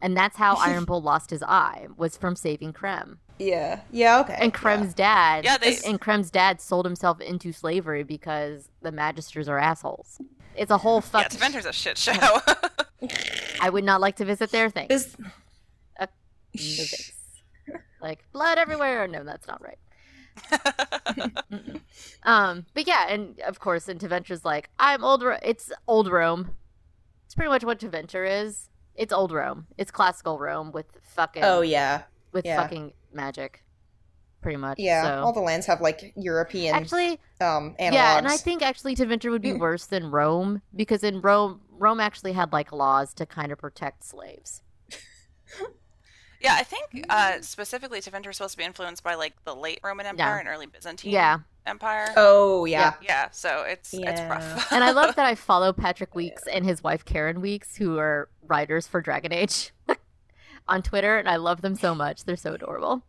And 0.01 0.17
that's 0.17 0.37
how 0.37 0.57
Iron 0.57 0.85
Bull 0.85 1.01
lost 1.01 1.31
his 1.31 1.43
eye 1.45 1.87
was 1.97 2.17
from 2.17 2.35
saving 2.37 2.73
Krem. 2.73 3.19
Yeah. 3.39 3.81
Yeah. 3.93 4.21
Okay. 4.21 4.37
And 4.41 4.53
Krem's 4.53 4.95
dad, 4.95 5.45
Yeah, 5.45 5.59
they- 5.59 5.79
and 5.87 6.01
Krem's 6.01 6.31
dad 6.31 6.61
sold 6.61 6.85
himself 6.87 7.21
into 7.21 7.53
slavery 7.53 8.03
because 8.03 8.69
the 8.83 8.91
Magisters 8.91 9.49
are 9.49 9.59
assholes. 9.59 10.21
It's 10.57 10.71
a 10.73 10.79
whole 10.79 10.97
Yeah, 10.97 11.01
fuck. 11.01 11.29
Tevinter's 11.31 11.67
a 11.67 11.73
shit 11.73 11.99
show. 11.99 12.13
I 13.61 13.71
would 13.71 13.85
not 13.85 14.01
like 14.01 14.17
to 14.17 14.25
visit 14.25 14.51
their 14.51 14.69
thing. 14.71 14.89
Yeah. 14.91 14.99
No 16.55 16.61
thanks. 16.61 17.13
like 18.01 18.25
blood 18.33 18.59
everywhere. 18.59 19.07
No, 19.09 19.25
that's 19.25 19.47
not 19.47 19.63
right. 19.63 19.79
Um, 22.25 22.67
but 22.75 22.87
yeah, 22.87 23.09
and 23.09 23.41
of 23.41 23.59
course, 23.59 23.89
and 23.89 23.99
Tevinter's 24.01 24.45
like, 24.45 24.71
I'm 24.79 25.03
old. 25.05 25.23
Ro- 25.23 25.39
it's 25.43 25.73
old 25.89 26.09
Rome. 26.11 26.53
It's 27.27 27.35
pretty 27.35 27.49
much 27.51 27.65
what 27.65 27.81
Tevinter 27.81 28.45
is. 28.45 28.69
It's 28.95 29.13
old 29.13 29.33
Rome. 29.33 29.67
It's 29.77 29.91
classical 29.91 30.39
Rome 30.39 30.71
with 30.71 30.87
fucking 31.03 31.43
oh 31.43 31.63
yeah. 31.63 32.03
with 32.31 32.45
yeah. 32.47 32.63
fucking 32.63 32.93
magic, 33.13 33.65
pretty 34.41 34.57
much. 34.59 34.79
Yeah. 34.79 35.03
So. 35.03 35.25
All 35.25 35.33
the 35.33 35.41
lands 35.41 35.67
have 35.67 35.81
like 35.81 36.13
European 36.17 36.75
actually, 36.77 37.19
um 37.41 37.75
analogs. 37.81 37.93
yeah, 37.93 38.19
and 38.19 38.29
I 38.29 38.37
think 38.37 38.63
actually 38.63 38.95
Tevinter 38.95 39.31
would 39.31 39.43
be 39.43 39.53
Mm. 39.53 39.59
worse 39.61 39.87
than 39.87 40.11
Rome 40.11 40.63
because 40.77 41.03
in 41.03 41.21
Rome, 41.21 41.61
Rome 41.71 41.99
actually 42.01 42.33
had 42.35 42.53
like 42.53 42.71
laws 42.73 43.13
to 43.15 43.27
kind 43.27 43.51
of 43.51 43.59
protect 43.59 44.05
slaves. 44.05 44.63
yeah, 46.43 46.55
I 46.59 46.63
think 46.65 47.07
uh, 47.09 47.41
specifically 47.41 47.99
is 47.99 48.05
supposed 48.05 48.51
to 48.53 48.57
be 48.59 48.65
influenced 48.65 49.03
by 49.03 49.15
like 49.15 49.35
the 49.45 49.55
late 49.55 49.81
Roman 49.83 50.07
Empire 50.07 50.35
Yeah. 50.35 50.41
and 50.41 50.49
early 50.49 50.67
Byzantine 50.67 51.13
Yeah, 51.13 51.39
Empire. 51.67 52.07
Oh 52.17 52.65
yeah. 52.65 52.95
Yeah, 53.03 53.29
so 53.31 53.63
it's 53.67 53.95
it's 53.95 54.21
rough. 54.23 54.73
and 54.73 54.83
I 54.85 54.91
love 54.93 55.15
that 55.17 55.27
I 55.27 55.35
follow 55.51 55.73
Patrick 55.73 56.15
Weekes 56.15 56.47
and 56.47 56.65
his 56.65 56.83
wife 56.83 57.05
Karin 57.05 57.41
Weekes, 57.41 57.77
who 57.77 57.99
are 57.99 58.29
writers 58.47 58.87
for 58.87 59.01
Dragon 59.01 59.33
Age, 59.33 59.71
on 60.69 60.83
Twitter, 60.83 61.17
and 61.19 61.29
I 61.29 61.37
love 61.37 61.61
them 61.63 61.75
so 61.75 61.95
much. 61.95 62.25
They're 62.25 62.37
so 62.37 62.55
adorable. 62.55 63.03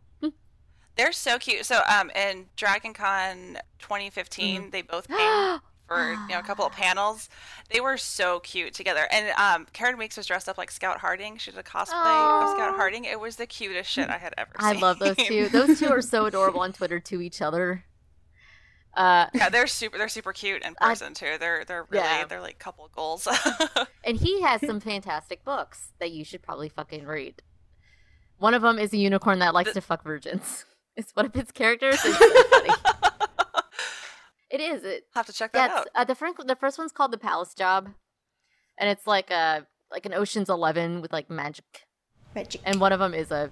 They're 0.96 1.10
so 1.12 1.38
cute. 1.40 1.66
So 1.66 1.80
um 1.88 2.10
in 2.10 2.46
Dragon 2.56 2.92
Con 2.94 3.58
2015, 3.80 4.60
Mm-hmm. 4.62 4.70
they 4.70 4.82
both 4.82 5.08
came 5.08 5.60
for 5.86 6.12
you 6.12 6.28
know 6.28 6.38
a 6.38 6.42
couple 6.42 6.64
of 6.64 6.72
panels. 6.72 7.28
They 7.72 7.80
were 7.80 7.96
so 7.96 8.40
cute 8.40 8.74
together. 8.74 9.06
And 9.10 9.28
um 9.38 9.66
Karin 9.72 9.98
Weekes 9.98 10.16
was 10.16 10.26
dressed 10.26 10.48
up 10.48 10.58
like 10.58 10.70
Scout 10.70 10.98
Harding. 11.00 11.36
She 11.36 11.50
did 11.50 11.60
a 11.60 11.62
cosplay 11.62 12.42
of 12.44 12.50
Scout 12.56 12.74
Harding. 12.76 13.04
It 13.04 13.20
was 13.20 13.36
the 13.36 13.46
cutest 13.46 13.90
shit 13.90 14.08
I 14.10 14.18
had 14.18 14.34
ever 14.38 14.50
I 14.56 14.72
seen. 14.72 14.82
I 14.82 14.86
love 14.86 14.98
those 14.98 15.16
two. 15.16 15.48
Those 15.48 15.78
two 15.78 15.88
are 15.88 16.02
so 16.02 16.24
adorable 16.26 16.60
on 16.60 16.72
Twitter 16.72 17.00
to 17.00 17.20
each 17.20 17.40
other. 17.42 17.84
Uh, 18.96 19.26
yeah, 19.34 19.48
they're 19.48 19.66
super. 19.66 19.98
They're 19.98 20.08
super 20.08 20.32
cute 20.32 20.62
in 20.62 20.74
I- 20.80 20.90
person 20.90 21.14
too. 21.14 21.36
They're 21.40 21.64
they're 21.64 21.86
really 21.90 22.04
Yeah. 22.04 22.24
they're 22.26 22.40
like 22.40 22.58
couple 22.58 22.88
goals. 22.94 23.26
and 24.04 24.16
he 24.16 24.40
has 24.42 24.60
some 24.64 24.78
fantastic 24.80 25.44
books 25.44 25.92
that 25.98 26.12
you 26.12 26.24
should 26.24 26.42
probably 26.42 26.68
fucking 26.68 27.04
read. 27.04 27.42
One 28.38 28.54
of 28.54 28.62
them 28.62 28.78
is 28.78 28.92
a 28.92 28.96
unicorn 28.96 29.40
that 29.40 29.52
likes 29.54 29.70
The- 29.70 29.80
to 29.80 29.86
fuck 29.86 30.04
virgins. 30.04 30.64
It's 30.96 31.10
one 31.16 31.26
of 31.26 31.34
his 31.34 31.50
characters. 31.50 31.96
It's 32.04 32.16
so 32.18 32.42
funny. 32.44 32.70
It 34.54 34.60
is. 34.60 34.84
It, 34.84 35.06
have 35.14 35.26
to 35.26 35.32
check 35.32 35.52
that 35.54 35.70
it's, 35.70 35.80
out. 35.80 35.86
uh, 35.96 36.04
the 36.04 36.14
first 36.14 36.46
the 36.46 36.54
first 36.54 36.78
one's 36.78 36.92
called 36.92 37.10
the 37.10 37.18
Palace 37.18 37.54
Job, 37.54 37.90
and 38.78 38.88
it's 38.88 39.04
like 39.04 39.32
a 39.32 39.66
like 39.90 40.06
an 40.06 40.14
Ocean's 40.14 40.48
Eleven 40.48 41.02
with 41.02 41.12
like 41.12 41.28
magic, 41.28 41.88
Magic 42.36 42.60
and 42.64 42.80
one 42.80 42.92
of 42.92 43.00
them 43.00 43.14
is 43.14 43.32
a 43.32 43.50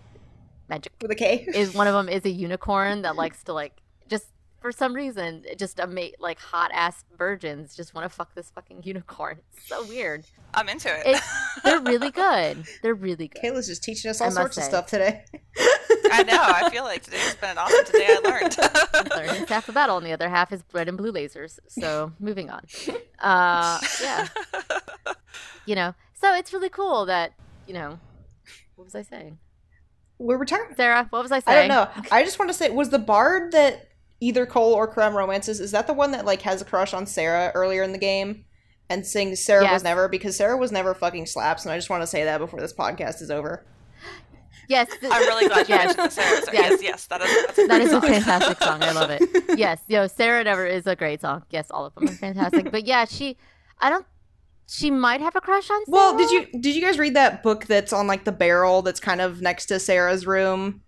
magic 0.68 0.92
with 1.02 1.10
a 1.10 1.16
K. 1.16 1.44
is 1.54 1.74
one 1.74 1.88
of 1.88 1.94
them 1.94 2.08
is 2.08 2.24
a 2.24 2.30
unicorn 2.30 3.02
that 3.02 3.16
likes 3.16 3.42
to 3.44 3.52
like 3.52 3.82
just 4.08 4.26
for 4.62 4.72
some 4.72 4.94
reason 4.94 5.44
just 5.58 5.78
a 5.78 5.86
mate 5.86 6.16
like 6.20 6.38
hot 6.38 6.70
ass 6.72 7.04
virgins 7.18 7.76
just 7.76 7.94
want 7.94 8.04
to 8.04 8.08
fuck 8.08 8.34
this 8.34 8.50
fucking 8.50 8.82
unicorn. 8.84 9.38
It's 9.56 9.68
so 9.68 9.84
weird. 9.86 10.24
I'm 10.54 10.68
into 10.68 10.88
it. 10.88 11.02
It- 11.16 11.22
They're 11.64 11.80
really 11.80 12.10
good. 12.24 12.64
They're 12.82 12.94
really 12.94 13.28
good. 13.28 13.42
Kayla's 13.42 13.66
just 13.66 13.82
teaching 13.82 14.10
us 14.10 14.20
all 14.20 14.28
must 14.28 14.36
sorts 14.36 14.56
of 14.58 14.64
stuff 14.64 14.86
today. 14.86 15.24
I 16.14 16.22
know. 16.24 16.38
I 16.40 16.68
feel 16.70 16.84
like 16.84 17.02
today's 17.02 17.34
been 17.36 17.50
an 17.50 17.58
awesome 17.58 17.84
today. 17.86 18.06
I 18.08 18.18
learned. 18.22 18.56
Learn 19.10 19.42
it's 19.42 19.50
half 19.50 19.68
a 19.68 19.72
battle, 19.72 19.96
and 19.96 20.04
the 20.06 20.12
other 20.12 20.28
half 20.28 20.52
is 20.52 20.62
red 20.72 20.88
and 20.88 20.96
blue 20.98 21.10
lasers. 21.12 21.58
So 21.68 22.12
moving 22.20 22.50
on. 22.50 22.64
Uh, 23.18 23.80
yeah, 24.02 24.28
you 25.66 25.74
know. 25.74 25.94
So 26.14 26.34
it's 26.34 26.52
really 26.52 26.68
cool 26.68 27.06
that 27.06 27.32
you 27.66 27.74
know. 27.74 27.98
What 28.76 28.84
was 28.84 28.94
I 28.94 29.02
saying, 29.02 29.38
We're 30.18 30.44
talking. 30.44 30.74
Sarah? 30.76 31.06
What 31.10 31.22
was 31.22 31.32
I 31.32 31.38
saying? 31.40 31.70
I 31.70 31.74
don't 31.74 31.96
know. 31.96 32.04
I 32.10 32.24
just 32.24 32.38
want 32.38 32.50
to 32.50 32.54
say, 32.54 32.68
was 32.70 32.90
the 32.90 32.98
bard 32.98 33.52
that 33.52 33.88
either 34.22 34.46
Cole 34.46 34.72
or 34.72 34.92
Krem 34.92 35.12
romances? 35.14 35.60
Is 35.60 35.72
that 35.72 35.86
the 35.86 35.92
one 35.92 36.12
that 36.12 36.24
like 36.24 36.42
has 36.42 36.62
a 36.62 36.64
crush 36.64 36.94
on 36.94 37.06
Sera 37.06 37.50
earlier 37.54 37.82
in 37.82 37.92
the 37.92 37.98
game 37.98 38.44
and 38.88 39.04
sings 39.06 39.44
"Sera 39.44 39.64
Yes. 39.64 39.72
was 39.74 39.82
never"? 39.84 40.08
Because 40.08 40.36
Sera 40.36 40.56
was 40.56 40.72
never 40.72 40.94
fucking 40.94 41.26
slaps, 41.26 41.64
and 41.64 41.72
I 41.72 41.76
just 41.76 41.90
want 41.90 42.02
to 42.02 42.06
say 42.06 42.24
that 42.24 42.38
before 42.38 42.60
this 42.60 42.72
podcast 42.72 43.20
is 43.20 43.30
over. 43.30 43.64
Yes, 44.68 44.88
th- 45.00 45.12
I'm 45.14 45.22
really 45.26 45.48
glad 45.48 45.68
you 45.68 45.74
Yes. 45.74 45.96
mentioned 45.96 46.12
Sera. 46.12 46.42
song. 46.44 46.54
Yes. 46.54 46.70
Yes, 46.70 46.82
yes, 46.82 47.06
that 47.06 47.20
is 47.20 47.46
that's 47.46 47.58
a 47.58 47.66
That 47.66 47.80
great 47.80 47.92
a 47.92 48.00
fantastic 48.00 48.58
song. 48.62 48.82
I 48.82 48.92
love 48.92 49.10
it. 49.10 49.22
Yes, 49.58 49.80
yo, 49.88 50.06
Sera 50.06 50.44
Never 50.44 50.64
is 50.66 50.86
a 50.86 50.96
great 50.96 51.20
song. 51.20 51.42
Yes, 51.50 51.70
all 51.70 51.84
of 51.84 51.94
them 51.94 52.04
are 52.08 52.12
fantastic. 52.12 52.70
But 52.70 52.86
yeah, 52.86 53.04
she, 53.04 53.36
I 53.80 53.90
don't, 53.90 54.06
she 54.66 54.90
might 54.90 55.20
have 55.20 55.36
a 55.36 55.40
crush 55.40 55.68
on. 55.70 55.84
Sera. 55.84 55.94
Well, 55.94 56.16
did 56.16 56.30
you 56.30 56.46
did 56.60 56.74
you 56.74 56.80
guys 56.80 56.98
read 56.98 57.14
that 57.14 57.42
book 57.42 57.66
that's 57.66 57.92
on 57.92 58.06
like 58.06 58.24
the 58.24 58.32
barrel 58.32 58.80
that's 58.82 59.00
kind 59.00 59.20
of 59.20 59.42
next 59.42 59.66
to 59.66 59.78
Sera's 59.80 60.26
room? 60.26 60.82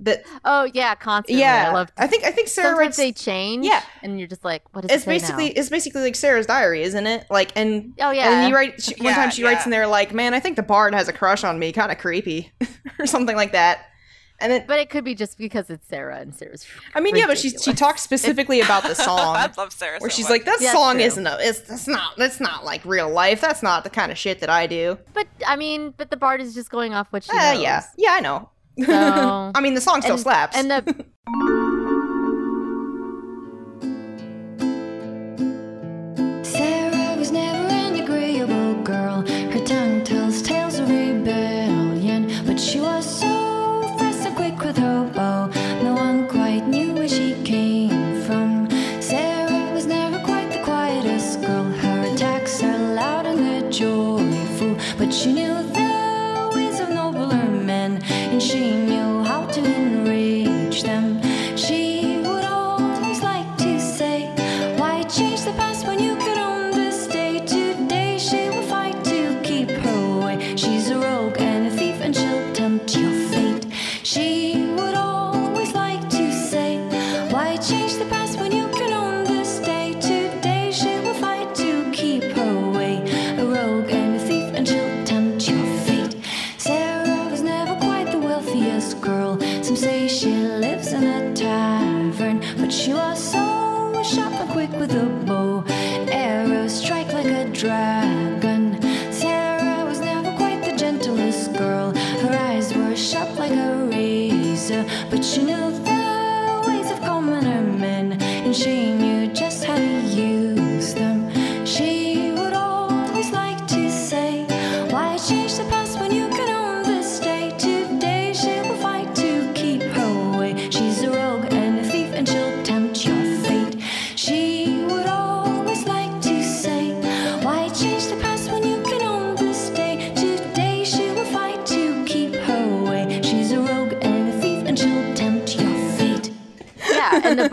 That 0.00 0.24
Oh 0.44 0.68
yeah, 0.74 0.94
constantly. 0.94 1.40
yeah, 1.40 1.68
I 1.70 1.72
love. 1.72 1.90
I 1.96 2.06
think 2.06 2.24
I 2.24 2.30
think 2.30 2.48
Sera 2.48 2.68
Sometimes 2.68 2.78
writes. 2.78 2.96
they 2.98 3.12
change. 3.12 3.64
Yeah. 3.64 3.82
and 4.02 4.18
you're 4.18 4.28
just 4.28 4.44
like, 4.44 4.62
what 4.74 4.84
is 4.84 4.90
does 4.90 4.94
it 4.94 4.96
it's 4.96 5.06
basically 5.06 5.46
now? 5.46 5.52
it's 5.56 5.68
basically 5.70 6.02
like 6.02 6.16
Sera's 6.16 6.46
diary, 6.46 6.82
isn't 6.82 7.06
it? 7.06 7.26
Like 7.30 7.52
and 7.56 7.94
Oh 8.00 8.10
yeah, 8.10 8.40
And 8.40 8.48
you 8.48 8.54
write 8.54 8.82
she, 8.82 8.94
one 8.96 9.06
Yeah, 9.06 9.14
time 9.16 9.30
she 9.30 9.42
writes 9.42 9.64
in 9.64 9.70
there 9.70 9.86
like, 9.86 10.12
"Man, 10.12 10.34
I 10.34 10.40
think 10.40 10.56
the 10.56 10.62
bard 10.62 10.94
has 10.94 11.08
a 11.08 11.12
crush 11.14 11.44
on 11.44 11.58
me, 11.58 11.72
kind 11.72 11.90
of 11.90 11.96
creepy," 11.98 12.52
or 12.98 13.06
something 13.06 13.36
like 13.36 13.52
that. 13.52 13.86
And 14.38 14.52
then 14.52 14.64
but 14.68 14.78
it 14.78 14.90
could 14.90 15.02
be 15.02 15.14
just 15.14 15.38
because 15.38 15.70
it's 15.70 15.88
Sera 15.88 16.18
and 16.18 16.34
Sera's. 16.34 16.66
I 16.94 17.00
mean, 17.00 17.16
yeah, 17.16 17.26
but 17.26 17.38
she 17.38 17.48
she 17.56 17.72
talks 17.72 18.02
specifically 18.02 18.60
about 18.60 18.82
the 18.82 18.94
song 19.08 19.34
I 19.34 19.50
love 19.56 19.72
Sarah. 19.72 19.98
where 19.98 20.10
so 20.10 20.16
she's 20.16 20.26
much. 20.26 20.30
like, 20.30 20.44
"That 20.44 20.58
Yeah, 20.60 20.72
song 20.72 20.96
true. 20.96 21.04
isn't 21.04 21.26
a, 21.26 21.38
it's 21.40 21.60
that's 21.60 21.88
not 21.88 22.18
that's 22.18 22.38
not 22.38 22.62
like 22.66 22.84
real 22.84 23.08
life. 23.08 23.40
That's 23.40 23.62
not 23.62 23.82
the 23.82 23.88
kind 23.88 24.12
of 24.12 24.18
shit 24.18 24.40
that 24.40 24.50
I 24.50 24.66
do." 24.66 24.98
But 25.14 25.26
I 25.46 25.56
mean, 25.56 25.94
but 25.96 26.10
the 26.10 26.18
bard 26.18 26.42
is 26.42 26.52
just 26.54 26.68
going 26.68 26.92
off 26.92 27.06
what 27.14 27.24
she 27.24 27.32
Uh, 27.34 27.54
knows. 27.54 27.62
yeah, 27.62 27.82
yeah, 27.96 28.10
I 28.12 28.20
know. 28.20 28.50
So- 28.84 29.52
I 29.54 29.60
mean, 29.60 29.74
the 29.74 29.80
song 29.80 30.02
still 30.02 30.14
and, 30.14 30.20
slaps. 30.20 30.56
And 30.56 30.70
the 30.70 31.06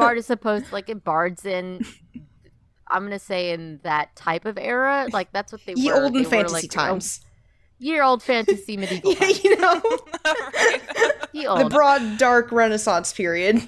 bard 0.03 0.17
is 0.17 0.25
supposed 0.25 0.71
like 0.71 0.89
it 0.89 1.03
bards 1.03 1.45
in. 1.45 1.85
I'm 2.89 3.03
gonna 3.03 3.19
say 3.19 3.51
in 3.51 3.79
that 3.83 4.15
type 4.15 4.45
of 4.45 4.57
era, 4.57 5.07
like 5.11 5.31
that's 5.31 5.51
what 5.51 5.61
they 5.65 5.73
Ye 5.75 5.89
were. 5.91 6.03
olden 6.03 6.13
They 6.13 6.19
were, 6.23 6.29
fantasy 6.29 6.53
like, 6.67 6.71
times. 6.71 7.21
Year 7.79 8.03
old 8.03 8.21
fantasy 8.23 8.77
medieval. 8.77 9.13
Yeah, 9.13 9.19
times. 9.19 9.43
you 9.43 9.57
know, 9.57 9.81
right. 10.25 10.81
Ye 11.33 11.43
the 11.45 11.67
broad, 11.69 12.17
dark 12.17 12.51
Renaissance 12.51 13.11
period. 13.13 13.61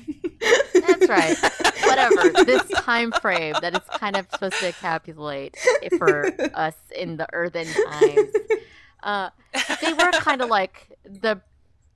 That's 0.74 1.08
right. 1.10 1.36
Whatever. 1.86 2.32
This 2.46 2.68
time 2.70 3.12
frame 3.14 3.56
that 3.62 3.74
it's 3.76 3.90
kind 3.98 4.16
of 4.16 4.28
supposed 4.32 4.60
to 4.60 4.72
encapsulate 4.72 5.56
for 5.98 6.28
us 6.54 6.76
in 6.96 7.18
the 7.18 7.28
earthen 7.34 7.66
times. 7.66 8.30
Uh, 9.02 9.30
they 9.82 9.94
were 9.94 10.12
kind 10.14 10.42
of 10.42 10.50
like 10.50 10.96
the 11.04 11.42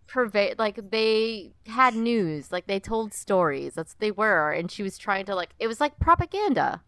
pervade 0.10 0.58
like 0.60 0.80
they 0.92 1.52
had 1.68 1.96
news 1.96 2.52
like 2.52 2.66
they 2.68 2.80
told 2.80 3.14
stories 3.14 3.76
that's 3.76 3.94
what 3.94 4.00
they 4.00 4.12
were 4.12 4.52
and 4.52 4.72
she 4.72 4.82
was 4.84 4.98
trying 4.98 5.26
to 5.26 5.36
like 5.36 5.52
it 5.60 5.68
was 5.68 5.80
like 5.80 5.98
propaganda 6.00 6.82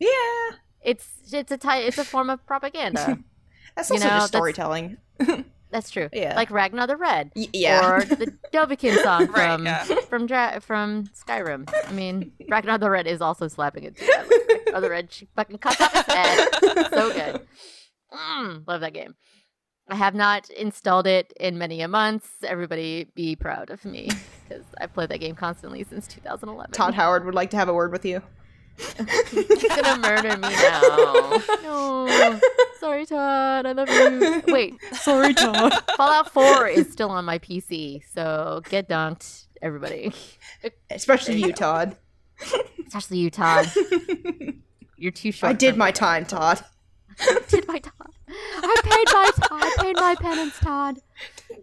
yeah, 0.00 0.56
it's 0.82 1.08
it's 1.32 1.52
a 1.52 1.56
ty- 1.56 1.78
it's 1.80 1.98
a 1.98 2.04
form 2.04 2.28
of 2.30 2.44
propaganda 2.46 3.18
that's 3.76 3.90
You 3.90 3.94
also 3.96 4.08
know, 4.08 4.14
just 4.16 4.28
storytelling. 4.28 4.96
that's 5.70 5.90
true 5.90 6.08
Yeah. 6.12 6.34
like 6.34 6.50
Ragnar 6.50 6.86
the 6.86 6.96
Red 6.96 7.30
Y- 7.36 7.46
yeah, 7.52 7.88
or 7.96 8.02
the 8.04 8.32
Dovahkiin 8.52 9.02
song 9.02 9.26
Right, 9.26 9.54
from 9.54 9.64
yeah. 9.66 9.84
from 9.84 10.26
Dra- 10.26 10.60
from 10.60 11.04
Skyrim. 11.14 11.72
I 11.86 11.92
mean, 11.92 12.32
Ragnar 12.48 12.78
the 12.78 12.90
Red 12.90 13.06
is 13.06 13.20
also 13.22 13.46
slapping 13.48 13.84
it. 13.84 13.96
Too. 13.96 14.06
Ragnar 14.66 14.80
the 14.80 14.90
Red, 14.90 15.12
she 15.12 15.28
fucking 15.36 15.58
cuts 15.58 15.80
off 15.80 15.92
his 15.92 16.14
head. 16.14 16.48
So 16.90 17.12
good. 17.12 17.40
Mm, 18.12 18.66
love 18.66 18.80
that 18.82 18.92
game. 18.92 19.14
I 19.88 19.96
have 19.96 20.14
not 20.14 20.48
installed 20.50 21.06
it 21.06 21.32
in 21.38 21.58
many 21.58 21.80
a 21.82 21.88
months. 21.88 22.28
Everybody 22.44 23.08
be 23.14 23.36
proud 23.36 23.70
of 23.70 23.84
me 23.84 24.08
because 24.48 24.64
I've 24.80 24.92
played 24.94 25.08
that 25.10 25.18
game 25.18 25.34
constantly 25.34 25.84
since 25.84 26.06
2011. 26.06 26.72
Todd 26.72 26.94
Howard 26.94 27.24
would 27.24 27.34
like 27.34 27.50
to 27.50 27.56
have 27.56 27.68
a 27.68 27.74
word 27.74 27.92
with 27.92 28.04
you. 28.04 28.22
He's 28.78 29.68
gonna 29.68 29.98
murder 30.00 30.36
me 30.36 30.48
now. 30.48 31.38
No, 31.62 32.40
sorry, 32.80 33.04
Todd. 33.06 33.66
I 33.66 33.72
love 33.72 33.88
you. 33.88 34.42
Wait, 34.48 34.74
Sorry, 34.92 35.34
Todd. 35.34 35.72
Fallout 35.96 36.32
4 36.32 36.68
is 36.68 36.90
still 36.90 37.10
on 37.10 37.24
my 37.24 37.38
PC, 37.38 38.02
so 38.12 38.62
get 38.68 38.88
dunked, 38.88 39.46
everybody. 39.60 40.12
Especially 40.90 41.36
you 41.36 41.48
you, 41.48 41.52
Todd. 41.52 41.96
Especially 42.86 43.18
you, 43.18 43.30
Todd. 43.30 43.70
You're 44.96 45.12
too 45.12 45.32
short. 45.32 45.50
I 45.50 45.52
did 45.52 45.76
my 45.76 45.90
time, 45.90 46.24
Todd. 46.24 46.64
I 47.20 47.40
did 47.48 47.68
my 47.68 47.78
Todd. 47.78 48.14
I 48.32 48.76
paid 48.82 49.06
my 49.12 49.30
Todd. 49.36 49.62
I 49.62 49.76
paid 49.78 49.96
my 49.96 50.14
penance, 50.14 50.58
Todd. 50.58 50.98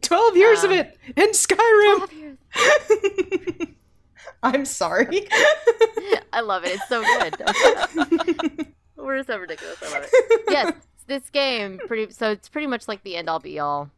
Twelve 0.02 0.36
years 0.38 0.64
of 0.64 0.72
Um, 0.72 0.78
it 0.78 0.98
in 1.16 1.30
Skyrim. 1.32 1.96
Twelve 1.98 2.14
years. 2.14 2.38
I'm 4.44 4.66
sorry. 4.66 5.28
I 6.34 6.42
love 6.42 6.64
it. 6.66 6.76
It's 6.76 6.88
so 6.88 7.02
good. 7.02 7.34
Don't 7.38 7.56
shut 7.56 7.78
up. 7.98 8.68
We're 8.96 9.24
so 9.24 9.38
ridiculous. 9.38 9.82
I 9.84 9.92
love 9.92 10.04
it. 10.12 10.42
Yes, 10.50 10.74
this 11.08 11.30
game 11.30 11.80
pretty. 11.88 12.12
So 12.14 12.32
it's 12.32 12.48
pretty 12.50 12.68
much 12.68 12.88
like 12.88 13.04
the 13.04 13.16
end 13.18 13.30
all 13.30 13.40
be 13.40 13.60
all 13.60 13.90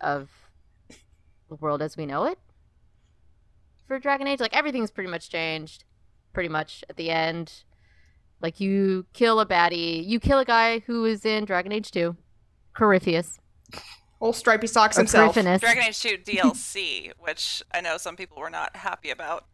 of 0.00 0.30
the 1.48 1.54
world 1.56 1.82
as 1.82 1.96
we 1.96 2.06
know 2.06 2.24
it 2.24 2.38
for 3.86 3.98
Dragon 3.98 4.26
Age. 4.26 4.40
Like 4.40 4.56
everything's 4.56 4.90
pretty 4.90 5.10
much 5.10 5.30
changed. 5.30 5.84
Pretty 6.32 6.48
much 6.48 6.82
at 6.90 6.96
the 6.96 7.10
end, 7.10 7.62
like 8.44 8.60
you 8.60 9.06
kill 9.12 9.40
a 9.40 9.46
baddie, 9.46 10.06
you 10.06 10.20
kill 10.20 10.38
a 10.38 10.44
guy 10.44 10.78
who 10.86 11.04
is 11.04 11.24
in 11.24 11.44
Dragon 11.46 11.72
Age 11.72 11.90
Two, 11.90 12.16
Corypheus 12.74 13.40
Old 14.20 14.36
stripy 14.36 14.66
socks 14.68 14.96
or 14.96 15.00
himself. 15.00 15.34
Corypheus. 15.34 15.60
Dragon 15.60 15.82
Age 15.82 16.00
2 16.00 16.18
DLC, 16.18 17.12
which 17.18 17.62
I 17.74 17.80
know 17.80 17.96
some 17.98 18.16
people 18.16 18.38
were 18.38 18.48
not 18.50 18.76
happy 18.76 19.10
about 19.10 19.44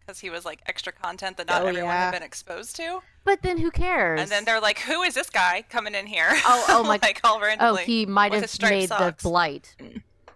because 0.00 0.18
he 0.18 0.28
was 0.28 0.44
like 0.44 0.60
extra 0.66 0.92
content 0.92 1.36
that 1.36 1.46
not 1.46 1.62
Oh, 1.62 1.66
everyone 1.66 1.90
yeah. 1.90 2.04
had 2.06 2.10
been 2.10 2.22
exposed 2.22 2.74
to. 2.76 3.00
But 3.24 3.42
then 3.42 3.58
who 3.58 3.70
cares? 3.70 4.20
And 4.20 4.28
then 4.30 4.44
they're 4.44 4.60
like, 4.60 4.80
"Who 4.80 5.02
is 5.02 5.14
this 5.14 5.30
guy 5.30 5.64
coming 5.70 5.94
in 5.94 6.06
here?" 6.06 6.28
Oh, 6.30 6.64
oh 6.68 6.82
my- 6.88 6.98
like 7.00 7.20
all 7.24 7.40
oh, 7.60 7.76
he 7.76 8.04
might 8.04 8.32
with 8.32 8.40
have 8.42 8.70
made 8.70 8.88
socks. 8.88 9.22
the 9.22 9.28
blight. 9.28 9.76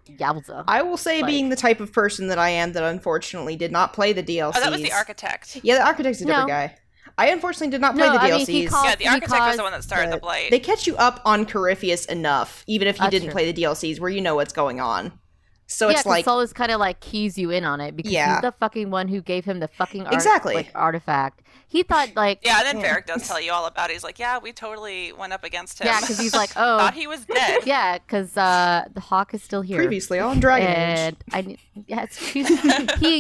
Yowza. 0.09 0.65
I 0.69 0.83
will 0.83 0.97
say, 0.97 1.21
Like- 1.21 1.27
being 1.31 1.49
the 1.49 1.57
type 1.57 1.81
of 1.81 1.93
person 1.93 2.29
that 2.29 2.39
I 2.39 2.51
am, 2.51 2.73
that 2.75 2.85
unfortunately 2.85 3.57
did 3.57 3.73
not 3.73 3.93
play 3.93 4.13
the 4.13 4.23
DLC. 4.23 4.53
Oh, 4.57 4.61
that 4.61 4.71
was 4.71 4.81
the 4.81 4.93
architect. 4.93 5.59
Yeah, 5.65 5.75
the 5.79 5.85
architect's 5.87 6.21
a 6.21 6.25
different 6.27 6.49
No. 6.49 6.55
guy. 6.55 6.77
I 7.19 7.29
unfortunately 7.29 7.69
did 7.71 7.81
not 7.81 7.95
play 7.95 8.07
No, 8.07 8.13
the 8.13 8.21
I 8.21 8.31
DLCs. 8.31 8.49
mean, 8.49 8.57
he 8.63 8.67
called- 8.67 8.85
Yeah, 8.87 8.95
the 8.97 9.05
he 9.05 9.09
architect 9.09 9.41
was 9.41 9.57
the 9.57 9.63
one 9.63 9.73
that 9.73 9.83
started 9.83 10.09
the 10.09 10.17
but 10.17 10.23
blight. 10.23 10.51
They 10.51 10.59
catch 10.61 10.87
you 10.87 10.97
up 10.97 11.23
on 11.25 11.47
Corypheus 11.47 12.05
enough, 12.07 12.63
even 12.67 12.89
if 12.89 12.97
you 12.97 13.05
That's 13.05 13.11
didn't 13.13 13.27
true. 13.29 13.33
play 13.33 13.51
the 13.53 13.63
DLCs, 13.63 13.99
where 14.01 14.11
you 14.11 14.21
know 14.21 14.35
what's 14.35 14.53
going 14.53 14.81
on. 14.81 15.13
So 15.69 15.87
yeah, 15.89 15.95
it's 15.95 16.03
'cause 16.05 16.11
like, 16.11 16.25
Solas 16.25 16.55
kind 16.55 16.71
of 16.71 16.79
like 16.79 17.01
keys 17.01 17.37
you 17.37 17.51
in 17.51 17.65
on 17.65 17.81
it 17.81 17.97
because 17.97 18.13
Yeah. 18.13 18.35
he's 18.35 18.43
the 18.43 18.53
fucking 18.53 18.91
one 18.91 19.09
who 19.09 19.21
gave 19.21 19.45
him 19.45 19.59
the 19.59 19.67
fucking 19.69 20.05
art- 20.05 20.15
Exactly. 20.15 20.55
like 20.55 20.71
artifact. 20.77 21.43
He 21.67 21.83
thought 21.83 22.11
like 22.15 22.39
Yeah, 22.45 22.59
and 22.59 22.67
then 22.67 22.81
Yeah. 22.81 22.95
Varric 22.97 23.07
does 23.07 23.27
tell 23.29 23.41
you 23.41 23.51
all 23.51 23.67
about 23.67 23.91
it. 23.91 23.95
He's 23.95 24.05
like, 24.05 24.21
"Yeah, 24.21 24.39
we 24.39 24.53
totally 24.53 25.13
went 25.13 25.33
up 25.33 25.43
against 25.43 25.81
him." 25.81 25.89
yeah, 25.89 26.01
because 26.01 26.21
he's 26.21 26.35
like 26.35 26.51
oh 26.57 26.79
thought 26.79 26.95
he 26.95 27.09
was 27.09 27.25
dead. 27.25 27.63
yeah, 27.67 27.99
because 27.99 28.37
uh, 28.37 28.85
the 28.95 29.01
Hawke 29.01 29.35
is 29.35 29.43
still 29.43 29.63
here. 29.63 29.79
previously 29.79 30.21
on 30.21 30.39
Dragon 30.39 30.69
Age. 30.71 31.15
and 31.33 31.47
I 31.49 31.57
yes, 31.89 32.17
he 32.17 32.45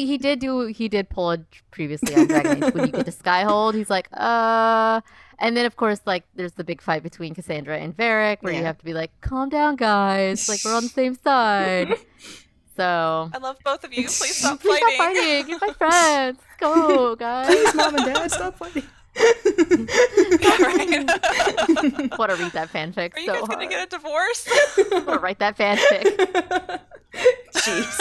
he 0.04 0.16
did 0.16 0.38
do 0.38 0.66
he 0.66 0.88
did 0.88 1.08
pull 1.10 1.32
it 1.32 1.40
previously 1.72 2.14
on 2.14 2.28
Dragon 2.28 2.62
Age 2.62 2.72
when 2.74 2.86
you 2.86 2.92
get 2.92 3.06
to 3.06 3.12
Skyhold. 3.12 3.74
He's 3.74 3.90
like 3.90 4.08
uh, 4.12 5.00
and 5.38 5.56
then 5.56 5.66
of 5.66 5.76
course 5.76 6.00
like 6.06 6.24
there's 6.34 6.52
the 6.52 6.64
big 6.64 6.80
fight 6.80 7.02
between 7.02 7.34
Cassandra 7.34 7.78
and 7.78 7.96
Varric 7.96 8.38
where 8.42 8.52
you 8.52 8.62
have 8.64 8.78
to 8.78 8.84
be 8.84 8.94
like, 8.94 9.10
calm 9.20 9.48
down, 9.48 9.76
guys, 9.76 10.48
like 10.48 10.60
we're 10.64 10.74
on 10.76 10.84
the 10.84 10.88
same 10.88 11.14
side. 11.14 11.94
So 12.76 13.30
I 13.32 13.38
love 13.38 13.56
both 13.64 13.84
of 13.84 13.94
you. 13.94 14.02
Please 14.04 14.36
stop 14.36 14.60
please 14.60 14.78
fighting. 14.78 14.94
stop 14.96 15.14
fighting. 15.14 15.48
You're 15.48 15.58
my 15.62 15.72
friends. 15.78 16.38
Let's 16.38 16.60
go, 16.60 17.16
guys. 17.16 17.46
Please, 17.46 17.74
mom 17.74 17.94
and 17.96 18.04
dad, 18.04 18.30
stop 18.30 18.58
fighting. 18.58 18.82
Right? 19.16 19.34
want 22.18 22.30
to 22.32 22.36
read 22.36 22.52
that 22.52 22.68
fanfic 22.72 23.14
Are 23.16 23.20
you 23.20 23.26
so 23.26 23.32
guys 23.32 23.40
hard. 23.46 23.50
gonna 23.50 23.66
get 23.68 23.86
a 23.86 23.90
divorce? 23.90 24.48
want 24.90 25.06
to 25.08 25.18
write 25.20 25.38
that 25.38 25.56
fanfic. 25.56 26.80
Jeez. 27.54 28.00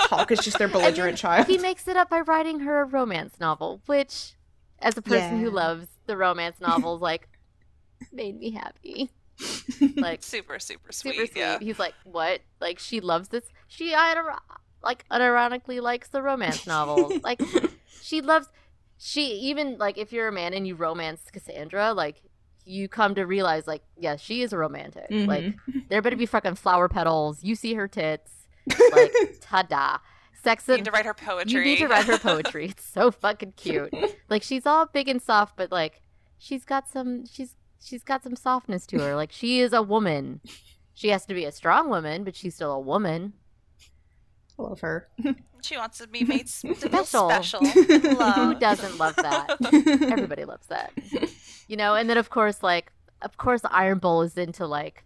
Hawke 0.00 0.30
is 0.32 0.40
just 0.40 0.58
their 0.58 0.68
belligerent 0.68 1.16
child. 1.16 1.46
He 1.46 1.56
makes 1.58 1.88
it 1.88 1.96
up 1.96 2.10
by 2.10 2.20
writing 2.20 2.60
her 2.60 2.82
a 2.82 2.84
romance 2.84 3.40
novel, 3.40 3.80
which, 3.86 4.34
as 4.78 4.96
a 4.98 5.02
person 5.02 5.40
who 5.40 5.48
loves 5.50 5.86
the 6.06 6.16
romance 6.16 6.60
novels, 6.60 7.00
like 7.00 7.28
made 8.12 8.38
me 8.38 8.50
happy. 8.52 9.10
Like 9.96 10.22
super, 10.22 10.58
super 10.58 10.92
sweet. 10.92 11.14
super 11.14 11.26
sweet. 11.26 11.36
Yeah. 11.40 11.58
He's 11.58 11.78
like, 11.78 11.94
what? 12.04 12.40
Like 12.60 12.78
she 12.78 13.00
loves 13.00 13.28
this. 13.28 13.44
She 13.66 13.92
unir- 13.92 14.38
like 14.84 15.04
unironically 15.10 15.80
likes 15.80 16.08
the 16.08 16.22
romance 16.22 16.66
novels. 16.66 17.14
like 17.22 17.40
she 18.02 18.20
loves. 18.20 18.46
She 18.98 19.32
even 19.50 19.78
like 19.78 19.98
if 19.98 20.12
you're 20.12 20.28
a 20.28 20.32
man 20.32 20.54
and 20.54 20.66
you 20.66 20.74
romance 20.76 21.22
Cassandra, 21.32 21.92
like 21.92 22.22
you 22.64 22.88
come 22.88 23.14
to 23.16 23.24
realize 23.24 23.66
like 23.66 23.82
yeah, 23.98 24.16
she 24.16 24.42
is 24.42 24.52
a 24.52 24.58
romantic. 24.58 25.06
Like 25.10 25.44
Mhm. 25.44 25.88
there 25.88 26.02
better 26.02 26.14
be 26.16 26.26
fucking 26.26 26.54
flower 26.56 26.88
petals. 26.88 27.42
You 27.42 27.56
see 27.56 27.74
her 27.74 27.88
tits. 27.88 28.30
Like 28.92 29.12
ta-da. 29.40 29.98
Sex 30.42 30.64
You 30.68 30.76
need 30.76 30.84
to 30.86 30.90
write 30.90 31.04
her 31.06 31.14
poetry. 31.14 31.52
you 31.52 31.64
need 31.64 31.78
to 31.78 31.88
write 31.88 32.04
her 32.06 32.18
poetry. 32.18 32.66
It's 32.66 32.84
so 32.84 33.10
fucking 33.24 33.52
cute. 33.56 33.92
Like 34.28 34.42
she's 34.42 34.66
all 34.66 34.86
big 34.86 35.08
and 35.08 35.20
soft, 35.22 35.56
but 35.56 35.70
like 35.72 36.02
she's 36.38 36.64
got 36.64 36.88
some 36.88 37.24
she's 37.26 37.54
she's 37.80 38.02
got 38.02 38.22
some 38.22 38.36
softness 38.36 38.86
to 38.88 38.98
her. 39.00 39.14
Like 39.16 39.32
she 39.32 39.60
is 39.60 39.72
a 39.72 39.82
woman. 39.82 40.40
She 40.94 41.08
has 41.08 41.24
to 41.26 41.34
be 41.34 41.44
a 41.44 41.52
strong 41.52 41.88
woman, 41.88 42.22
but 42.24 42.36
she's 42.36 42.54
still 42.54 42.72
a 42.72 42.80
woman. 42.80 43.32
I 44.58 44.62
love 44.62 44.80
her. 44.80 45.08
She 45.64 45.76
wants 45.76 45.98
to 45.98 46.08
be 46.08 46.24
made 46.24 46.46
s- 46.46 46.64
Special. 46.76 47.30
special. 47.30 47.64
Who 47.64 48.54
doesn't 48.58 48.98
love 48.98 49.14
that? 49.14 49.58
Everybody 50.10 50.44
loves 50.44 50.66
that. 50.66 50.90
You 51.68 51.76
know, 51.76 51.94
and 51.94 52.10
then 52.10 52.18
of 52.18 52.30
course, 52.30 52.64
like, 52.64 52.90
of 53.22 53.36
course, 53.36 53.60
Iron 53.70 53.98
Bull 53.98 54.22
is 54.22 54.36
into 54.36 54.66
like 54.66 55.04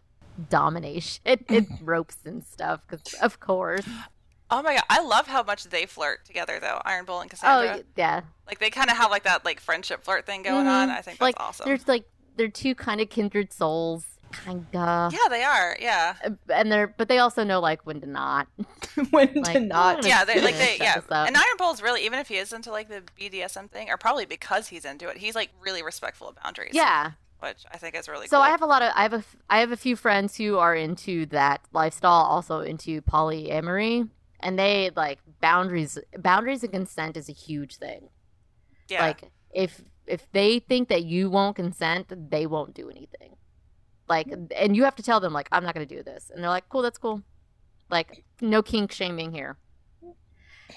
domination 0.48 1.20
and 1.50 1.66
ropes 1.82 2.16
and 2.24 2.42
stuff. 2.42 2.80
Because 2.88 3.02
of 3.20 3.38
course, 3.38 3.84
Oh 4.50 4.62
my 4.62 4.74
god, 4.74 4.84
I 4.88 5.00
love 5.02 5.26
how 5.26 5.42
much 5.42 5.64
they 5.64 5.86
flirt 5.86 6.24
together 6.24 6.58
though, 6.60 6.80
Iron 6.84 7.04
Bull 7.04 7.20
and 7.20 7.28
oh 7.28 7.30
Cassandra. 7.30 7.76
y- 7.78 7.82
yeah, 7.96 8.20
Like 8.46 8.58
they 8.60 8.70
kind 8.70 8.90
of 8.90 8.96
have 8.96 9.10
like 9.10 9.24
that 9.24 9.44
like 9.44 9.60
friendship 9.60 10.04
flirt 10.04 10.24
thing 10.26 10.42
going 10.42 10.66
on. 10.66 10.88
Mhm. 10.88 10.92
I 10.92 11.02
think 11.02 11.18
that's 11.18 11.20
like 11.20 11.34
awesome. 11.40 11.64
there's 11.66 11.88
like 11.88 12.04
they're 12.36 12.48
two 12.48 12.74
kind 12.74 13.00
of 13.00 13.08
kindred 13.08 13.52
souls, 13.52 14.04
kinda. 14.44 15.10
Yeah, 15.12 15.28
they 15.30 15.42
are. 15.42 15.76
Yeah. 15.80 16.14
and 16.48 16.70
they're 16.70 16.86
but 16.86 17.08
they 17.08 17.18
also 17.18 17.42
know 17.44 17.60
like 17.60 17.84
when 17.86 18.00
to 18.02 18.06
not. 18.06 18.46
when 19.10 19.32
Like, 19.34 19.54
to 19.54 19.60
not. 19.60 20.06
Yeah, 20.06 20.24
they 20.24 20.40
like 20.40 20.54
finish, 20.54 20.78
they 20.78 20.84
yeah. 20.84 21.00
And 21.10 21.36
Iron 21.36 21.56
Bull's 21.58 21.82
really 21.82 22.04
even 22.04 22.18
if 22.18 22.28
he 22.28 22.36
is 22.36 22.52
into 22.52 22.70
like 22.70 22.88
the 22.88 23.02
BDSM 23.18 23.70
thing, 23.70 23.90
or 23.90 23.96
probably 23.96 24.26
because 24.26 24.68
he's 24.68 24.84
into 24.84 25.08
it, 25.08 25.16
he's 25.16 25.34
like 25.34 25.50
really 25.60 25.82
respectful 25.82 26.28
of 26.28 26.36
boundaries. 26.42 26.70
Yeah. 26.74 27.12
Which 27.40 27.64
I 27.72 27.76
think 27.78 27.94
is 27.94 28.08
really 28.08 28.28
So 28.28 28.36
cool. 28.36 28.44
I 28.44 28.48
have 28.50 28.62
a 28.62 28.66
lot 28.66 28.80
of 28.82 28.92
I 28.94 29.02
have 29.02 29.12
a 29.12 29.18
f- 29.18 29.36
I 29.50 29.58
have 29.60 29.70
a 29.72 29.76
few 29.76 29.94
friends 29.96 30.36
who 30.36 30.56
are 30.58 30.74
into 30.74 31.26
that 31.26 31.60
lifestyle, 31.72 32.10
also 32.24 32.60
into 32.60 33.02
polyamory, 33.02 34.08
and 34.40 34.58
they 34.58 34.90
like 34.96 35.18
boundaries. 35.40 35.98
Boundaries 36.18 36.62
and 36.62 36.72
consent 36.72 37.16
is 37.16 37.28
a 37.28 37.32
huge 37.32 37.76
thing. 37.76 38.08
yeah. 38.88 39.02
Like 39.06 39.30
if 39.54 39.82
if 40.06 40.30
they 40.32 40.60
think 40.60 40.88
that 40.88 41.04
you 41.04 41.28
won't 41.30 41.56
consent, 41.56 42.12
they 42.30 42.46
won't 42.46 42.74
do 42.74 42.88
anything. 42.90 43.36
Like 44.08 44.28
and 44.56 44.76
you 44.76 44.84
have 44.84 44.96
to 44.96 45.02
tell 45.02 45.20
them 45.20 45.32
like 45.32 45.48
I'm 45.52 45.64
not 45.64 45.74
going 45.74 45.86
to 45.86 45.96
do 45.96 46.02
this. 46.02 46.30
And 46.32 46.42
they're 46.42 46.50
like, 46.50 46.68
"Cool, 46.68 46.82
that's 46.82 46.98
cool." 46.98 47.22
Like 47.90 48.24
no 48.40 48.62
kink 48.62 48.92
shaming 48.92 49.32
here. 49.32 49.56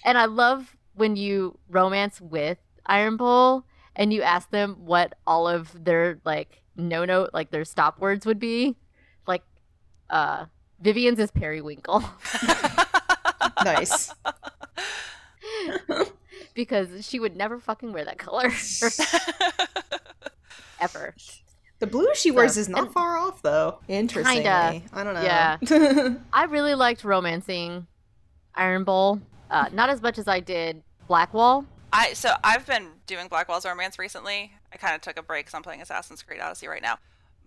And 0.06 0.18
I 0.18 0.26
love 0.26 0.76
when 0.94 1.16
you 1.16 1.58
romance 1.70 2.22
with 2.22 2.58
Iron 2.86 3.18
Bull 3.18 3.66
and 3.96 4.14
you 4.14 4.22
ask 4.22 4.50
them 4.52 4.76
what 4.80 5.14
all 5.28 5.48
of 5.48 5.84
their 5.84 6.20
like 6.24 6.62
no 6.76 7.06
no 7.06 7.30
like 7.34 7.52
their 7.52 7.66
stop 7.66 8.00
words 8.00 8.26
would 8.26 8.40
be. 8.40 8.76
Like 9.28 9.44
uh 10.10 10.46
Vivienne's 10.82 11.20
is 11.20 11.30
periwinkle 11.32 12.00
nice. 13.64 14.14
because 16.54 17.06
she 17.08 17.20
would 17.20 17.36
never 17.36 17.60
fucking 17.60 17.94
wear 17.94 18.06
that 18.06 18.18
color 18.18 18.46
ever. 20.82 21.16
The 21.80 21.88
blue 21.88 22.10
she 22.14 22.32
wears 22.32 22.56
So- 22.56 22.62
is 22.62 22.70
not 22.70 22.92
far 22.92 23.18
off 23.18 23.42
though. 23.42 23.80
Interesting. 23.88 24.46
I 24.48 24.82
don't 24.94 25.14
know. 25.14 25.22
Yeah. 25.22 25.58
I 26.34 26.44
really 26.46 26.76
liked 26.76 27.04
romancing 27.04 27.88
Iron 28.56 28.84
Bull. 28.84 29.22
Uh, 29.50 29.68
not 29.72 29.90
as 29.90 30.02
much 30.02 30.18
as 30.18 30.28
I 30.28 30.40
did 30.42 30.84
Blackwall. 31.08 31.66
I 31.92 32.14
so 32.14 32.34
I've 32.44 32.68
been 32.68 32.90
doing 33.08 33.28
Blackwall's 33.30 33.66
Romance 33.66 33.98
recently. 33.98 34.52
I 34.72 34.78
kind 34.78 34.94
of 34.94 35.02
took 35.02 35.18
a 35.18 35.24
break 35.24 35.46
because 35.46 35.56
I'm 35.56 35.64
playing 35.64 35.82
Assassin's 35.82 36.22
Creed 36.22 36.40
Odyssey 36.40 36.68
right 36.68 36.82
now. 36.82 37.00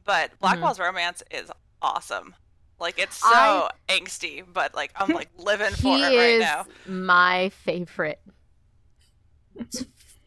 But 0.05 0.37
Blackwall's 0.41 0.81
Romance 0.81 1.23
is 1.31 1.51
awesome. 1.81 2.35
Like 2.83 2.99
it's 2.99 3.17
so 3.17 3.29
I- 3.29 3.71
angsty, 3.89 4.45
but 4.53 4.75
like 4.75 4.93
I'm 4.97 5.09
like 5.15 5.31
living 5.39 5.71
for 5.73 5.97
it 5.97 6.03
right 6.03 6.13
is 6.13 6.41
now. 6.41 6.67
my 6.87 7.49
favorite. 7.51 8.21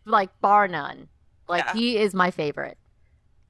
like 0.06 0.30
bar 0.42 0.68
none. 0.68 1.10
Like 1.48 1.66
Yeah. 1.66 1.74
he 1.74 1.98
is 1.98 2.14
my 2.14 2.32
favorite. 2.32 2.78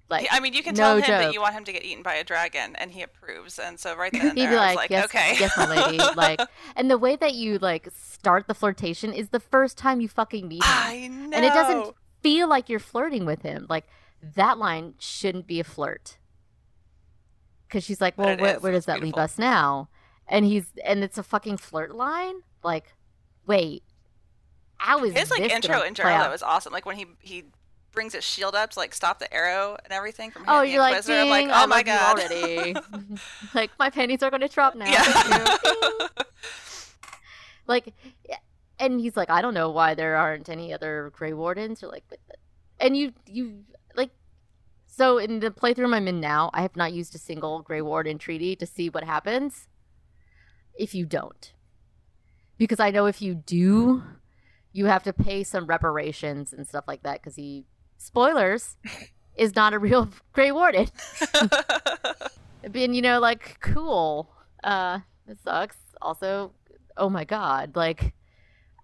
Like 0.09 0.27
I 0.31 0.39
mean, 0.39 0.53
you 0.53 0.61
can 0.61 0.75
no 0.75 0.79
tell 0.83 0.95
him 0.97 1.01
that 1.25 1.33
you 1.33 1.41
want 1.41 1.53
him 1.55 1.63
to 1.65 1.71
get 1.73 1.83
eaten 1.83 2.03
by 2.03 2.13
a 2.15 2.23
dragon, 2.23 2.75
and 2.75 2.91
he 2.91 3.01
approves. 3.01 3.57
And 3.57 3.79
so 3.79 3.95
right 3.95 4.11
then 4.11 4.29
and 4.29 4.37
he'd 4.37 4.49
be 4.49 4.55
like, 4.55 4.75
like, 4.75 4.89
yes, 4.91 5.05
okay, 5.05 5.35
yes, 5.39 5.55
my 5.57 5.65
lady. 5.67 5.97
Like, 6.15 6.39
and 6.75 6.91
the 6.91 6.97
way 6.97 7.15
that 7.15 7.33
you 7.33 7.57
like 7.57 7.87
start 7.95 8.47
the 8.47 8.53
flirtation 8.53 9.13
is 9.13 9.29
the 9.29 9.39
first 9.39 9.77
time 9.77 10.01
you 10.01 10.07
fucking 10.07 10.47
meet 10.47 10.63
him. 10.63 10.69
I 10.71 11.07
know. 11.07 11.35
and 11.35 11.45
it 11.45 11.53
doesn't 11.53 11.95
feel 12.21 12.47
like 12.47 12.69
you're 12.69 12.79
flirting 12.79 13.25
with 13.25 13.41
him. 13.41 13.65
Like 13.69 13.85
that 14.35 14.57
line 14.59 14.93
shouldn't 14.99 15.47
be 15.47 15.59
a 15.59 15.63
flirt. 15.63 16.17
Because 17.67 17.83
she's 17.83 18.01
like, 18.01 18.17
well, 18.17 18.29
it 18.29 18.61
where, 18.61 18.71
does 18.71 18.85
that 18.85 19.01
leave 19.01 19.15
us 19.15 19.37
now? 19.37 19.89
And 20.27 20.45
he's 20.45 20.65
and 20.83 21.03
it's 21.03 21.17
a 21.17 21.23
fucking 21.23 21.57
flirt 21.57 21.93
line. 21.93 22.35
Like, 22.63 22.93
wait, 23.45 23.83
how 24.77 25.03
is 25.03 25.13
His 25.13 25.31
like 25.31 25.41
intro 25.41 25.81
in 25.81 25.93
general 25.93 26.15
oh, 26.17 26.19
that 26.19 26.31
was 26.31 26.43
awesome. 26.43 26.73
Like 26.73 26.85
when 26.85 26.95
he 26.95 27.05
he 27.19 27.45
brings 27.91 28.13
his 28.13 28.23
shield 28.23 28.55
up 28.55 28.71
to 28.71 28.79
like 28.79 28.93
stop 28.93 29.19
the 29.19 29.33
arrow 29.33 29.77
and 29.83 29.93
everything 29.93 30.31
from 30.31 30.43
Oh, 30.47 30.59
hitting 30.59 30.73
you're 30.73 30.81
like, 30.81 30.95
Inquisitor. 30.95 31.21
I'm 31.21 31.29
like, 31.29 31.47
oh 31.47 31.63
I 31.63 31.65
my 31.65 31.83
god, 31.83 32.19
already. 32.19 32.75
like 33.53 33.71
my 33.79 33.89
panties 33.89 34.21
are 34.21 34.31
gonna 34.31 34.49
drop 34.49 34.75
now. 34.75 34.85
Yeah. 34.85 35.57
like 37.67 37.93
and 38.79 38.99
he's 38.99 39.15
like 39.15 39.29
i 39.29 39.41
don't 39.41 39.53
know 39.53 39.69
why 39.69 39.93
there 39.95 40.15
aren't 40.15 40.49
any 40.49 40.73
other 40.73 41.11
gray 41.15 41.33
wardens 41.33 41.81
or 41.81 41.87
like 41.87 42.03
and 42.79 42.95
you 42.95 43.13
you 43.25 43.63
so 44.95 45.17
in 45.17 45.39
the 45.39 45.51
playthrough 45.51 45.93
i'm 45.93 46.07
in 46.07 46.19
now 46.19 46.49
i 46.53 46.61
have 46.61 46.75
not 46.75 46.93
used 46.93 47.13
a 47.15 47.17
single 47.17 47.61
gray 47.61 47.81
warden 47.81 48.17
treaty 48.17 48.55
to 48.55 48.65
see 48.65 48.89
what 48.89 49.03
happens 49.03 49.67
if 50.77 50.93
you 50.93 51.05
don't. 51.05 51.53
Because 52.57 52.79
i 52.79 52.91
know 52.91 53.05
if 53.05 53.21
you 53.21 53.35
do 53.35 54.03
you 54.71 54.85
have 54.85 55.03
to 55.03 55.13
pay 55.13 55.43
some 55.43 55.65
reparations 55.67 56.51
and 56.53 56.67
stuff 56.67 56.85
like 56.87 57.03
that 57.03 57.21
because 57.21 57.35
he 57.35 57.65
spoilers 57.97 58.77
is 59.35 59.55
not 59.55 59.73
a 59.73 59.79
real 59.79 60.09
gray 60.33 60.51
warden. 60.51 60.87
Being 62.71 62.93
you 62.93 63.01
know 63.01 63.19
like 63.19 63.59
cool. 63.61 64.29
Uh 64.63 64.99
it 65.27 65.37
sucks. 65.43 65.77
Also 66.01 66.51
oh 66.97 67.09
my 67.09 67.23
god 67.23 67.75
like 67.75 68.13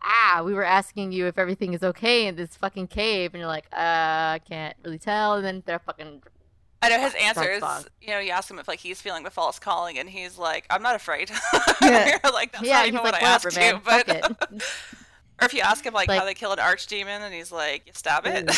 ah 0.03 0.41
we 0.43 0.53
were 0.53 0.63
asking 0.63 1.11
you 1.11 1.27
if 1.27 1.37
everything 1.37 1.73
is 1.73 1.83
okay 1.83 2.27
in 2.27 2.35
this 2.35 2.55
fucking 2.55 2.87
cave 2.87 3.33
and 3.33 3.39
you're 3.39 3.47
like 3.47 3.65
uh 3.73 4.35
i 4.35 4.41
can't 4.47 4.75
really 4.83 4.97
tell 4.99 5.35
and 5.35 5.45
then 5.45 5.63
they're 5.65 5.79
fucking 5.79 6.21
I 6.83 6.89
know 6.89 6.99
his 6.99 7.13
Dark 7.35 7.37
answers. 7.37 7.89
You 8.01 8.07
know, 8.09 8.19
you 8.19 8.31
ask 8.31 8.49
him 8.49 8.57
if 8.57 8.67
like 8.67 8.79
he's 8.79 8.99
feeling 8.99 9.23
the 9.23 9.29
false 9.29 9.59
calling, 9.59 9.99
and 9.99 10.09
he's 10.09 10.39
like, 10.39 10.65
"I'm 10.71 10.81
not 10.81 10.95
afraid." 10.95 11.29
Yeah. 11.81 12.07
You're 12.23 12.33
like, 12.33 12.53
"That's 12.53 12.63
yeah 12.65 12.77
not 12.79 12.87
even 12.87 13.03
like 13.03 13.03
what 13.03 13.13
I 13.13 13.19
asked 13.19 13.55
man 13.55 13.75
you." 13.75 13.81
But 13.85 14.09
or 15.41 15.45
if 15.45 15.53
you 15.53 15.61
ask 15.61 15.85
him 15.85 15.93
like, 15.93 16.07
Like- 16.07 16.17
how 16.19 16.25
they 16.25 16.33
kill 16.33 16.51
an 16.51 16.57
archdemon, 16.57 17.21
and 17.21 17.31
he's 17.31 17.51
like, 17.51 17.83
"You 17.85 17.93
stab 17.93 18.23
it." 18.25 18.49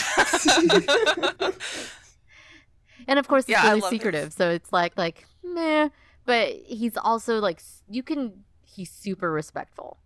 and 3.07 3.19
of 3.19 3.27
course 3.27 3.43
it's 3.43 3.49
Yeah, 3.49 3.67
really 3.73 3.81
secretive 3.89 4.31
so 4.31 4.49
it's 4.51 4.71
like 4.71 4.97
like 4.97 5.25
meh 5.43 5.89
but 6.25 6.53
he's 6.53 6.95
also 6.95 7.39
like 7.39 7.61
you 7.89 8.03
can 8.03 8.45
he's 8.65 8.89
super 8.89 9.31
respectful 9.31 9.97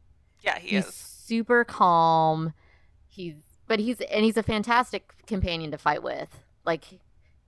yeah, 0.44 0.60
he 0.60 0.70
he's 0.70 0.88
is. 0.88 1.07
Super 1.28 1.64
calm. 1.64 2.54
He's 3.08 3.36
but 3.68 3.80
he's 3.80 4.00
and 4.02 4.24
he's 4.24 4.38
a 4.38 4.44
fantastic 4.44 5.14
companion 5.28 5.72
to 5.72 5.78
fight 5.78 6.04
with. 6.04 6.30
Like 6.66 6.86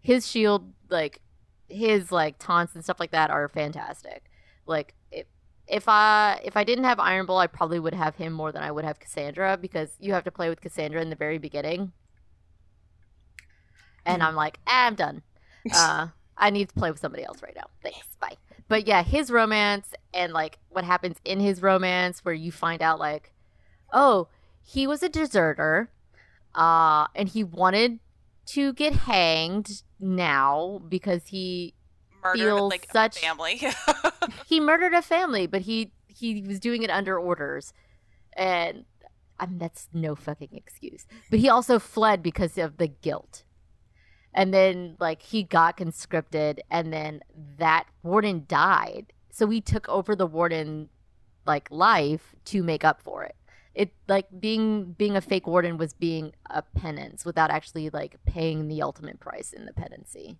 his 0.02 0.28
shield 0.28 0.74
like 0.90 1.22
his 1.68 2.12
like 2.12 2.36
taunts 2.40 2.76
and 2.76 2.84
stuff 2.84 3.00
like 3.00 3.12
that 3.12 3.30
are 3.30 3.48
fantastic. 3.48 4.30
Like 4.66 4.94
if 5.12 5.26
if 5.68 5.88
i 5.88 6.40
if 6.44 6.58
i 6.58 6.64
didn't 6.64 6.84
have 6.84 7.00
iron 7.00 7.26
bull 7.26 7.38
i 7.38 7.48
probably 7.48 7.80
would 7.80 7.94
have 7.94 8.16
him 8.16 8.34
more 8.34 8.52
than 8.52 8.64
i 8.64 8.72
would 8.72 8.84
have 8.84 9.00
cassandra 9.00 9.56
because 9.56 9.92
you 10.00 10.14
have 10.14 10.24
to 10.24 10.32
play 10.32 10.50
with 10.50 10.62
cassandra 10.62 11.02
in 11.02 11.10
the 11.10 11.16
very 11.16 11.38
beginning. 11.38 11.92
And 14.06 14.24
i'm 14.24 14.36
like 14.36 14.60
ah, 14.68 14.88
i'm 14.88 14.96
done. 14.96 15.22
Uh 15.76 16.08
i 16.38 16.50
need 16.50 16.70
to 16.70 16.74
play 16.74 16.90
with 16.90 17.00
somebody 17.00 17.24
else 17.24 17.44
right 17.44 17.56
now. 17.56 17.68
Thanks. 17.84 18.16
Bye. 18.20 18.38
But 18.68 18.88
yeah 18.88 19.04
his 19.04 19.30
romance 19.30 19.94
and 20.14 20.34
like 20.34 20.58
what 20.70 20.84
happens 20.84 21.18
in 21.24 21.40
his 21.40 21.62
romance 21.62 22.26
where 22.26 22.34
you 22.34 22.52
find 22.52 22.82
out 22.82 22.98
like 22.98 23.32
oh 23.94 24.28
he 24.62 24.86
was 24.86 25.02
a 25.04 25.10
deserter 25.10 25.90
uh 26.56 27.08
and 27.16 27.30
he 27.30 27.44
wanted 27.44 28.00
to 28.46 28.74
get 28.74 28.94
hanged 28.94 29.84
now 30.00 30.82
because 30.90 31.28
he 31.28 31.74
Murdered 32.24 32.40
feels 32.40 32.72
like 32.72 32.88
such- 32.92 33.18
a 33.18 33.20
family. 33.20 33.62
he 34.48 34.60
murdered 34.60 34.94
a 34.94 35.02
family 35.02 35.48
but 35.48 35.62
he 35.62 35.92
he 36.08 36.42
was 36.42 36.60
doing 36.60 36.84
it 36.84 36.90
under 36.90 37.18
orders. 37.18 37.74
And 38.34 38.86
I 39.40 39.46
mean 39.46 39.58
that's 39.58 39.88
no 39.94 40.16
fucking 40.16 40.50
excuse. 40.54 41.08
But 41.30 41.40
he 41.40 41.48
also 41.50 41.80
fled 41.80 42.22
because 42.22 42.58
of 42.58 42.78
the 42.78 42.88
guilt. 42.88 43.44
And 44.34 44.54
then 44.54 44.98
like 45.00 45.22
he 45.22 45.44
got 45.44 45.78
conscripted 45.78 46.62
and 46.70 46.92
then 46.92 47.22
that 47.58 47.86
warden 48.04 48.46
died. 48.48 49.14
So 49.32 49.48
he 49.48 49.62
took 49.62 49.88
over 49.88 50.16
the 50.16 50.28
warden 50.28 50.90
like 51.46 51.70
life 51.72 52.36
to 52.46 52.62
make 52.62 52.84
up 52.84 53.02
for 53.02 53.24
it 53.24 53.36
it 53.76 53.94
like 54.08 54.28
being 54.40 54.94
being 54.94 55.16
a 55.16 55.22
fake 55.22 55.48
warden 55.48 55.78
was 55.78 55.94
being 55.94 56.34
a 56.50 56.62
penance 56.62 57.24
without 57.26 57.52
actually 57.52 57.90
like 57.90 58.18
paying 58.26 58.68
the 58.68 58.82
ultimate 58.82 59.20
price 59.20 59.54
in 59.54 59.66
the 59.66 59.74
penancy 59.74 60.38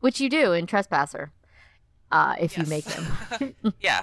which 0.00 0.20
you 0.20 0.28
do 0.28 0.52
in 0.52 0.66
trespasser 0.66 1.32
uh 2.12 2.34
if 2.38 2.58
you 2.58 2.64
make 2.66 2.84
him. 2.84 3.06
Yeah, 3.80 4.02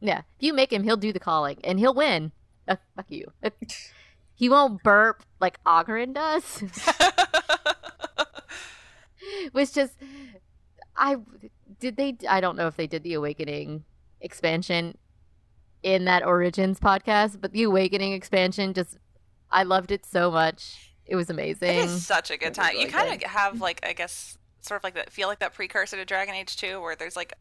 yeah. 0.00 0.18
If 0.36 0.42
you 0.42 0.52
make 0.54 0.72
him 0.72 0.82
he'll 0.82 0.96
do 0.96 1.12
the 1.12 1.20
calling 1.20 1.58
and 1.64 1.78
he'll 1.78 1.94
win. 1.94 2.32
Uh, 2.66 2.76
fuck 2.96 3.10
you. 3.10 3.30
he 4.34 4.48
won't 4.48 4.82
burp 4.82 5.22
like 5.38 5.58
Ogren 5.66 6.14
does, 6.14 6.64
which 9.52 9.74
just 9.74 9.92
I 10.96 11.16
did 11.78 11.96
they 11.96 12.16
I 12.28 12.40
don't 12.40 12.56
know 12.56 12.66
if 12.66 12.76
they 12.76 12.86
did 12.86 13.02
the 13.02 13.14
Awakening 13.14 13.84
expansion 14.20 14.96
in 15.84 16.06
that 16.06 16.24
Origins 16.24 16.80
podcast, 16.80 17.40
but 17.40 17.52
the 17.52 17.62
Awakening 17.62 18.14
expansion 18.14 18.72
just 18.72 18.98
I 19.50 19.62
loved 19.62 19.92
it 19.92 20.04
so 20.04 20.30
much. 20.30 20.94
It 21.06 21.14
was 21.14 21.30
amazing. 21.30 21.68
It 21.68 21.84
is 21.84 22.04
such 22.04 22.30
a 22.30 22.36
good 22.38 22.54
time. 22.54 22.72
really 22.72 22.86
you 22.86 22.90
kind 22.90 23.14
of 23.14 23.30
have 23.30 23.60
like 23.60 23.86
I 23.86 23.92
guess 23.92 24.36
sort 24.62 24.80
of 24.80 24.84
like 24.84 24.94
that 24.94 25.12
feel 25.12 25.28
like 25.28 25.38
that 25.40 25.52
precursor 25.54 25.96
to 25.96 26.04
Dragon 26.04 26.34
Age 26.34 26.56
2 26.56 26.80
where 26.80 26.96
there's 26.96 27.14
like 27.14 27.34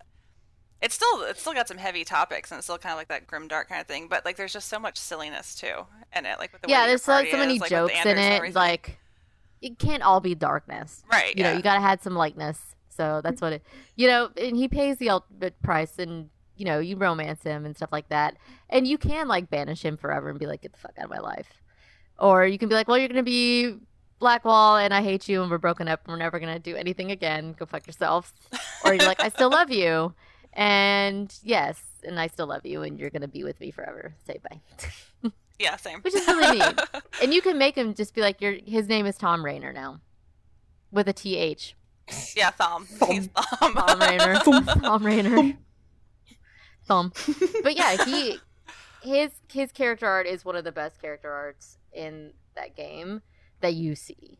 it's 0.81 0.93
still 0.93 1.21
it's 1.23 1.39
still 1.39 1.53
got 1.53 1.69
some 1.69 1.77
heavy 1.77 2.03
topics 2.03 2.51
and 2.51 2.57
it's 2.57 2.65
still 2.65 2.77
kind 2.77 2.91
of 2.91 2.97
like 2.97 3.07
that 3.07 3.25
grim 3.25 3.47
dark 3.47 3.69
kind 3.69 3.79
of 3.79 3.87
thing, 3.87 4.07
but 4.09 4.25
like 4.25 4.35
there's 4.35 4.53
just 4.53 4.67
so 4.67 4.77
much 4.77 4.97
silliness 4.97 5.55
too 5.55 5.85
in 6.13 6.25
it 6.25 6.37
like 6.37 6.51
with 6.51 6.61
the 6.61 6.69
yeah, 6.69 6.81
your 6.81 6.87
there's 6.89 7.03
so, 7.03 7.13
party 7.13 7.31
so 7.31 7.37
many 7.37 7.55
is, 7.55 7.61
like, 7.61 7.69
jokes 7.69 7.93
in 8.05 8.17
it. 8.17 8.33
everything. 8.33 8.53
Like 8.53 8.99
it 9.61 9.79
can't 9.79 10.03
all 10.03 10.19
be 10.19 10.35
darkness. 10.35 11.01
right, 11.09 11.33
You 11.37 11.43
yeah. 11.43 11.51
know, 11.51 11.57
you 11.57 11.63
gotta 11.63 11.79
have 11.79 12.01
some 12.03 12.15
lightness. 12.15 12.59
So 12.89 13.21
that's 13.23 13.41
what 13.41 13.53
it. 13.53 13.63
You 13.95 14.07
know, 14.07 14.29
and 14.35 14.55
he 14.57 14.67
pays 14.67 14.97
the 14.97 15.09
ultimate 15.09 15.59
price, 15.63 15.97
and 15.97 16.29
you 16.55 16.65
know, 16.65 16.79
you 16.79 16.95
romance 16.95 17.43
him 17.43 17.65
and 17.65 17.75
stuff 17.75 17.91
like 17.91 18.09
that, 18.09 18.35
and 18.69 18.87
you 18.87 18.97
can 18.97 19.27
like 19.27 19.49
banish 19.49 19.83
him 19.83 19.97
forever 19.97 20.29
and 20.29 20.39
be 20.39 20.45
like, 20.47 20.61
get 20.61 20.71
the 20.73 20.79
fuck 20.79 20.93
out 20.97 21.05
of 21.05 21.11
my 21.11 21.19
life, 21.19 21.61
or 22.19 22.45
you 22.45 22.57
can 22.57 22.69
be 22.69 22.75
like, 22.75 22.87
well, 22.87 22.97
you're 22.97 23.07
gonna 23.07 23.23
be 23.23 23.75
Blackwall, 24.19 24.77
and 24.77 24.93
I 24.93 25.01
hate 25.01 25.27
you, 25.27 25.41
and 25.41 25.51
we're 25.51 25.57
broken 25.57 25.87
up, 25.87 26.01
and 26.05 26.13
we're 26.13 26.19
never 26.19 26.39
gonna 26.39 26.59
do 26.59 26.75
anything 26.75 27.11
again. 27.11 27.55
Go 27.57 27.65
fuck 27.65 27.85
yourselves. 27.85 28.31
or 28.85 28.93
you're 28.93 29.05
like, 29.05 29.21
I 29.21 29.29
still 29.29 29.49
love 29.49 29.69
you, 29.71 30.13
and 30.53 31.33
yes, 31.43 31.81
and 32.03 32.19
I 32.19 32.27
still 32.27 32.47
love 32.47 32.65
you, 32.65 32.83
and 32.83 32.99
you're 32.99 33.09
gonna 33.09 33.27
be 33.27 33.43
with 33.43 33.59
me 33.59 33.71
forever. 33.71 34.13
Say 34.25 34.39
bye. 34.49 35.31
yeah, 35.59 35.75
same. 35.75 35.99
Which 36.01 36.15
is 36.15 36.25
really 36.27 36.59
neat. 36.59 36.79
and 37.21 37.33
you 37.33 37.41
can 37.41 37.57
make 37.57 37.75
him 37.75 37.93
just 37.93 38.13
be 38.13 38.21
like, 38.21 38.39
your 38.41 38.53
his 38.65 38.87
name 38.87 39.05
is 39.05 39.17
Tom 39.17 39.43
Rainier 39.43 39.73
now, 39.73 39.99
with 40.91 41.07
a 41.09 41.13
T 41.13 41.35
H. 41.37 41.75
yeah, 42.35 42.51
Thom. 42.51 42.87
He's 43.09 43.27
Thom. 43.27 43.73
Tom 43.73 43.99
Rainier. 43.99 44.35
Tom 44.81 45.05
Rainier. 45.05 45.57
Thumb. 46.85 47.11
But 47.63 47.75
yeah, 47.77 48.03
he 48.05 48.37
his 49.01 49.31
his 49.51 49.71
character 49.71 50.07
art 50.07 50.27
is 50.27 50.43
one 50.45 50.55
of 50.55 50.63
the 50.63 50.71
best 50.71 51.01
character 51.01 51.31
arts 51.31 51.77
in 51.93 52.33
that 52.55 52.75
game 52.75 53.21
that 53.61 53.73
you 53.73 53.95
see. 53.95 54.39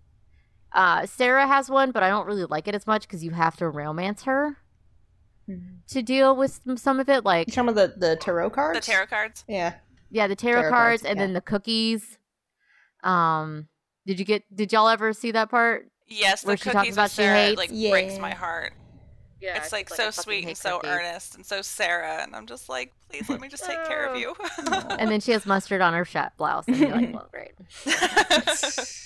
Uh, 0.71 1.05
Sera 1.05 1.47
has 1.47 1.69
one, 1.69 1.91
but 1.91 2.03
I 2.03 2.09
don't 2.09 2.25
really 2.25 2.45
like 2.45 2.67
it 2.67 2.75
as 2.75 2.85
much 2.87 3.03
because 3.03 3.23
you 3.23 3.31
have 3.31 3.55
to 3.57 3.69
romance 3.69 4.23
her 4.23 4.57
to 5.89 6.01
deal 6.01 6.35
with 6.35 6.59
some- 6.65 6.77
some 6.77 6.99
of 6.99 7.09
it. 7.09 7.23
Like 7.23 7.51
some 7.51 7.69
of 7.69 7.75
the, 7.75 7.93
the 7.95 8.15
tarot 8.15 8.49
cards? 8.51 8.79
the 8.85 8.91
tarot 8.91 9.07
cards. 9.07 9.43
Yeah. 9.47 9.75
yeah, 10.09 10.27
the 10.27 10.35
tarot, 10.35 10.61
Tarot 10.61 10.69
cards, 10.71 11.01
cards, 11.01 11.03
and 11.05 11.17
yeah. 11.19 11.23
then 11.25 11.33
the 11.33 11.41
cookies. 11.41 12.17
Um, 13.03 13.67
did 14.05 14.19
you 14.19 14.25
get? 14.25 14.43
Did 14.55 14.71
y'all 14.73 14.87
ever 14.87 15.13
see 15.13 15.31
that 15.31 15.49
part? 15.49 15.89
Yes, 16.07 16.41
the 16.41 16.47
Where 16.47 16.57
she 16.57 16.63
talks 16.65 16.75
cookies 16.75 16.95
about 16.95 17.03
with 17.03 17.11
she 17.11 17.15
Sera 17.17 17.35
hates- 17.35 17.57
like 17.57 17.69
Yeah. 17.71 17.91
breaks 17.91 18.17
my 18.19 18.31
heart. 18.33 18.73
Yeah, 19.43 19.57
it's 19.57 19.73
like 19.73 19.89
so 19.89 20.09
sweet 20.09 20.47
and 20.47 20.57
so 20.57 20.79
earnest 20.85 21.35
and 21.35 21.45
so 21.45 21.61
Sera, 21.61 22.23
and 22.23 22.33
I'm 22.33 22.47
just 22.47 22.69
like, 22.69 22.93
please 23.09 23.27
let 23.27 23.41
me 23.41 23.49
just 23.49 23.65
take 23.65 23.83
care 23.85 24.05
of 24.05 24.17
you. 24.19 24.33
And 24.97 25.11
then 25.11 25.19
she 25.19 25.33
has 25.33 25.45
mustard 25.45 25.81
on 25.81 25.93
her 25.93 26.05
shot 26.05 26.31
blouse, 26.37 26.65
and 26.65 26.77
you're 26.77 26.89
like, 26.91 27.13
well, 27.13 27.27
great. 27.29 27.51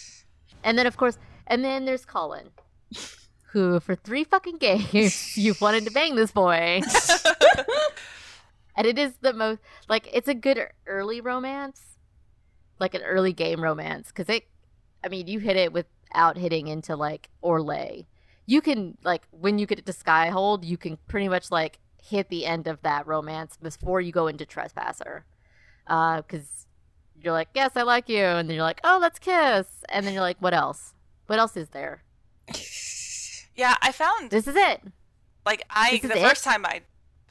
And 0.63 0.77
then, 0.77 0.85
of 0.85 0.97
course, 0.97 1.17
and 1.47 1.63
then 1.63 1.85
there's 1.85 2.03
Cullen, 2.03 2.49
who 3.51 3.79
for 3.79 3.95
three 3.95 4.23
fucking 4.23 4.57
games 4.57 5.37
you've 5.37 5.61
wanted 5.61 5.85
to 5.85 5.91
bang 5.91 6.15
this 6.15 6.31
boy, 6.31 6.81
and 8.75 8.85
it 8.85 8.99
is 8.99 9.13
the 9.21 9.33
most 9.33 9.59
like 9.87 10.07
it's 10.11 10.27
a 10.27 10.33
good 10.33 10.59
early 10.85 11.21
romance, 11.21 11.81
like 12.79 12.93
an 12.95 13.01
early 13.01 13.33
game 13.33 13.63
romance, 13.63 14.09
because 14.09 14.27
it, 14.29 14.43
I 15.03 15.07
mean, 15.07 15.27
you 15.27 15.39
hit 15.39 15.55
it 15.55 15.71
without 15.73 16.37
hitting 16.37 16.67
into 16.67 16.95
like 16.95 17.29
Orlais. 17.43 18.05
You 18.47 18.61
can 18.61 18.97
like 19.03 19.27
when 19.31 19.59
you 19.59 19.67
get 19.67 19.85
to 19.85 19.91
Skyhold, 19.93 20.63
you 20.65 20.77
can 20.77 20.97
pretty 21.07 21.27
much 21.29 21.51
like 21.51 21.79
hit 22.01 22.29
the 22.29 22.45
end 22.45 22.67
of 22.67 22.81
that 22.81 23.05
romance 23.05 23.57
before 23.61 24.01
you 24.01 24.11
go 24.11 24.27
into 24.27 24.45
Trespasser, 24.45 25.25
uh, 25.87 26.21
because 26.21 26.65
you're 27.21 27.33
like, 27.33 27.49
yes, 27.53 27.71
I 27.75 27.81
like 27.83 28.07
you, 28.09 28.23
and 28.23 28.47
then 28.49 28.55
you're 28.55 28.63
like, 28.63 28.79
oh, 28.83 28.97
let's 29.01 29.19
kiss, 29.19 29.67
and 29.89 30.05
then 30.05 30.13
you're 30.13 30.21
like, 30.23 30.37
what 30.41 30.53
else? 30.53 30.93
What 31.27 31.39
else 31.39 31.57
is 31.57 31.69
there? 31.69 32.03
yeah, 33.55 33.75
I 33.81 33.91
found 33.91 34.29
This 34.31 34.47
is 34.47 34.55
it. 34.55 34.81
like 35.45 35.63
I 35.69 35.97
This 36.01 36.11
the 36.11 36.17
it? 36.17 36.27
first 36.29 36.43
time 36.43 36.65
I 36.65 36.81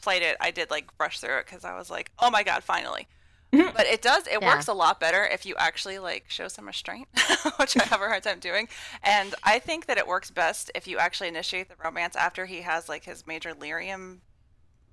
played 0.02 0.22
it, 0.22 0.36
I 0.40 0.50
did 0.50 0.70
like 0.70 0.96
brush 0.98 1.18
through 1.20 1.38
it 1.38 1.46
because 1.46 1.64
I 1.64 1.76
was 1.76 1.90
like, 1.90 2.10
oh 2.18 2.30
my 2.30 2.42
god, 2.42 2.62
finally. 2.62 3.08
But 3.52 3.86
it 3.86 4.02
does 4.02 4.26
it 4.26 4.38
Yeah. 4.42 4.54
works 4.54 4.68
a 4.68 4.72
lot 4.74 5.00
better 5.00 5.24
if 5.24 5.46
you 5.46 5.54
actually 5.56 5.98
like 5.98 6.24
show 6.28 6.48
some 6.48 6.66
restraint, 6.66 7.08
which 7.56 7.76
I 7.76 7.84
have 7.84 8.00
a 8.02 8.06
hard 8.06 8.22
time 8.22 8.38
doing. 8.40 8.68
And 9.02 9.34
I 9.44 9.58
think 9.58 9.86
that 9.86 9.98
it 9.98 10.06
works 10.06 10.30
best 10.30 10.70
if 10.74 10.86
you 10.86 10.98
actually 10.98 11.28
initiate 11.28 11.68
the 11.68 11.76
romance 11.82 12.16
after 12.16 12.46
he 12.46 12.62
has 12.62 12.88
like 12.88 13.04
his 13.04 13.26
major 13.26 13.54
lyrium 13.54 14.18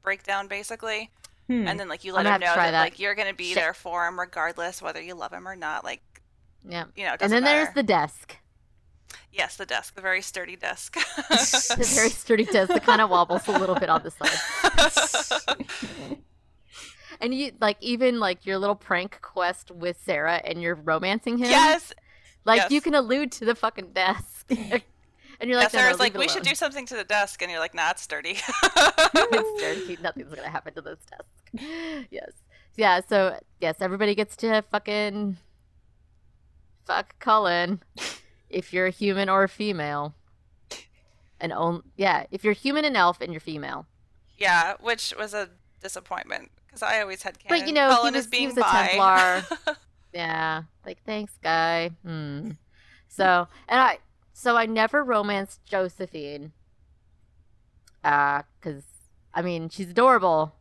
breakdown, 0.02 0.48
basically. 0.48 1.10
Hmm. 1.48 1.68
And 1.68 1.80
then 1.80 1.90
like 1.90 2.04
you 2.06 2.16
I'm 2.16 2.24
let 2.24 2.36
him 2.36 2.42
know 2.42 2.56
that, 2.56 2.72
that. 2.72 2.80
like 2.80 3.00
you're 3.00 3.16
gonna 3.16 3.34
be 3.34 3.48
Shit. 3.50 3.56
there 3.56 3.74
for 3.74 4.08
him 4.08 4.20
regardless 4.20 4.82
whether 4.82 5.02
you 5.02 5.16
love 5.16 5.34
him 5.34 5.48
or 5.48 5.56
not. 5.56 5.84
Like 5.84 6.02
Yeah. 6.68 6.86
you 6.96 7.04
know, 7.06 7.12
And 7.20 7.32
then 7.32 7.42
doesn't 7.42 7.44
there's 7.44 7.74
the 7.76 7.84
desk, 7.84 8.38
yes, 9.32 9.58
the 9.58 9.66
desk, 9.66 9.96
the 9.96 10.02
very 10.02 10.22
sturdy 10.22 10.56
desk. 10.56 10.94
the 11.18 11.92
very 11.96 12.10
sturdy 12.10 12.46
desk 12.46 12.72
that 12.72 12.84
kind 12.84 13.02
of 13.02 13.10
wobbles 13.10 13.46
a 13.50 13.60
little 13.60 13.76
bit 13.76 13.90
on 13.90 14.04
the 14.04 14.12
side. 14.12 16.18
And 17.24 17.34
you 17.34 17.54
like 17.62 17.78
even 17.80 18.20
like 18.20 18.46
your 18.46 18.58
little 18.58 18.76
prank 18.76 19.20
quest 19.22 19.72
with 19.72 19.98
Sera, 20.04 20.42
and 20.44 20.62
you're 20.62 20.76
romancing 20.76 21.38
him. 21.38 21.50
yes, 21.50 21.94
like 22.44 22.58
yes. 22.58 22.72
you 22.72 22.82
can 22.82 22.96
allude 22.96 23.32
to 23.34 23.46
the 23.46 23.56
fucking 23.56 23.94
desk, 23.94 24.46
and 24.50 24.60
you're 24.60 24.68
like, 24.76 24.84
yeah, 25.40 25.48
no, 25.48 25.62
no, 25.62 25.68
Sera's 25.70 26.00
like, 26.00 26.18
we 26.18 26.28
should 26.28 26.44
do 26.44 26.54
something 26.54 26.86
to 26.88 26.96
the 26.96 27.06
desk, 27.06 27.42
and 27.42 27.50
you're 27.50 27.62
like, 27.62 27.74
nah, 27.74 27.92
it's 27.92 28.02
sturdy. 28.02 28.32
it's 28.62 29.62
sturdy. 29.62 29.98
Nothing's 30.02 30.36
gonna 30.36 30.50
happen 30.50 30.74
to 30.74 30.82
this 30.82 31.00
desk. 31.10 32.08
Yes. 32.12 32.32
Yeah. 32.76 33.00
So 33.08 33.40
yes, 33.62 33.78
everybody 33.80 34.16
gets 34.16 34.36
to 34.38 34.62
fucking 34.70 35.38
fuck 36.84 37.18
Cullen 37.20 37.82
if 38.50 38.74
you're 38.74 38.88
a 38.88 38.92
human 38.92 39.30
or 39.30 39.44
a 39.44 39.50
female. 39.50 40.14
And 41.40 41.54
on 41.54 41.84
yeah, 41.96 42.26
if 42.32 42.44
you're 42.44 42.52
human 42.52 42.84
and 42.84 42.98
elf 42.98 43.22
and 43.22 43.32
you're 43.32 43.40
female. 43.40 43.86
yeah, 44.38 44.74
which 44.82 45.14
was 45.18 45.34
a 45.34 45.48
disappointment 45.82 46.52
because 46.74 46.84
I 46.84 47.02
always 47.02 47.22
had 47.22 47.38
But, 47.48 47.68
you 47.68 47.74
know, 47.74 47.90
he 47.90 47.96
Cullen 47.96 48.14
was- 48.16 48.26
as 48.28 48.32
he 48.34 48.48
was 48.48 48.58
a. 48.58 48.64
Templar. 48.64 49.76
Yeah. 50.14 50.64
Like 50.86 51.00
thanks, 51.06 51.34
guy. 51.42 51.90
Hmm. 52.06 52.52
So 53.08 53.48
and 53.68 53.80
I 53.80 53.98
so 54.34 54.56
I 54.56 54.68
never 54.68 55.04
romanced 55.04 55.66
Josephine. 55.66 56.52
Uh, 58.04 58.44
cause 58.62 58.84
I 59.34 59.42
mean 59.42 59.70
she's 59.70 59.90
adorable. 59.90 60.54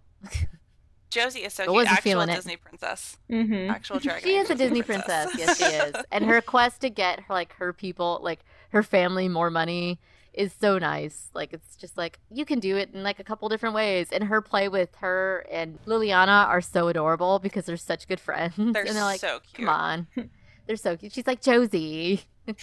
Josie 1.10 1.40
is 1.40 1.52
so 1.52 1.64
I 1.64 1.66
cute. 1.66 1.74
wasn't 1.74 1.92
Actual 1.92 2.02
feeling 2.10 2.28
it. 2.30 2.34
Disney 2.36 2.56
princess. 2.56 3.16
Mm-hmm. 3.30 3.70
Actual 3.70 3.98
dragon. 3.98 4.22
She 4.26 4.36
is 4.36 4.48
a 4.48 4.54
Disney 4.54 4.80
Disney 4.80 4.82
princess. 4.82 5.30
Yes, 5.36 5.58
she 5.58 5.64
is. 5.64 5.94
And 6.10 6.24
her 6.24 6.40
quest 6.40 6.80
to 6.80 6.88
get 6.88 7.20
her 7.20 7.34
like 7.34 7.52
her 7.56 7.74
people, 7.74 8.20
like 8.22 8.40
her 8.70 8.82
family, 8.82 9.28
more 9.28 9.50
money 9.50 9.98
is 10.32 10.54
so 10.60 10.78
nice. 10.78 11.28
Like 11.34 11.52
it's 11.52 11.76
just 11.76 11.96
like 11.98 12.18
you 12.30 12.44
can 12.44 12.58
do 12.60 12.76
it 12.76 12.90
in 12.94 13.02
like 13.02 13.18
a 13.20 13.24
couple 13.24 13.48
different 13.48 13.74
ways. 13.74 14.08
And 14.12 14.24
her 14.24 14.40
play 14.40 14.68
with 14.68 14.94
her 14.96 15.46
and 15.50 15.78
Leliana 15.86 16.46
are 16.48 16.60
so 16.60 16.88
adorable 16.88 17.38
because 17.38 17.66
they're 17.66 17.76
such 17.76 18.08
good 18.08 18.20
friends. 18.20 18.54
They're 18.56 18.86
and 18.86 18.96
they're 18.96 19.02
like, 19.04 19.20
so 19.20 19.40
cute. 19.40 19.66
come 19.66 19.68
on, 19.68 20.06
they're 20.66 20.76
so 20.76 20.96
cute. 20.96 21.12
She's 21.12 21.26
like 21.26 21.40
Josie. 21.42 22.22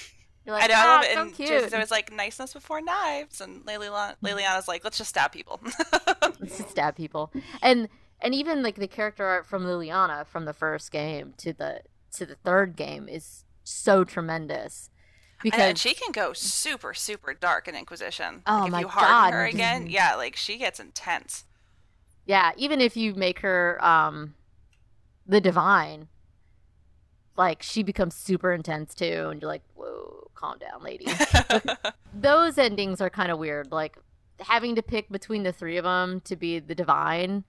Like, 0.46 0.64
I 0.64 0.68
know. 0.68 0.74
I 0.74 0.78
"Ah, 0.84 0.96
love 0.96 1.04
it. 1.04 1.14
so 1.14 1.22
And 1.22 1.34
cute. 1.36 1.50
Josie's 1.50 1.74
always 1.76 1.92
like 1.92 2.12
niceness 2.12 2.54
before 2.54 2.82
knives, 2.82 3.40
and 3.40 3.64
Leliana, 3.66 4.16
Leliana's 4.24 4.68
like, 4.68 4.84
let's 4.84 4.98
just 4.98 5.12
stab 5.12 5.32
people. 5.32 5.60
Let's 6.24 6.58
just 6.58 6.72
stab 6.72 6.96
people. 6.96 7.32
And 7.62 7.88
and 8.20 8.34
even 8.34 8.64
like 8.64 8.76
the 8.76 8.88
character 8.88 9.26
art 9.26 9.46
from 9.46 9.64
Liliana 9.66 10.26
from 10.26 10.46
the 10.46 10.54
first 10.54 10.92
game 10.92 11.36
to 11.38 11.54
the 11.54 11.82
to 12.14 12.26
the 12.26 12.34
third 12.34 12.76
game 12.76 13.08
is 13.08 13.44
so 13.64 14.04
tremendous. 14.04 14.90
Because 15.42 15.60
and 15.60 15.78
she 15.78 15.94
can 15.94 16.12
go 16.12 16.34
super, 16.34 16.94
super 16.94 17.34
dark 17.34 17.68
in 17.68 17.76
Inquisition. 17.76 18.44
Oh 18.46 18.58
like, 18.58 18.66
if 18.66 18.72
my 18.72 18.80
you 18.82 18.88
harden 18.88 19.12
God. 19.12 19.34
her 19.34 19.46
again, 19.46 19.88
yeah, 19.90 20.16
like 20.16 20.36
she 20.36 20.58
gets 20.58 20.80
intense. 20.80 21.46
Yeah, 22.26 22.52
even 22.58 22.82
if 22.82 22.98
you 22.98 23.16
make 23.16 23.40
her 23.40 23.84
um 23.84 24.36
the 25.26 25.40
divine, 25.40 26.08
like 27.38 27.64
she 27.64 27.84
becomes 27.84 28.16
super 28.16 28.52
intense 28.52 28.94
too, 28.94 29.30
and 29.32 29.42
you're 29.42 29.50
like, 29.50 29.64
whoa, 29.76 30.30
calm 30.36 30.58
down, 30.58 30.84
lady. 30.84 31.08
Those 32.14 32.58
endings 32.58 33.00
are 33.00 33.10
kind 33.10 33.32
of 33.32 33.40
weird, 33.40 33.72
like 33.72 33.98
having 34.40 34.76
to 34.76 34.82
pick 34.82 35.10
between 35.10 35.44
the 35.44 35.52
three 35.54 35.78
of 35.78 35.86
them 35.86 36.22
to 36.22 36.36
be 36.36 36.60
the 36.60 36.76
divine. 36.76 37.44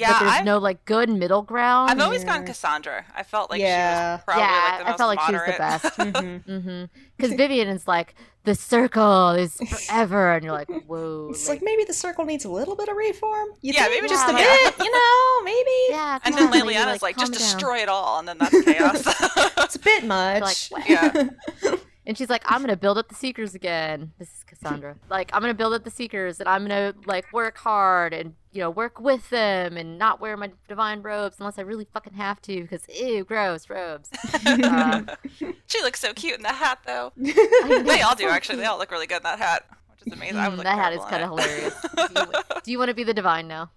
Yeah, 0.00 0.12
but 0.12 0.20
there's 0.20 0.32
I've, 0.32 0.44
no 0.44 0.58
like 0.58 0.84
good 0.84 1.08
middle 1.10 1.42
ground. 1.42 1.90
I've 1.90 2.00
always 2.00 2.24
gone 2.24 2.44
Cassandra. 2.46 3.04
I 3.14 3.22
felt 3.22 3.50
like 3.50 3.60
Yeah. 3.60 4.16
she 4.16 4.18
was 4.18 4.24
probably 4.24 4.42
yeah, 4.42 4.68
like 4.76 4.78
the 4.86 4.92
I 4.92 4.96
felt 4.96 5.08
like 5.08 5.18
moderate. 5.18 5.54
she 5.56 5.62
was 5.62 5.82
the 5.82 5.88
best. 5.88 5.98
Mhm. 5.98 6.44
mm-hmm. 6.48 6.84
Because 7.16 7.36
Vivienne 7.36 7.68
is 7.68 7.86
like 7.86 8.14
the 8.44 8.54
circle 8.54 9.30
is 9.30 9.56
forever, 9.56 10.32
and 10.32 10.42
you're 10.42 10.54
like, 10.54 10.70
whoa. 10.86 11.28
It's 11.30 11.48
like 11.48 11.60
maybe 11.62 11.84
the 11.84 11.92
circle 11.92 12.24
needs 12.24 12.44
a 12.46 12.50
little 12.50 12.74
bit 12.74 12.88
of 12.88 12.96
reform. 12.96 13.48
You 13.60 13.74
Yeah, 13.74 13.82
think? 13.84 13.96
maybe 13.96 14.08
just 14.08 14.26
a 14.28 14.32
just- 14.32 14.78
bit. 14.78 14.84
You 14.86 14.90
know, 14.92 15.42
maybe 15.44 15.70
yeah. 15.90 16.18
and 16.24 16.34
then 16.34 16.44
on, 16.44 16.50
lady, 16.50 16.64
Leliana's 16.68 17.02
like, 17.02 17.16
just 17.18 17.32
calm 17.34 17.40
down." 17.40 17.50
destroy 17.52 17.78
it 17.82 17.88
all, 17.90 18.18
and 18.18 18.26
then 18.28 18.38
that's 18.38 18.62
chaos. 18.64 19.02
it's 19.58 19.76
a 19.76 19.78
bit 19.78 20.04
much. 20.04 20.68
what? 20.70 20.88
yeah. 20.88 21.28
And 22.06 22.16
she's 22.18 22.30
like, 22.30 22.42
I'm 22.46 22.60
gonna 22.62 22.76
build 22.78 22.96
up 22.98 23.08
the 23.08 23.14
Seekers 23.14 23.54
again. 23.54 24.12
This 24.18 24.28
is 24.28 24.42
Cassandra. 24.44 24.96
like, 25.10 25.30
I'm 25.34 25.40
gonna 25.42 25.54
build 25.54 25.74
up 25.74 25.84
the 25.84 25.90
Seekers, 25.90 26.40
and 26.40 26.48
I'm 26.48 26.62
gonna 26.62 26.94
like 27.04 27.30
work 27.32 27.58
hard 27.58 28.14
and 28.14 28.34
you 28.52 28.60
know 28.60 28.70
work 28.70 28.98
with 29.00 29.30
them 29.30 29.76
and 29.76 29.98
not 29.98 30.20
wear 30.20 30.36
my 30.36 30.50
divine 30.68 31.02
robes 31.02 31.36
unless 31.38 31.58
I 31.58 31.62
really 31.62 31.86
fucking 31.92 32.14
have 32.14 32.40
to 32.42 32.62
because 32.62 32.82
ew, 32.88 33.24
gross 33.24 33.68
robes. 33.70 34.08
Uh, 34.46 35.02
She 35.66 35.80
looks 35.82 36.00
so 36.00 36.12
cute 36.12 36.36
in 36.36 36.42
the 36.42 36.48
hat, 36.48 36.80
though. 36.84 37.12
They 37.16 38.00
all 38.02 38.16
do, 38.16 38.28
actually. 38.28 38.56
They 38.58 38.64
all 38.66 38.78
look 38.78 38.90
really 38.90 39.06
good 39.06 39.18
in 39.18 39.22
that 39.22 39.38
hat, 39.38 39.64
which 39.90 40.06
is 40.06 40.12
amazing. 40.12 40.36
I 40.38 40.48
would 40.48 40.54
Mm, 40.54 40.56
look 40.58 40.64
that 40.64 40.76
hat 40.78 40.92
is 40.92 41.00
kind 41.04 41.22
of 41.22 41.28
hilarious. 41.30 41.74
Do 41.96 42.02
you, 42.20 42.26
do 42.64 42.70
you 42.72 42.78
want 42.78 42.88
to 42.88 42.94
be 42.94 43.04
the 43.04 43.14
divine 43.14 43.46
now, 43.46 43.70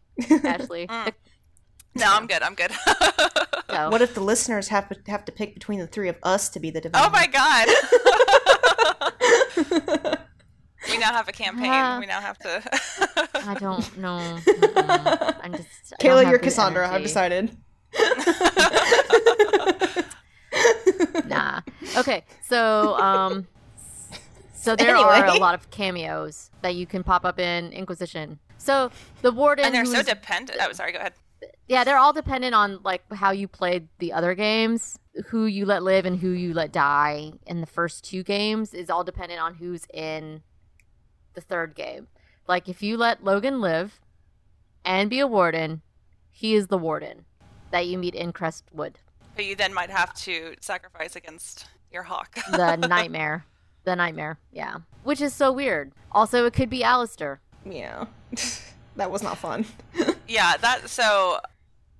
Ashley? 0.43 0.87
Mm. 0.87 1.13
No, 1.95 2.05
I'm 2.11 2.25
good. 2.25 2.41
I'm 2.41 2.55
good. 2.55 2.71
So, 3.69 3.89
What 3.91 4.01
if 4.01 4.15
the 4.15 4.21
listeners 4.21 4.69
have 4.69 4.89
to 4.89 4.95
have 5.11 5.23
to 5.25 5.31
pick 5.31 5.53
between 5.53 5.77
the 5.79 5.85
three 5.87 6.09
of 6.09 6.15
us 6.23 6.49
to 6.49 6.59
be 6.59 6.71
the 6.71 6.81
divine? 6.81 7.03
oh 7.05 7.09
my 7.11 7.27
god. 7.27 7.67
We 10.89 10.97
now 10.97 11.11
have 11.13 11.27
a 11.27 11.31
campaign. 11.31 11.71
Uh, 11.71 11.97
we 11.99 12.05
now 12.05 12.21
have 12.21 12.37
to. 12.39 12.61
I 13.35 13.53
don't 13.59 13.97
know. 13.97 14.39
Mm-mm. 14.45 15.35
I'm 15.41 15.53
just. 15.53 15.67
Kayla, 15.99 16.23
you're 16.23 16.33
the 16.33 16.39
Cassandra. 16.39 16.89
I've 16.89 17.03
decided. 17.03 17.55
Nah. 21.27 21.61
Okay, 21.97 22.23
so 22.47 22.95
um, 22.99 23.47
so 24.53 24.75
there 24.75 24.95
are 24.95 25.25
a 25.25 25.37
lot 25.39 25.55
of 25.55 25.69
cameos 25.71 26.51
that 26.61 26.75
you 26.75 26.85
can 26.85 27.03
pop 27.03 27.25
up 27.25 27.39
in 27.39 27.71
Inquisition. 27.71 28.39
So 28.57 28.91
the 29.21 29.31
warden, 29.31 29.65
and 29.65 29.73
they're 29.75 29.85
so 29.85 29.95
who's- 29.95 30.05
dependent. 30.05 30.59
Oh, 30.61 30.71
sorry. 30.73 30.91
Go 30.91 30.99
ahead. 30.99 31.13
yeah, 31.67 31.83
they're 31.83 31.97
all 31.97 32.13
dependent 32.13 32.53
on 32.55 32.79
like 32.83 33.03
how 33.13 33.31
you 33.31 33.47
played 33.47 33.87
the 33.99 34.13
other 34.13 34.35
games, 34.35 34.97
who 35.27 35.45
you 35.45 35.65
let 35.65 35.83
live 35.83 36.05
and 36.05 36.19
who 36.19 36.29
you 36.29 36.53
let 36.53 36.71
die. 36.71 37.33
In 37.47 37.61
the 37.61 37.67
first 37.67 38.03
two 38.03 38.23
games, 38.23 38.73
is 38.73 38.89
all 38.89 39.03
dependent 39.03 39.41
on 39.41 39.55
who's 39.55 39.85
in 39.93 40.41
the 41.33 41.41
third 41.41 41.75
game. 41.75 42.07
Like 42.47 42.67
if 42.67 42.83
you 42.83 42.97
let 42.97 43.23
Loghain 43.23 43.59
live 43.59 43.99
and 44.83 45.09
be 45.09 45.19
a 45.19 45.27
warden, 45.27 45.81
he 46.29 46.55
is 46.55 46.67
the 46.67 46.77
warden 46.77 47.25
that 47.71 47.87
you 47.87 47.97
meet 47.97 48.15
in 48.15 48.33
Crestwood. 48.33 48.99
But 49.35 49.45
you 49.45 49.55
then 49.55 49.73
might 49.73 49.89
have 49.89 50.13
to 50.15 50.55
sacrifice 50.61 51.15
against 51.15 51.67
your 51.91 52.03
Hawke. 52.03 52.37
the 52.51 52.75
nightmare. 52.87 53.45
The 53.85 53.95
nightmare, 53.95 54.37
yeah. 54.51 54.77
Which 55.03 55.19
is 55.19 55.33
so 55.33 55.51
weird. 55.51 55.91
Also, 56.11 56.45
it 56.45 56.53
could 56.53 56.69
be 56.69 56.83
Alistair. 56.83 57.41
Yeah, 57.65 58.05
that 58.95 59.11
was 59.11 59.21
not 59.21 59.37
fun. 59.37 59.65
yeah, 60.27 60.55
that. 60.57 60.89
So 60.89 61.39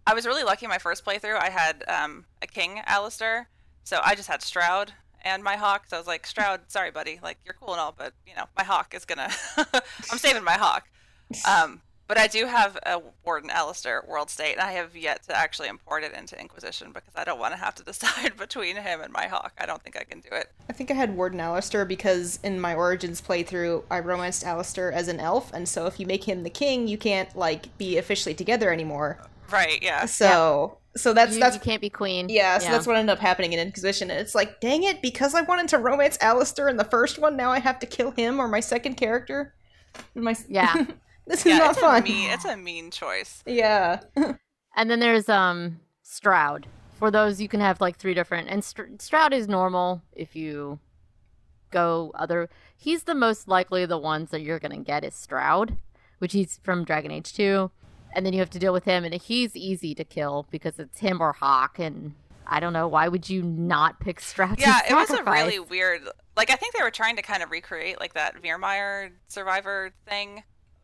I 0.08 0.14
was 0.14 0.26
really 0.26 0.44
lucky 0.44 0.66
in 0.66 0.70
my 0.70 0.78
first 0.78 1.04
playthrough. 1.04 1.42
I 1.42 1.50
had 1.50 1.84
um, 1.90 2.26
a 2.42 2.48
king, 2.48 2.82
Alistair. 2.86 3.50
So 3.84 4.00
I 4.02 4.16
just 4.16 4.30
had 4.30 4.42
Stroud 4.42 4.94
and 5.24 5.44
my 5.44 5.56
Hawke. 5.56 5.84
So 5.88 5.98
I 5.98 6.00
was 6.00 6.08
like, 6.08 6.26
Stroud, 6.26 6.62
sorry, 6.68 6.92
buddy. 6.92 7.20
Like, 7.22 7.38
you're 7.46 7.56
cool 7.60 7.72
and 7.72 7.80
all, 7.80 7.94
but, 7.98 8.14
you 8.28 8.36
know, 8.36 8.46
my 8.58 8.64
Hawke 8.64 8.94
is 8.94 9.06
gonna. 9.06 9.30
I'm 10.12 10.18
saving 10.18 10.44
my 10.44 10.54
Hawke. 10.54 10.86
Um, 11.48 11.82
but 12.08 12.18
I 12.18 12.28
do 12.28 12.46
have 12.46 12.78
a 12.86 13.02
Warden 13.26 13.50
Alistair 13.50 14.04
world 14.08 14.30
state, 14.30 14.54
and 14.54 14.62
I 14.62 14.74
have 14.74 14.96
yet 14.96 15.24
to 15.24 15.38
actually 15.38 15.70
import 15.70 16.04
it 16.04 16.14
into 16.14 16.40
Inquisition 16.40 16.92
because 16.92 17.14
I 17.16 17.24
don't 17.24 17.40
want 17.40 17.54
to 17.54 17.60
have 17.60 17.76
to 17.76 17.84
decide 17.92 18.36
between 18.38 18.76
him 18.76 19.02
and 19.02 19.12
my 19.12 19.28
Hawke. 19.28 19.54
I 19.58 19.66
don't 19.66 19.82
think 19.82 19.98
I 19.98 20.04
can 20.04 20.20
do 20.20 20.30
it. 20.32 20.52
I 20.70 20.74
think 20.74 20.92
I 20.92 20.96
had 20.96 21.16
Warden 21.16 21.40
Alistair 21.40 21.86
because 21.86 22.40
in 22.44 22.60
my 22.60 22.76
Origins 22.76 23.22
playthrough, 23.22 23.84
I 23.90 24.00
romanced 24.00 24.44
Alistair 24.44 24.92
as 24.92 25.08
an 25.08 25.20
elf, 25.20 25.54
and 25.54 25.68
so 25.68 25.86
if 25.86 26.00
you 26.00 26.06
make 26.06 26.26
him 26.26 26.44
the 26.44 26.50
king, 26.50 26.88
you 26.88 26.98
can't 26.98 27.36
like 27.36 27.76
be 27.78 27.98
officially 27.98 28.36
together 28.36 28.72
anymore. 28.72 29.18
Right? 29.52 29.82
Yeah. 29.82 30.06
So, 30.06 30.78
so 30.96 31.14
that's 31.14 31.34
you, 31.36 31.40
that's 31.40 31.56
you 31.56 31.62
can't 31.62 31.82
be 31.82 31.90
queen. 31.90 32.28
yeah. 32.30 32.58
So 32.58 32.72
that's 32.72 32.88
what 32.88 32.96
ended 32.98 33.14
up 33.14 33.20
happening 33.20 33.54
in 33.54 33.60
Inquisition, 33.60 34.10
and 34.12 34.20
it's 34.20 34.36
like, 34.36 34.60
dang 34.62 34.84
it, 34.84 35.02
because 35.02 35.36
I 35.36 35.42
wanted 35.42 35.68
to 35.70 35.78
romance 35.78 36.18
Alistair 36.22 36.70
in 36.70 36.78
the 36.78 36.84
first 36.86 37.20
one, 37.20 37.36
now 37.38 37.52
I 37.52 37.60
have 37.60 37.80
to 37.80 37.86
kill 37.86 38.12
him 38.12 38.40
or 38.40 38.48
my 38.48 38.60
second 38.60 38.96
character. 38.96 39.54
My 40.16 40.36
Yeah. 40.50 40.74
this 41.28 41.42
is 41.42 41.46
Yeah, 41.48 41.58
not 41.60 41.72
it's 41.72 41.80
fun. 41.80 42.02
a 42.02 42.04
mean. 42.04 42.30
It's 42.32 42.46
a 42.46 42.58
mean 42.58 42.92
choice. 42.92 43.44
Yeah. 43.46 44.02
And 44.76 44.90
then 44.90 45.00
there's 45.00 45.30
um 45.30 45.80
Stroud. 46.02 46.66
For 46.98 47.12
those, 47.12 47.40
you 47.40 47.48
can 47.48 47.60
have 47.60 47.80
like 47.80 47.98
three 47.98 48.16
different. 48.16 48.50
And 48.50 48.64
Str- 48.64 48.98
Stroud 48.98 49.32
is 49.32 49.48
normal 49.48 50.02
if 50.14 50.36
you 50.36 50.80
go 51.70 52.12
other. 52.16 52.50
He's 52.76 53.04
the 53.04 53.14
most 53.14 53.48
likely 53.48 53.86
the 53.86 54.00
ones 54.00 54.32
that 54.32 54.42
you're 54.42 54.58
gonna 54.58 54.80
get 54.80 55.04
is 55.04 55.14
Stroud, 55.14 55.78
which 56.18 56.34
he's 56.34 56.60
from 56.64 56.86
Dragon 56.86 57.12
Age 57.12 57.34
Two, 57.34 57.70
and 58.14 58.26
then 58.26 58.34
you 58.34 58.40
have 58.40 58.50
to 58.52 58.60
deal 58.60 58.74
with 58.74 58.86
him, 58.86 59.04
and 59.04 59.14
he's 59.14 59.56
easy 59.56 59.94
to 59.96 60.04
kill 60.04 60.48
because 60.50 60.80
it's 60.80 61.00
him 61.00 61.22
or 61.22 61.34
Hawke, 61.34 61.80
and 61.80 62.14
I 62.48 62.60
don't 62.60 62.74
know 62.74 62.88
why 62.88 63.08
would 63.08 63.30
you 63.30 63.42
not 63.42 64.00
pick 64.00 64.20
Stroud? 64.20 64.60
Yeah, 64.60 64.82
it 64.90 64.94
was 64.94 65.10
a 65.10 65.24
really 65.24 65.60
weird. 65.60 66.02
Like 66.36 66.50
I 66.50 66.56
think 66.56 66.76
they 66.76 66.84
were 66.84 66.92
trying 66.92 67.16
to 67.18 67.22
kind 67.22 67.44
of 67.44 67.52
recreate 67.52 68.00
like 68.00 68.14
that 68.14 68.42
Virmire 68.42 69.12
survivor 69.28 69.92
thing. 70.08 70.44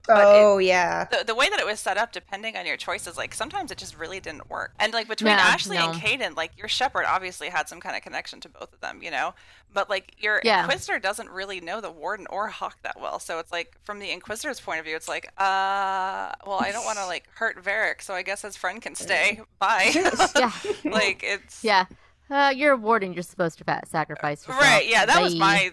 But 0.10 0.26
oh 0.26 0.57
yeah. 0.57 1.05
The, 1.05 1.24
the 1.24 1.36
way 1.36 1.47
that 1.49 1.60
it 1.60 1.66
was 1.68 1.80
set 1.80 1.97
up, 1.97 2.12
depending 2.12 2.57
on 2.57 2.66
your 2.66 2.78
choices, 2.78 3.16
like 3.16 3.34
sometimes 3.34 3.70
it 3.72 3.78
just 3.78 3.95
really 3.97 4.20
didn't 4.20 4.49
work. 4.49 4.74
And 4.80 4.91
like 4.91 5.07
between 5.07 5.36
No, 5.36 5.41
Ashley 5.41 5.78
no. 5.78 5.91
and 5.91 6.01
Kaidan, 6.01 6.36
like 6.36 6.57
your 6.57 6.68
Shepard 6.68 7.05
obviously 7.07 7.49
had 7.49 7.70
some 7.70 7.80
kind 7.80 7.95
of 7.95 8.01
connection 8.01 8.39
to 8.41 8.49
both 8.49 8.74
of 8.74 8.80
them, 8.82 9.01
you 9.03 9.12
know. 9.12 9.36
But 9.72 9.88
like 9.88 10.16
your 10.18 10.41
Yeah. 10.43 10.62
Inquisitor 10.64 10.97
doesn't 10.97 11.30
really 11.30 11.62
know 11.62 11.80
the 11.80 11.91
Warden 11.91 12.26
or 12.32 12.47
Hawke 12.47 12.78
that 12.82 12.99
well, 12.99 13.20
so 13.20 13.38
it's 13.38 13.51
like 13.51 13.78
from 13.84 13.99
the 13.99 14.10
Inquisitor's 14.12 14.60
point 14.60 14.80
of 14.80 14.86
view, 14.86 14.95
it's 14.95 15.07
like, 15.07 15.28
uh, 15.38 16.34
well, 16.45 16.60
I 16.60 16.72
don't 16.74 16.86
want 16.86 16.97
to 16.97 17.05
like 17.05 17.30
hurt 17.36 17.64
Varric, 17.64 18.01
so 18.01 18.16
I 18.16 18.24
guess 18.24 18.41
his 18.41 18.57
friend 18.57 18.82
can 18.82 18.95
stay. 18.95 19.41
Bye. 19.60 19.91
Yeah, 20.36 20.51
like 20.86 21.22
it's 21.24 21.64
yeah. 21.64 21.86
Uh, 22.30 22.53
you're 22.55 22.74
a 22.74 22.78
warden. 22.78 23.14
You're 23.14 23.24
supposed 23.24 23.57
to 23.57 23.82
sacrifice 23.88 24.47
yourself. 24.47 24.62
Right, 24.64 24.88
yeah, 24.88 25.05
that 25.05 25.22
was 25.22 25.36
my 25.36 25.72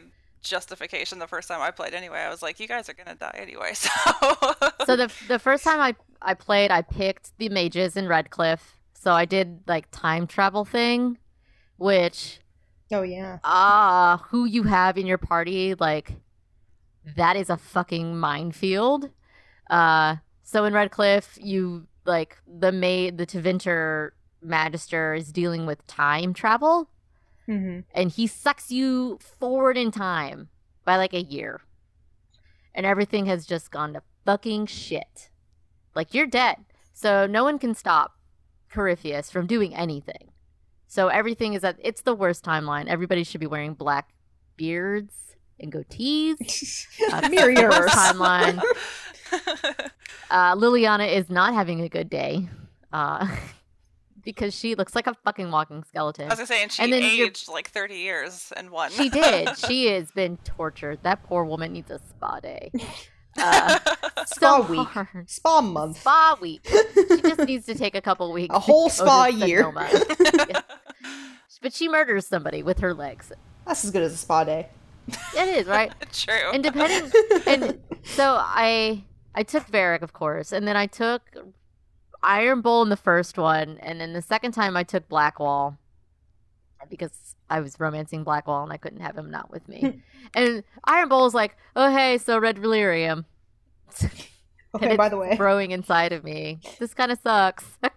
justification 0.49 1.19
the 1.19 1.27
first 1.27 1.49
time 1.49 1.61
I 1.61 1.71
played 1.71 1.95
anyway. 1.95 2.19
I 2.21 2.31
was 2.31 2.43
like, 2.43 2.59
you 2.61 2.69
guys 2.69 2.89
are 2.89 2.95
gonna 2.95 3.15
die 3.15 3.35
anyway, 3.35 3.73
so 3.75 3.91
so 4.87 4.97
the 4.97 5.13
the 5.29 5.39
first 5.39 5.65
time 5.65 5.81
I 5.81 5.95
I 6.23 6.35
played, 6.35 6.71
I 6.71 6.83
picked 6.83 7.37
the 7.39 7.49
mages 7.49 7.97
in 7.97 8.09
Redcliffe. 8.09 8.79
So 8.95 9.13
I 9.13 9.25
did 9.25 9.61
like 9.67 9.89
time 9.91 10.27
travel 10.27 10.65
thing, 10.65 11.19
which 11.77 12.41
Oh 12.91 13.03
yeah. 13.03 13.39
ah, 13.45 14.25
who 14.29 14.45
you 14.45 14.65
have 14.65 14.97
in 14.99 15.07
your 15.07 15.19
party, 15.19 15.75
like 15.75 16.13
that 17.17 17.37
is 17.37 17.51
a 17.51 17.57
fucking 17.57 18.17
minefield. 18.19 19.11
Uh, 19.71 20.17
so 20.43 20.65
in 20.65 20.73
Redcliffe, 20.73 21.39
you 21.41 21.87
like 22.05 22.37
the 22.47 22.73
maid, 22.73 23.19
the 23.19 23.27
Tevinter 23.27 24.11
Magister 24.43 25.15
is 25.15 25.33
dealing 25.33 25.67
with 25.67 25.85
time 25.87 26.33
travel, 26.35 26.89
Mm-hmm. 27.49 27.81
and 27.95 28.11
he 28.11 28.27
sucks 28.27 28.73
you 28.73 29.19
forward 29.21 29.77
in 29.77 29.91
time 29.93 30.49
by 30.85 30.97
like 30.97 31.15
a 31.15 31.23
year. 31.23 31.61
And 32.75 32.85
everything 32.85 33.27
has 33.27 33.47
just 33.47 33.71
gone 33.71 33.93
to 33.95 34.03
fucking 34.25 34.67
shit. 34.67 35.31
Like 35.95 36.13
you're 36.13 36.27
dead. 36.27 36.57
So 36.93 37.27
no 37.27 37.45
one 37.45 37.59
can 37.59 37.75
stop 37.75 38.13
Corypheus 38.71 39.31
from 39.31 39.47
doing 39.47 39.75
anything. 39.75 40.33
So 40.89 41.09
everything 41.09 41.55
is 41.55 41.63
at 41.65 41.77
it's 41.83 42.03
the 42.03 42.15
worst 42.15 42.45
timeline. 42.45 42.87
Everybody 42.87 43.23
should 43.25 43.41
be 43.41 43.47
wearing 43.47 43.75
black 43.75 44.11
beards 44.57 45.37
and 45.61 45.73
goatees. 45.73 46.87
Uh, 47.13 47.29
Mirror 47.31 47.69
worst 47.71 47.95
timeline. 47.95 48.61
Uh, 50.29 50.57
Leliana 50.57 51.09
is 51.13 51.31
not 51.31 51.55
having 51.55 51.81
a 51.83 51.89
good 51.89 52.11
day. 52.11 52.49
Uh, 52.93 53.29
because 54.27 54.55
she 54.55 54.75
looks 54.75 54.95
like 54.95 55.07
a 55.07 55.15
fucking 55.25 55.51
walking 55.51 55.83
skeleton. 55.85 56.27
I 56.27 56.29
was 56.29 56.37
gonna 56.41 56.47
say, 56.47 56.63
and 56.63 56.71
she 56.71 56.83
And 56.83 56.93
then 56.93 57.01
you're- 57.03 57.29
aged 57.31 57.49
like 57.49 57.71
30 57.71 57.95
years 57.95 58.53
in 58.59 58.71
one. 58.71 58.91
She 58.91 59.09
did. 59.09 59.57
She 59.67 59.87
has 59.87 60.11
been 60.11 60.37
tortured. 60.45 60.99
That 61.03 61.23
poor 61.23 61.45
woman 61.45 61.73
needs 61.73 61.91
a 61.91 61.99
spa 62.11 62.41
day. 62.41 62.71
Uh, 63.39 63.79
Spa 64.25 64.63
so 64.63 64.63
week. 64.63 64.89
hard. 64.89 65.29
Spa 65.29 65.61
month. 65.61 66.01
Spa 66.01 66.39
week. 66.41 66.67
She 66.67 67.21
just 67.21 67.41
needs 67.41 67.67
to 67.67 67.75
take 67.75 67.95
a 67.95 68.01
couple 68.01 68.33
weeks. 68.33 68.55
A 68.55 68.59
whole 68.59 68.89
spa 68.89 69.27
year. 69.27 69.71
Yeah. 69.77 70.63
But 71.61 71.75
she 71.75 71.87
murders 71.87 72.27
somebody 72.27 72.63
with 72.63 72.79
her 72.79 72.95
legs. 72.95 73.31
That's 73.67 73.85
as 73.85 73.91
good 73.91 74.03
as 74.05 74.15
a 74.15 74.17
spa 74.17 74.45
day. 74.45 74.69
It 75.37 75.49
is 75.55 75.67
right. 75.67 75.93
True. 76.15 76.51
And 76.55 76.63
depending, 76.63 77.13
and 77.47 77.79
so 78.05 78.37
I 78.41 79.05
I 79.35 79.43
took 79.43 79.67
Varric, 79.67 80.01
of 80.01 80.15
course, 80.15 80.51
and 80.51 80.67
then 80.67 80.79
I 80.79 80.87
took 80.87 81.21
Iron 82.27 82.61
Bull 82.61 82.83
in 82.83 82.89
the 82.89 82.97
first 82.97 83.39
one, 83.39 83.79
and 83.81 84.01
then 84.01 84.13
the 84.13 84.21
second 84.21 84.53
time 84.53 84.77
I 84.77 84.83
took 84.83 85.09
Blackwall 85.09 85.79
because 86.91 87.37
I 87.49 87.61
was 87.61 87.79
romancing 87.81 88.25
Blackwall 88.25 88.65
and 88.65 88.73
I 88.73 88.77
couldn't 88.77 89.01
have 89.01 89.17
him 89.17 89.31
not 89.31 89.51
with 89.51 89.69
me. 89.69 90.03
and 90.35 90.65
Iron 90.85 91.09
Bull 91.09 91.23
was 91.23 91.35
like, 91.35 91.57
"Oh 91.75 91.91
hey, 91.91 92.19
so 92.19 92.39
Red 92.39 92.57
Lyrium." 92.59 93.25
Okay, 94.75 94.95
by 94.95 95.09
the 95.09 95.17
way. 95.17 95.35
growing 95.39 95.71
inside 95.71 96.13
of 96.13 96.23
me. 96.23 96.61
This 96.79 96.93
kind 96.93 97.11
of 97.11 97.19
sucks. 97.21 97.65
and 97.83 97.93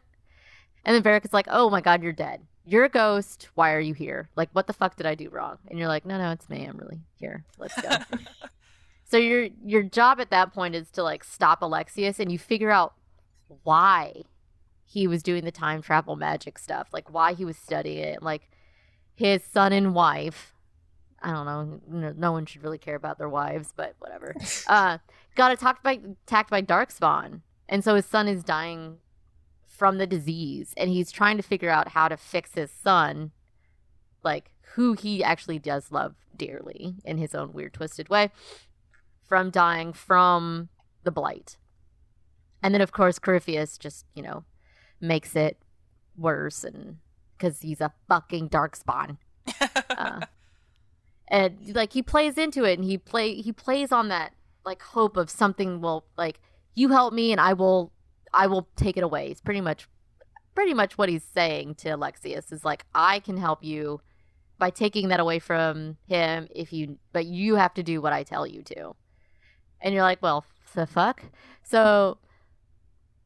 then 0.85 1.03
Varric 1.03 1.25
is 1.25 1.33
like, 1.33 1.47
"Oh 1.49 1.69
my 1.69 1.81
god, 1.81 2.01
you're 2.01 2.13
dead. 2.13 2.41
You're 2.63 2.85
a 2.85 2.89
ghost. 2.89 3.49
Why 3.55 3.73
are 3.73 3.81
you 3.81 3.93
here? 3.93 4.29
Like, 4.37 4.47
what 4.53 4.65
the 4.65 4.71
fuck 4.71 4.95
did 4.95 5.05
I 5.05 5.13
do 5.13 5.29
wrong?" 5.29 5.57
And 5.69 5.77
you're 5.77 5.89
like, 5.89 6.05
"No, 6.05 6.17
no, 6.17 6.31
it's 6.31 6.49
me. 6.49 6.63
I'm 6.63 6.77
really 6.77 7.01
here. 7.15 7.43
Let's 7.57 7.81
go." 7.81 7.89
so 9.03 9.17
your 9.17 9.49
your 9.65 9.83
job 9.83 10.21
at 10.21 10.29
that 10.29 10.53
point 10.53 10.73
is 10.73 10.89
to 10.91 11.03
like 11.03 11.25
stop 11.25 11.61
Alexius, 11.61 12.17
and 12.17 12.31
you 12.31 12.39
figure 12.39 12.71
out 12.71 12.93
why 13.63 14.23
he 14.85 15.07
was 15.07 15.21
doing 15.21 15.45
the 15.45 15.51
time 15.51 15.81
travel 15.81 16.15
magic 16.15 16.57
stuff, 16.57 16.89
like 16.91 17.13
why 17.13 17.33
he 17.33 17.45
was 17.45 17.57
studying 17.57 18.03
it, 18.03 18.23
like 18.23 18.49
his 19.15 19.43
son 19.43 19.71
and 19.71 19.93
wife. 19.93 20.53
I 21.21 21.31
don't 21.31 21.45
know. 21.45 21.81
No, 21.87 22.13
no 22.17 22.31
one 22.31 22.45
should 22.45 22.63
really 22.63 22.77
care 22.77 22.95
about 22.95 23.17
their 23.17 23.29
wives, 23.29 23.73
but 23.75 23.95
whatever. 23.99 24.35
Uh, 24.67 24.97
got 25.35 25.51
attacked 25.51 25.83
by 25.83 25.99
attacked 26.25 26.49
by 26.49 26.61
darkspawn, 26.61 27.41
and 27.67 27.83
so 27.83 27.95
his 27.95 28.05
son 28.05 28.27
is 28.27 28.43
dying 28.43 28.97
from 29.67 29.97
the 29.97 30.07
disease, 30.07 30.73
and 30.77 30.89
he's 30.89 31.11
trying 31.11 31.37
to 31.37 31.43
figure 31.43 31.69
out 31.69 31.89
how 31.89 32.07
to 32.07 32.17
fix 32.17 32.53
his 32.53 32.71
son, 32.71 33.31
like 34.23 34.51
who 34.73 34.93
he 34.93 35.23
actually 35.23 35.59
does 35.59 35.91
love 35.91 36.15
dearly 36.35 36.95
in 37.03 37.17
his 37.17 37.35
own 37.35 37.53
weird 37.53 37.73
twisted 37.73 38.09
way, 38.09 38.31
from 39.23 39.49
dying 39.49 39.93
from 39.93 40.69
the 41.03 41.11
blight. 41.11 41.57
And 42.61 42.73
then 42.73 42.81
of 42.81 42.91
course 42.91 43.19
Corypheus 43.19 43.77
just 43.77 44.05
you 44.13 44.23
know 44.23 44.43
makes 44.99 45.35
it 45.35 45.57
worse, 46.17 46.63
and 46.63 46.97
because 47.37 47.61
he's 47.61 47.81
a 47.81 47.93
fucking 48.07 48.49
darkspawn 48.49 49.17
uh, 49.89 50.19
and 51.29 51.75
like 51.75 51.93
he 51.93 52.01
plays 52.01 52.37
into 52.37 52.63
it 52.63 52.77
and 52.77 52.85
he 52.85 52.97
play 52.97 53.35
he 53.35 53.51
plays 53.51 53.91
on 53.91 54.09
that 54.09 54.33
like 54.65 54.81
hope 54.81 55.15
of 55.17 55.29
something 55.29 55.81
will 55.81 56.05
like 56.17 56.39
you 56.75 56.89
help 56.89 57.13
me 57.13 57.31
and 57.31 57.39
i 57.39 57.53
will 57.53 57.91
i 58.33 58.47
will 58.47 58.67
take 58.75 58.97
it 58.97 59.03
away. 59.03 59.29
It's 59.29 59.41
pretty 59.41 59.61
much 59.61 59.87
pretty 60.53 60.73
much 60.73 60.97
what 60.97 61.09
he's 61.09 61.23
saying 61.23 61.75
to 61.75 61.89
alexius 61.89 62.51
is 62.51 62.65
like 62.65 62.85
i 62.93 63.19
can 63.19 63.37
help 63.37 63.63
you 63.63 64.01
by 64.57 64.69
taking 64.69 65.07
that 65.07 65.21
away 65.21 65.39
from 65.39 65.95
him 66.07 66.47
if 66.53 66.73
you 66.73 66.97
but 67.13 67.25
you 67.25 67.55
have 67.55 67.73
to 67.75 67.83
do 67.83 68.01
what 68.01 68.13
i 68.13 68.23
tell 68.23 68.45
you 68.45 68.63
to. 68.63 68.95
And 69.81 69.93
you're 69.93 70.03
like 70.03 70.21
well 70.21 70.45
the 70.75 70.85
fuck? 70.85 71.23
So 71.63 72.17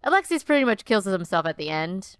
alexius 0.03 0.43
pretty 0.43 0.65
much 0.65 0.85
kills 0.85 1.05
himself 1.05 1.45
at 1.45 1.57
the 1.57 1.69
end 1.69 2.17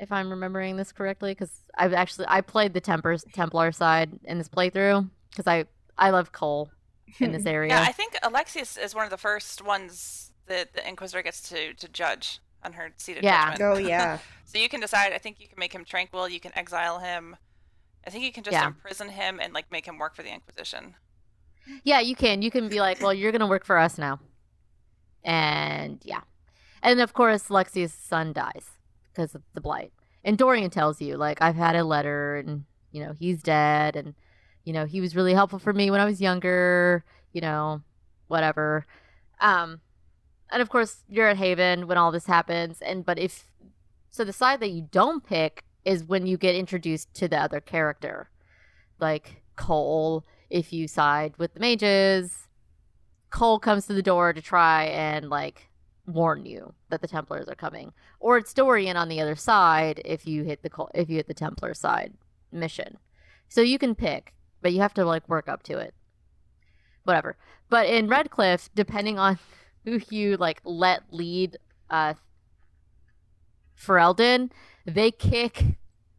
if 0.00 0.12
I'm 0.12 0.30
remembering 0.30 0.76
this 0.76 0.92
correctly, 0.92 1.32
because 1.32 1.50
I've 1.76 1.92
actually 1.92 2.26
I 2.28 2.40
played 2.40 2.72
the 2.72 2.80
Tempers 2.80 3.24
Templar 3.32 3.72
side 3.72 4.18
in 4.24 4.38
this 4.38 4.48
playthrough 4.48 5.10
because 5.30 5.46
I 5.48 5.64
I 5.96 6.10
love 6.10 6.30
Cole 6.32 6.70
in 7.18 7.32
this 7.32 7.46
area. 7.56 7.70
Yeah, 7.74 7.82
I 7.82 7.90
think 7.92 8.16
Alexius 8.22 8.76
is 8.76 8.94
one 8.94 9.04
of 9.04 9.10
the 9.10 9.16
first 9.18 9.60
ones 9.64 10.30
that 10.46 10.72
the 10.74 10.86
Inquisitor 10.88 11.22
gets 11.22 11.48
to, 11.48 11.74
to 11.74 11.88
judge 11.88 12.38
on 12.62 12.74
her 12.74 12.92
seat 12.96 13.16
of 13.18 13.24
Yeah. 13.24 13.50
judgment. 13.50 13.76
Oh 13.76 13.78
yeah. 13.78 14.18
So 14.44 14.56
you 14.56 14.70
can 14.70 14.80
decide. 14.80 15.12
I 15.12 15.18
think 15.18 15.40
you 15.40 15.46
can 15.46 15.58
make 15.58 15.74
him 15.74 15.84
tranquil. 15.84 16.26
You 16.26 16.40
can 16.40 16.56
exile 16.56 17.00
him. 17.00 17.36
I 18.06 18.10
think 18.10 18.24
you 18.24 18.32
can 18.32 18.44
just 18.44 18.54
Yeah. 18.54 18.68
imprison 18.68 19.10
him 19.10 19.40
and 19.42 19.52
like 19.52 19.70
make 19.70 19.84
him 19.84 19.98
work 19.98 20.14
for 20.16 20.22
the 20.22 20.32
Inquisition. 20.32 20.94
Yeah, 21.84 22.00
you 22.00 22.16
can. 22.16 22.40
You 22.40 22.50
can 22.50 22.68
be 22.70 22.80
like, 22.80 23.02
well, 23.02 23.12
you're 23.12 23.32
gonna 23.32 23.46
work 23.48 23.64
for 23.66 23.76
us 23.76 23.98
now, 23.98 24.20
and 25.24 26.00
yeah, 26.04 26.20
and 26.82 27.00
of 27.00 27.12
course, 27.12 27.48
Lexi's 27.48 27.92
son 27.92 28.32
dies 28.32 28.78
because 29.12 29.34
of 29.34 29.42
the 29.54 29.60
blight. 29.60 29.92
And 30.24 30.36
Dorian 30.36 30.70
tells 30.70 31.00
you, 31.00 31.16
like, 31.16 31.40
I've 31.40 31.56
had 31.56 31.76
a 31.76 31.84
letter, 31.84 32.36
and 32.36 32.64
you 32.92 33.04
know, 33.04 33.14
he's 33.18 33.42
dead, 33.42 33.96
and 33.96 34.14
you 34.64 34.72
know, 34.72 34.84
he 34.84 35.00
was 35.00 35.16
really 35.16 35.34
helpful 35.34 35.58
for 35.58 35.72
me 35.72 35.90
when 35.90 36.00
I 36.00 36.04
was 36.04 36.20
younger. 36.20 37.04
You 37.32 37.40
know, 37.40 37.82
whatever. 38.26 38.86
Um, 39.40 39.80
and 40.50 40.62
of 40.62 40.70
course, 40.70 41.04
you're 41.08 41.28
at 41.28 41.36
Haven 41.36 41.86
when 41.86 41.98
all 41.98 42.10
this 42.10 42.26
happens, 42.26 42.80
and 42.80 43.04
but 43.04 43.18
if 43.18 43.46
so, 44.10 44.24
the 44.24 44.32
side 44.32 44.60
that 44.60 44.70
you 44.70 44.88
don't 44.90 45.24
pick 45.24 45.64
is 45.84 46.04
when 46.04 46.26
you 46.26 46.36
get 46.36 46.54
introduced 46.54 47.12
to 47.14 47.28
the 47.28 47.38
other 47.38 47.60
character, 47.60 48.30
like 48.98 49.42
Cole 49.56 50.24
if 50.50 50.72
you 50.72 50.88
side 50.88 51.34
with 51.38 51.54
the 51.54 51.60
mages, 51.60 52.48
Cole 53.30 53.58
comes 53.58 53.86
to 53.86 53.92
the 53.92 54.02
door 54.02 54.32
to 54.32 54.40
try 54.40 54.84
and 54.84 55.28
like 55.28 55.67
warn 56.08 56.46
you 56.46 56.74
that 56.88 57.02
the 57.02 57.08
Templars 57.08 57.48
are 57.48 57.54
coming, 57.54 57.92
or 58.18 58.38
it's 58.38 58.54
Dorian 58.54 58.96
on 58.96 59.08
the 59.08 59.20
other 59.20 59.36
side 59.36 60.00
if 60.04 60.26
you 60.26 60.42
hit 60.42 60.62
the 60.62 60.70
if 60.94 61.08
you 61.08 61.16
hit 61.16 61.28
the 61.28 61.34
Templar 61.34 61.74
side 61.74 62.14
mission. 62.50 62.98
So 63.48 63.60
you 63.60 63.78
can 63.78 63.94
pick, 63.94 64.34
but 64.62 64.72
you 64.72 64.80
have 64.80 64.94
to 64.94 65.04
like 65.04 65.28
work 65.28 65.48
up 65.48 65.62
to 65.64 65.78
it. 65.78 65.94
Whatever. 67.04 67.36
But 67.68 67.86
in 67.86 68.08
Redcliffe, 68.08 68.70
depending 68.74 69.18
on 69.18 69.38
who 69.84 70.00
you 70.10 70.36
like 70.36 70.60
let 70.64 71.02
lead 71.10 71.58
uh 71.90 72.14
Ferelden, 73.78 74.50
they 74.86 75.10
kick 75.10 75.64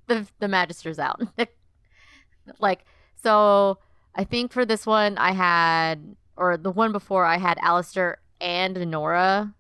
the 0.08 0.28
the 0.40 0.48
magisters 0.48 1.00
out. 1.00 1.22
like 2.60 2.86
so 3.16 3.80
I 4.16 4.24
think 4.24 4.52
for 4.52 4.66
this 4.66 4.86
one 4.86 5.18
I 5.18 5.32
had 5.32 6.16
or 6.38 6.58
the 6.58 6.72
one 6.72 6.92
before 6.92 7.26
I 7.26 7.38
had 7.38 7.58
Alistair 7.62 8.20
and 8.40 8.78
Anora 8.78 9.54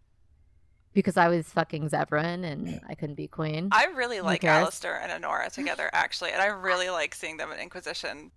because 1.00 1.18
I 1.18 1.28
was 1.30 1.48
fucking 1.48 1.90
Zevran 1.90 2.44
and 2.44 2.80
I 2.88 2.96
couldn't 2.96 3.16
be 3.16 3.28
queen. 3.28 3.70
I 3.72 3.86
really 3.86 4.22
like 4.22 4.42
cares? 4.42 4.62
Alistair 4.64 5.00
and 5.02 5.24
Anora 5.24 5.52
together, 5.52 5.90
actually, 5.94 6.32
and 6.32 6.42
I 6.42 6.48
really 6.48 6.90
like 6.90 7.16
seeing 7.16 7.38
them 7.38 7.52
in 7.52 7.60
Inquisition. 7.60 8.32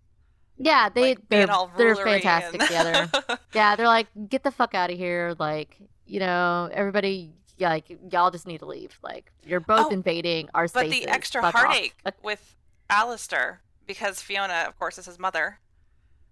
yeah, 0.58 0.88
they 0.88 1.10
like, 1.16 1.28
they're, 1.28 1.50
all 1.50 1.70
they're 1.76 1.96
fantastic 1.96 2.60
and- 2.60 2.68
together. 2.68 3.38
Yeah, 3.54 3.76
they're 3.76 3.86
like, 3.86 4.06
get 4.28 4.42
the 4.44 4.50
fuck 4.50 4.74
out 4.74 4.90
of 4.90 4.96
here. 4.96 5.34
Like, 5.38 5.76
you 6.06 6.20
know, 6.20 6.68
everybody, 6.72 7.32
yeah, 7.58 7.68
like, 7.70 7.98
y'all 8.10 8.30
just 8.30 8.46
need 8.46 8.58
to 8.58 8.66
leave. 8.66 8.98
Like, 9.02 9.30
you're 9.44 9.60
both 9.60 9.86
Oh, 9.86 9.90
invading 9.90 10.48
our 10.54 10.64
but 10.64 10.86
spaces. 10.86 11.00
the 11.04 11.08
extra 11.08 11.42
Fuck 11.42 11.54
off. 11.54 11.60
heartache 11.62 11.94
with 12.22 12.54
Alistair 12.88 13.60
because 13.86 14.20
Fiona, 14.22 14.64
of 14.68 14.78
course, 14.78 14.96
is 14.98 15.06
his 15.06 15.18
mother. 15.18 15.58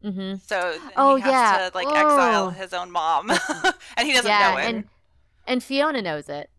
hmm 0.02 0.34
So 0.46 0.58
then 0.78 0.92
Oh, 0.96 1.16
he 1.16 1.22
has 1.22 1.30
yeah. 1.32 1.68
to 1.68 1.74
like 1.76 1.88
exile 1.88 2.46
Oh. 2.46 2.50
his 2.50 2.72
own 2.72 2.90
mom, 2.90 3.30
and 3.96 4.06
he 4.06 4.12
doesn't 4.12 4.30
Yeah, 4.30 4.52
know 4.52 4.56
it. 4.58 4.64
and 4.74 4.84
and 5.46 5.62
Fiona 5.62 6.02
knows 6.02 6.28
it 6.28 6.50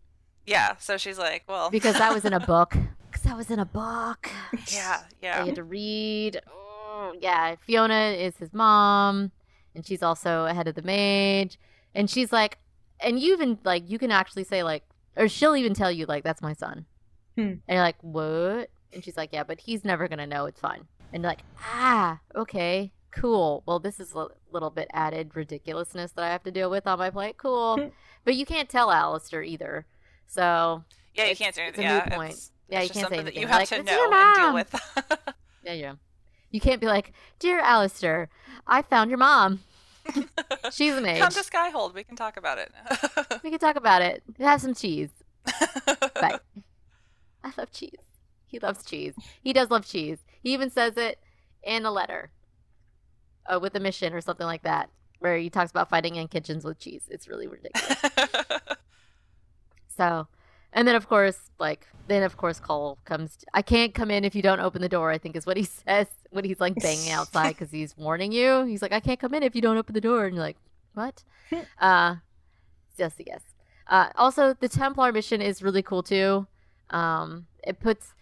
Yeah, 0.46 0.76
so 0.78 0.96
she's 0.96 1.18
like, 1.18 1.44
well, 1.48 1.70
because 1.70 1.96
that 1.98 2.12
was 2.12 2.24
in 2.24 2.32
a 2.32 2.40
book. 2.54 2.76
Because 3.10 3.22
that 3.22 3.36
was 3.36 3.50
in 3.50 3.58
a 3.58 3.64
book. 3.64 4.30
yeah, 4.68 5.02
yeah. 5.22 5.40
you 5.40 5.46
had 5.46 5.54
to 5.56 5.64
read. 5.64 6.40
Oh, 6.50 7.14
yeah, 7.20 7.56
Fiona 7.66 8.10
is 8.10 8.36
his 8.38 8.52
mom, 8.52 9.32
and 9.74 9.86
she's 9.86 10.02
also 10.02 10.46
ahead 10.46 10.66
of 10.68 10.74
the 10.74 10.82
mage. 10.82 11.58
And 11.94 12.08
she's 12.08 12.32
like, 12.32 12.58
and 13.00 13.18
you 13.18 13.32
even 13.34 13.58
like 13.64 13.88
you 13.88 13.98
can 13.98 14.10
actually 14.10 14.44
say 14.44 14.62
like, 14.62 14.82
or 15.16 15.28
she'll 15.28 15.56
even 15.56 15.74
tell 15.74 15.90
you 15.92 16.06
like, 16.06 16.24
that's 16.24 16.40
my 16.42 16.54
son. 16.54 16.86
Hmm. 17.36 17.40
And 17.42 17.60
you're 17.68 17.80
like, 17.80 17.96
what? 18.02 18.70
And 18.92 19.04
she's 19.04 19.16
like, 19.16 19.30
yeah, 19.32 19.44
but 19.44 19.60
he's 19.60 19.84
never 19.84 20.08
gonna 20.08 20.26
know. 20.26 20.46
It's 20.46 20.60
fine. 20.60 20.86
And 21.12 21.22
you're 21.22 21.30
like, 21.30 21.42
ah, 21.60 22.20
okay, 22.34 22.92
cool. 23.12 23.62
Well, 23.66 23.78
this 23.78 24.00
is 24.00 24.12
a 24.12 24.28
little 24.50 24.70
bit 24.70 24.88
added 24.92 25.36
ridiculousness 25.36 26.12
that 26.12 26.24
I 26.24 26.28
have 26.30 26.42
to 26.44 26.50
deal 26.50 26.70
with 26.70 26.86
on 26.86 26.98
my 26.98 27.10
plate. 27.10 27.36
Cool, 27.36 27.92
but 28.24 28.34
you 28.34 28.44
can't 28.46 28.68
tell 28.68 28.90
Alistair 28.90 29.42
either. 29.42 29.86
So 30.26 30.84
Yeah, 31.14 31.26
you 31.26 31.36
can't 31.36 31.54
do 31.54 31.60
it's 31.62 31.78
anything. 31.78 31.84
a 31.86 31.88
Yeah, 32.08 32.16
point. 32.16 32.32
it's, 32.32 32.50
Yeah, 32.68 32.80
it's 32.80 32.88
you 32.88 33.00
can't 33.00 33.10
say 33.10 33.16
that 33.18 33.22
anything. 33.22 33.42
you 33.42 33.48
have 33.48 33.60
Like, 33.60 33.68
to 33.68 33.82
know 33.82 34.10
and 34.12 34.36
deal 34.36 34.54
with. 34.54 35.34
Yeah, 35.64 35.72
yeah. 35.74 35.92
You 36.50 36.60
can't 36.60 36.80
be 36.80 36.86
like, 36.88 37.12
Dear 37.38 37.60
Alistair, 37.60 38.28
I 38.66 38.82
found 38.82 39.10
your 39.10 39.18
mom. 39.18 39.60
She's 40.72 40.94
an 40.96 41.06
age. 41.06 41.20
Come 41.20 41.30
to 41.30 41.40
Skyhold. 41.40 41.94
We 41.94 42.02
can 42.02 42.16
talk 42.16 42.36
about 42.36 42.58
it. 42.58 42.72
We 43.44 43.50
can 43.50 43.60
talk 43.60 43.76
about 43.76 44.02
it. 44.02 44.22
Have 44.40 44.60
some 44.60 44.74
cheese. 44.74 45.10
Bye. 46.20 46.40
I 47.44 47.52
love 47.56 47.70
cheese. 47.72 48.00
He 48.46 48.58
loves 48.58 48.84
cheese. 48.84 49.14
He 49.40 49.52
does 49.52 49.70
love 49.70 49.86
cheese. 49.86 50.18
He 50.42 50.52
even 50.52 50.68
says 50.70 50.96
it 50.96 51.20
in 51.62 51.86
a 51.86 51.90
letter 51.92 52.30
uh, 53.46 53.58
with 53.60 53.74
a 53.74 53.80
mission 53.80 54.12
or 54.14 54.20
something 54.20 54.46
like 54.46 54.62
that, 54.62 54.90
where 55.18 55.36
he 55.36 55.50
talks 55.50 55.70
about 55.70 55.88
fighting 55.88 56.16
in 56.16 56.28
kitchens 56.28 56.64
with 56.64 56.78
cheese. 56.78 57.04
It's 57.10 57.28
really 57.28 57.46
ridiculous. 57.46 57.98
So, 59.94 60.26
and 60.72 60.88
then 60.88 60.94
of 60.94 61.06
course, 61.08 61.50
like, 61.58 61.86
then 62.08 62.22
of 62.22 62.36
course 62.36 62.58
Cole 62.58 62.98
comes. 63.04 63.38
I 63.52 63.58
I 63.58 63.62
can't 63.62 63.94
come 63.94 64.10
in 64.10 64.24
if 64.24 64.34
you 64.34 64.42
don't 64.42 64.60
open 64.60 64.80
the 64.82 64.88
door. 64.88 65.10
I 65.10 65.18
think 65.18 65.36
is 65.36 65.46
what 65.46 65.56
he 65.56 65.64
says 65.86 66.06
when 66.30 66.44
he's 66.44 66.60
like 66.60 66.74
banging 66.76 67.10
outside 67.18 67.50
because 67.50 67.70
he's 67.70 67.96
warning 67.96 68.32
you. 68.32 68.64
He's 68.64 68.82
like, 68.82 68.92
I 68.92 69.00
can't 69.00 69.20
come 69.20 69.34
in 69.34 69.42
if 69.42 69.54
you 69.54 69.60
don't 69.62 69.76
open 69.76 69.94
the 69.94 70.00
door, 70.00 70.24
and 70.24 70.34
you're 70.34 70.44
like, 70.44 70.56
what? 70.94 71.22
uh, 71.78 72.16
just 72.96 73.20
a 73.20 73.22
guess. 73.22 73.42
Uh, 73.86 74.08
also, 74.16 74.54
the 74.54 74.68
Templar 74.68 75.12
mission 75.12 75.42
is 75.42 75.62
really 75.62 75.82
cool 75.82 76.02
too. 76.02 76.46
Um, 76.90 77.46
it 77.64 77.78
puts 77.80 78.14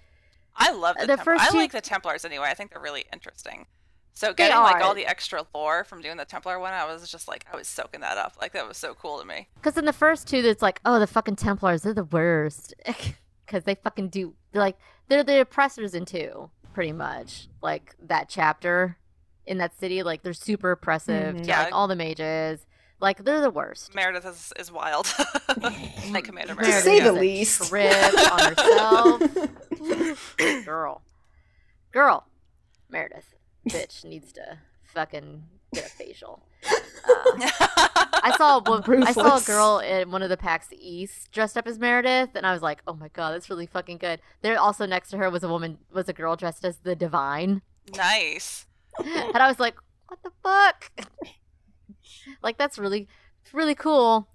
I 0.56 0.72
love 0.72 0.96
the, 0.98 1.06
The 1.06 1.16
Templar. 1.16 1.38
first 1.38 1.54
I 1.54 1.56
like 1.56 1.72
the 1.72 1.80
Templars 1.80 2.24
anyway. 2.24 2.48
I 2.50 2.54
think 2.54 2.72
they're 2.72 2.82
really 2.82 3.04
interesting. 3.12 3.66
So 4.14 4.28
They 4.28 4.34
getting 4.34 4.58
like 4.58 4.82
all 4.82 4.94
the 4.94 5.06
extra 5.06 5.44
lore 5.54 5.84
from 5.84 6.02
doing 6.02 6.16
the 6.18 6.24
Templar 6.24 6.58
one, 6.58 6.72
I 6.72 6.84
was 6.84 7.10
just 7.10 7.26
like, 7.28 7.46
I 7.52 7.56
was 7.56 7.66
soaking 7.68 8.00
that 8.00 8.18
up. 8.18 8.34
Like 8.40 8.52
that 8.52 8.66
was 8.68 8.76
so 8.76 8.92
cool 8.94 9.18
to 9.18 9.24
me. 9.24 9.48
Because 9.54 9.76
in 9.78 9.84
the 9.86 9.92
first 9.92 10.26
two, 10.28 10.38
it's 10.38 10.60
like, 10.62 10.80
oh, 10.84 10.98
the 10.98 11.06
fucking 11.06 11.36
Templars, 11.36 11.82
they're 11.82 11.94
the 11.94 12.04
worst. 12.04 12.74
Because 13.46 13.64
they 13.64 13.74
fucking 13.74 14.10
do, 14.10 14.34
like, 14.54 14.76
they're 15.08 15.24
the 15.24 15.40
oppressors 15.40 15.92
in 15.92 16.04
two, 16.04 16.50
pretty 16.72 16.92
much. 16.92 17.48
Like 17.60 17.96
that 18.00 18.28
chapter 18.28 18.96
in 19.44 19.58
that 19.58 19.76
city, 19.80 20.04
like 20.04 20.22
they're 20.22 20.32
super 20.32 20.70
oppressive 20.70 21.34
Mhm. 21.34 21.42
to 21.42 21.48
Yeah. 21.48 21.64
like 21.64 21.74
all 21.74 21.88
the 21.88 21.96
mages. 21.96 22.64
Like 23.00 23.24
they're 23.24 23.40
the 23.40 23.50
worst. 23.50 23.92
Meredith 23.92 24.24
is, 24.24 24.52
is 24.56 24.70
wild. 24.70 25.12
Knight 26.10 26.22
Commander 26.22 26.54
To 26.56 26.60
Meredith. 26.60 26.84
say 26.84 27.00
the 27.00 27.12
least. 27.12 27.68
Trip 27.70 27.92
on 28.30 28.54
herself. 28.54 30.36
girl, 30.64 31.02
girl, 31.90 32.26
Meredith, 32.88 33.34
bitch 33.68 34.04
needs 34.04 34.32
to 34.32 34.58
fucking 34.94 35.44
get 35.74 35.86
a 35.86 35.90
facial. 35.90 36.42
Uh, 36.64 36.70
I 38.22 38.34
saw 38.36 38.58
a, 38.58 38.62
wo- 38.62 38.82
I 39.04 39.12
saw 39.12 39.38
a 39.38 39.42
girl 39.42 39.78
in 39.78 40.10
one 40.10 40.22
of 40.22 40.28
the 40.28 40.36
PAX 40.36 40.68
East 40.72 41.32
dressed 41.32 41.56
up 41.56 41.66
as 41.66 41.78
Meredith, 41.78 42.30
and 42.34 42.46
I 42.46 42.52
was 42.52 42.62
like, 42.62 42.82
"Oh 42.86 42.94
my 42.94 43.08
god, 43.08 43.32
that's 43.32 43.48
really 43.48 43.66
fucking 43.66 43.98
good." 43.98 44.20
There, 44.42 44.58
also 44.58 44.86
next 44.86 45.10
to 45.10 45.18
her 45.18 45.30
was 45.30 45.42
a 45.42 45.48
woman, 45.48 45.78
was 45.92 46.08
a 46.08 46.12
girl 46.12 46.36
dressed 46.36 46.64
as 46.64 46.78
the 46.78 46.94
Divine, 46.94 47.62
nice. 47.96 48.66
and 49.04 49.36
I 49.36 49.48
was 49.48 49.58
like, 49.58 49.76
"What 50.08 50.22
the 50.22 50.32
fuck?" 50.42 50.90
like 52.42 52.58
that's 52.58 52.78
really, 52.78 53.08
really 53.52 53.74
cool, 53.74 54.28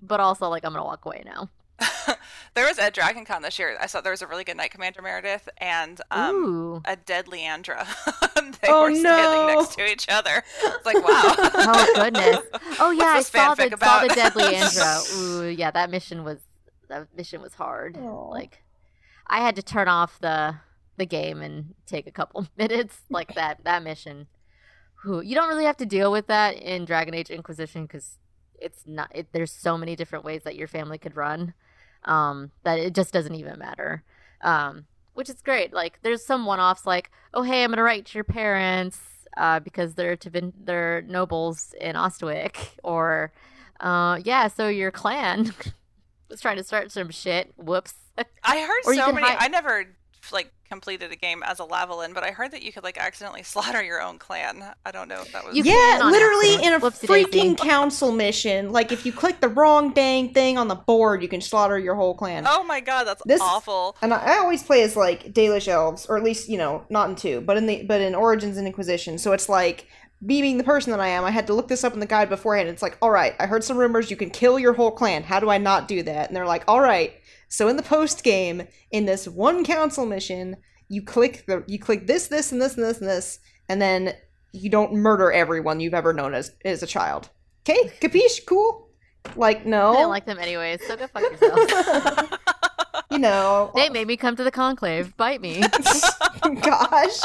but 0.00 0.20
also 0.20 0.48
like 0.48 0.64
I'm 0.64 0.72
gonna 0.72 0.84
walk 0.84 1.04
away 1.04 1.22
now. 1.24 1.50
there 2.54 2.66
was 2.66 2.78
at 2.78 2.94
Dragon 2.94 3.24
Con 3.24 3.42
this 3.42 3.58
year. 3.58 3.76
I 3.80 3.86
saw 3.86 4.00
there 4.00 4.12
was 4.12 4.22
a 4.22 4.26
really 4.26 4.44
good 4.44 4.56
Knight 4.56 4.70
Commander 4.70 5.02
Meredith 5.02 5.48
and 5.58 6.00
um, 6.10 6.82
a 6.84 6.96
dead 6.96 7.26
Leandra. 7.26 7.86
they 8.60 8.68
Oh, 8.68 8.82
were 8.82 8.94
standing 8.94 9.46
no. 9.46 9.60
next 9.60 9.74
to 9.76 9.86
each 9.90 10.06
other. 10.08 10.42
It's 10.64 10.86
like 10.86 10.96
wow. 10.96 11.04
oh 11.38 11.92
goodness. 11.94 12.38
Oh 12.80 12.90
yeah, 12.90 13.04
I 13.04 13.14
What's 13.16 13.30
this 13.30 13.40
saw 13.42 13.54
the 13.54 13.62
fanfic 13.64 13.78
saw 13.78 14.00
the 14.00 14.06
about? 14.06 14.14
dead 14.14 14.32
Leandra. 14.32 15.16
Ooh, 15.42 15.48
yeah, 15.48 15.70
that 15.70 15.90
mission 15.90 16.24
was 16.24 16.38
that 16.88 17.08
mission 17.16 17.42
was 17.42 17.54
hard. 17.54 17.96
Aw. 17.96 18.28
Like, 18.28 18.62
I 19.26 19.40
had 19.40 19.56
to 19.56 19.62
turn 19.62 19.88
off 19.88 20.18
the 20.20 20.56
the 20.96 21.06
game 21.06 21.42
and 21.42 21.74
take 21.86 22.06
a 22.06 22.10
couple 22.10 22.46
minutes. 22.56 23.00
Like 23.10 23.34
that 23.34 23.64
that 23.64 23.82
mission. 23.82 24.28
Whew, 25.02 25.20
you 25.20 25.34
don't 25.34 25.48
really 25.48 25.66
have 25.66 25.76
to 25.78 25.86
deal 25.86 26.10
with 26.10 26.26
that 26.28 26.56
in 26.56 26.84
Dragon 26.86 27.12
Age 27.12 27.28
Inquisition 27.30 27.82
because 27.82 28.18
it's 28.58 28.84
not. 28.86 29.10
It, 29.14 29.28
there's 29.32 29.52
so 29.52 29.76
many 29.76 29.94
different 29.94 30.24
ways 30.24 30.42
that 30.44 30.56
your 30.56 30.66
family 30.68 30.96
could 30.96 31.14
run 31.16 31.52
um, 32.06 32.50
that 32.64 32.78
it 32.78 32.94
just 32.94 33.12
doesn't 33.12 33.34
even 33.34 33.58
matter. 33.58 34.02
Um, 34.42 34.86
which 35.14 35.30
is 35.30 35.40
great. 35.42 35.72
Like, 35.72 35.98
there's 36.02 36.24
some 36.24 36.44
one-offs 36.46 36.86
like, 36.86 37.10
oh 37.34 37.42
hey, 37.42 37.64
I'm 37.64 37.70
gonna 37.70 37.82
write 37.82 38.06
to 38.06 38.18
your 38.18 38.24
parents 38.24 38.98
uh, 39.36 39.60
because 39.60 39.94
they're 39.94 40.16
to 40.16 40.30
bin- 40.30 40.52
they're 40.64 41.02
nobles 41.02 41.74
in 41.80 41.96
Ostwick, 41.96 42.78
or 42.84 43.32
uh, 43.80 44.20
yeah, 44.24 44.48
so 44.48 44.68
your 44.68 44.90
clan 44.90 45.52
was 46.30 46.40
trying 46.40 46.56
to 46.56 46.64
start 46.64 46.92
some 46.92 47.10
shit. 47.10 47.52
Whoops. 47.56 47.94
I 48.42 48.60
heard 48.60 48.96
so 48.96 49.12
many. 49.12 49.26
hi- 49.26 49.36
I 49.40 49.48
never 49.48 49.95
like 50.32 50.52
completed 50.68 51.12
a 51.12 51.16
game 51.16 51.42
as 51.44 51.60
a 51.60 51.64
Lavellan, 51.64 52.12
but 52.12 52.24
I 52.24 52.30
heard 52.32 52.50
that 52.50 52.62
you 52.62 52.72
could 52.72 52.84
like 52.84 52.98
accidentally 52.98 53.42
slaughter 53.44 53.82
your 53.82 54.00
own 54.02 54.18
clan. 54.18 54.64
I 54.84 54.90
don't 54.90 55.08
know 55.08 55.20
if 55.20 55.32
that 55.32 55.44
was. 55.46 55.56
You 55.56 55.64
yeah, 55.64 55.72
can 55.72 56.02
on 56.02 56.12
literally 56.12 56.54
in 56.54 56.72
a 56.72 56.76
accident. 56.76 56.82
Whoopsie 56.82 57.06
daisy. 57.08 57.24
freaking 57.30 57.58
council 57.58 58.12
mission. 58.12 58.72
Like 58.72 58.92
if 58.92 59.06
you 59.06 59.12
click 59.12 59.40
the 59.40 59.48
wrong 59.48 59.92
dang 59.92 60.32
thing 60.32 60.58
on 60.58 60.68
the 60.68 60.74
board, 60.74 61.22
you 61.22 61.28
can 61.28 61.40
slaughter 61.40 61.78
your 61.78 61.94
whole 61.94 62.14
clan. 62.14 62.44
Oh 62.46 62.64
my 62.64 62.80
god, 62.80 63.04
that's 63.04 63.22
This- 63.24 63.40
awful. 63.40 63.96
And 64.02 64.12
I, 64.12 64.34
I 64.34 64.38
always 64.38 64.62
play 64.62 64.82
as 64.82 64.96
like 64.96 65.32
Dalish 65.32 65.68
elves, 65.68 66.06
or 66.06 66.16
at 66.16 66.22
least 66.24 66.48
you 66.48 66.58
know 66.58 66.84
not 66.90 67.08
in 67.10 67.16
two, 67.16 67.40
but 67.40 67.56
in 67.56 67.66
the 67.66 67.84
but 67.84 68.00
in 68.00 68.14
Origins 68.14 68.56
and 68.56 68.66
Inquisition. 68.66 69.18
So 69.18 69.32
it's 69.32 69.48
like 69.48 69.86
me 70.22 70.40
being 70.40 70.56
the 70.58 70.64
person 70.64 70.90
that 70.92 71.00
I 71.00 71.08
am. 71.08 71.24
I 71.24 71.30
had 71.30 71.46
to 71.48 71.52
look 71.54 71.68
this 71.68 71.84
up 71.84 71.92
in 71.92 72.00
the 72.00 72.06
guide 72.06 72.28
beforehand. 72.30 72.68
It's 72.68 72.82
like, 72.82 72.96
all 73.02 73.10
right, 73.10 73.34
I 73.38 73.46
heard 73.46 73.62
some 73.62 73.76
rumors 73.76 74.10
you 74.10 74.16
can 74.16 74.30
kill 74.30 74.58
your 74.58 74.72
whole 74.72 74.90
clan. 74.90 75.22
How 75.22 75.40
do 75.40 75.50
I 75.50 75.58
not 75.58 75.88
do 75.88 76.02
that? 76.04 76.28
And 76.28 76.36
they're 76.36 76.46
like, 76.46 76.64
all 76.66 76.80
right. 76.80 77.14
So 77.48 77.68
in 77.68 77.76
the 77.76 77.82
post 77.82 78.24
game, 78.24 78.66
in 78.90 79.06
this 79.06 79.28
one 79.28 79.64
council 79.64 80.06
mission, 80.06 80.56
you 80.88 81.02
click 81.02 81.44
the 81.46 81.64
you 81.66 81.78
click 81.78 82.06
this, 82.06 82.28
this, 82.28 82.52
and 82.52 82.60
this, 82.60 82.76
and 82.76 82.84
this, 82.84 82.98
and 82.98 83.08
this, 83.08 83.38
and 83.68 83.80
then 83.80 84.14
you 84.52 84.70
don't 84.70 84.94
murder 84.94 85.32
everyone 85.32 85.80
you've 85.80 85.94
ever 85.94 86.12
known 86.12 86.34
as 86.34 86.52
as 86.64 86.82
a 86.82 86.86
child. 86.86 87.30
Okay, 87.68 87.90
capiche? 88.00 88.46
Cool. 88.46 88.88
Like 89.34 89.66
no, 89.66 89.90
I 89.90 89.96
didn't 89.96 90.08
like 90.10 90.26
them 90.26 90.38
anyways, 90.38 90.86
so 90.86 90.96
go 90.96 91.06
fuck 91.08 91.22
yourself. 91.22 92.38
you 93.10 93.18
know. 93.18 93.72
they 93.74 93.88
made 93.88 94.06
me 94.06 94.16
come 94.16 94.36
to 94.36 94.44
the 94.44 94.52
conclave. 94.52 95.16
Bite 95.16 95.40
me. 95.40 95.62
Gosh. 96.62 97.20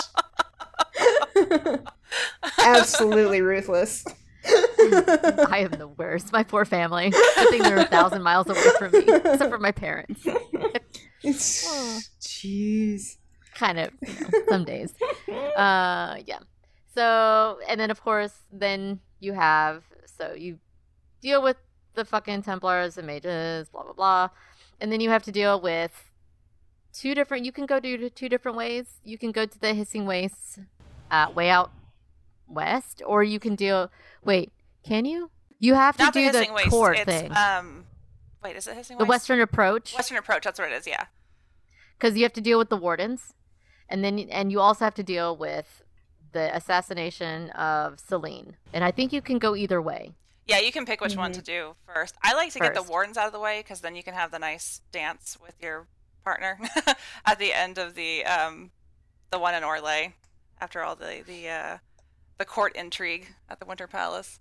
Absolutely 2.66 3.42
ruthless. 3.42 4.04
I 4.46 5.60
am 5.60 5.72
the 5.72 5.88
worst. 5.88 6.32
My 6.34 6.44
poor 6.44 6.66
family. 6.66 7.10
Good 7.12 7.50
thing 7.50 7.62
they're 7.64 7.78
a 7.78 7.86
thousand 7.86 8.24
miles 8.24 8.48
away 8.50 8.62
from 8.78 8.92
me, 8.92 9.04
except 9.08 9.50
for 9.50 9.60
my 9.60 9.72
parents. 9.72 10.26
Jeez. 11.24 13.18
kind 13.54 13.80
of 13.80 13.92
you 14.02 14.14
know, 14.22 14.30
some 14.50 14.66
days 14.66 14.94
uh 15.56 16.18
yeah 16.26 16.40
so 16.96 17.60
and 17.68 17.80
then 17.80 17.92
of 17.92 18.02
course 18.02 18.34
then 18.52 19.00
you 19.20 19.34
have 19.34 19.84
so 20.06 20.34
you 20.34 20.58
deal 21.22 21.44
with 21.44 21.58
the 21.94 22.04
fucking 22.04 22.42
templars 22.42 22.98
and 22.98 23.06
mages 23.06 23.70
blah 23.70 23.84
blah 23.84 23.94
blah 23.94 24.30
and 24.80 24.92
then 24.92 25.00
you 25.00 25.10
have 25.12 25.22
to 25.22 25.32
deal 25.32 25.62
with 25.62 26.12
two 26.92 27.14
different 27.14 27.46
you 27.46 27.52
can 27.52 27.68
go 27.68 27.80
do 27.80 28.10
two 28.10 28.28
different 28.28 28.58
ways 28.58 29.00
you 29.04 29.18
can 29.18 29.32
go 29.32 29.46
to 29.46 29.60
the 29.60 29.74
hissing 29.76 30.06
wastes 30.08 30.58
uh 31.12 31.28
way 31.36 31.50
out 31.50 31.72
west 32.48 33.02
or 33.06 33.24
you 33.24 33.40
can 33.40 33.56
deal 33.56 33.92
wait 34.24 34.52
can 34.84 35.06
you 35.06 35.30
you 35.60 35.74
have 35.76 35.96
to 35.98 36.04
Not 36.04 36.14
do 36.14 36.32
the, 36.32 36.40
hissing 36.40 36.54
waste. 36.54 36.70
court 36.70 36.98
it's, 36.98 37.06
thing 37.06 37.32
Um, 37.36 37.86
wait, 38.44 38.56
is 38.56 38.68
it 38.68 38.76
hissing 38.76 38.98
the 38.98 39.04
waste? 39.06 39.10
western 39.10 39.42
approach 39.42 39.94
Western 39.96 40.18
approach. 40.18 40.44
That's 40.44 40.60
what 40.60 40.72
it 40.72 40.76
is. 40.76 40.88
Yeah. 40.88 41.06
because 41.98 42.18
you 42.18 42.24
have 42.24 42.34
to 42.34 42.42
deal 42.42 42.58
with 42.58 42.70
the 42.70 42.78
wardens, 42.78 43.34
and 43.88 44.04
then 44.04 44.18
and 44.32 44.52
you 44.52 44.60
also 44.60 44.86
have 44.86 44.96
to 44.96 45.04
deal 45.04 45.36
with 45.38 45.84
the 46.32 46.56
assassination 46.56 47.50
of 47.52 47.98
Celene. 47.98 48.54
And 48.74 48.84
I 48.84 48.92
think 48.92 49.12
you 49.14 49.22
can 49.22 49.38
go 49.38 49.56
either 49.56 49.82
way. 49.82 50.14
Yeah, 50.48 50.60
you 50.60 50.72
can 50.72 50.86
pick 50.86 51.00
which 51.02 51.16
one 51.16 51.32
to 51.34 51.42
do 51.42 51.76
first. 51.86 52.16
I 52.24 52.34
like 52.34 52.52
to 52.54 52.60
get 52.60 52.74
the 52.74 52.82
wardens 52.84 53.18
out 53.18 53.28
of 53.28 53.34
the 53.34 53.40
way 53.40 53.60
because 53.60 53.82
then 53.82 53.96
you 53.96 54.02
can 54.04 54.14
have 54.16 54.32
the 54.32 54.40
nice 54.40 54.82
dance 54.92 55.38
with 55.42 55.54
your 55.62 55.88
partner 56.24 56.58
at 57.26 57.38
the 57.38 57.54
end 57.54 57.78
of 57.78 57.94
the 57.96 58.26
um, 58.26 58.72
the 59.30 59.38
one 59.40 59.54
in 59.54 59.62
Orlais 59.64 60.14
after 60.60 60.82
all 60.82 60.96
the 60.96 61.22
the 61.26 61.48
uh, 61.50 61.78
the 62.38 62.46
court 62.46 62.76
intrigue 62.76 63.34
at 63.50 63.60
the 63.60 63.66
Winter 63.66 63.88
Palace. 63.88 64.40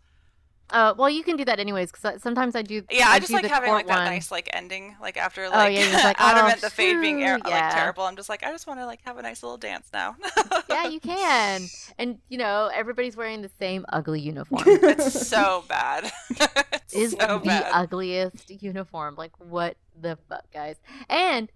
Uh, 0.73 0.95
well, 0.97 1.11
you 1.11 1.23
can 1.23 1.37
do 1.37 1.45
that 1.45 1.59
anyways. 1.59 1.91
Because 1.91 2.23
sometimes 2.23 2.55
I 2.55 2.63
do. 2.63 2.83
Yeah, 2.91 3.09
I, 3.09 3.19
just 3.19 3.33
like 3.33 3.45
having 3.45 3.73
like 3.73 3.87
that 3.87 3.97
one. 3.99 4.05
nice 4.05 4.31
like 4.31 4.49
ending, 4.53 4.97
like 5.01 5.17
after 5.17 5.49
like, 5.49 5.55
Oh, 5.55 5.59
like, 5.59 5.75
yeah, 5.75 5.81
you're 5.81 5.93
just 5.93 6.05
like, 6.05 6.21
Adamant 6.21 6.59
oh, 6.59 6.61
the 6.61 6.71
fade 6.71 7.01
being 7.01 7.23
air, 7.23 7.39
phew, 7.39 7.51
like 7.51 7.75
terrible. 7.75 8.05
I'm 8.05 8.17
just 8.17 8.29
like, 8.29 8.45
I 8.45 8.51
just 8.53 8.67
want 8.67 8.81
to 8.81 8.87
like 8.87 9.01
have 9.05 9.19
a 9.19 9.23
nice 9.23 9.43
little 9.43 9.59
dance 9.59 9.89
now. 9.93 10.17
Yeah, 10.69 10.87
you 10.87 11.01
can. 11.01 11.63
And 11.99 12.19
you 12.29 12.39
know, 12.39 12.71
everybody's 12.73 13.17
wearing 13.17 13.43
the 13.43 13.51
same 13.59 13.85
ugly 13.89 14.21
uniform. 14.21 14.63
it's 14.67 15.27
so 15.27 15.65
bad. 15.69 16.11
it's 16.31 16.95
is 16.95 17.11
so 17.13 17.39
the 17.41 17.47
bad. 17.47 17.71
ugliest 17.73 18.63
uniform. 18.63 19.17
Like 19.17 19.33
what 19.39 19.77
the 20.01 20.17
fuck, 20.29 20.45
guys? 20.53 20.77
And 21.09 21.51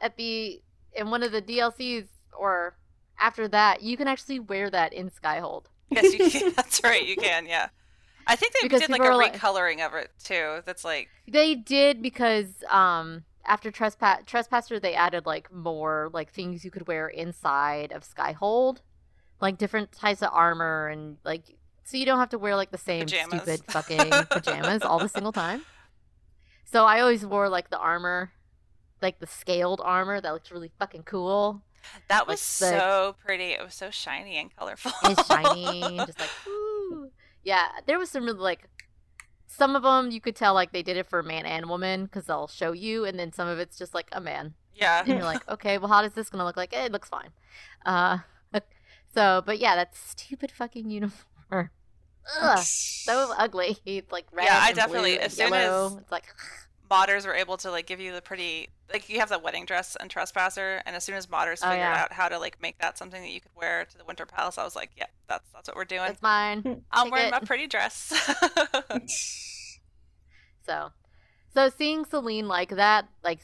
at 0.00 0.16
the 0.16 0.60
in 0.94 1.10
one 1.10 1.22
of 1.22 1.30
the 1.30 1.40
DLCs 1.40 2.08
or 2.36 2.74
after 3.22 3.48
that, 3.48 3.82
you 3.82 3.96
can 3.96 4.08
actually 4.08 4.40
wear 4.40 4.68
that 4.70 4.92
in 4.92 5.10
Skyhold. 5.10 5.66
yes, 5.90 6.12
you 6.12 6.30
can. 6.30 6.52
That's 6.56 6.82
right. 6.82 7.06
You 7.06 7.16
can. 7.16 7.46
Yeah. 7.46 7.68
I 8.26 8.36
think 8.36 8.52
they 8.54 8.60
Because 8.62 8.80
did 8.82 8.90
like 8.90 9.00
a 9.00 9.04
are 9.04 9.16
like- 9.16 9.36
recoloring 9.38 9.84
of 9.84 9.94
it 9.94 10.10
too. 10.22 10.60
That's 10.64 10.84
like 10.84 11.08
They 11.28 11.54
did 11.54 12.02
because 12.02 12.48
um 12.70 13.24
after 13.44 13.70
trespass 13.72 14.20
trespasser 14.26 14.78
they 14.78 14.94
added 14.94 15.26
like 15.26 15.52
more 15.52 16.08
like 16.12 16.30
things 16.32 16.64
you 16.64 16.70
could 16.70 16.86
wear 16.86 17.08
inside 17.08 17.90
of 17.92 18.02
Skyhold, 18.04 18.78
like 19.40 19.58
different 19.58 19.90
types 19.92 20.22
of 20.22 20.30
armor 20.32 20.86
and 20.88 21.16
like 21.24 21.42
so 21.84 21.96
you 21.96 22.06
don't 22.06 22.20
have 22.20 22.28
to 22.30 22.38
wear 22.38 22.54
like 22.54 22.70
the 22.70 22.78
same 22.78 23.00
Pajamas. 23.06 23.42
stupid 23.42 23.60
fucking 23.72 24.10
pajamas 24.30 24.82
all 24.82 25.00
the 25.00 25.08
single 25.08 25.32
time. 25.32 25.62
So 26.64 26.84
I 26.84 27.00
always 27.00 27.26
wore 27.26 27.48
like 27.48 27.70
the 27.70 27.78
armor, 27.78 28.30
like 29.02 29.18
the 29.18 29.26
scaled 29.26 29.80
armor 29.84 30.20
that 30.20 30.32
looked 30.32 30.52
really 30.52 30.70
fucking 30.78 31.02
cool. 31.02 31.62
That 32.08 32.26
was 32.26 32.60
Like 32.60 32.70
the- 32.70 32.78
so 32.78 33.16
pretty. 33.24 33.52
It 33.52 33.62
was 33.62 33.74
so 33.74 33.90
shiny 33.90 34.36
and 34.36 34.54
colorful. 34.54 34.92
It's 35.04 35.26
shiny, 35.26 35.80
just 36.06 36.20
like 36.20 36.30
ooh. 36.46 37.10
Yeah, 37.44 37.66
there 37.86 37.98
was 37.98 38.10
some 38.10 38.24
really 38.24 38.38
like 38.38 38.68
some 39.46 39.76
of 39.76 39.82
them 39.82 40.10
you 40.10 40.20
could 40.20 40.36
tell 40.36 40.54
like 40.54 40.72
they 40.72 40.82
did 40.82 40.96
it 40.96 41.06
for 41.06 41.22
man 41.22 41.44
and 41.44 41.68
woman 41.68 42.04
because 42.04 42.26
they'll 42.26 42.48
show 42.48 42.72
you, 42.72 43.04
and 43.04 43.18
then 43.18 43.32
some 43.32 43.48
of 43.48 43.58
it's 43.58 43.76
just 43.76 43.92
like 43.94 44.08
a 44.12 44.20
man, 44.20 44.54
yeah. 44.74 45.00
and 45.00 45.08
you're 45.08 45.22
like, 45.24 45.46
okay, 45.50 45.76
well, 45.78 45.88
how 45.88 46.02
does 46.02 46.12
this 46.14 46.28
gonna 46.30 46.44
look 46.44 46.56
like? 46.56 46.72
Eh, 46.74 46.84
it 46.86 46.92
looks 46.92 47.08
fine. 47.08 47.30
Uh, 47.84 48.18
so, 49.14 49.42
but 49.44 49.58
yeah, 49.58 49.74
that 49.76 49.94
stupid 49.96 50.50
fucking 50.50 50.90
uniform. 50.90 51.26
Ugh, 52.40 52.58
so 52.60 53.34
ugly. 53.36 53.76
It's 53.84 54.12
like 54.12 54.26
red. 54.32 54.44
Yeah, 54.44 54.60
I 54.62 54.72
definitely- 54.72 55.18
as 55.18 55.34
soon 55.34 55.52
as- 55.52 55.94
it's 55.94 56.12
like 56.12 56.24
modders 56.90 57.24
were 57.26 57.34
able 57.34 57.56
to 57.56 57.70
like 57.70 57.86
give 57.86 58.00
you 58.00 58.12
the 58.12 58.20
pretty 58.20 58.68
like 58.92 59.08
you 59.08 59.18
have 59.20 59.28
the 59.30 59.38
wedding 59.38 59.64
dress 59.64 59.96
and 59.98 60.10
trespasser 60.10 60.82
and 60.84 60.94
as 60.94 61.02
soon 61.04 61.14
as 61.14 61.26
modders 61.26 61.60
Oh, 61.62 61.68
figured 61.70 61.78
yeah. 61.78 62.02
out 62.02 62.12
how 62.12 62.28
to 62.28 62.38
like 62.38 62.60
make 62.60 62.78
that 62.80 62.98
something 62.98 63.22
that 63.22 63.30
you 63.30 63.40
could 63.40 63.52
wear 63.56 63.86
to 63.86 63.96
the 63.98 64.04
winter 64.04 64.26
palace 64.26 64.58
i 64.58 64.64
was 64.64 64.76
like 64.76 64.90
yeah 64.96 65.06
that's 65.28 65.48
that's 65.54 65.68
what 65.68 65.76
we're 65.76 65.86
doing 65.86 66.02
that's 66.08 66.20
mine. 66.20 66.60
Hmm. 66.60 66.72
i'm 66.90 67.04
take 67.04 67.12
wearing 67.12 67.28
it. 67.28 67.30
my 67.32 67.40
pretty 67.40 67.66
dress 67.66 68.12
So, 70.64 70.90
so 71.52 71.68
seeing 71.70 72.04
Celene 72.04 72.44
like 72.44 72.70
that, 72.70 73.08
like 73.24 73.40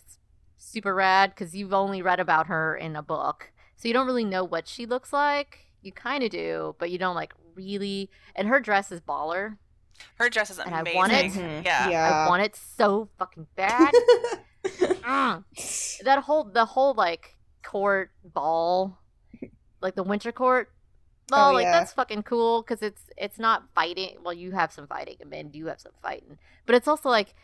super 0.56 0.94
rad, 0.94 1.31
because 1.31 1.55
you've 1.55 1.73
only 1.73 2.01
read 2.01 2.20
about 2.20 2.47
her 2.47 2.77
in 2.77 2.94
a 2.94 3.02
book, 3.02 3.51
so 3.77 3.89
you 3.89 3.94
don't 3.94 4.06
really 4.06 4.24
know 4.24 4.44
what 4.44 4.69
she 4.69 4.86
looks 4.86 5.12
like. 5.12 5.59
You 5.82 5.90
kind 5.93 6.23
of 6.23 6.31
do, 6.31 6.77
but 6.78 6.90
you 6.90 6.98
don't 6.98 7.16
like 7.16 7.35
really. 7.56 8.09
And 8.36 8.47
her 8.48 8.60
dress 8.60 8.93
is 8.93 9.01
baller. 9.01 9.56
Her 10.16 10.29
dress 10.31 10.51
is 10.51 10.59
And 10.59 10.75
I 10.75 10.81
amazing. 10.81 10.97
want 10.99 11.12
it. 11.12 11.33
Mhm. 11.33 11.65
Yeah. 11.65 11.89
Yeah. 11.91 12.25
I 12.27 12.29
want 12.29 12.43
it 12.43 12.57
so 12.57 13.09
fucking 13.19 13.47
bad. 13.57 13.93
Mm. 14.65 15.45
That 16.05 16.25
whole 16.25 16.45
the 16.45 16.65
whole 16.66 16.93
like 16.93 17.37
court 17.62 18.11
ball, 18.25 18.99
like 19.81 19.95
the 19.95 20.03
winter 20.03 20.33
court. 20.33 20.70
Well, 21.31 21.51
Oh, 21.51 21.53
like 21.55 21.65
yeah. 21.65 21.73
that's 21.73 21.93
fucking 21.93 22.25
cool 22.25 22.62
because 22.62 22.83
it's 22.83 23.03
it's 23.16 23.39
not 23.39 23.65
fighting. 23.75 24.16
Well, 24.23 24.35
you 24.35 24.51
have 24.53 24.73
some 24.73 24.87
fighting, 24.87 25.16
and 25.20 25.31
men 25.31 25.49
do 25.49 25.66
have 25.66 25.81
some 25.81 25.93
fighting, 26.03 26.39
but 26.66 26.75
it's 26.75 26.89
also 26.89 27.09
like 27.09 27.35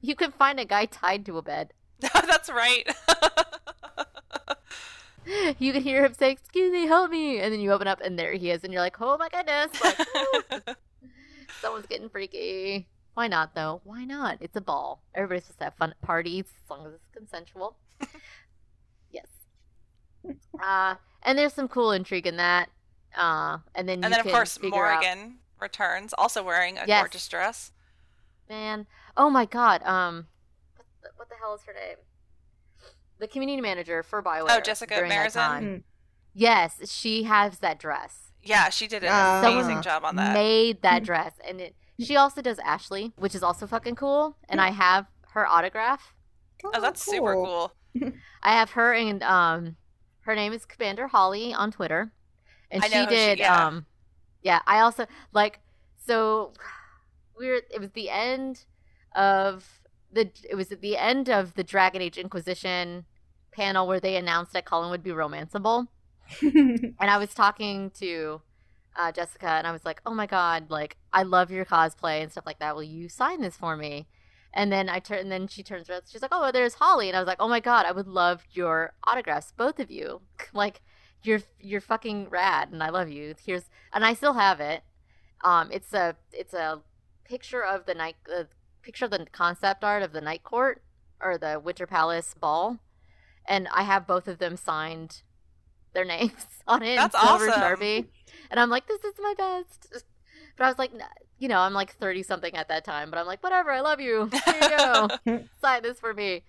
you 0.00 0.14
can 0.14 0.30
find 0.30 0.60
a 0.60 0.64
guy 0.64 0.84
tied 0.86 1.24
to 1.26 1.38
a 1.38 1.42
bed. 1.42 1.72
That's 2.00 2.50
right. 2.50 2.86
You 5.60 5.72
can 5.72 5.82
hear 5.82 6.04
him 6.04 6.14
say, 6.14 6.32
"Excuse 6.32 6.72
me, 6.72 6.86
help 6.86 7.10
me," 7.10 7.38
and 7.38 7.52
then 7.52 7.60
you 7.60 7.70
open 7.72 7.86
up, 7.86 8.00
and 8.00 8.18
there 8.18 8.32
he 8.32 8.50
is, 8.50 8.64
and 8.64 8.72
you're 8.72 8.82
like, 8.82 9.00
"Oh 9.00 9.16
my 9.18 9.28
goodness!" 9.28 9.70
Like, 9.80 9.98
woo, 9.98 10.74
someone's 11.62 11.86
getting 11.86 12.08
freaky. 12.10 12.88
Why 13.14 13.28
not 13.28 13.54
though? 13.54 13.80
Why 13.84 14.04
not? 14.04 14.38
It's 14.40 14.56
a 14.56 14.60
ball. 14.60 15.02
Everybody's 15.14 15.44
supposed 15.44 15.58
to 15.58 15.64
have 15.64 15.74
fun 15.76 15.90
at 15.90 16.00
parties 16.02 16.44
as 16.64 16.70
long 16.70 16.86
as 16.86 16.92
it's 16.94 17.08
consensual. 17.14 17.76
yes. 19.10 19.26
Uh, 20.62 20.94
and 21.22 21.38
there's 21.38 21.52
some 21.52 21.68
cool 21.68 21.92
intrigue 21.92 22.26
in 22.26 22.36
that. 22.36 22.68
Uh, 23.16 23.58
and 23.74 23.88
then 23.88 23.98
you 24.00 24.04
and 24.04 24.12
then 24.12 24.20
of 24.20 24.26
course 24.26 24.56
figure 24.56 24.86
out- 24.86 25.04
returns, 25.60 26.12
also 26.18 26.42
wearing 26.42 26.78
a 26.78 26.84
Yes. 26.86 27.02
gorgeous 27.02 27.28
dress. 27.28 27.72
man. 28.48 28.86
Oh 29.16 29.30
my 29.30 29.44
god. 29.44 29.82
Um, 29.84 30.26
what 30.76 30.86
the, 31.02 31.08
what 31.16 31.28
the 31.28 31.34
hell 31.40 31.54
is 31.54 31.62
her 31.62 31.72
name? 31.74 31.96
The 33.18 33.28
community 33.28 33.60
manager 33.60 34.02
for 34.02 34.22
Bioware. 34.22 34.46
Oh, 34.50 34.60
Jessica 34.60 34.94
during 34.96 35.10
that 35.10 35.30
Merizan? 35.30 35.62
Mm. 35.62 35.82
Yes, 36.34 36.90
she 36.90 37.24
has 37.24 37.58
that 37.58 37.78
dress. 37.78 38.31
Yeah, 38.42 38.68
she 38.70 38.86
did 38.88 39.02
an 39.04 39.10
Ah. 39.12 39.40
amazing 39.44 39.82
job 39.82 40.04
on 40.04 40.16
that. 40.16 40.34
Made 40.34 40.82
that 40.82 41.04
dress, 41.04 41.32
and 41.46 41.60
it. 41.60 41.74
She 42.00 42.16
also 42.16 42.42
does 42.42 42.58
Ashley, 42.58 43.12
which 43.16 43.34
is 43.34 43.42
also 43.42 43.66
fucking 43.66 43.94
cool. 43.94 44.36
And 44.48 44.60
I 44.60 44.70
have 44.70 45.06
her 45.34 45.46
autograph. 45.46 46.14
oh, 46.64 46.80
that's 46.80 47.02
super 47.04 47.34
cool. 47.34 47.72
I 48.42 48.52
have 48.52 48.70
her, 48.72 48.92
and 48.94 49.22
um, 49.22 49.76
her 50.20 50.34
name 50.34 50.52
is 50.52 50.64
Commander 50.64 51.06
Holly 51.08 51.52
on 51.54 51.70
Twitter, 51.70 52.12
and 52.70 52.82
I 52.82 52.88
she 52.88 52.94
know 52.94 53.04
who 53.04 53.10
she- 53.10 53.16
did. 53.16 53.38
yeah. 53.38 53.66
Um, 53.66 53.86
yeah, 54.42 54.60
I 54.66 54.80
also 54.80 55.06
like. 55.32 55.60
So 56.04 56.52
we 57.38 57.48
were. 57.48 57.60
It 57.70 57.80
was 57.80 57.92
the 57.92 58.10
end 58.10 58.64
of 59.14 59.80
the. 60.12 60.30
It 60.50 60.56
was 60.56 60.72
at 60.72 60.80
the 60.80 60.96
end 60.96 61.28
of 61.28 61.54
the 61.54 61.62
Dragon 61.62 62.02
Age 62.02 62.18
Inquisition 62.18 63.04
panel 63.52 63.86
where 63.86 64.00
they 64.00 64.16
announced 64.16 64.52
that 64.54 64.64
Cullen 64.64 64.90
would 64.90 65.02
be 65.04 65.10
romanceable. 65.10 65.86
and 66.42 66.94
I 66.98 67.18
was 67.18 67.34
talking 67.34 67.90
to 67.98 68.40
uh, 68.96 69.12
Jessica, 69.12 69.48
and 69.48 69.66
I 69.66 69.72
was 69.72 69.84
like, 69.84 70.00
"Oh 70.04 70.14
my 70.14 70.26
god, 70.26 70.70
like 70.70 70.96
I 71.12 71.22
love 71.22 71.50
your 71.50 71.64
cosplay 71.64 72.22
and 72.22 72.30
stuff 72.30 72.46
like 72.46 72.58
that. 72.58 72.74
Will 72.74 72.82
you 72.82 73.08
sign 73.08 73.40
this 73.40 73.56
for 73.56 73.76
me?" 73.76 74.08
And 74.54 74.70
then 74.70 74.88
I 74.88 74.98
turn, 74.98 75.18
and 75.18 75.32
then 75.32 75.48
she 75.48 75.62
turns 75.62 75.88
around. 75.88 76.02
She's 76.08 76.22
like, 76.22 76.32
"Oh, 76.34 76.52
there's 76.52 76.74
Holly," 76.74 77.08
and 77.08 77.16
I 77.16 77.20
was 77.20 77.26
like, 77.26 77.40
"Oh 77.40 77.48
my 77.48 77.60
god, 77.60 77.86
I 77.86 77.92
would 77.92 78.06
love 78.06 78.44
your 78.52 78.94
autographs, 79.04 79.52
both 79.52 79.80
of 79.80 79.90
you. 79.90 80.22
like, 80.52 80.82
you're 81.22 81.42
you're 81.60 81.80
fucking 81.80 82.28
rad, 82.30 82.70
and 82.70 82.82
I 82.82 82.90
love 82.90 83.08
you. 83.08 83.34
Here's, 83.44 83.70
and 83.92 84.04
I 84.04 84.14
still 84.14 84.34
have 84.34 84.60
it. 84.60 84.82
Um, 85.44 85.70
it's 85.72 85.92
a 85.94 86.16
it's 86.32 86.54
a 86.54 86.82
picture 87.24 87.64
of 87.64 87.86
the 87.86 87.94
night, 87.94 88.16
uh, 88.34 88.44
picture 88.82 89.06
of 89.06 89.10
the 89.10 89.26
concept 89.32 89.84
art 89.84 90.02
of 90.02 90.12
the 90.12 90.20
night 90.20 90.42
court 90.44 90.82
or 91.20 91.38
the 91.38 91.60
Winter 91.62 91.86
Palace 91.86 92.34
ball, 92.34 92.78
and 93.46 93.68
I 93.72 93.84
have 93.84 94.06
both 94.06 94.28
of 94.28 94.38
them 94.38 94.56
signed." 94.56 95.22
Their 95.94 96.04
names 96.04 96.32
on 96.66 96.82
it 96.82 96.90
in 96.90 96.96
That's 96.96 97.20
silver 97.20 97.48
awesome. 97.48 97.62
sharpie, 97.62 98.06
and 98.50 98.58
I'm 98.60 98.70
like, 98.70 98.86
"This 98.86 99.02
is 99.04 99.14
my 99.20 99.34
best." 99.36 100.04
But 100.58 100.64
I 100.64 100.68
was 100.68 100.78
like, 100.78 100.90
you 101.38 101.48
know, 101.48 101.58
I'm 101.60 101.72
like 101.72 101.94
30 101.94 102.22
something 102.24 102.54
at 102.54 102.68
that 102.68 102.84
time, 102.84 103.08
but 103.10 103.18
I'm 103.18 103.26
like, 103.26 103.42
whatever, 103.42 103.70
I 103.72 103.80
love 103.80 104.00
you. 104.00 104.28
Here 104.44 104.54
you 104.60 104.68
go. 104.68 105.08
Sign 105.62 105.82
this 105.82 105.98
for 105.98 106.12
me. 106.12 106.44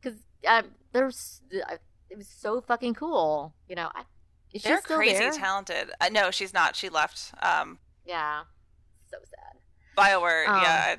Because 0.00 0.16
um, 0.46 0.66
there's, 0.92 1.42
I- 1.66 1.78
it 2.08 2.16
was 2.16 2.28
so 2.28 2.60
fucking 2.60 2.94
cool. 2.94 3.52
You 3.68 3.74
know, 3.74 3.90
I, 3.92 4.02
is 4.54 4.62
she 4.62 4.68
They're 4.68 4.80
still 4.80 4.96
crazy 4.98 5.18
there? 5.18 5.32
talented. 5.32 5.90
Uh, 6.00 6.08
no, 6.12 6.30
she's 6.30 6.54
not. 6.54 6.76
She 6.76 6.88
left. 6.88 7.32
Um, 7.42 7.78
Yeah. 8.06 8.42
So 9.10 9.16
sad. 9.28 9.58
Bioware. 9.96 10.46
Um, 10.46 10.62
yeah, 10.62 10.94
I 10.94 10.96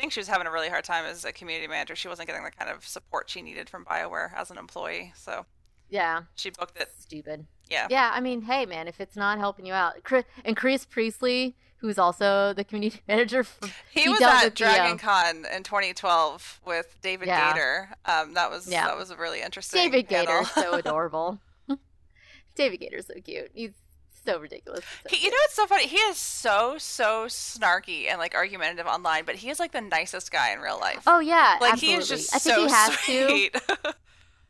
think 0.00 0.12
she 0.12 0.20
was 0.20 0.28
having 0.28 0.46
a 0.46 0.50
really 0.50 0.70
hard 0.70 0.84
time 0.84 1.04
as 1.04 1.26
a 1.26 1.32
community 1.32 1.68
manager. 1.68 1.94
She 1.94 2.08
wasn't 2.08 2.26
getting 2.26 2.42
the 2.42 2.50
kind 2.50 2.70
of 2.70 2.86
support 2.88 3.28
she 3.28 3.42
needed 3.42 3.68
from 3.68 3.84
Bioware 3.84 4.32
as 4.34 4.50
an 4.50 4.56
employee, 4.56 5.12
so 5.14 5.44
Yeah. 5.92 6.22
she 6.34 6.50
booked 6.50 6.76
it. 6.80 6.88
Stupid. 6.98 7.46
Yeah. 7.70 7.86
Yeah, 7.90 8.10
I 8.12 8.20
mean, 8.20 8.42
hey, 8.42 8.66
man, 8.66 8.88
if 8.88 9.00
it's 9.00 9.14
not 9.16 9.38
helping 9.38 9.66
you 9.66 9.72
out. 9.74 10.02
Chris, 10.02 10.24
and 10.44 10.56
Chris 10.56 10.84
Priestley, 10.84 11.54
who's 11.78 11.98
also 11.98 12.52
the 12.54 12.64
community 12.64 13.00
manager. 13.08 13.44
For, 13.44 13.66
He, 13.90 14.02
He 14.02 14.08
was 14.08 14.20
at 14.22 14.44
the, 14.44 14.50
Dragon 14.50 14.98
Con 14.98 15.44
in 15.54 15.62
2012 15.62 16.60
with 16.66 16.96
David 17.02 17.28
Yeah. 17.28 17.52
Gaider. 17.54 17.88
Um, 18.10 18.34
that 18.34 18.50
was 18.50 18.66
Yeah. 18.68 18.86
that 18.86 18.96
was 18.96 19.10
a 19.10 19.16
really 19.16 19.42
interesting. 19.42 19.90
David. 19.90 20.08
Gaider's 20.08 20.50
so 20.50 20.72
adorable. 20.82 21.38
David 22.54 22.80
Gaider's 22.80 23.06
so 23.06 23.14
cute. 23.24 23.50
He's 23.54 23.72
so 24.24 24.38
ridiculous. 24.38 24.84
So 25.08 25.16
He, 25.16 25.24
you 25.24 25.30
know 25.30 25.36
what's 25.42 25.54
so 25.54 25.66
funny? 25.66 25.86
He 25.88 25.96
is 25.96 26.16
so 26.16 26.76
so 26.78 27.26
snarky 27.26 28.08
and 28.08 28.18
like 28.18 28.34
argumentative 28.34 28.86
online, 28.86 29.24
but 29.24 29.36
he 29.36 29.50
is 29.50 29.58
like 29.58 29.72
the 29.72 29.80
nicest 29.80 30.30
guy 30.30 30.52
in 30.52 30.60
real 30.60 30.78
life. 30.78 31.02
Oh 31.06 31.18
yeah, 31.20 31.56
like 31.60 31.72
absolutely. 31.74 31.88
he 31.88 31.94
is 32.02 32.08
just 32.08 32.34
I 32.34 32.38
think 32.38 32.54
so 32.56 32.66
he 32.66 33.50
has 33.50 33.66
to. 33.76 33.94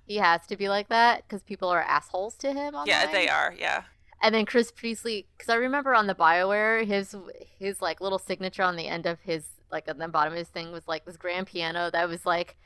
He 0.06 0.16
has 0.16 0.46
to 0.48 0.56
be 0.56 0.68
like 0.68 0.88
that 0.88 1.24
because 1.26 1.42
people 1.42 1.68
are 1.68 1.82
assholes 1.82 2.36
to 2.38 2.52
him. 2.52 2.74
Online. 2.74 2.86
yeah, 2.86 3.12
they 3.12 3.28
are. 3.28 3.54
Yeah. 3.58 3.82
And 4.20 4.34
then 4.34 4.46
Chris 4.46 4.70
Priestley, 4.70 5.26
because 5.36 5.48
I 5.48 5.56
remember 5.56 5.94
on 5.94 6.06
the 6.06 6.14
Bioware, 6.14 6.84
his 6.86 7.14
his 7.58 7.82
like 7.82 8.00
little 8.00 8.18
signature 8.18 8.62
on 8.62 8.76
the 8.76 8.86
end 8.86 9.06
of 9.06 9.20
his 9.20 9.46
like 9.70 9.88
on 9.88 9.98
the 9.98 10.08
bottom 10.08 10.32
of 10.32 10.38
his 10.38 10.48
thing 10.48 10.70
was 10.70 10.86
like 10.86 11.04
this 11.04 11.16
grand 11.16 11.46
piano 11.46 11.90
that 11.92 12.08
was 12.08 12.24
like 12.26 12.56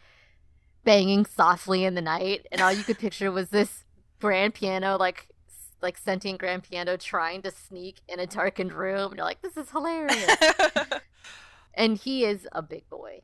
banging 0.85 1.25
softly 1.25 1.85
in 1.85 1.95
the 1.95 2.03
night, 2.03 2.47
and 2.53 2.61
all 2.61 2.73
you 2.73 2.85
could 2.85 2.99
picture 2.99 3.31
was 3.31 3.49
this 3.51 3.85
grand 4.21 4.55
piano 4.55 4.97
like 4.97 5.29
like 5.83 5.99
sentient 5.99 6.39
grand 6.39 6.63
piano 6.63 6.97
trying 6.97 7.43
to 7.43 7.51
sneak 7.51 8.01
in 8.09 8.19
a 8.19 8.27
darkened 8.27 8.73
room. 8.73 9.13
And 9.13 9.17
you're 9.17 9.27
like, 9.27 9.43
this 9.43 9.57
is 9.57 9.71
hilarious. 9.71 10.37
and 11.75 11.97
he 11.99 12.25
is 12.25 12.49
a 12.53 12.63
big 12.63 12.89
boy. 12.89 13.21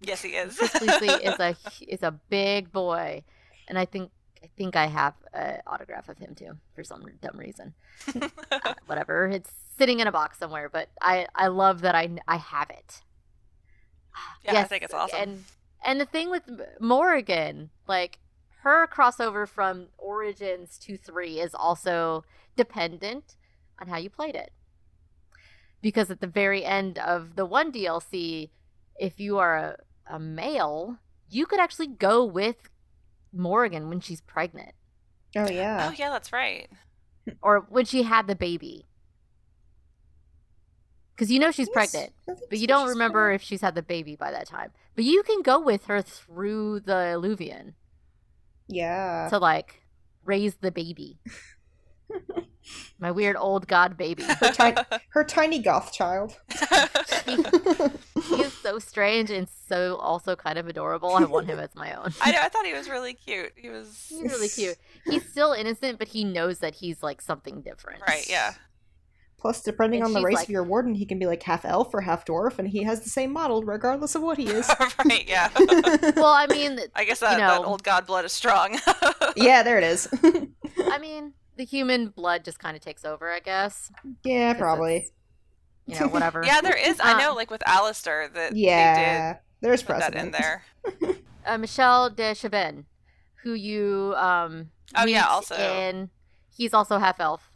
yes, 0.00 0.22
he 0.22 0.30
is. 0.30 0.56
Chris 0.56 0.70
Priestley 0.70 1.08
is 1.08 1.38
a 1.38 1.56
is 1.86 2.02
a 2.02 2.12
big 2.12 2.72
boy, 2.72 3.24
and 3.68 3.78
I 3.78 3.84
think 3.84 4.10
I 4.42 4.48
think 4.58 4.76
I 4.76 4.86
have 4.86 5.14
an 5.32 5.60
autograph 5.66 6.08
of 6.08 6.18
him 6.18 6.34
too 6.34 6.52
for 6.74 6.84
some 6.84 7.04
dumb 7.20 7.38
reason. 7.38 7.74
Uh, 8.50 8.74
whatever, 8.86 9.26
it's 9.26 9.50
sitting 9.76 10.00
in 10.00 10.06
a 10.06 10.12
box 10.12 10.38
somewhere, 10.38 10.68
but 10.68 10.88
I 11.00 11.26
I 11.34 11.48
love 11.48 11.80
that 11.80 11.94
I 11.94 12.08
I 12.28 12.36
have 12.36 12.70
it. 12.70 13.02
Yeah, 14.44 14.60
I 14.60 14.64
think 14.64 14.84
it's 14.84 14.94
awesome. 14.94 15.18
And 15.20 15.44
and 15.84 16.00
the 16.00 16.06
thing 16.06 16.30
with 16.30 16.42
Morrigan, 16.80 17.70
like 17.88 18.18
her 18.62 18.86
crossover 18.86 19.46
from 19.46 19.88
Origins 19.98 20.78
to 20.78 20.96
three 20.96 21.40
is 21.40 21.54
also 21.54 22.24
dependent 22.56 23.36
on 23.80 23.88
how 23.88 23.98
you 23.98 24.08
played 24.08 24.34
it. 24.34 24.52
Because 25.82 26.10
at 26.10 26.20
the 26.20 26.26
very 26.26 26.64
end 26.64 26.98
of 26.98 27.36
the 27.36 27.44
one 27.44 27.70
DLC, 27.70 28.50
if 28.98 29.20
you 29.20 29.36
are 29.38 29.56
a, 29.56 29.76
a 30.06 30.18
male, 30.18 30.98
you 31.28 31.44
could 31.44 31.60
actually 31.60 31.88
go 31.88 32.24
with 32.24 32.70
Morrigan 33.34 33.88
when 33.88 34.00
she's 34.00 34.20
pregnant 34.20 34.72
Oh, 35.36 35.44
oh 35.46 35.50
yeah. 35.50 35.88
oh 35.88 35.94
yeah, 35.96 36.10
that's 36.10 36.32
right. 36.32 36.68
or 37.42 37.66
when 37.68 37.84
she 37.84 38.02
had 38.04 38.26
the 38.26 38.36
baby. 38.36 38.86
Because 41.14 41.30
you 41.30 41.38
know 41.38 41.50
she's 41.52 41.68
Yes, 41.74 41.90
pregnant, 41.92 42.12
but 42.26 42.58
you 42.58 42.66
don't 42.66 42.88
remember 42.88 43.20
pregnant. 43.26 43.42
if 43.42 43.46
she's 43.46 43.60
had 43.60 43.74
the 43.76 43.82
baby 43.82 44.16
by 44.16 44.30
that 44.32 44.46
time. 44.48 44.72
But 44.96 45.04
you 45.04 45.22
can 45.22 45.42
go 45.42 45.60
with 45.60 45.84
her 45.86 46.02
through 46.02 46.80
the 46.80 47.12
Eluvian 47.14 47.74
Yeah. 48.68 49.28
to 49.30 49.38
like 49.38 49.82
raise 50.24 50.56
the 50.56 50.70
baby. 50.72 51.18
My 52.98 53.10
weird 53.10 53.36
old 53.36 53.66
god 53.68 53.96
baby. 53.96 54.22
Her, 54.24 54.50
ti- 54.50 54.98
her 55.10 55.24
tiny 55.24 55.58
goth 55.60 55.92
child. 55.92 56.38
he 57.26 58.42
is 58.42 58.52
so 58.54 58.78
strange 58.78 59.30
and 59.30 59.48
so 59.68 59.96
also 59.96 60.34
kind 60.36 60.58
of 60.58 60.66
adorable. 60.66 61.10
I 61.14 61.24
want 61.24 61.46
him 61.46 61.58
as 61.58 61.74
my 61.74 61.94
own. 61.94 62.12
I 62.22 62.32
know. 62.32 62.38
I 62.40 62.48
thought 62.48 62.64
he 62.66 62.72
was 62.72 62.88
really 62.88 63.14
cute. 63.14 63.52
He 63.56 63.68
was 63.68 64.06
He's 64.08 64.22
really 64.32 64.48
cute. 64.48 64.76
He's 65.04 65.28
still 65.28 65.52
innocent, 65.52 65.98
but 65.98 66.08
he 66.08 66.24
knows 66.24 66.58
that 66.60 66.76
he's 66.76 67.02
like 67.02 67.20
something 67.20 67.60
different. 67.62 68.02
right. 68.06 68.26
Yeah. 68.28 68.54
Plus, 69.38 69.60
depending 69.62 70.00
And 70.00 70.06
on 70.06 70.12
the 70.14 70.22
race 70.22 70.36
like- 70.36 70.44
of 70.44 70.50
your 70.50 70.64
warden, 70.64 70.94
he 70.94 71.04
can 71.04 71.18
be 71.18 71.26
like 71.26 71.42
half 71.42 71.66
elf 71.66 71.92
or 71.92 72.00
half 72.00 72.24
dwarf, 72.24 72.58
and 72.58 72.66
he 72.66 72.82
has 72.84 73.00
the 73.02 73.10
same 73.10 73.30
model 73.30 73.62
regardless 73.62 74.14
of 74.14 74.22
what 74.22 74.38
he 74.38 74.46
is. 74.46 74.66
right. 75.04 75.28
Yeah. 75.28 75.50
Well, 76.16 76.32
I 76.32 76.46
mean, 76.48 76.78
I 76.94 77.04
guess 77.04 77.20
that, 77.20 77.36
that 77.38 77.60
know- 77.60 77.64
old 77.66 77.82
god 77.82 78.06
blood 78.06 78.24
is 78.24 78.32
strong. 78.32 78.78
yeah, 79.36 79.62
there 79.62 79.76
it 79.76 79.84
is. 79.84 80.08
I 80.86 80.98
mean, 80.98 81.34
the 81.56 81.64
human 81.64 82.08
blood 82.08 82.44
just 82.44 82.58
kind 82.58 82.76
of 82.76 82.82
takes 82.82 83.04
over, 83.04 83.30
I 83.30 83.40
guess. 83.40 83.90
Yeah, 84.24 84.54
probably. 84.54 84.96
it's, 84.96 85.10
You 85.86 86.00
know, 86.00 86.08
whatever. 86.08 86.42
yeah, 86.46 86.60
there 86.60 86.76
is. 86.76 86.98
I 87.02 87.18
know, 87.18 87.32
Uh, 87.32 87.34
like 87.34 87.50
with 87.50 87.62
Alistair, 87.66 88.28
that 88.28 88.52
they 88.52 88.58
Yeah, 88.60 89.38
there's 89.60 89.80
did 89.82 89.86
put 89.88 89.98
that 90.00 90.14
in 90.14 90.30
precedent. 90.30 90.62
there. 91.02 91.16
uh, 91.46 91.58
Michel 91.58 92.10
de 92.10 92.34
Chevin, 92.34 92.84
who 93.42 93.52
you 93.54 94.14
um 94.16 94.70
Oh, 94.96 95.06
yeah, 95.06 95.26
also. 95.26 95.54
in 95.56 96.10
he's 96.56 96.72
also 96.74 96.98
half 96.98 97.18
elf. 97.20 97.50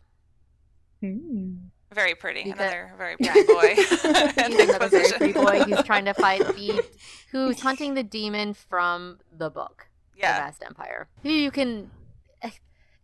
Hmm. 1.01 1.55
Very 1.95 2.15
pretty. 2.15 2.45
Because- 2.45 2.61
Another 2.61 2.93
very 2.99 3.17
Yeah. 3.19 3.33
pretty 3.33 3.53
boy. 3.53 3.75
He's 3.77 4.05
another 4.05 4.89
very 4.89 5.13
pretty 5.13 5.33
boy 5.33 5.61
who's 5.65 5.83
trying 5.85 6.05
to 6.05 6.15
fight 6.15 6.41
the 6.47 6.85
who's 7.31 7.61
hunting 7.61 7.95
the 7.95 8.03
demon 8.03 8.53
from 8.55 9.19
the 9.37 9.51
book, 9.51 9.89
the 10.15 10.21
Yeah. 10.21 10.39
Masked 10.39 10.65
Empire. 10.67 11.09
Who 11.23 11.31
you 11.31 11.51
can, 11.51 11.91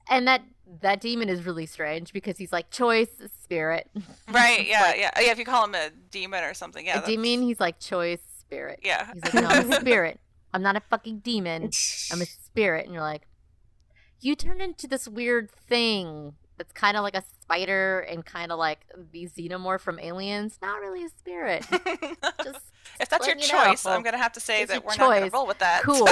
and 0.09 0.27
that 0.29 0.43
that 0.81 1.01
demon 1.01 1.29
is 1.29 1.45
really 1.47 1.67
strange 1.67 2.13
because 2.13 2.39
he's 2.39 2.53
like 2.53 2.71
choice 2.71 3.09
spirit. 3.43 3.91
Right. 4.31 4.67
Yeah. 4.67 4.81
like- 4.83 4.97
yeah. 4.99 5.11
Yeah. 5.21 5.31
If 5.33 5.39
you 5.39 5.45
call 5.45 5.65
him 5.65 5.75
a 5.75 5.91
demon 6.11 6.43
or 6.45 6.55
something. 6.55 6.87
Yeah. 6.87 7.03
a 7.03 7.07
demon, 7.07 7.43
he's 7.43 7.61
like 7.61 7.79
choice 7.79 8.21
spirit. 8.41 8.81
Yeah. 8.83 9.11
He's 9.13 9.23
like, 9.25 9.35
no, 9.35 9.49
I'm 9.49 9.71
a 9.73 9.77
spirit. 9.81 10.21
I'm 10.53 10.63
not 10.63 10.77
a 10.77 10.81
fucking 10.81 11.19
demon. 11.21 11.65
I'm 12.13 12.21
a 12.23 12.27
spirit. 12.47 12.85
And 12.87 12.95
you're 12.95 13.03
like, 13.03 13.27
you 14.21 14.35
turned 14.35 14.63
into 14.63 14.87
this 14.87 15.07
weird 15.09 15.51
thing 15.51 16.35
that's 16.57 16.73
kind 16.73 16.97
of 16.97 17.03
like 17.03 17.17
a 17.17 17.23
spider 17.43 18.01
and 18.01 18.25
kind 18.25 18.53
of 18.53 18.59
like 18.59 18.87
the 19.13 19.25
xenomorph 19.27 19.81
from 19.81 19.99
Aliens. 19.99 20.59
Not 20.63 20.81
really 20.81 21.05
a 21.05 21.09
spirit. 21.09 21.67
Just 22.43 22.61
if 23.01 23.09
that's 23.09 23.27
your 23.27 23.35
letting 23.37 23.41
you 23.43 23.53
know. 23.53 23.65
choice, 23.67 23.85
I'm 23.85 24.03
gonna 24.03 24.19
have 24.19 24.33
to 24.35 24.41
say 24.41 24.63
It's 24.63 24.73
that 24.73 24.85
we're 24.85 24.91
not 24.97 24.99
gonna 24.99 25.31
roll 25.31 25.47
with 25.47 25.59
that. 25.59 25.83
Cool. 25.83 26.07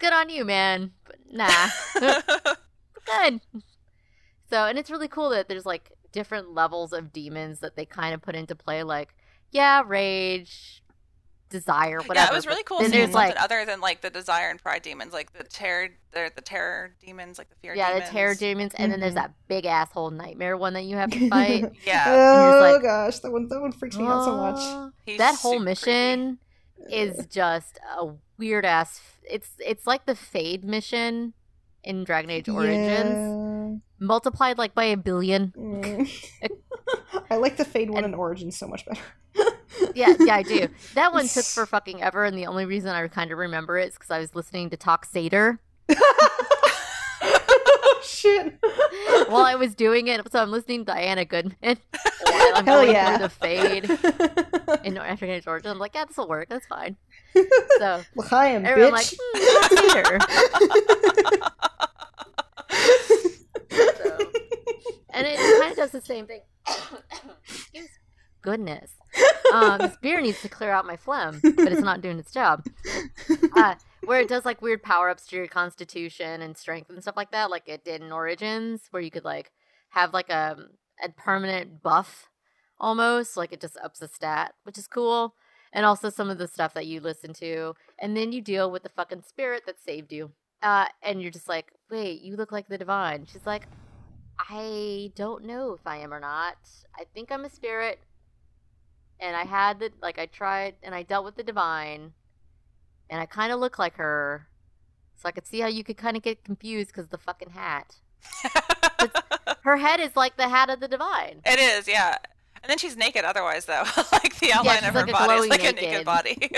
It's 0.00 0.08
good 0.08 0.12
on 0.14 0.28
you, 0.30 0.44
man. 0.44 0.92
But 1.04 1.16
nah, 1.30 1.68
good. 3.06 3.40
So, 4.50 4.64
and 4.66 4.78
it's 4.78 4.90
really 4.90 5.08
cool 5.08 5.30
that 5.30 5.48
there's 5.48 5.66
like 5.66 5.92
different 6.12 6.52
levels 6.54 6.92
of 6.92 7.12
demons 7.12 7.60
that 7.60 7.76
they 7.76 7.84
kind 7.86 8.14
of 8.14 8.22
put 8.22 8.34
into 8.34 8.54
play. 8.56 8.82
Like, 8.82 9.14
yeah, 9.52 9.82
rage, 9.86 10.82
desire, 11.50 11.98
whatever. 12.00 12.14
yeah, 12.26 12.32
it 12.32 12.34
was 12.34 12.46
really 12.46 12.62
cool 12.64 12.78
seeing 12.80 12.90
there's 12.90 13.12
something 13.12 13.34
like, 13.34 13.40
other 13.42 13.64
than 13.64 13.80
like 13.80 14.00
the 14.00 14.10
desire 14.10 14.48
and 14.50 14.60
pride 14.60 14.82
demons, 14.82 15.12
like 15.12 15.32
the 15.32 15.44
terror, 15.44 15.88
the, 16.12 16.30
the 16.34 16.42
terror 16.42 16.92
demons, 17.00 17.38
like 17.38 17.48
the 17.48 17.56
fear 17.62 17.74
yeah, 17.74 17.90
demons. 17.92 18.08
the 18.08 18.12
terror 18.12 18.34
demons, 18.34 18.72
and 18.76 18.90
then 18.92 19.00
there's 19.00 19.12
Mhm. 19.12 19.16
that 19.16 19.34
big 19.48 19.66
asshole 19.66 20.10
nightmare 20.10 20.56
one 20.56 20.74
that 20.74 20.84
you 20.84 20.96
have 20.96 21.10
to 21.10 21.28
fight. 21.28 21.70
Yeah, 21.86 22.04
Oh 22.08 22.60
like- 22.72 22.82
gosh, 22.82 23.18
that 23.20 23.30
one 23.30 23.46
that 23.48 23.60
one 23.60 23.72
freaks 23.72 23.96
me 23.96 24.04
out 24.06 24.24
so 24.24 24.36
much. 24.36 25.16
That 25.18 25.36
whole 25.36 25.54
super 25.54 25.64
mission 25.64 26.38
is 26.90 27.26
just 27.26 27.78
a 27.98 28.12
weird 28.38 28.64
ass. 28.64 29.00
It's 29.30 29.50
it's 29.58 29.86
like 29.86 30.06
the 30.06 30.14
Fade 30.14 30.64
mission 30.64 31.34
in 31.82 32.04
Dragon 32.04 32.30
Age 32.30 32.48
Origins, 32.48 33.80
multiplied 33.98 34.58
like 34.58 34.74
by 34.74 34.84
a 34.84 34.96
billion. 34.96 35.52
Mm. 35.56 36.28
I 37.30 37.36
like 37.36 37.56
the 37.56 37.64
Fade 37.64 37.90
one 37.90 38.04
in 38.04 38.14
Origins 38.14 38.56
so 38.56 38.66
much 38.66 38.84
better. 38.86 39.00
Yeah, 39.94 40.14
yeah, 40.20 40.36
I 40.36 40.42
do. 40.42 40.68
That 40.94 41.12
one 41.12 41.26
took 41.26 41.44
for 41.54 41.64
fucking 41.64 42.02
ever, 42.02 42.24
and 42.24 42.36
the 42.36 42.46
only 42.46 42.66
reason 42.66 42.90
I 42.90 43.06
kind 43.08 43.32
of 43.32 43.38
remember 43.38 43.78
it 43.78 43.88
is 43.88 43.94
because 43.94 44.10
I 44.10 44.18
was 44.18 44.34
listening 44.34 44.68
to 44.70 44.76
Talk 44.76 45.04
Seder 45.04 45.60
shit. 48.20 48.54
while 49.28 49.44
I 49.44 49.54
was 49.54 49.74
doing 49.74 50.08
it. 50.08 50.20
So 50.30 50.40
I'm 50.40 50.50
listening 50.50 50.84
to 50.84 50.92
Diana 50.92 51.24
Goodman 51.24 51.56
while 51.62 52.52
I'm 52.54 52.66
Hell 52.66 52.82
going 52.82 52.92
yeah. 52.92 53.18
through 53.18 53.26
the 53.26 53.34
Fade 53.34 53.84
in 54.84 54.94
Dragon 54.94 55.30
Age 55.30 55.46
Origins. 55.46 55.70
I'm 55.70 55.78
like, 55.78 55.94
yeah, 55.94 56.04
this 56.04 56.16
will 56.16 56.28
work. 56.28 56.48
That's 56.48 56.66
fine. 56.66 56.96
So 57.78 58.02
L'chaim, 58.16 58.66
everyone 58.66 58.92
like, 58.92 59.06
bitch. 59.06 59.60
Talk 59.60 59.78
Seder. 59.92 60.18
So, 63.70 64.18
and 65.10 65.26
it 65.26 65.36
kind 65.60 65.70
of 65.70 65.76
does 65.76 65.90
the 65.90 66.00
same 66.00 66.26
thing. 66.26 66.40
Goodness. 68.42 68.92
Um, 69.52 69.78
this 69.78 69.96
beer 70.00 70.20
needs 70.20 70.40
to 70.42 70.48
clear 70.48 70.70
out 70.70 70.86
my 70.86 70.96
phlegm, 70.96 71.40
but 71.42 71.72
it's 71.72 71.82
not 71.82 72.00
doing 72.00 72.18
its 72.18 72.32
job. 72.32 72.64
Uh, 73.56 73.74
where 74.04 74.20
it 74.20 74.28
does 74.28 74.44
like 74.44 74.62
weird 74.62 74.82
power 74.82 75.10
ups 75.10 75.26
to 75.26 75.36
your 75.36 75.46
constitution 75.46 76.42
and 76.42 76.56
strength 76.56 76.90
and 76.90 77.02
stuff 77.02 77.16
like 77.16 77.32
that, 77.32 77.50
like 77.50 77.68
it 77.68 77.84
did 77.84 78.02
in 78.02 78.12
Origins, 78.12 78.88
where 78.90 79.02
you 79.02 79.10
could 79.10 79.24
like 79.24 79.52
have 79.90 80.14
like 80.14 80.30
a, 80.30 80.56
a 81.04 81.08
permanent 81.10 81.82
buff 81.82 82.30
almost, 82.78 83.36
like 83.36 83.52
it 83.52 83.60
just 83.60 83.76
ups 83.82 84.00
the 84.00 84.08
stat, 84.08 84.54
which 84.64 84.78
is 84.78 84.86
cool. 84.86 85.34
And 85.72 85.86
also 85.86 86.10
some 86.10 86.30
of 86.30 86.38
the 86.38 86.48
stuff 86.48 86.74
that 86.74 86.88
you 86.88 87.00
listen 87.00 87.32
to, 87.34 87.74
and 88.00 88.16
then 88.16 88.32
you 88.32 88.40
deal 88.40 88.70
with 88.72 88.82
the 88.82 88.88
fucking 88.88 89.22
spirit 89.22 89.62
that 89.66 89.80
saved 89.80 90.12
you. 90.12 90.32
Uh, 90.62 90.86
and 91.02 91.22
you're 91.22 91.30
just 91.30 91.48
like, 91.48 91.72
wait, 91.90 92.22
you 92.22 92.36
look 92.36 92.50
like 92.50 92.68
the 92.68 92.76
divine. 92.76 93.26
She's 93.30 93.46
like, 93.46 93.66
I 94.38 95.12
don't 95.14 95.44
know 95.44 95.72
if 95.72 95.86
I 95.86 95.98
am 95.98 96.12
or 96.12 96.20
not. 96.20 96.56
I 96.98 97.04
think 97.14 97.30
I'm 97.30 97.44
a 97.44 97.50
spirit. 97.50 98.00
And 99.20 99.36
I 99.36 99.44
had 99.44 99.78
the 99.78 99.90
like 100.02 100.18
I 100.18 100.26
tried 100.26 100.74
and 100.82 100.94
I 100.94 101.02
dealt 101.02 101.24
with 101.24 101.36
the 101.36 101.42
divine 101.42 102.14
and 103.10 103.20
I 103.20 103.26
kind 103.26 103.52
of 103.52 103.60
look 103.60 103.78
like 103.78 103.96
her. 103.96 104.46
So 105.16 105.28
I 105.28 105.32
could 105.32 105.46
see 105.46 105.60
how 105.60 105.66
you 105.66 105.84
could 105.84 105.98
kind 105.98 106.16
of 106.16 106.22
get 106.22 106.44
confused 106.44 106.94
cuz 106.94 107.08
the 107.08 107.18
fucking 107.18 107.50
hat. 107.50 107.96
Her 109.62 109.76
head 109.76 110.00
is 110.00 110.16
like 110.16 110.36
the 110.36 110.48
hat 110.48 110.70
of 110.70 110.80
the 110.80 110.88
divine. 110.88 111.42
It 111.44 111.58
is, 111.58 111.86
yeah. 111.86 112.16
And 112.62 112.68
then 112.68 112.78
she's 112.78 112.96
naked 112.96 113.24
otherwise, 113.24 113.64
though. 113.64 113.84
like 114.12 114.38
the 114.38 114.52
outline 114.52 114.80
she's 114.80 114.88
of 114.88 114.94
her 114.94 115.00
like 115.00 115.08
a 115.08 115.12
body 115.12 115.32
is 115.32 115.40
glowy 115.40 115.48
like 115.48 115.60
a 115.60 115.72
naked. 115.72 115.82
naked 115.82 116.04
body. 116.04 116.50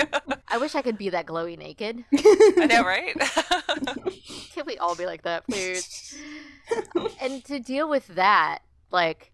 I 0.49 0.57
wish 0.57 0.75
I 0.75 0.81
could 0.81 0.97
be 0.97 1.09
that 1.09 1.25
glowy 1.25 1.57
naked. 1.57 2.03
I 2.13 2.67
know, 2.69 2.83
right? 2.83 3.17
Can't 4.53 4.67
we 4.67 4.77
all 4.77 4.95
be 4.95 5.05
like 5.05 5.23
that, 5.23 5.45
please? 5.47 6.17
and 7.21 7.43
to 7.45 7.59
deal 7.59 7.89
with 7.89 8.07
that, 8.07 8.59
like, 8.91 9.31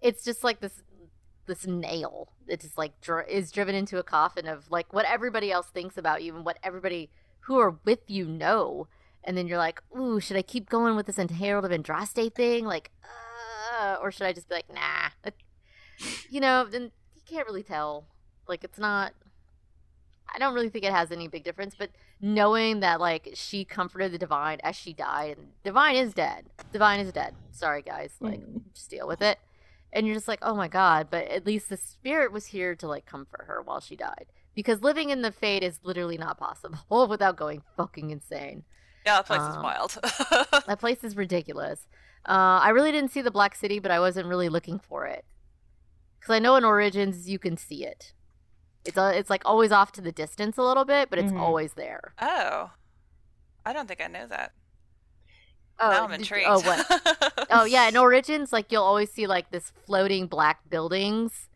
it's 0.00 0.24
just 0.24 0.42
like 0.42 0.60
this 0.60 0.82
this 1.46 1.66
nail 1.66 2.28
that 2.48 2.60
just 2.60 2.78
like 2.78 3.00
dr- 3.00 3.28
is 3.28 3.50
driven 3.50 3.74
into 3.74 3.98
a 3.98 4.02
coffin 4.02 4.46
of 4.46 4.70
like 4.70 4.92
what 4.92 5.06
everybody 5.06 5.50
else 5.50 5.66
thinks 5.68 5.96
about 5.96 6.22
you 6.22 6.34
and 6.36 6.44
what 6.44 6.58
everybody 6.62 7.10
who 7.40 7.58
are 7.58 7.76
with 7.84 8.00
you 8.08 8.24
know. 8.26 8.86
And 9.24 9.36
then 9.36 9.46
you're 9.46 9.58
like, 9.58 9.80
ooh, 9.96 10.18
should 10.20 10.36
I 10.36 10.42
keep 10.42 10.68
going 10.68 10.96
with 10.96 11.06
this 11.06 11.16
Herald 11.16 11.64
of 11.64 11.70
Andraste 11.70 12.34
thing? 12.34 12.64
Like, 12.64 12.90
uh, 13.80 13.96
or 14.02 14.10
should 14.10 14.26
I 14.26 14.32
just 14.32 14.48
be 14.48 14.56
like, 14.56 14.72
nah? 14.72 15.10
You 16.30 16.40
know, 16.40 16.64
then 16.68 16.90
you 17.14 17.22
can't 17.26 17.46
really 17.46 17.62
tell. 17.62 18.06
Like, 18.48 18.64
it's 18.64 18.78
not. 18.78 19.12
I 20.34 20.38
don't 20.38 20.54
really 20.54 20.70
think 20.70 20.84
it 20.84 20.92
has 20.92 21.12
any 21.12 21.28
big 21.28 21.44
difference, 21.44 21.74
but 21.78 21.90
knowing 22.20 22.80
that 22.80 23.00
like 23.00 23.30
she 23.34 23.64
comforted 23.64 24.10
the 24.12 24.18
divine 24.18 24.58
as 24.62 24.74
she 24.74 24.92
died, 24.92 25.36
and 25.38 25.48
divine 25.62 25.94
is 25.96 26.14
dead. 26.14 26.46
Divine 26.72 27.00
is 27.00 27.12
dead. 27.12 27.34
Sorry, 27.50 27.82
guys. 27.82 28.14
Like, 28.18 28.40
Mm. 28.40 28.62
just 28.74 28.88
deal 28.90 29.06
with 29.06 29.20
it. 29.22 29.38
And 29.92 30.06
you're 30.06 30.16
just 30.16 30.28
like, 30.28 30.38
oh 30.42 30.54
my 30.54 30.68
god. 30.68 31.08
But 31.10 31.28
at 31.28 31.46
least 31.46 31.68
the 31.68 31.76
spirit 31.76 32.32
was 32.32 32.46
here 32.46 32.74
to 32.76 32.86
like 32.88 33.04
comfort 33.06 33.44
her 33.46 33.60
while 33.62 33.80
she 33.80 33.96
died. 33.96 34.26
Because 34.54 34.82
living 34.82 35.10
in 35.10 35.22
the 35.22 35.32
fade 35.32 35.62
is 35.62 35.80
literally 35.82 36.18
not 36.18 36.38
possible 36.38 37.06
without 37.08 37.36
going 37.36 37.62
fucking 37.76 38.10
insane. 38.10 38.64
yeah, 39.06 39.16
that 39.16 39.26
place 39.26 39.40
is 39.42 39.56
Um, 39.56 39.62
wild. 39.62 39.98
That 40.66 40.78
place 40.78 41.02
is 41.04 41.16
ridiculous. 41.16 41.86
Uh, 42.26 42.60
I 42.62 42.68
really 42.70 42.92
didn't 42.92 43.10
see 43.10 43.20
the 43.22 43.30
Black 43.30 43.54
City, 43.54 43.78
but 43.80 43.90
I 43.90 43.98
wasn't 44.00 44.28
really 44.28 44.48
looking 44.48 44.78
for 44.78 45.06
it. 45.06 45.24
Because 46.20 46.34
I 46.34 46.38
know 46.38 46.54
in 46.56 46.64
Origins 46.64 47.28
you 47.28 47.38
can 47.38 47.56
see 47.56 47.84
it. 47.84 48.12
It's 48.84 48.96
uh, 48.96 49.12
it's 49.14 49.28
like 49.30 49.42
always 49.44 49.72
off 49.72 49.92
to 49.92 50.00
the 50.00 50.12
distance 50.12 50.56
a 50.56 50.62
little 50.62 50.84
bit, 50.84 51.10
but 51.10 51.18
it's 51.18 51.32
Mhm. 51.32 51.40
always 51.40 51.74
there. 51.74 52.14
oh. 52.20 52.70
I 53.64 53.72
don't 53.72 53.86
think 53.86 54.00
I 54.02 54.08
know 54.08 54.26
that. 54.26 54.52
Oh, 55.80 55.90
now 55.90 56.04
I'm 56.04 56.12
intrigued. 56.12 56.46
Oh, 56.48 56.60
what? 56.60 57.46
oh, 57.50 57.64
yeah. 57.64 57.88
In 57.88 57.96
Origins, 57.96 58.52
like 58.52 58.70
you'll 58.70 58.82
always 58.84 59.10
see 59.10 59.26
like 59.26 59.50
this 59.50 59.72
floating 59.86 60.26
black 60.26 60.68
buildings 60.70 61.48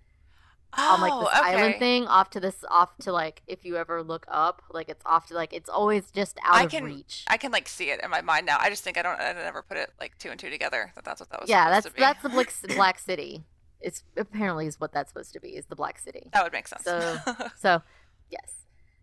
on 0.72 1.00
like 1.00 1.12
this 1.20 1.30
Oh, 1.34 1.42
island 1.44 1.76
thing 1.78 2.06
off 2.06 2.28
to 2.30 2.40
this 2.40 2.64
off 2.70 2.94
to 2.98 3.12
like 3.12 3.40
if 3.46 3.64
you 3.64 3.76
ever 3.76 4.02
look 4.02 4.26
up, 4.28 4.62
like 4.70 4.88
it's 4.88 5.02
off 5.06 5.26
to 5.28 5.34
like 5.34 5.52
it's 5.52 5.70
always 5.70 6.10
just 6.10 6.38
out 6.44 6.56
I 6.56 6.64
of 6.64 6.70
can- 6.70 6.84
reach. 6.84 7.24
I 7.28 7.36
can 7.36 7.50
like 7.52 7.68
see 7.68 7.90
it 7.90 8.00
in 8.02 8.10
my 8.10 8.20
mind 8.20 8.46
now. 8.46 8.58
I 8.60 8.68
just 8.68 8.82
think 8.84 8.98
I 8.98 9.02
don't. 9.02 9.18
I 9.20 9.32
never 9.32 9.62
put 9.62 9.76
it 9.76 9.90
like 10.00 10.18
two 10.18 10.30
and 10.30 10.38
two 10.40 10.50
together. 10.50 10.92
That 10.96 11.04
that's 11.04 11.20
what 11.20 11.30
that 11.30 11.40
was. 11.40 11.48
yeah, 11.48 11.70
that's 11.70 11.86
to 11.86 11.92
be. 11.92 12.00
that's 12.00 12.22
the 12.22 12.28
Black, 12.28 12.52
Black 12.76 12.98
City. 12.98 13.44
It's 13.80 14.02
apparently 14.16 14.66
is 14.66 14.80
what 14.80 14.92
that's 14.92 15.10
supposed 15.10 15.32
to 15.34 15.40
be. 15.40 15.50
Is 15.50 15.66
the 15.66 15.76
Black 15.76 15.98
City. 15.98 16.28
That 16.32 16.42
would 16.42 16.52
make 16.52 16.66
sense. 16.66 16.82
So- 16.82 17.18
So, 17.56 17.82
yes. 18.30 18.52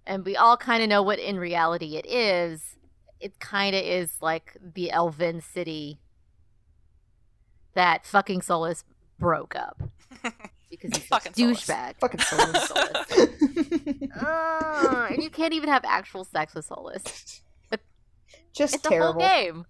And 0.06 0.26
we 0.26 0.36
all 0.36 0.58
kind 0.58 0.84
of 0.84 0.90
know 0.90 1.02
what 1.02 1.18
in 1.20 1.38
reality 1.40 1.96
it 1.96 2.06
is. 2.06 2.76
It 3.24 3.40
kind 3.40 3.76
of 3.76 3.82
is 3.84 4.18
like 4.22 4.58
the 4.62 4.92
Elven 4.92 5.42
city 5.42 6.00
that 7.74 8.06
fucking 8.06 8.42
Solas 8.42 8.84
broke 9.20 9.56
up. 9.56 9.82
Because 10.70 10.90
he's 10.98 11.04
a 11.06 11.08
Fucking 11.08 11.34
Solas. 11.34 11.68
douchebag. 11.68 11.94
Fucking 12.00 12.20
Solas. 12.20 12.72
Uh, 14.20 15.08
and 15.12 15.22
you 15.22 15.30
can't 15.30 15.54
even 15.54 15.70
have 15.70 15.84
actual 15.86 16.24
sex 16.26 16.56
with 16.56 16.68
Solas. 16.68 17.42
Just 18.56 18.74
It's 18.76 18.86
a 18.88 18.90
terrible. 18.90 19.22
whole 19.22 19.30
game. 19.30 19.66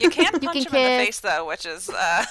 you 0.00 0.10
can 0.10 0.32
punch 0.40 0.42
You 0.42 0.50
can 0.50 0.56
him 0.56 0.74
in 0.74 0.98
the 0.98 1.04
face 1.06 1.20
though, 1.20 1.46
which 1.46 1.64
is 1.64 1.88
uh, 1.88 2.24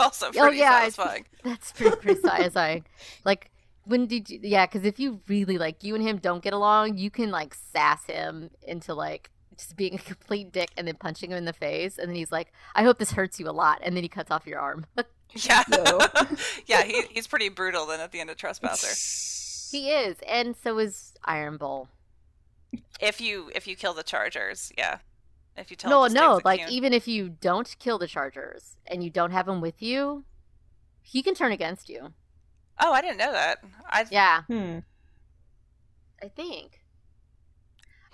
also 0.00 0.28
Oh, 0.28 0.32
pretty 0.32 0.56
yeah, 0.58 0.80
satisfying. 0.80 1.26
That's 1.44 1.72
pretty, 1.72 1.96
pretty 1.96 2.20
satisfying. 2.22 2.86
Like, 3.26 3.50
when 3.84 4.06
did 4.06 4.30
you, 4.30 4.40
yeah, 4.42 4.64
because 4.64 4.86
if 4.86 4.98
you 4.98 5.20
really, 5.28 5.58
like, 5.58 5.84
you 5.84 5.94
and 5.94 6.02
him 6.02 6.16
don't 6.16 6.42
get 6.42 6.54
along, 6.54 6.96
you 6.96 7.10
can, 7.10 7.30
like, 7.30 7.52
sass 7.54 8.06
him 8.06 8.48
into, 8.62 8.94
like, 8.94 9.30
just 9.56 9.76
being 9.76 9.94
a 9.94 9.98
complete 9.98 10.52
dick 10.52 10.70
and 10.76 10.86
then 10.88 10.96
punching 10.96 11.30
him 11.30 11.36
in 11.38 11.44
the 11.44 11.52
face. 11.52 11.98
And 11.98 12.08
then 12.08 12.16
he's 12.16 12.32
like, 12.32 12.52
I 12.74 12.82
hope 12.84 12.98
this 12.98 13.12
hurts 13.12 13.38
you 13.40 13.48
a 13.48 13.52
lot. 13.52 13.80
And 13.82 13.96
then 13.96 14.02
he 14.02 14.08
cuts 14.08 14.30
off 14.30 14.46
your 14.46 14.58
arm. 14.60 14.86
Yeah, 15.34 15.62
No. 15.70 15.98
yeah. 16.66 16.82
He, 16.82 17.02
he's 17.10 17.26
pretty 17.26 17.48
brutal 17.48 17.86
then 17.86 18.00
at 18.00 18.12
the 18.12 18.20
end 18.20 18.28
of 18.28 18.36
Trespasser. 18.36 19.74
he 19.74 19.88
is. 19.90 20.18
And 20.28 20.54
so 20.54 20.78
is 20.78 21.14
Iron 21.24 21.56
Bull. 21.56 21.88
If 23.00 23.18
you 23.18 23.50
if 23.54 23.66
you 23.66 23.74
kill 23.74 23.94
the 23.94 24.02
Chargers, 24.02 24.72
yeah. 24.76 24.98
If 25.56 25.70
you 25.70 25.76
tell 25.78 25.90
no, 25.90 26.06
no. 26.06 26.40
Like, 26.44 26.60
Zakun. 26.60 26.68
even 26.68 26.92
if 26.92 27.08
you 27.08 27.30
don't 27.30 27.74
kill 27.78 27.96
the 27.98 28.06
Chargers 28.06 28.76
and 28.86 29.02
you 29.02 29.08
don't 29.08 29.30
have 29.30 29.48
him 29.48 29.62
with 29.62 29.80
you, 29.80 30.24
he 31.00 31.22
can 31.22 31.34
turn 31.34 31.50
against 31.52 31.88
you. 31.88 32.12
Oh, 32.78 32.92
I 32.92 33.00
didn't 33.00 33.16
know 33.16 33.32
that. 33.32 33.64
I 33.86 34.04
Yeah, 34.10 34.42
Hmm. 34.42 34.78
I 36.22 36.28
think. 36.28 36.81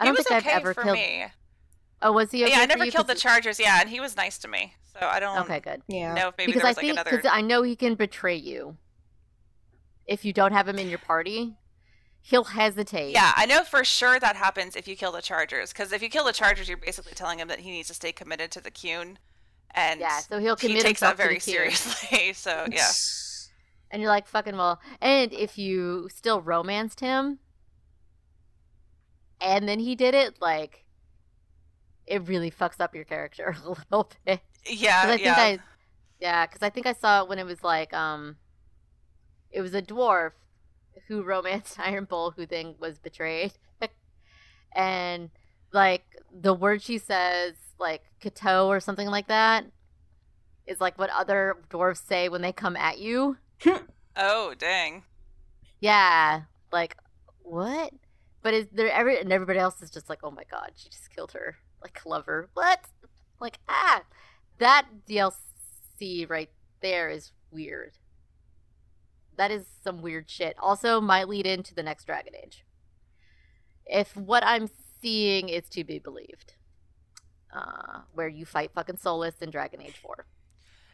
He 0.01 0.03
I 0.03 0.05
don't 0.07 0.16
think 0.16 0.27
okay 0.31 0.37
I've 0.53 0.61
ever 0.62 0.75
for 0.75 0.83
killed. 0.83 0.97
me. 0.97 1.27
Oh, 2.01 2.12
was 2.12 2.31
he? 2.31 2.45
Okay 2.45 2.53
yeah, 2.53 2.59
I 2.59 2.62
for 2.62 2.69
never 2.69 2.85
you? 2.85 2.93
killed 2.93 3.09
the 3.09 3.15
Chargers. 3.15 3.59
Yeah, 3.59 3.81
and 3.81 3.89
he 3.89 3.99
was 4.01 4.16
nice 4.16 4.39
to 4.39 4.49
me. 4.49 4.75
So 4.93 5.07
I 5.07 5.19
don't 5.20 5.39
Okay, 5.41 5.61
good. 5.61 5.83
Yeah. 5.89 6.15
know 6.15 6.29
if 6.29 6.35
maybe 6.39 6.53
because 6.53 6.62
there 6.62 6.66
I 6.66 6.70
was 6.70 6.77
like 6.77 6.83
think 6.85 6.93
another. 6.93 7.11
because 7.11 7.31
I 7.33 7.41
know 7.41 7.62
he 7.62 7.75
can 7.77 7.95
betray 7.95 8.37
you. 8.37 8.77
If 10.07 10.25
you 10.25 10.33
don't 10.33 10.53
have 10.53 10.69
him 10.69 10.79
in 10.79 10.89
your 10.89 10.99
party, 10.99 11.57
he'll 12.23 12.45
hesitate. 12.45 13.12
Yeah, 13.12 13.33
I 13.37 13.47
know 13.47 13.62
for 13.65 13.85
sure 13.85 14.19
that 14.20 14.37
happens 14.37 14.75
if 14.77 14.89
you 14.89 14.97
kill 14.97 15.12
the 15.12 15.20
Chargers. 15.23 15.73
Because 15.73 15.93
if 15.93 16.03
you 16.03 16.09
kill 16.09 16.25
the 16.25 16.33
Chargers, 16.33 16.69
you're 16.69 16.79
basically 16.79 17.12
telling 17.12 17.39
him 17.41 17.49
that 17.49 17.61
he 17.61 17.70
needs 17.70 17.89
to 17.89 17.95
stay 17.95 18.12
committed 18.12 18.51
to 18.53 18.61
the 18.61 18.70
Qun, 18.70 19.16
and 19.73 20.01
Yeah, 20.01 20.19
so 20.20 20.39
he'll 20.39 20.57
he 20.57 20.69
commit 20.69 20.83
takes 20.83 21.01
that 21.01 21.16
very 21.16 21.39
to 21.39 21.45
the 21.45 21.51
queue. 21.53 21.55
seriously. 21.55 22.33
so 22.35 22.66
yeah, 22.73 22.89
And 23.91 24.01
you're 24.01 24.11
like, 24.11 24.27
fucking 24.27 24.57
well. 24.57 24.81
And 25.01 25.33
if 25.33 25.59
you 25.59 26.09
still 26.15 26.41
romanced 26.41 27.01
him 27.01 27.39
and 29.40 29.69
then 29.69 29.78
he 29.78 29.94
did 29.94 30.15
it, 30.15 30.40
like, 30.40 30.85
it 32.06 32.27
really 32.27 32.51
fucks 32.51 32.81
up 32.81 32.94
your 32.94 33.05
character 33.05 33.55
a 33.65 33.69
little 33.69 34.10
bit. 34.24 34.40
yeah, 34.66 35.02
'Cause 35.02 35.10
I 35.10 35.16
think 35.16 35.27
yeah. 35.27 35.35
I, 35.36 35.59
yeah, 36.20 36.47
because 36.47 36.62
I 36.62 36.70
think 36.70 36.86
I 36.86 36.93
saw 36.94 37.23
it 37.23 37.28
when 37.28 37.39
it 37.39 37.47
was 37.47 37.62
like, 37.62 37.93
um, 37.94 38.36
it 39.51 39.60
was 39.60 39.74
a 39.74 39.82
dwarf 39.82 40.32
who 41.06 41.23
romanced 41.23 41.78
Iron 41.89 42.05
Bull, 42.05 42.32
who 42.32 42.47
then 42.47 42.74
was 42.78 42.98
betrayed, 42.98 43.52
and 44.73 45.31
like 45.73 46.05
the 46.32 46.55
word 46.55 46.82
she 46.82 46.98
says, 46.98 47.55
like 47.78 48.02
"Katoh" 48.20 48.66
or 48.66 48.81
something 48.81 49.09
like 49.09 49.28
that, 49.28 49.66
is 50.66 50.81
like 50.81 50.98
what 50.98 51.10
other 51.10 51.56
dwarves 51.70 52.05
say 52.06 52.28
when 52.28 52.43
they 52.43 52.52
come 52.52 52.77
at 52.77 52.98
you. 52.98 53.36
Oh 54.16 54.55
dang. 54.59 55.05
Yeah, 55.81 56.43
like 56.73 56.97
what? 57.43 57.93
But 58.43 58.55
is 58.55 58.66
there 58.73 58.90
every 58.90 59.20
and 59.20 59.32
everybody 59.32 59.59
else 59.59 59.82
is 59.82 59.90
just 59.90 60.09
like, 60.09 60.20
oh 60.23 60.31
my 60.31 60.44
god, 60.51 60.73
she 60.77 60.89
just 60.89 61.15
killed 61.15 61.32
her 61.32 61.56
like 61.82 62.01
lover. 62.05 62.51
What? 62.55 62.81
Like 63.40 63.59
ah, 63.69 64.02
that 64.59 64.86
DLC 65.09 66.28
right 66.28 66.51
there 66.81 67.09
is 67.09 67.32
weird. 67.51 67.98
That 69.36 69.51
is 69.51 69.66
some 69.82 70.02
weird 70.02 70.28
shit. 70.28 70.56
Also, 70.60 71.01
might 71.01 71.28
lead 71.28 71.47
into 71.47 71.74
the 71.74 71.82
next 71.82 72.05
Dragon 72.05 72.35
Age. 72.43 72.65
If 73.86 74.16
what 74.16 74.44
I'm 74.44 74.69
seeing 75.01 75.48
is 75.48 75.69
to 75.70 75.85
be 75.85 75.98
believed, 75.98 76.55
uh, 77.55 78.01
where 78.15 78.28
you 78.28 78.44
fight 78.44 78.73
fucking 78.74 78.97
Solas 78.97 79.40
in 79.40 79.51
Dragon 79.51 79.81
Age 79.81 79.98
Four. 80.02 80.27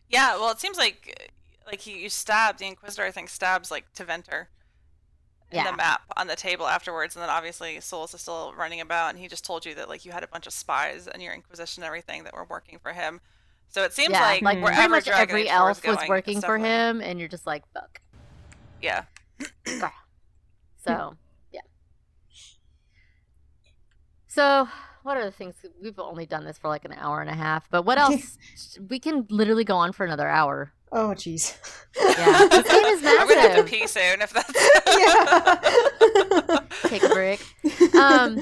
Yeah, 0.08 0.36
well, 0.36 0.50
it 0.50 0.60
seems 0.60 0.76
like 0.76 1.32
like 1.66 1.80
he 1.80 2.02
you 2.02 2.08
stabbed 2.08 2.58
the 2.58 2.66
Inquisitor. 2.66 3.04
I 3.04 3.10
think 3.10 3.28
stabs 3.28 3.70
like 3.70 3.92
Tevinter 3.94 4.46
Yeah. 5.52 5.70
the 5.70 5.76
map 5.76 6.02
on 6.16 6.26
the 6.26 6.36
table 6.36 6.66
afterwards, 6.66 7.14
and 7.14 7.22
then 7.22 7.30
obviously 7.30 7.76
Solas 7.76 8.14
is 8.14 8.20
still 8.22 8.52
running 8.56 8.80
about, 8.80 9.10
and 9.10 9.18
he 9.18 9.28
just 9.28 9.44
told 9.44 9.64
you 9.64 9.74
that 9.76 9.88
like 9.88 10.04
you 10.04 10.10
had 10.10 10.24
a 10.24 10.26
bunch 10.26 10.46
of 10.46 10.52
spies 10.52 11.06
and 11.06 11.22
your 11.22 11.32
Inquisition 11.32 11.82
and 11.82 11.86
everything 11.86 12.24
that 12.24 12.34
were 12.34 12.46
working 12.48 12.78
for 12.78 12.92
him. 12.92 13.20
So 13.68 13.82
it 13.84 13.92
seems 13.92 14.10
yeah, 14.10 14.20
like, 14.20 14.42
like 14.42 14.62
wherever 14.62 14.88
pretty 14.88 14.90
much 14.90 15.08
every 15.08 15.42
Age 15.42 15.48
4 15.50 15.70
is 15.70 15.84
elf 15.84 15.86
was 15.86 16.08
working 16.08 16.40
for 16.40 16.58
him, 16.58 17.00
and 17.00 17.18
you're 17.18 17.28
just 17.28 17.46
like, 17.46 17.62
fuck. 17.72 18.00
Yeah, 18.80 19.04
So, 20.84 21.16
yeah. 21.52 21.60
So, 24.26 24.68
what 25.02 25.16
are 25.16 25.24
the 25.24 25.30
things? 25.30 25.54
We've 25.82 25.98
only 25.98 26.26
done 26.26 26.44
this 26.44 26.58
for 26.58 26.68
like 26.68 26.84
an 26.84 26.92
hour 26.92 27.20
and 27.20 27.30
a 27.30 27.34
half, 27.34 27.68
but 27.70 27.82
what 27.82 27.98
else? 28.04 28.38
we 28.88 28.98
can 28.98 29.26
literally 29.30 29.64
go 29.64 29.76
on 29.76 29.92
for 29.92 30.04
another 30.04 30.28
hour. 30.28 30.72
Oh, 30.96 31.08
jeez. 31.08 31.58
Yeah, 31.96 32.46
this 32.50 32.68
game 32.68 32.84
is 32.84 33.02
I'm 33.04 33.28
gonna 33.28 33.40
have 33.40 33.56
to 33.56 33.64
pee 33.64 33.88
soon 33.88 34.22
if 34.22 34.32
that's. 34.32 34.54
yeah. 34.96 36.60
Take 36.88 37.02
a 37.02 37.08
break. 37.08 37.44
Um, 37.94 38.40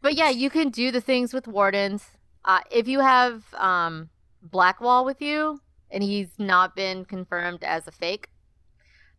but 0.00 0.14
yeah, 0.14 0.30
you 0.30 0.50
can 0.50 0.70
do 0.70 0.90
the 0.90 1.00
things 1.00 1.32
with 1.32 1.48
wardens. 1.48 2.04
Uh, 2.44 2.60
if 2.70 2.86
you 2.86 3.00
have 3.00 3.42
um, 3.54 4.10
Blackwall 4.42 5.04
with 5.04 5.20
you, 5.20 5.60
and 5.90 6.02
he's 6.02 6.28
not 6.38 6.76
been 6.76 7.04
confirmed 7.04 7.64
as 7.64 7.86
a 7.88 7.92
fake, 7.92 8.28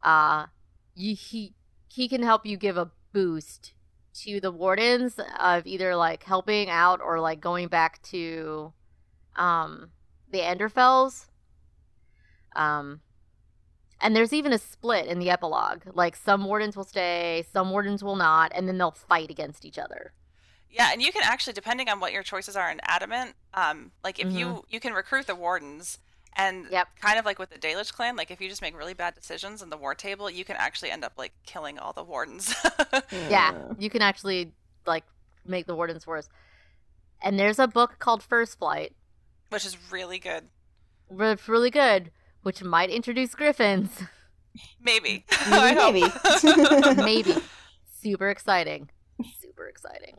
uh, 0.03 0.45
you, 0.93 1.15
he 1.15 1.53
he 1.89 2.07
can 2.07 2.23
help 2.23 2.45
you 2.45 2.57
give 2.57 2.77
a 2.77 2.91
boost 3.13 3.73
to 4.23 4.39
the 4.39 4.51
wardens 4.51 5.19
of 5.39 5.65
either 5.65 5.95
like 5.95 6.23
helping 6.23 6.69
out 6.69 7.01
or 7.01 7.19
like 7.19 7.41
going 7.41 7.67
back 7.67 8.01
to 8.03 8.71
um, 9.35 9.89
the 10.31 10.39
Anderfels. 10.39 11.25
Um, 12.55 13.01
and 14.01 14.15
there's 14.15 14.33
even 14.33 14.51
a 14.53 14.57
split 14.57 15.07
in 15.07 15.19
the 15.19 15.29
epilogue. 15.29 15.83
Like 15.93 16.15
some 16.15 16.45
wardens 16.45 16.75
will 16.75 16.83
stay, 16.83 17.45
some 17.51 17.69
wardens 17.71 18.03
will 18.03 18.15
not, 18.15 18.51
and 18.55 18.67
then 18.67 18.77
they'll 18.77 18.91
fight 18.91 19.29
against 19.29 19.65
each 19.65 19.77
other. 19.79 20.13
Yeah, 20.69 20.89
and 20.91 21.01
you 21.01 21.11
can 21.13 21.21
actually, 21.23 21.53
depending 21.53 21.87
on 21.89 21.99
what 22.01 22.11
your 22.11 22.23
choices 22.23 22.55
are 22.57 22.69
in 22.69 22.79
Adamant, 22.83 23.35
um, 23.53 23.91
like 24.03 24.19
if 24.19 24.31
you 24.33 24.47
Mhm. 24.47 24.63
you 24.69 24.79
can 24.81 24.93
recruit 24.93 25.25
the 25.27 25.35
wardens, 25.35 25.99
and 26.37 26.67
Yep. 26.69 26.89
kind 26.99 27.17
of 27.17 27.23
like 27.25 27.39
with 27.39 27.49
the 27.49 27.57
Dalish 27.57 27.93
clan, 27.93 28.17
like 28.17 28.29
if 28.29 28.41
you 28.41 28.49
just 28.49 28.61
make 28.61 28.75
really 28.77 28.93
bad 28.93 29.15
decisions 29.15 29.61
in 29.61 29.69
the 29.69 29.77
war 29.77 29.95
table, 29.95 30.29
you 30.29 30.43
can 30.43 30.57
actually 30.57 30.91
end 30.91 31.05
up 31.05 31.13
like 31.17 31.31
killing 31.45 31.79
all 31.79 31.93
the 31.93 32.03
wardens. 32.03 32.53
Yeah, 33.29 33.73
you 33.77 33.89
can 33.89 34.01
actually 34.01 34.51
like 34.85 35.05
make 35.45 35.65
the 35.65 35.75
wardens 35.75 36.05
worse. 36.05 36.27
And 37.21 37.39
there's 37.39 37.59
a 37.59 37.67
book 37.67 37.95
called 37.99 38.21
First 38.21 38.59
Flight, 38.59 38.93
which 39.49 39.65
is 39.65 39.77
really 39.91 40.19
good. 40.19 40.49
it's 41.09 41.47
really 41.47 41.69
good, 41.71 42.11
which 42.45 42.61
might 42.63 42.91
introduce 42.91 43.33
griffins. 43.33 44.03
Maybe. 44.79 45.25
I 45.31 45.73
hope. 45.73 45.93
Maybe. 45.93 46.95
Maybe. 47.03 47.33
Super 47.99 48.29
exciting. 48.29 48.91
Super 49.41 49.65
exciting. 49.67 50.17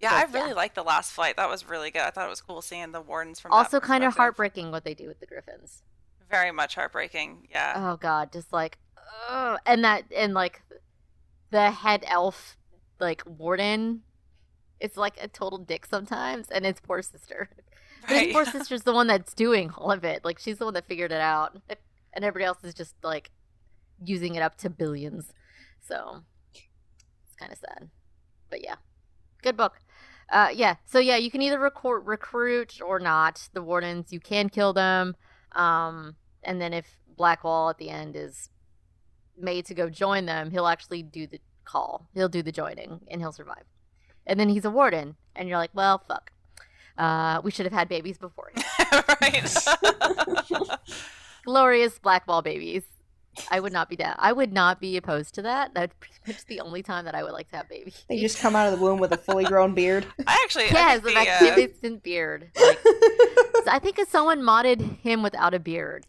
yeah, 0.00 0.10
But, 0.10 0.12
I 0.12 0.18
yeah. 0.38 0.42
really 0.42 0.52
liked 0.54 0.74
the 0.74 0.82
last 0.82 1.12
flight. 1.12 1.36
That 1.38 1.48
was 1.48 1.66
really 1.66 1.90
good. 1.90 2.02
I 2.02 2.10
thought 2.10 2.26
it 2.26 2.30
was 2.30 2.42
cool 2.42 2.60
seeing 2.60 2.92
the 2.92 3.00
wardens 3.00 3.40
from. 3.40 3.52
that 3.52 3.56
Also, 3.56 3.80
kind 3.80 4.04
of 4.04 4.14
heartbreaking 4.16 4.70
what 4.70 4.84
they 4.84 4.92
do 4.92 5.08
with 5.08 5.18
the 5.20 5.26
griffins. 5.26 5.82
Very 6.30 6.52
much 6.52 6.74
heartbreaking. 6.74 7.48
Yeah. 7.50 7.72
Oh 7.76 7.96
god, 7.96 8.30
just 8.32 8.52
like, 8.52 8.76
ugh. 9.30 9.58
and 9.64 9.82
that 9.82 10.04
and 10.14 10.34
like, 10.34 10.60
the 11.50 11.70
head 11.70 12.04
elf, 12.06 12.58
like 13.00 13.22
warden, 13.26 14.02
it's 14.78 14.96
like 14.98 15.14
a 15.22 15.28
total 15.28 15.58
dick 15.58 15.86
sometimes, 15.86 16.50
and 16.50 16.66
his 16.66 16.80
poor 16.80 17.00
sister. 17.00 17.48
But 18.08 18.24
His 18.24 18.32
poor 18.32 18.44
sister's 18.44 18.82
the 18.82 18.92
one 18.92 19.06
that's 19.06 19.34
doing 19.34 19.70
all 19.76 19.90
of 19.90 20.04
it. 20.04 20.24
Like 20.24 20.38
she's 20.38 20.58
the 20.58 20.64
one 20.64 20.74
that 20.74 20.86
figured 20.86 21.12
it 21.12 21.20
out, 21.20 21.56
and 22.12 22.24
everybody 22.24 22.44
else 22.44 22.62
is 22.62 22.74
just 22.74 22.94
like 23.02 23.30
using 24.02 24.34
it 24.34 24.42
up 24.42 24.56
to 24.58 24.70
billions. 24.70 25.32
So 25.80 26.22
it's 26.52 27.36
kind 27.38 27.52
of 27.52 27.58
sad, 27.58 27.90
but 28.50 28.62
yeah, 28.62 28.76
good 29.42 29.56
book. 29.56 29.74
Uh, 30.30 30.48
yeah, 30.54 30.76
so 30.86 30.98
yeah, 30.98 31.16
you 31.16 31.30
can 31.30 31.42
either 31.42 31.58
record, 31.58 32.06
recruit 32.06 32.80
or 32.84 32.98
not 32.98 33.48
the 33.52 33.62
wardens. 33.62 34.12
You 34.12 34.20
can 34.20 34.48
kill 34.48 34.72
them, 34.72 35.16
um, 35.52 36.16
and 36.42 36.60
then 36.60 36.72
if 36.72 36.96
Blackwall 37.16 37.70
at 37.70 37.78
the 37.78 37.90
end 37.90 38.16
is 38.16 38.48
made 39.38 39.66
to 39.66 39.74
go 39.74 39.90
join 39.90 40.26
them, 40.26 40.50
he'll 40.50 40.66
actually 40.66 41.02
do 41.02 41.26
the 41.26 41.40
call. 41.64 42.08
He'll 42.14 42.28
do 42.28 42.42
the 42.42 42.52
joining, 42.52 43.00
and 43.08 43.20
he'll 43.20 43.32
survive. 43.32 43.64
And 44.26 44.40
then 44.40 44.48
he's 44.48 44.64
a 44.64 44.70
warden, 44.70 45.16
and 45.36 45.48
you're 45.48 45.58
like, 45.58 45.74
well, 45.74 45.98
fuck. 45.98 46.30
Uh, 46.96 47.40
we 47.42 47.50
should 47.50 47.66
have 47.66 47.72
had 47.72 47.88
babies 47.88 48.18
before. 48.18 48.52
right. 49.20 49.56
Glorious 51.44 51.98
Blackwall 51.98 52.42
babies. 52.42 52.84
I 53.50 53.58
would 53.58 53.72
not 53.72 53.88
be 53.88 53.96
down. 53.96 54.14
I 54.18 54.32
would 54.32 54.52
not 54.52 54.80
be 54.80 54.96
opposed 54.96 55.34
to 55.34 55.42
that. 55.42 55.74
That's 55.74 55.92
pretty 55.98 56.14
much 56.26 56.46
the 56.46 56.60
only 56.60 56.82
time 56.84 57.04
that 57.06 57.16
I 57.16 57.24
would 57.24 57.32
like 57.32 57.50
to 57.50 57.56
have 57.56 57.68
babies. 57.68 58.04
They 58.08 58.20
just 58.20 58.38
come 58.38 58.54
out 58.54 58.72
of 58.72 58.78
the 58.78 58.84
womb 58.84 59.00
with 59.00 59.10
a 59.12 59.16
fully 59.16 59.44
grown 59.44 59.74
beard. 59.74 60.06
I 60.26 60.40
actually. 60.44 60.66
Yeah, 60.66 60.86
I 60.88 60.94
it's 60.96 61.04
think 61.04 61.72
a 61.72 61.88
the, 61.88 61.94
uh, 61.96 61.98
beard. 61.98 62.50
Like, 62.54 62.78
I 63.66 63.78
think 63.82 63.98
if 63.98 64.08
someone 64.08 64.40
modded 64.40 64.98
him 65.00 65.22
without 65.22 65.52
a 65.52 65.58
beard, 65.58 66.06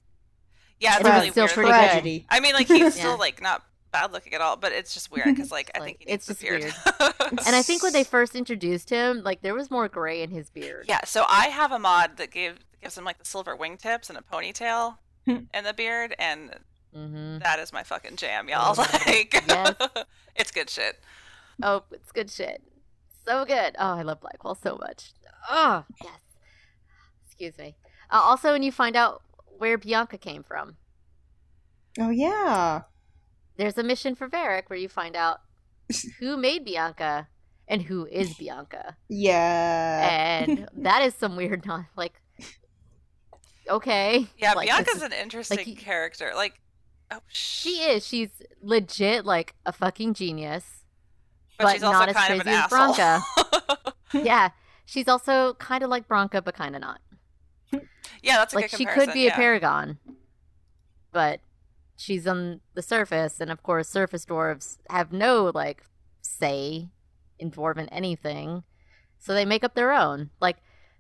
yeah, 0.80 0.98
it's 0.98 1.00
it 1.00 1.04
was 1.06 1.14
really 1.14 1.30
still 1.32 1.44
weird. 1.46 1.54
pretty 1.54 2.20
good. 2.20 2.26
I 2.30 2.40
mean, 2.42 2.54
like 2.54 2.68
he's 2.68 2.80
Yeah. 2.80 2.90
still 2.90 3.18
like 3.18 3.42
not 3.42 3.64
bad 3.96 4.12
looking 4.12 4.34
at 4.34 4.42
all, 4.42 4.58
but 4.58 4.72
it's 4.74 4.94
just 4.94 5.10
weird 5.12 5.34
because 5.36 5.52
like 5.52 5.72
I 5.76 5.80
Like, 5.80 5.86
think 6.00 6.10
he 6.10 6.14
it's 6.14 6.28
needs 6.28 6.40
the 6.40 6.48
just 6.48 6.86
beard. 7.30 7.40
and 7.48 7.56
I 7.56 7.62
think 7.62 7.82
when 7.84 7.94
they 7.94 8.04
first 8.04 8.36
introduced 8.36 8.90
him, 8.90 9.24
like 9.24 9.42
there 9.42 9.54
was 9.54 9.72
more 9.72 9.88
gray 9.88 10.22
in 10.22 10.32
his 10.32 10.50
beard. 10.50 10.86
yeah, 10.88 11.00
so 11.06 11.26
I 11.30 11.46
have 11.48 11.72
a 11.72 11.80
mod 11.80 12.18
that 12.18 12.32
gave 12.32 12.60
gives 12.82 12.98
him 12.98 13.06
like 13.06 13.18
the 13.18 13.26
silver 13.26 13.56
wingtips 13.56 14.10
and 14.10 14.18
a 14.18 14.22
ponytail 14.22 14.98
and 15.28 15.66
the 15.66 15.74
beard, 15.74 16.14
and 16.20 16.56
hmm 16.94 17.38
that 17.40 17.60
is 17.60 17.72
my 17.74 17.84
fucking 17.84 18.16
jam, 18.18 18.48
y'all. 18.50 18.76
Like, 18.78 19.44
Yes. 19.48 19.76
it's 20.36 20.52
good 20.52 20.70
shit. 20.70 20.96
Oh, 21.64 21.84
it's 21.92 22.12
good 22.12 22.30
shit. 22.30 22.62
So 23.26 23.46
good. 23.46 23.76
Oh, 23.80 23.94
I 23.98 24.02
love 24.04 24.20
Blackwall 24.22 24.56
so 24.56 24.78
much. 24.78 25.14
Oh, 25.50 25.84
yes. 26.04 26.20
Excuse 27.26 27.58
me. 27.58 27.76
Uh, 28.10 28.22
also, 28.24 28.52
when 28.52 28.62
you 28.64 28.72
find 28.72 28.96
out 28.96 29.22
where 29.58 29.78
Bianca 29.78 30.18
came 30.18 30.44
from, 30.44 30.76
Oh 32.00 32.10
yeah. 32.10 32.82
There's 33.58 33.78
a 33.78 33.84
mission 33.84 34.16
for 34.16 34.28
Varric 34.28 34.64
where 34.70 34.78
you 34.80 34.90
find 34.90 35.16
out 35.16 35.42
who 36.20 36.38
made 36.38 36.66
Bianca 36.66 37.28
and 37.68 37.82
who 37.84 38.06
is 38.06 38.34
Bianca. 38.36 38.96
Yeah. 39.10 40.44
And 40.48 40.68
that 40.78 41.02
is 41.04 41.16
some 41.16 41.36
weird, 41.36 41.66
non- 41.68 41.88
like, 41.96 42.22
okay. 43.70 44.28
Yeah, 44.38 44.54
Like, 44.54 44.68
Bianca's 44.68 44.98
is- 44.98 45.02
an 45.04 45.14
interesting 45.14 45.60
you- 45.68 45.76
character. 45.76 46.32
Like, 46.36 46.60
oh, 47.12 47.20
she 47.28 47.78
is. 47.84 48.06
She's 48.06 48.30
legit 48.62 49.26
like 49.26 49.56
a 49.66 49.72
fucking 49.72 50.14
genius. 50.14 50.84
but, 51.58 51.66
but 51.66 51.74
she's 51.74 51.84
also 51.84 52.00
not 52.00 52.10
as 52.10 52.16
kind 52.16 52.34
of 52.34 52.40
an 52.42 52.46
crazy 52.46 52.58
as 52.58 52.74
asshole. 52.74 54.24
yeah. 54.24 54.50
She's 54.86 55.08
also 55.08 55.54
kind 55.56 55.84
of 55.84 55.90
like 55.90 56.08
Branka, 56.08 56.44
but 56.44 56.54
kind 56.56 56.76
of 56.76 56.82
not. 56.82 57.00
yeah, 58.22 58.38
that's 58.38 58.54
a 58.54 58.58
like 58.58 58.70
good 58.70 58.78
she 58.78 58.86
could 58.86 59.12
be 59.14 59.28
a 59.28 59.32
paragon, 59.32 59.98
but 61.12 61.40
she's 61.96 62.28
on 62.28 62.62
the 62.74 62.82
surface, 62.82 63.40
and 63.40 63.52
of 63.52 63.64
course, 63.64 63.90
surface 63.90 64.26
dwarves 64.26 64.78
have 64.90 65.12
no 65.12 65.52
like 65.54 65.84
say 66.22 66.90
in 67.40 67.52
dwarven 67.52 67.88
anything, 67.92 68.64
so 69.20 69.34
they 69.34 69.46
make 69.46 69.64
up 69.64 69.76
their 69.76 69.92
own. 69.92 70.30
Like 70.40 70.58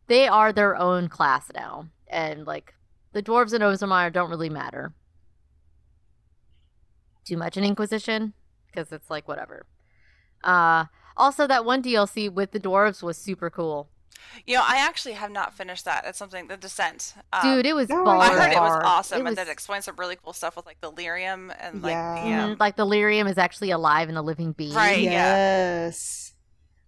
they 0.07 0.27
are 0.27 0.53
their 0.53 0.75
own 0.75 1.09
class 1.09 1.51
now, 1.53 1.89
and 2.07 2.45
like 2.45 2.73
the 3.13 3.23
dwarves 3.23 3.53
in 3.53 3.61
Orzammar 3.61 4.11
don't 4.11 4.29
really 4.29 4.49
matter. 4.49 4.93
Too 7.25 7.37
much 7.37 7.57
in 7.57 7.63
Inquisition? 7.63 8.33
Because 8.67 8.91
it's 8.91 9.09
like 9.09 9.27
whatever. 9.27 9.65
Uh, 10.43 10.85
also, 11.17 11.47
that 11.47 11.65
one 11.65 11.81
DLC 11.81 12.31
with 12.31 12.51
the 12.51 12.59
dwarves 12.59 13.01
was 13.01 13.17
super 13.17 13.49
cool, 13.49 13.89
You 14.45 14.55
know, 14.55 14.63
I 14.65 14.77
actually 14.77 15.13
have 15.13 15.31
not 15.31 15.53
finished 15.53 15.85
that. 15.85 16.03
It's 16.05 16.17
something, 16.17 16.47
The 16.47 16.57
Descent. 16.57 17.13
Um, 17.33 17.41
dude. 17.43 17.65
It 17.65 17.73
was 17.73 17.87
Oh, 17.89 18.05
I 18.05 18.29
heard 18.29 18.51
it 18.51 18.59
was 18.59 18.81
awesome, 18.83 19.25
It 19.25 19.27
and 19.29 19.37
that 19.37 19.43
was- 19.47 19.51
explains 19.53 19.85
some 19.85 19.95
really 19.97 20.17
cool 20.21 20.33
stuff 20.33 20.55
with 20.55 20.65
like 20.65 20.79
the 20.81 20.91
lyrium 20.91 21.55
and 21.59 21.81
like 21.81 21.91
Yeah. 21.91 22.13
the 22.15 22.33
um, 22.43 22.55
Mhm, 22.55 22.59
like 22.59 22.75
the 22.75 22.85
lyrium 22.85 23.29
is 23.29 23.37
actually 23.37 23.71
alive 23.71 24.09
and 24.09 24.17
a 24.17 24.21
living 24.21 24.51
being. 24.51 24.73
Right. 24.73 24.99
yeah. 24.99 25.11
Yes. 25.85 26.33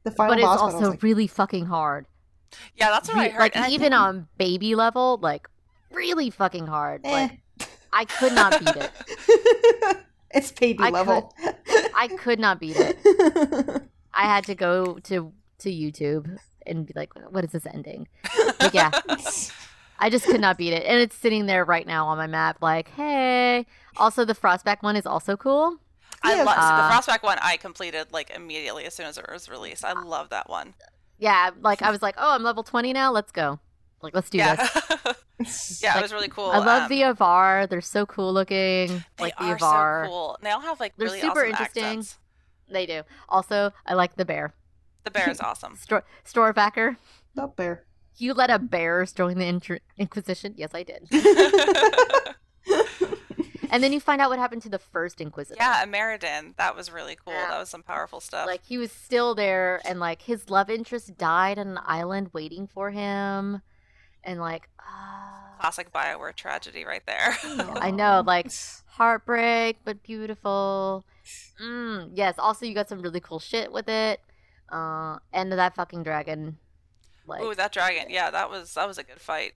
The 0.03 0.11
final 0.11 0.34
But 0.34 0.39
it's 0.39 0.45
boss 0.45 0.57
battle 0.61 0.76
also 0.77 0.89
like, 0.91 1.03
really 1.03 1.27
fucking 1.27 1.65
hard. 1.65 2.05
yeah, 2.76 2.89
that's 2.91 3.09
what 3.09 3.18
I 3.18 3.30
heard. 3.30 3.39
like 3.39 3.55
and 3.55 3.72
even 3.72 3.91
think- 3.91 4.01
on 4.01 4.27
baby 4.38 4.76
level, 4.76 5.19
like 5.22 5.49
really 5.91 6.30
fucking 6.30 6.68
hard. 6.68 7.01
eh. 7.05 7.11
Like 7.11 7.39
I 7.93 8.05
could 8.05 8.34
not 8.34 8.59
beat 8.59 8.76
it. 8.76 8.91
it's 10.31 10.51
baby 10.51 10.84
I 10.84 10.89
level. 10.89 11.34
I 11.95 12.07
could 12.09 12.39
not 12.39 12.59
beat 12.59 12.76
it. 12.77 12.97
I 14.14 14.23
had 14.23 14.45
to 14.45 14.55
go 14.55 14.97
to 15.03 15.34
to 15.59 15.69
YouTube 15.69 16.38
and 16.68 16.85
be 16.85 16.94
like, 16.95 17.11
"What 17.30 17.44
is 17.44 17.52
this 17.52 17.65
ending?" 17.65 18.07
But 18.60 18.73
yeah, 18.73 18.91
I 19.99 20.10
just 20.10 20.26
could 20.26 20.41
not 20.41 20.57
beat 20.57 20.73
it, 20.73 20.84
and 20.85 20.99
it's 20.99 21.15
sitting 21.15 21.45
there 21.48 21.65
right 21.65 21.88
now 21.88 22.07
on 22.07 22.18
my 22.18 22.27
map. 22.27 22.57
Like, 22.61 22.89
hey. 22.89 23.65
Also, 23.98 24.26
the 24.26 24.35
Frostback 24.35 24.84
one 24.84 24.95
is 24.95 25.06
also 25.07 25.35
cool. 25.35 25.77
I 26.23 26.35
Yeah. 26.35 26.44
love 26.44 26.56
Uh, 26.60 26.88
the 26.89 26.94
Frostback 26.94 27.23
one. 27.23 27.38
I 27.41 27.57
completed 27.57 28.07
like 28.11 28.30
immediately 28.30 28.85
as 28.85 28.94
soon 28.94 29.06
as 29.07 29.18
it 29.18 29.26
was 29.31 29.49
released. 29.49 29.84
I 29.84 29.94
love 29.94 30.30
that 30.30 30.49
one. 30.49 30.76
Yeah, 31.18 31.49
like 31.61 31.81
I 31.81 31.89
was 31.89 32.02
like, 32.03 32.15
"Oh, 32.18 32.34
I'm 32.35 32.44
level 32.44 32.64
20 32.64 32.94
now. 32.94 33.11
Let's 33.11 33.31
go." 33.31 33.60
Like, 34.03 34.14
let's 34.14 34.30
do 34.30 34.38
yeah, 34.38 34.56
this. 35.39 35.81
yeah, 35.81 35.94
Like, 35.94 35.99
it 35.99 36.02
was 36.03 36.14
really 36.14 36.27
cool. 36.27 36.52
I 36.52 36.60
love 36.60 36.84
Um, 36.84 36.89
the 36.89 37.02
Avar. 37.02 37.65
They're 37.65 37.81
so 37.81 38.06
cool 38.06 38.31
looking. 38.31 39.03
They 39.18 39.23
Like 39.23 39.38
the 39.38 39.45
are 39.45 39.56
Avar. 39.56 40.03
so 40.06 40.10
cool. 40.11 40.38
They 40.44 40.52
all 40.52 40.61
have 40.61 40.80
like 40.80 40.94
They're 40.98 41.07
really 41.07 41.19
super 41.22 41.39
awesome 41.39 41.49
interesting. 41.49 41.84
accents. 41.84 42.19
They 42.69 42.85
do. 42.85 43.02
Also, 43.27 43.72
I 43.88 43.95
like 43.95 44.15
the 44.15 44.26
bear. 44.26 44.53
The 45.08 45.20
bear 45.20 45.30
is 45.30 45.40
awesome. 45.40 45.76
Store 45.80 46.04
Storvacker. 46.26 46.98
Not 47.36 47.56
bear. 47.56 47.84
You 48.18 48.34
let 48.34 48.50
a 48.50 48.60
bear 48.60 49.06
join 49.06 49.38
the 49.38 49.46
Inter- 49.46 49.80
Inquisition? 49.98 50.56
Yes, 50.58 50.72
I 50.74 50.84
did. 50.84 51.08
and 53.72 53.84
then 53.84 53.94
you 53.94 54.00
find 54.00 54.22
out 54.22 54.30
what 54.30 54.40
happened 54.40 54.64
to 54.64 54.70
the 54.70 54.80
first 54.80 55.22
Inquisitor. 55.22 55.58
yeah, 55.60 55.86
Ameridan. 55.86 56.56
That 56.58 56.76
was 56.76 56.92
really 56.92 57.16
cool. 57.16 57.34
Yeah. 57.34 57.50
That 57.50 57.60
was 57.60 57.70
some 57.70 57.84
powerful 57.84 58.20
stuff. 58.20 58.48
Like 58.48 58.62
he 58.66 58.78
was 58.78 58.92
still 58.92 59.36
there, 59.36 59.82
and 59.86 60.00
like 60.00 60.24
his 60.24 60.50
love 60.50 60.70
interest 60.70 61.18
died 61.18 61.60
on 61.60 61.68
an 61.68 61.80
island 61.86 62.32
waiting 62.34 62.68
for 62.68 62.90
him, 62.92 63.62
and 64.24 64.40
like, 64.40 64.68
ah, 64.80 65.56
Classic 65.60 65.92
Bioware 65.92 66.36
tragedy 66.36 66.86
right 66.86 67.06
there. 67.06 67.38
I 67.80 67.92
know, 67.92 68.24
like 68.26 68.52
heartbreak, 68.88 69.78
but 69.86 70.02
beautiful. 70.04 71.06
Mm, 71.62 72.12
yes. 72.14 72.36
Also, 72.38 72.66
you 72.66 72.74
got 72.74 72.90
some 72.90 73.02
really 73.02 73.20
cool 73.20 73.40
shit 73.40 73.72
with 73.72 73.90
it. 73.90 74.22
Uh, 74.72 75.18
and 75.34 75.52
that 75.52 75.76
fucking 75.76 76.03
dragon. 76.03 76.57
Like, 77.26 77.41
Ooh, 77.41 77.56
that 77.56 77.72
dragon. 77.72 78.06
Yeah, 78.10 78.31
that 78.31 78.49
was 78.49 78.73
that 78.76 78.88
was 78.88 78.98
a 78.98 79.03
good 79.03 79.19
fight. 79.19 79.53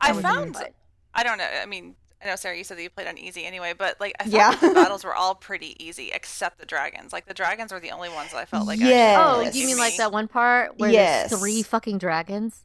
I 0.00 0.12
was 0.12 0.18
a 0.18 0.22
good 0.22 0.32
found 0.34 0.56
fight. 0.56 0.74
I 1.14 1.22
don't 1.22 1.38
know. 1.38 1.48
I 1.62 1.66
mean, 1.66 1.96
I 2.22 2.26
know 2.26 2.36
Sarah, 2.36 2.56
you 2.56 2.64
said 2.64 2.76
that 2.78 2.82
you 2.82 2.90
played 2.90 3.06
on 3.06 3.16
easy 3.16 3.44
anyway, 3.46 3.72
but 3.76 3.98
like 4.00 4.12
I 4.20 4.24
thought 4.24 4.32
Yeah. 4.32 4.50
that 4.50 4.60
the 4.60 4.74
battles 4.74 5.04
were 5.04 5.14
all 5.14 5.34
pretty 5.34 5.74
easy 5.82 6.10
except 6.12 6.58
the 6.58 6.66
dragons. 6.66 7.12
Like 7.12 7.26
the 7.26 7.34
dragons 7.34 7.72
were 7.72 7.80
the 7.80 7.90
only 7.92 8.08
ones 8.10 8.32
that 8.32 8.38
I 8.38 8.44
felt 8.44 8.66
like 8.66 8.80
Yes. 8.80 9.18
Oh, 9.22 9.40
you 9.40 9.66
mean 9.66 9.78
like 9.78 9.96
that 9.96 10.12
one 10.12 10.28
part 10.28 10.78
where 10.78 10.90
Yes. 10.90 11.30
there's 11.30 11.40
three 11.40 11.62
fucking 11.62 11.98
dragons? 11.98 12.64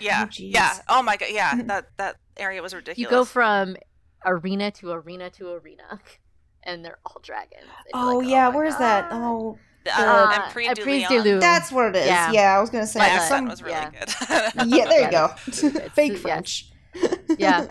Yeah, 0.00 0.24
Oh, 0.26 0.30
yeah. 0.38 0.78
Oh 0.88 1.02
my 1.02 1.16
god, 1.16 1.28
yeah. 1.30 1.60
That 1.64 1.88
that 1.98 2.16
area 2.38 2.62
was 2.62 2.74
ridiculous. 2.74 2.98
You 2.98 3.08
go 3.10 3.24
from 3.24 3.76
arena 4.24 4.70
to 4.72 4.90
arena 4.92 5.28
to 5.30 5.52
arena, 5.52 6.00
and 6.62 6.84
they're 6.84 6.98
all 7.04 7.20
dragons. 7.22 7.62
and 7.64 7.90
Oh 7.94 8.18
like, 8.18 8.28
yeah, 8.28 8.48
my 8.48 8.54
where's 8.56 8.76
that? 8.76 9.08
Oh, 9.10 9.58
uh, 9.88 10.32
and 10.42 10.52
Pre 10.52 10.68
Emprise 10.68 11.02
de 11.02 11.08
de 11.08 11.22
Leon. 11.22 11.24
Lou. 11.24 11.40
that's 11.40 11.70
what 11.72 11.94
it 11.94 11.96
is. 11.96 12.06
Yeah. 12.06 12.32
Yeah, 12.32 12.56
I 12.56 12.60
was 12.60 12.70
gonna 12.70 12.86
say 12.86 12.98
My 13.00 13.06
But- 13.08 13.12
accent 13.12 13.28
some. 13.28 13.48
was 13.48 13.62
really 13.62 13.76
yeah. 13.76 13.90
good. 13.90 14.68
Yeah, 14.68 14.86
there 14.88 15.02
you 15.04 15.10
go. 15.10 15.28
Fake. 15.94 16.18
French. 16.18 16.70
Yeah. 17.38 17.66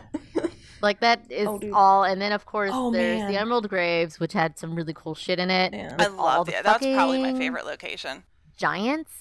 Like 0.81 0.99
that 0.99 1.31
is 1.31 1.47
Oh, 1.47 1.59
all, 1.73 2.03
and 2.03 2.21
then 2.21 2.31
of 2.31 2.45
course 2.45 2.69
Oh, 2.73 2.91
there's 2.91 3.19
man. 3.19 3.31
the 3.31 3.39
Emerald 3.39 3.67
Graves, 3.69 4.19
which 4.19 4.33
had 4.33 4.59
some 4.59 4.75
really 4.75 4.93
cool 4.93 5.15
shit 5.15 5.39
in 5.39 5.49
it. 5.49 5.73
Yeah. 5.73 5.95
I 5.97 6.07
with 6.09 6.17
love 6.17 6.45
the 6.47 6.57
it. 6.59 6.63
That's 6.63 6.85
probably 6.85 7.19
my 7.21 7.33
favorite 7.33 7.65
location. 7.65 8.23
Giants, 8.57 9.11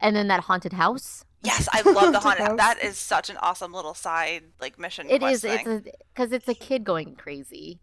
and 0.00 0.16
then 0.16 0.28
that 0.28 0.40
haunted 0.40 0.72
house. 0.72 1.24
Yes, 1.42 1.68
I 1.72 1.80
love 1.82 2.12
the 2.12 2.20
Haunted 2.20 2.22
haunted. 2.22 2.46
house. 2.46 2.56
That 2.58 2.82
is 2.84 2.98
such 2.98 3.28
an 3.30 3.36
awesome 3.38 3.72
little 3.72 3.94
side 3.94 4.44
like 4.60 4.78
mission. 4.78 5.08
It 5.10 5.20
quest 5.20 5.44
is. 5.44 5.52
It's 5.52 5.62
thing. 5.64 5.84
because 6.14 6.32
it's 6.32 6.48
a 6.48 6.54
kid 6.54 6.84
going 6.84 7.14
crazy 7.16 7.80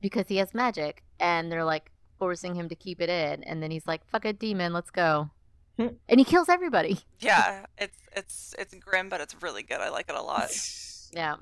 because 0.00 0.26
he 0.28 0.36
has 0.38 0.52
magic, 0.54 1.02
and 1.20 1.50
they're 1.50 1.64
like 1.64 1.90
forcing 2.18 2.54
him 2.54 2.68
to 2.68 2.74
keep 2.74 3.00
it 3.00 3.08
in, 3.08 3.42
and 3.44 3.62
then 3.62 3.70
he's 3.70 3.86
like, 3.86 4.06
"Fuck 4.10 4.24
a 4.24 4.32
demon, 4.32 4.72
let's 4.72 4.90
go," 4.90 5.30
Hmm. 5.76 5.88
and 6.08 6.18
he 6.20 6.24
kills 6.24 6.48
everybody. 6.48 7.00
Yeah, 7.20 7.66
it's 7.76 7.98
it's 8.16 8.54
it's 8.58 8.74
grim, 8.74 9.08
but 9.08 9.20
it's 9.20 9.34
really 9.42 9.62
good. 9.62 9.80
I 9.80 9.88
like 9.90 10.08
it 10.08 10.14
a 10.14 10.22
lot. 10.22 10.50
Yeah. 11.12 11.36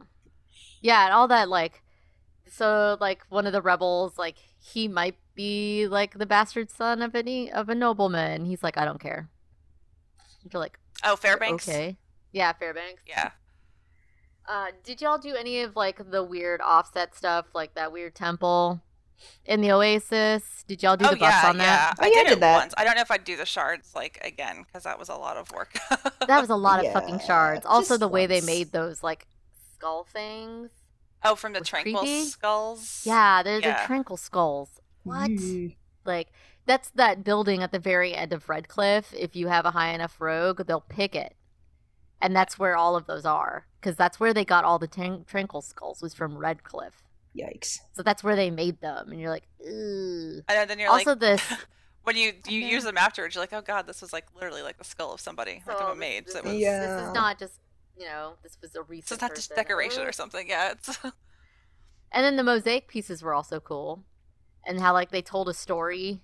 Yeah, 0.80 1.06
and 1.06 1.12
all 1.12 1.26
that 1.28 1.48
like 1.48 1.82
so 2.48 2.96
like 3.00 3.24
one 3.28 3.46
of 3.46 3.52
the 3.52 3.60
rebels, 3.62 4.16
like 4.16 4.36
he 4.60 4.86
might 4.88 5.16
be 5.34 5.86
like 5.88 6.16
the 6.18 6.26
bastard 6.26 6.70
son 6.70 7.02
of 7.02 7.14
any 7.16 7.50
of 7.50 7.68
a 7.68 7.74
nobleman. 7.74 8.44
He's 8.44 8.62
like, 8.62 8.78
I 8.78 8.84
don't 8.84 9.00
care. 9.00 9.28
You're 10.52 10.60
like, 10.60 10.78
Oh, 11.04 11.16
Fairbanks. 11.16 11.68
okay. 11.68 11.96
Yeah, 12.32 12.52
Fairbanks. 12.52 13.02
Yeah. 13.06 13.30
Uh 14.48 14.66
did 14.84 15.00
y'all 15.00 15.18
do 15.18 15.34
any 15.34 15.60
of 15.62 15.74
like 15.74 16.10
the 16.10 16.22
weird 16.22 16.60
offset 16.60 17.14
stuff, 17.16 17.46
like 17.54 17.74
that 17.74 17.90
weird 17.92 18.14
temple 18.14 18.80
in 19.44 19.60
the 19.60 19.72
Oasis? 19.72 20.64
Did 20.66 20.82
y'all 20.82 20.96
do 20.96 21.06
oh 21.06 21.10
the 21.10 21.16
buffs 21.16 21.42
yeah, 21.42 21.48
on 21.48 21.56
yeah. 21.56 21.62
that? 21.64 21.94
Oh, 22.00 22.04
I 22.04 22.06
yeah, 22.06 22.12
I 22.12 22.14
did, 22.22 22.24
did 22.28 22.32
it 22.38 22.40
that. 22.40 22.56
once. 22.58 22.74
I 22.76 22.84
don't 22.84 22.94
know 22.96 23.02
if 23.02 23.10
I'd 23.10 23.24
do 23.24 23.36
the 23.36 23.46
shards 23.46 23.92
like 23.94 24.18
again 24.22 24.64
because 24.66 24.82
that 24.84 24.98
was 24.98 25.08
a 25.08 25.14
lot 25.14 25.36
of 25.36 25.50
work. 25.52 25.76
That 26.26 26.40
was 26.40 26.50
a 26.50 26.56
lot 26.56 26.84
of 26.84 26.92
fucking 26.92 27.20
shards. 27.20 27.64
Also 27.64 27.90
just 27.94 28.00
the 28.00 28.08
way 28.08 28.26
they 28.26 28.40
made 28.40 28.72
those 28.72 29.02
like 29.02 29.26
skull 29.74 30.04
things. 30.12 30.70
oh, 31.24 31.36
from 31.36 31.52
the 31.52 31.60
tranquil 31.60 32.00
creepy? 32.00 32.24
skulls. 32.24 33.02
Yeah, 33.04 33.42
they're 33.44 33.60
Yeah. 33.60 33.80
the 33.82 33.86
tranquil 33.86 34.16
skulls. 34.16 34.80
What? 35.04 35.30
Ooh. 35.30 35.70
Like 36.04 36.28
that's 36.66 36.90
that 36.90 37.22
building 37.22 37.62
at 37.62 37.70
the 37.70 37.78
very 37.78 38.12
end 38.14 38.32
of 38.32 38.48
Redcliffe. 38.48 39.14
If 39.14 39.36
you 39.36 39.46
have 39.48 39.64
a 39.66 39.70
high 39.70 39.90
enough 39.90 40.20
rogue, 40.20 40.66
they'll 40.66 40.80
pick 40.80 41.14
it, 41.14 41.36
and 42.20 42.34
that's 42.34 42.58
where 42.58 42.76
all 42.76 42.96
of 42.96 43.06
those 43.06 43.24
are 43.24 43.66
because 43.80 43.94
that's 43.96 44.18
where 44.18 44.34
they 44.34 44.44
got 44.44 44.64
all 44.64 44.80
the 44.80 44.88
tan- 44.88 45.24
tranquil 45.28 45.62
skulls 45.62 46.02
was 46.02 46.12
from 46.12 46.36
Redcliffe. 46.38 47.04
Yikes. 47.36 47.78
So 47.94 48.02
that's 48.02 48.24
where 48.24 48.36
they 48.36 48.50
made 48.50 48.80
them, 48.80 49.10
and 49.10 49.20
you're 49.20 49.30
like, 49.30 49.46
Ugh. 49.60 50.42
And 50.48 50.70
then 50.70 50.78
you're 50.78 50.90
Also, 50.90 51.10
like, 51.10 51.20
this 51.20 51.42
when 52.04 52.16
you 52.16 52.32
you 52.48 52.60
know. 52.62 52.66
use 52.68 52.84
them 52.84 52.96
afterwards, 52.96 53.34
you're 53.34 53.42
like, 53.42 53.52
oh 53.52 53.62
god, 53.62 53.86
this 53.86 54.00
was 54.00 54.12
like 54.12 54.24
literally 54.34 54.62
like 54.62 54.78
the 54.78 54.84
skull 54.84 55.12
of 55.12 55.20
somebody, 55.20 55.62
like 55.66 55.76
of 55.76 55.86
so 55.86 55.92
a 55.92 55.96
maid. 55.96 56.24
This, 56.26 56.32
So 56.34 56.38
it 56.40 56.44
was, 56.44 56.54
Yeah. 56.54 56.80
this 56.80 57.06
is 57.08 57.12
not 57.14 57.38
just 57.38 57.60
you 57.98 58.04
know 58.06 58.34
this 58.42 58.56
was 58.60 58.70
a 58.72 58.74
so 58.74 58.82
recent. 58.88 59.12
it's 59.12 59.22
not 59.22 59.34
just 59.34 59.54
decoration 59.54 60.02
or 60.02 60.08
Ugh. 60.08 60.14
something. 60.14 60.48
Yeah, 60.48 60.72
it's 60.72 60.98
And 62.12 62.24
then 62.24 62.36
the 62.36 62.44
mosaic 62.44 62.88
pieces 62.88 63.22
were 63.22 63.34
also 63.34 63.60
cool, 63.60 64.04
and 64.64 64.80
how 64.80 64.92
like 64.92 65.10
they 65.10 65.22
told 65.22 65.48
a 65.48 65.54
story, 65.54 66.20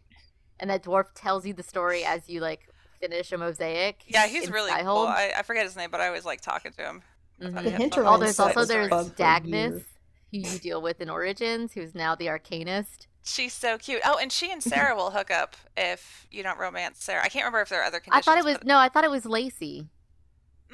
and 0.60 0.70
that 0.70 0.82
dwarf 0.84 1.06
tells 1.14 1.44
you 1.46 1.52
the 1.54 1.62
story 1.62 2.04
as 2.04 2.28
you 2.28 2.40
like 2.40 2.68
finish 3.00 3.32
a 3.32 3.36
mosaic. 3.38 4.02
yeah, 4.06 4.26
he's 4.28 4.46
in 4.46 4.52
really 4.52 4.70
cool. 4.82 4.98
I, 4.98 5.32
I 5.36 5.42
forget 5.42 5.64
his 5.66 5.76
name, 5.76 5.90
but 5.90 6.00
I 6.00 6.06
always 6.06 6.24
like 6.24 6.40
talking 6.40 6.72
to 6.72 6.82
him. 6.82 7.02
I 7.40 7.44
Mhm. 7.46 7.54
The 7.54 7.60
he 7.62 7.64
had 7.70 7.72
fun. 7.72 7.80
hinterland 7.80 8.14
Oh, 8.16 8.18
there's 8.24 8.38
also 8.38 8.64
there's 8.64 8.88
fun 8.88 9.10
Dagnus, 9.16 9.70
year. 9.72 9.86
Who 10.32 10.38
you 10.38 10.58
deal 10.58 10.80
with 10.82 11.00
in 11.00 11.08
Origins, 11.10 11.72
who's 11.74 11.94
now 11.94 12.14
the 12.14 12.26
Arcanist. 12.26 13.06
She's 13.24 13.52
so 13.52 13.78
cute. 13.78 14.00
Oh, 14.04 14.18
and 14.20 14.32
she 14.32 14.50
and 14.50 14.62
Sera 14.62 14.96
will 14.96 15.10
hook 15.12 15.30
up 15.30 15.54
if 15.76 16.26
you 16.30 16.42
don't 16.42 16.58
romance 16.58 17.04
Sera. 17.04 17.22
I 17.22 17.28
can't 17.28 17.44
remember 17.44 17.60
if 17.60 17.68
there 17.68 17.80
are 17.82 17.84
other 17.84 18.00
conditions. 18.00 18.26
I 18.26 18.30
thought 18.32 18.38
it 18.38 18.44
was 18.44 18.58
no, 18.64 18.78
I 18.78 18.88
thought 18.88 19.04
it 19.04 19.10
was 19.10 19.24
Lacey. 19.26 19.88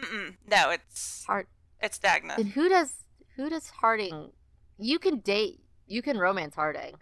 Mm-mm. 0.00 0.36
No, 0.48 0.70
it's 0.70 1.24
Hart. 1.26 1.48
it's 1.80 1.98
Dagna. 1.98 2.36
And 2.38 2.48
who 2.48 2.68
does 2.68 3.04
who 3.36 3.50
does 3.50 3.68
Harding? 3.70 4.30
You 4.78 4.98
can 4.98 5.18
date, 5.18 5.60
you 5.86 6.02
can 6.02 6.16
romance 6.18 6.54
Harding. 6.54 6.94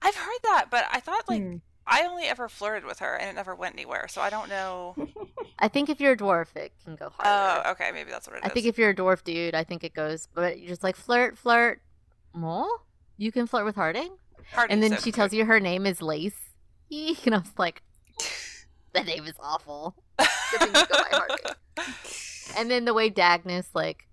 I've 0.00 0.14
heard 0.14 0.38
that, 0.44 0.66
but 0.70 0.86
I 0.90 1.00
thought 1.00 1.28
like 1.28 1.42
Hmm. 1.42 1.56
I 1.90 2.04
only 2.04 2.24
ever 2.24 2.48
flirted 2.50 2.84
with 2.84 2.98
her 2.98 3.14
and 3.14 3.30
it 3.30 3.32
never 3.34 3.54
went 3.54 3.74
anywhere. 3.74 4.08
So 4.08 4.20
I 4.20 4.28
don't 4.28 4.48
know. 4.50 4.94
I 5.58 5.68
think 5.68 5.88
if 5.88 6.00
you're 6.00 6.12
a 6.12 6.16
dwarf, 6.16 6.54
it 6.54 6.72
can 6.84 6.96
go 6.96 7.10
harder. 7.18 7.62
Oh, 7.66 7.70
okay, 7.72 7.90
maybe 7.92 8.10
that's 8.10 8.26
what 8.26 8.36
it 8.36 8.44
is. 8.44 8.50
I 8.50 8.52
think 8.52 8.66
if 8.66 8.76
you're 8.78 8.90
a 8.90 8.94
dwarf 8.94 9.24
dude, 9.24 9.54
I 9.54 9.64
think 9.64 9.82
it 9.84 9.94
goes. 9.94 10.28
But 10.34 10.58
you're 10.60 10.68
just 10.68 10.82
like 10.84 10.96
flirt, 10.96 11.38
flirt. 11.38 11.80
More? 12.38 12.68
You 13.16 13.32
can 13.32 13.46
flirt 13.46 13.64
with 13.64 13.74
Harding, 13.74 14.10
and 14.68 14.82
then 14.82 14.96
she 14.98 15.10
tells 15.12 15.32
you 15.32 15.44
her 15.44 15.58
name 15.60 15.84
is 15.86 16.00
Lace. 16.00 16.34
And 16.90 17.34
I 17.34 17.38
was 17.38 17.50
like, 17.58 17.82
that 18.94 19.04
name 19.06 19.24
is 19.26 19.34
awful. 19.40 19.94
Good 20.18 20.28
thing 20.60 20.68
you 20.68 20.72
go 20.86 20.86
by 20.88 21.08
Harding. 21.10 21.36
And 22.56 22.70
then 22.70 22.86
the 22.86 22.94
way 22.94 23.10
Dagna's 23.10 23.68
like 23.74 24.08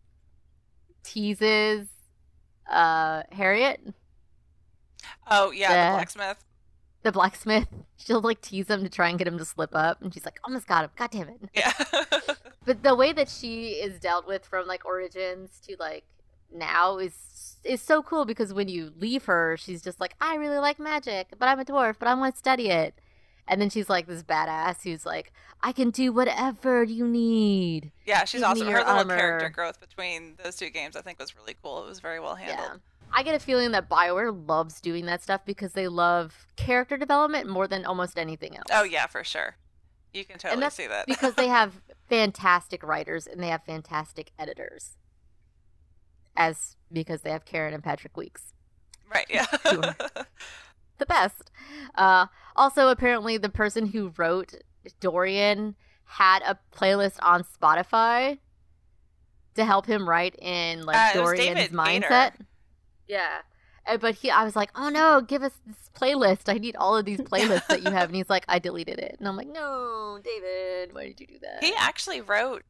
teases 1.03 1.88
uh 2.69 3.23
Harritt, 3.31 3.93
Oh 5.27 5.52
yeah, 5.52 5.72
Yeah. 5.72 5.91
the 5.91 5.95
blacksmith. 5.97 6.43
the 7.03 7.11
blacksmith, 7.11 7.68
she'll 7.97 8.22
like 8.22 8.41
tease 8.41 8.68
him 8.69 8.84
to 8.84 8.89
try 8.89 9.10
and 9.10 9.18
get 9.18 9.27
him 9.27 9.38
to 9.38 9.45
slip 9.45 9.72
up, 9.73 10.02
and 10.02 10.14
she's 10.14 10.26
like, 10.26 10.39
almost 10.43 10.68
got 10.68 10.84
him. 10.84 10.89
God 10.97 11.11
damn 11.11 11.30
it. 11.30 11.49
Yeah. 11.53 11.72
But 12.65 12.81
the 12.81 12.95
way 12.95 13.14
that 13.14 13.30
she 13.30 13.73
is 13.73 13.99
dealt 13.99 14.26
with 14.27 14.43
from 14.43 14.65
like 14.65 14.85
origins 14.85 15.60
to 15.68 15.76
like 15.80 16.03
now 16.52 16.97
is 16.97 17.14
is 17.65 17.81
so 17.81 18.01
cool 18.03 18.25
because 18.25 18.53
when 18.53 18.67
you 18.67 18.91
leave 18.97 19.25
her, 19.25 19.57
she's 19.57 19.81
just 19.81 19.99
like, 19.99 20.15
I 20.21 20.35
really 20.35 20.57
like 20.57 20.79
magic, 20.79 21.33
but 21.37 21.47
I'm 21.47 21.59
a 21.59 21.65
dwarf, 21.65 21.95
but 21.99 22.07
I 22.07 22.13
want 22.13 22.35
to 22.35 22.39
study 22.39 22.69
it. 22.69 22.95
And 23.47 23.61
then 23.61 23.69
she's 23.69 23.89
like 23.89 24.07
this 24.07 24.23
badass 24.23 24.83
who's 24.83 25.05
like, 25.05 25.31
I 25.61 25.71
can 25.71 25.91
do 25.91 26.11
whatever 26.11 26.83
you 26.83 27.07
need. 27.07 27.91
yeah, 28.05 28.25
she's 28.25 28.41
Give 28.41 28.49
awesome. 28.49 28.67
Her 28.67 28.79
little 28.83 29.05
character 29.05 29.49
growth 29.49 29.79
between 29.79 30.35
those 30.43 30.55
two 30.55 30.69
games, 30.69 30.95
I 30.95 31.01
think, 31.01 31.19
was 31.19 31.35
really 31.35 31.55
cool. 31.61 31.83
It 31.83 31.87
was 31.87 31.99
very 31.99 32.19
well 32.19 32.35
handled. 32.35 32.59
Yeah. 32.81 33.07
I 33.13 33.23
get 33.23 33.35
a 33.35 33.39
feeling 33.39 33.71
that 33.71 33.87
Bioware 33.87 34.35
loves 34.47 34.81
doing 34.81 35.05
that 35.05 35.21
stuff 35.21 35.41
because 35.45 35.73
they 35.73 35.87
love 35.87 36.47
character 36.55 36.97
development 36.97 37.47
more 37.47 37.67
than 37.67 37.85
almost 37.85 38.17
anything 38.17 38.55
else. 38.57 38.65
Oh 38.71 38.83
yeah, 38.83 39.05
for 39.07 39.23
sure. 39.23 39.57
You 40.11 40.25
can 40.25 40.39
totally 40.39 40.69
see 40.69 40.87
that. 40.87 41.05
because 41.07 41.35
they 41.35 41.47
have 41.47 41.81
fantastic 42.09 42.83
writers 42.83 43.27
and 43.27 43.41
they 43.41 43.49
have 43.49 43.63
fantastic 43.63 44.31
editors. 44.39 44.97
As 46.38 46.76
because 46.91 47.22
they 47.22 47.32
have 47.32 47.45
Karin 47.45 47.74
and 47.74 47.84
Patrick 47.84 48.16
Weekes. 48.18 48.53
right. 49.14 49.26
Yeah. 49.30 49.45
The 50.98 51.06
best. 51.06 51.52
Uh, 51.95 52.28
also, 52.56 52.88
apparently, 52.88 53.38
the 53.38 53.49
person 53.49 53.88
who 53.88 54.14
wrote 54.16 54.53
Dorian 55.02 55.76
had 56.06 56.41
a 56.44 56.57
playlist 56.74 57.18
on 57.22 57.44
Spotify 57.44 58.38
to 59.56 59.66
help 59.66 59.86
him 59.88 60.07
write 60.07 60.36
in 60.40 60.84
like 60.84 60.95
Uh, 60.95 61.22
Dorian's 61.22 61.70
mindset. 61.72 62.32
Yeah. 63.10 63.40
Uh, 63.86 63.98
But 63.98 64.16
he, 64.16 64.32
I 64.32 64.45
was 64.45 64.56
like, 64.56 64.70
oh 64.76 64.88
no, 64.88 65.20
give 65.20 65.44
us 65.44 65.52
this 65.66 65.90
playlist. 65.94 66.48
I 66.48 66.60
need 66.60 66.78
all 66.78 66.95
of 66.95 67.03
these 67.03 67.20
playlists 67.20 67.68
that 67.68 67.84
you 67.84 67.91
have. 67.91 68.07
And 68.07 68.16
he's 68.16 68.30
like, 68.30 68.45
I 68.48 68.60
deleted 68.60 68.98
it. 68.99 69.18
And 69.20 69.28
I'm 69.28 69.36
like, 69.36 69.48
no, 69.49 70.20
David, 70.24 70.94
why 70.94 71.07
did 71.07 71.20
you 71.20 71.28
do 71.28 71.40
that? 71.41 71.62
he 71.62 71.74
actually 71.78 72.22
wrote. 72.22 72.64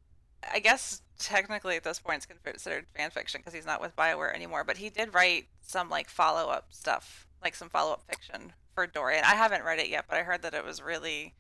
I 0.52 0.60
guess 0.60 1.02
technically 1.18 1.76
at 1.76 1.84
this 1.84 2.00
point 2.00 2.18
it's 2.18 2.26
considered 2.44 2.86
fan 2.96 3.10
fiction 3.10 3.42
because 3.42 3.54
he's 3.54 3.66
not 3.66 3.82
with 3.82 3.96
Bioware 3.96 4.34
anymore. 4.34 4.64
But 4.64 4.78
he 4.78 4.90
did 4.90 5.14
write 5.14 5.48
some 5.62 5.90
like 5.90 6.10
follow 6.10 6.50
up 6.50 6.68
stuff, 6.70 7.28
like 7.44 7.56
some 7.56 7.70
follow 7.70 7.94
up 7.94 8.04
fiction 8.08 8.54
for 8.74 8.86
Dorian. 8.88 9.24
I 9.26 9.36
haven't 9.36 9.64
read 9.64 9.80
it 9.80 9.90
yet, 9.90 10.06
but 10.10 10.18
I 10.18 10.24
heard 10.24 10.42
that 10.44 10.54
it 10.54 10.66
was 10.66 10.82
really 10.82 11.34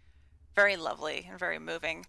very 0.55 0.75
lovely 0.75 1.27
and 1.29 1.37
very 1.37 1.59
moving. 1.59 2.05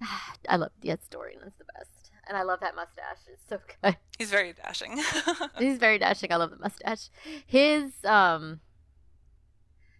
I 0.48 0.56
love 0.56 0.70
yes, 0.82 0.98
Dorian 1.10 1.40
is 1.42 1.52
the 1.58 1.64
best, 1.64 2.12
and 2.26 2.36
I 2.36 2.42
love 2.42 2.60
that 2.60 2.76
mustache. 2.76 3.18
It's 3.26 3.42
so 3.48 3.58
good. 3.82 3.96
He's 4.18 4.30
very 4.30 4.52
dashing. 4.52 5.02
He's 5.58 5.78
very 5.78 5.98
dashing. 5.98 6.32
I 6.32 6.36
love 6.36 6.50
the 6.50 6.58
mustache. 6.58 7.10
His 7.46 7.92
um. 8.04 8.60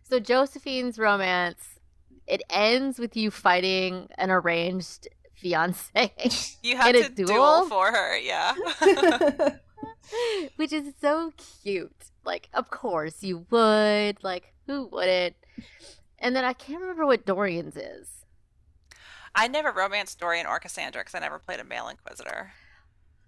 So 0.06 0.20
Josephine's 0.20 0.98
romance, 0.98 1.80
it 2.26 2.42
ends 2.50 2.98
with 2.98 3.16
you 3.16 3.30
fighting 3.30 4.08
an 4.18 4.30
arranged 4.30 5.08
fiance, 5.34 6.12
you 6.62 6.76
had 6.76 6.94
to 6.94 7.08
duel? 7.08 7.26
duel? 7.26 7.68
for 7.68 7.92
her, 7.92 8.16
yeah. 8.18 8.54
which 10.56 10.72
is 10.72 10.92
so 11.00 11.32
cute. 11.62 12.10
Like, 12.24 12.48
of 12.54 12.70
course 12.70 13.22
you 13.22 13.46
would. 13.50 14.22
Like, 14.22 14.52
who 14.66 14.86
wouldn't? 14.86 15.36
And 16.18 16.34
then 16.34 16.44
I 16.44 16.52
can't 16.52 16.80
remember 16.80 17.06
what 17.06 17.26
Dorian's 17.26 17.76
is. 17.76 18.08
I 19.34 19.48
never 19.48 19.72
romanced 19.72 20.18
Dorian 20.20 20.46
or 20.46 20.58
Cassandra 20.60 21.00
because 21.02 21.14
I 21.14 21.18
never 21.18 21.38
played 21.38 21.60
a 21.60 21.64
male 21.64 21.88
Inquisitor. 21.88 22.52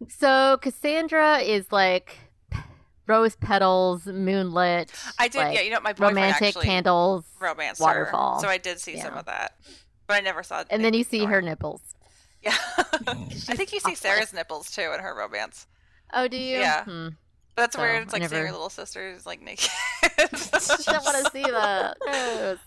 So 0.09 0.59
Cassandra 0.62 1.39
is 1.39 1.73
like 1.73 2.16
rose 3.07 3.37
petals, 3.37 4.07
moonlit. 4.07 4.93
I 5.19 5.28
did, 5.28 5.39
like, 5.39 5.57
yeah. 5.57 5.62
You 5.62 5.70
know, 5.70 5.81
my 5.81 5.93
boyfriend 5.93 6.16
romantic 6.16 6.55
candles, 6.57 7.24
romanced 7.41 7.81
waterfall. 7.81 8.37
her, 8.37 8.41
so 8.41 8.49
I 8.49 8.59
did 8.59 8.81
see 8.81 8.99
some 8.99 9.15
of 9.15 9.27
that, 9.27 9.57
but 10.07 10.15
I 10.15 10.20
never 10.20 10.43
saw. 10.43 10.65
and 10.70 10.85
then 10.85 10.95
you 10.95 11.05
see 11.05 11.24
her 11.24 11.41
nipples. 11.41 11.81
Yeah, 12.47 12.56
I 13.09 13.55
think 13.56 13.73
you 13.73 13.81
see 13.81 13.94
topless. 13.94 13.98
Sera's 14.01 14.32
nipples 14.32 14.70
too 14.70 14.90
in 14.94 15.01
her 15.01 15.14
romance. 15.14 15.66
Oh, 16.12 16.28
do 16.28 16.36
you? 16.36 16.59
Yeah. 16.59 16.85
Hmm. 16.85 17.09
But 17.55 17.62
that's 17.62 17.77
So, 17.77 17.82
weird. 17.82 18.02
It's 18.05 18.14
I 18.14 18.18
like 18.18 18.28
seeing 18.28 18.32
never- 18.32 18.44
your 18.44 18.52
little 18.52 18.70
sisters 18.70 19.27
like 19.27 19.43
naked. 19.43 19.70
I 20.02 20.27
don't 20.28 21.05
want 21.05 21.24
to 21.24 21.31
see 21.32 21.43
that. 21.43 21.97
Gross. 22.01 22.59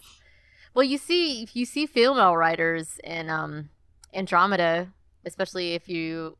Well, 0.74 0.84
you 0.84 0.98
see, 0.98 1.48
you 1.54 1.66
see 1.66 1.86
female 1.86 2.36
writers 2.38 3.00
in 3.04 3.30
um 3.30 3.70
Andromeda, 4.14 4.88
especially 5.26 5.74
if 5.74 5.88
you 5.90 6.38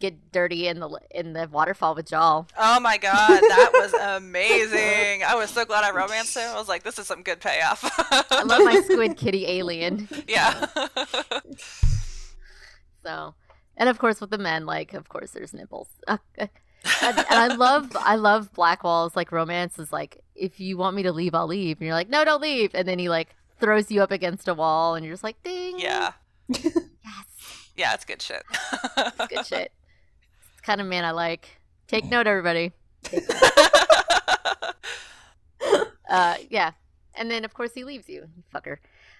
get 0.00 0.32
dirty 0.32 0.66
in 0.68 0.80
the 0.80 1.00
in 1.10 1.32
the 1.32 1.48
waterfall 1.50 1.94
with 1.94 2.06
Jaal. 2.06 2.46
Oh 2.58 2.80
my 2.80 2.98
god, 2.98 3.40
that 3.40 3.70
was 3.72 3.94
amazing! 4.18 5.22
I 5.24 5.34
was 5.34 5.50
so 5.50 5.64
glad 5.64 5.84
I 5.84 5.90
romanced 5.92 6.36
him. 6.36 6.50
I 6.50 6.58
was 6.58 6.68
like, 6.68 6.82
this 6.82 6.98
is 6.98 7.06
some 7.06 7.22
good 7.22 7.40
payoff. 7.40 7.82
I 8.30 8.42
love 8.42 8.62
my 8.64 8.80
squid 8.82 9.16
kitty 9.16 9.46
alien. 9.46 10.08
yeah. 10.28 10.66
So, 13.04 13.34
and 13.76 13.88
of 13.88 13.98
course 13.98 14.20
with 14.20 14.30
the 14.30 14.38
men, 14.38 14.66
like 14.66 14.94
of 14.94 15.08
course 15.08 15.30
there's 15.32 15.52
nipples. 15.54 15.88
And, 17.02 17.16
and 17.16 17.26
I 17.30 17.46
love 17.54 17.96
I 17.98 18.16
love 18.16 18.52
Blackwall's 18.52 19.16
like 19.16 19.32
romance 19.32 19.78
is 19.78 19.90
like 19.90 20.22
if 20.34 20.60
you 20.60 20.76
want 20.76 20.94
me 20.94 21.02
to 21.04 21.12
leave, 21.12 21.34
I'll 21.34 21.46
leave, 21.46 21.78
and 21.78 21.86
you're 21.86 21.94
like 21.94 22.10
no, 22.10 22.26
don't 22.26 22.42
leave, 22.42 22.74
and 22.74 22.86
then 22.86 22.98
he 22.98 23.08
like 23.08 23.34
throws 23.58 23.90
you 23.90 24.02
up 24.02 24.10
against 24.10 24.48
a 24.48 24.54
wall, 24.54 24.94
and 24.94 25.02
you're 25.02 25.14
just 25.14 25.24
like 25.24 25.42
ding, 25.42 25.78
yeah. 25.78 26.12
yes, 26.48 27.70
Yeah, 27.74 27.94
it's 27.94 28.04
good 28.04 28.20
shit. 28.20 28.42
it's 28.98 29.26
good 29.28 29.46
shit. 29.46 29.72
It's 29.72 30.56
the 30.56 30.62
kind 30.62 30.78
of 30.82 30.86
man 30.86 31.06
I 31.06 31.12
like. 31.12 31.48
Take 31.88 32.04
note, 32.04 32.26
everybody. 32.26 32.72
Uh, 36.06 36.36
yeah, 36.50 36.72
and 37.14 37.30
then 37.30 37.44
of 37.44 37.54
course 37.54 37.72
he 37.74 37.82
leaves 37.82 38.08
you, 38.08 38.28
you 38.36 38.42
fucker, 38.54 38.76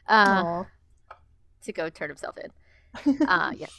uh, 0.06 0.42
Aw. 0.44 0.66
to 1.64 1.72
go 1.72 1.88
turn 1.88 2.08
himself 2.10 2.36
in. 2.36 2.50
Uh, 3.28 3.52
yes. 3.56 3.70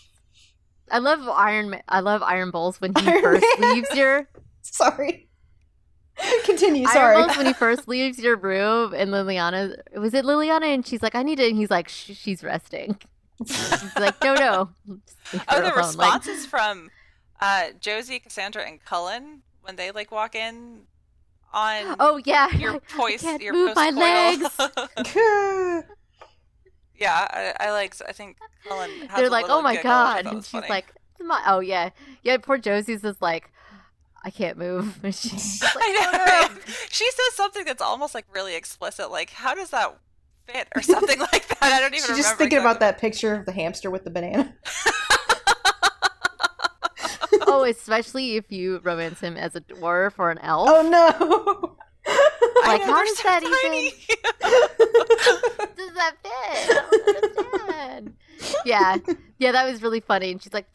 I 0.92 1.00
love 1.00 1.28
Iron. 1.28 1.70
Ma- 1.72 1.82
I 1.88 2.00
love 2.02 2.22
Iron 2.24 2.52
Bull's 2.52 2.80
when 2.80 2.94
he 2.96 3.08
Iron 3.08 3.22
first 3.24 3.46
Man. 3.60 3.74
leaves 3.74 3.90
your 3.96 4.28
Sorry. 4.62 5.28
Continue. 6.46 6.84
Iron 6.88 6.94
Sorry. 6.94 7.16
Bull's 7.24 7.38
when 7.38 7.46
he 7.48 7.54
first 7.66 7.88
leaves 7.88 8.20
your 8.20 8.38
room, 8.38 8.94
and 8.94 9.10
Leliana 9.12 9.76
was 9.98 10.14
it 10.14 10.26
Leliana, 10.26 10.74
and 10.74 10.86
she's 10.86 11.02
like, 11.04 11.16
"I 11.16 11.24
need 11.24 11.40
it," 11.40 11.50
and 11.50 11.58
he's 11.58 11.72
like, 11.72 11.88
"She's 11.90 12.44
resting." 12.44 12.98
She's 13.46 13.96
like, 13.98 14.24
"No, 14.24 14.34
no." 14.36 14.70
Oh, 14.88 15.00
the 15.34 15.44
alone." 15.56 15.64
Like, 15.64 15.76
responses 15.76 16.46
from 16.46 16.90
uh, 17.42 17.70
Josie, 17.82 18.20
Cassandra, 18.20 18.64
and 18.64 18.84
Cullen 18.86 19.42
when 19.62 19.76
they 19.76 19.92
like 19.92 20.12
walk 20.12 20.36
in 20.36 20.84
on 21.52 21.96
oh 22.00 22.22
yeah, 22.26 22.50
your 22.56 22.80
poist, 22.80 23.24
can't 23.24 23.42
your 23.42 23.54
move 23.54 23.76
my 23.76 23.92
postcoital- 23.92 25.84
yeah, 27.00 27.54
I, 27.60 27.68
I 27.68 27.72
like. 27.72 27.96
I 28.08 28.12
think 28.12 28.38
Cullen. 28.68 28.90
Has 29.08 29.18
They're 29.18 29.28
a 29.28 29.30
like, 29.30 29.46
"Oh 29.50 29.62
my 29.62 29.76
giggle, 29.76 29.90
which 29.92 29.94
I 29.94 30.22
god," 30.22 30.26
and 30.34 30.38
she's 30.44 30.48
funny. 30.50 30.68
like, 30.70 30.94
"My- 31.20 31.44
"Oh 31.48 31.60
yeah, 31.60 31.90
yeah." 32.24 32.38
Poor 32.38 32.58
Josie's 32.58 33.02
just 33.02 33.22
like, 33.22 33.52
"I 34.24 34.30
can't 34.30 34.58
move." 34.58 35.00
And 35.04 35.14
she's 35.16 35.62
like, 35.64 35.74
I 35.78 35.92
know. 35.92 36.10
"Oh, 36.14 36.54
no." 36.56 36.62
She 36.90 37.06
says 37.12 37.34
something 37.36 37.66
that's 37.66 37.82
almost 37.82 38.14
like 38.16 38.26
really 38.34 38.56
explicit, 38.56 39.12
like 39.12 39.30
how 39.32 39.54
does 39.56 39.70
that 39.72 39.98
fit 40.48 40.68
or 40.76 40.82
something 40.82 41.20
like 41.32 41.48
that. 41.48 41.58
I 41.64 41.80
don't 41.80 41.94
even 41.94 42.02
She's 42.02 42.10
remember. 42.10 42.22
just 42.24 42.36
thinking 42.38 42.60
about 42.60 42.80
that 42.80 42.98
picture 43.00 43.34
of 43.36 43.46
the 43.46 43.52
hamster 43.52 43.90
with 43.92 44.04
the 44.04 44.10
banana. 44.12 44.54
oh, 47.48 47.66
especially 47.68 48.36
if 48.36 48.52
you 48.52 48.80
romance 48.84 49.20
him 49.20 49.38
as 49.38 49.56
a 49.56 49.62
dwarf 49.62 50.14
or 50.18 50.32
an 50.32 50.38
elf. 50.40 50.70
Oh 50.72 50.82
no! 50.90 51.78
Like, 52.66 52.82
how 52.82 53.04
does 53.04 53.18
so 53.18 53.24
that 53.24 53.44
tiny. 53.44 53.92
does 55.76 55.94
that 55.94 56.16
fit? 56.24 58.14
Yeah, 58.66 58.98
yeah, 59.38 59.52
that 59.52 59.70
was 59.70 59.82
really 59.82 60.00
funny. 60.00 60.32
And 60.32 60.42
she's 60.42 60.54
like, 60.54 60.68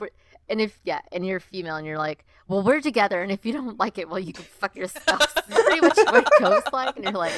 and 0.48 0.60
if 0.60 0.78
yeah, 0.84 1.00
and 1.12 1.26
you're 1.26 1.40
female, 1.40 1.76
and 1.76 1.86
you're 1.86 1.98
like, 1.98 2.24
well, 2.48 2.62
we're 2.62 2.80
together, 2.80 3.22
and 3.22 3.30
if 3.32 3.44
you 3.46 3.52
don't 3.52 3.78
like 3.78 3.98
it, 3.98 4.08
well, 4.08 4.18
you 4.18 4.32
can 4.32 4.44
fuck 4.44 4.76
yourself. 4.76 5.34
Pretty 5.48 5.80
much 5.80 5.96
what 5.96 6.28
Ghost 6.38 6.72
like, 6.72 6.96
and 6.96 7.04
you're 7.04 7.14
like, 7.14 7.32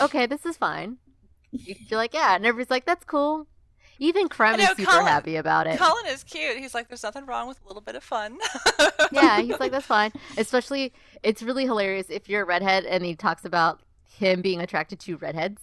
okay, 0.00 0.26
this 0.26 0.44
is 0.46 0.56
fine. 0.56 0.98
You're 1.50 1.98
like, 1.98 2.14
yeah, 2.14 2.34
and 2.34 2.46
everybody's 2.46 2.70
like, 2.70 2.86
that's 2.86 3.04
cool. 3.04 3.46
Even 3.98 4.28
Krem 4.28 4.56
know, 4.58 4.64
is 4.64 4.68
super 4.70 4.84
Cullen- 4.84 5.06
happy 5.06 5.36
about 5.36 5.66
it. 5.66 5.78
Cullen 5.78 6.06
is 6.06 6.24
cute. 6.24 6.56
He's 6.58 6.74
like, 6.74 6.88
there's 6.88 7.02
nothing 7.02 7.24
wrong 7.26 7.46
with 7.48 7.60
a 7.64 7.66
little 7.68 7.82
bit 7.82 7.94
of 7.94 8.02
fun. 8.02 8.38
yeah, 9.12 9.40
he's 9.40 9.60
like, 9.60 9.70
that's 9.70 9.86
fine. 9.86 10.12
Especially, 10.36 10.92
it's 11.22 11.42
really 11.42 11.64
hilarious 11.64 12.06
if 12.10 12.28
you're 12.28 12.42
a 12.42 12.44
redhead 12.46 12.84
and 12.84 13.04
he 13.04 13.14
talks 13.14 13.44
about 13.44 13.80
him 14.16 14.40
being 14.42 14.60
attracted 14.60 14.98
to 15.00 15.16
redheads. 15.16 15.60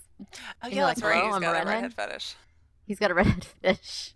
Oh 0.63 0.67
yeah, 0.67 0.85
like, 0.85 0.95
that's 0.95 1.03
right. 1.03 1.23
He's 1.23 1.33
I'm 1.33 1.41
a 1.41 1.45
got 1.45 1.51
a 1.51 1.53
redhead?" 1.59 1.67
redhead 1.75 1.93
fetish. 1.93 2.35
He's 2.85 2.99
got 2.99 3.11
a 3.11 3.13
redhead 3.13 3.45
fetish. 3.61 4.13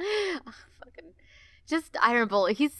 Ah, 0.00 0.54
fucking 0.84 1.12
just 1.66 1.96
Iron 2.02 2.28
Bull. 2.28 2.46
He's 2.46 2.72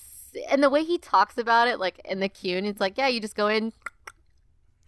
and 0.51 0.63
the 0.63 0.71
way 0.71 0.83
he 0.83 0.99
talks 0.99 1.39
about 1.39 1.69
it, 1.69 1.79
like 1.79 2.01
in 2.05 2.21
the 2.21 2.29
queue, 2.29 2.59
and 2.59 2.67
it's 2.67 2.81
like, 2.81 2.99
yeah, 2.99 3.07
you 3.09 3.21
just 3.21 3.37
go 3.37 3.47
in, 3.49 3.73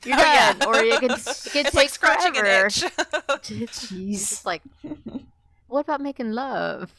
you're 0.05 0.17
Oh, 0.17 0.23
yeah. 0.23 0.53
done, 0.53 0.69
or 0.69 0.83
you 0.85 0.99
can 0.99 1.11
it 1.11 1.17
can 1.17 1.21
it's 1.27 1.53
take 1.53 1.75
like 1.75 1.89
scratching 1.91 2.35
forever. 2.35 2.67
an 2.67 3.63
itch. 3.63 3.91
It's 3.93 4.45
like, 4.45 4.63
what 5.69 5.81
about 5.81 6.01
making 6.01 6.33
love? 6.33 6.93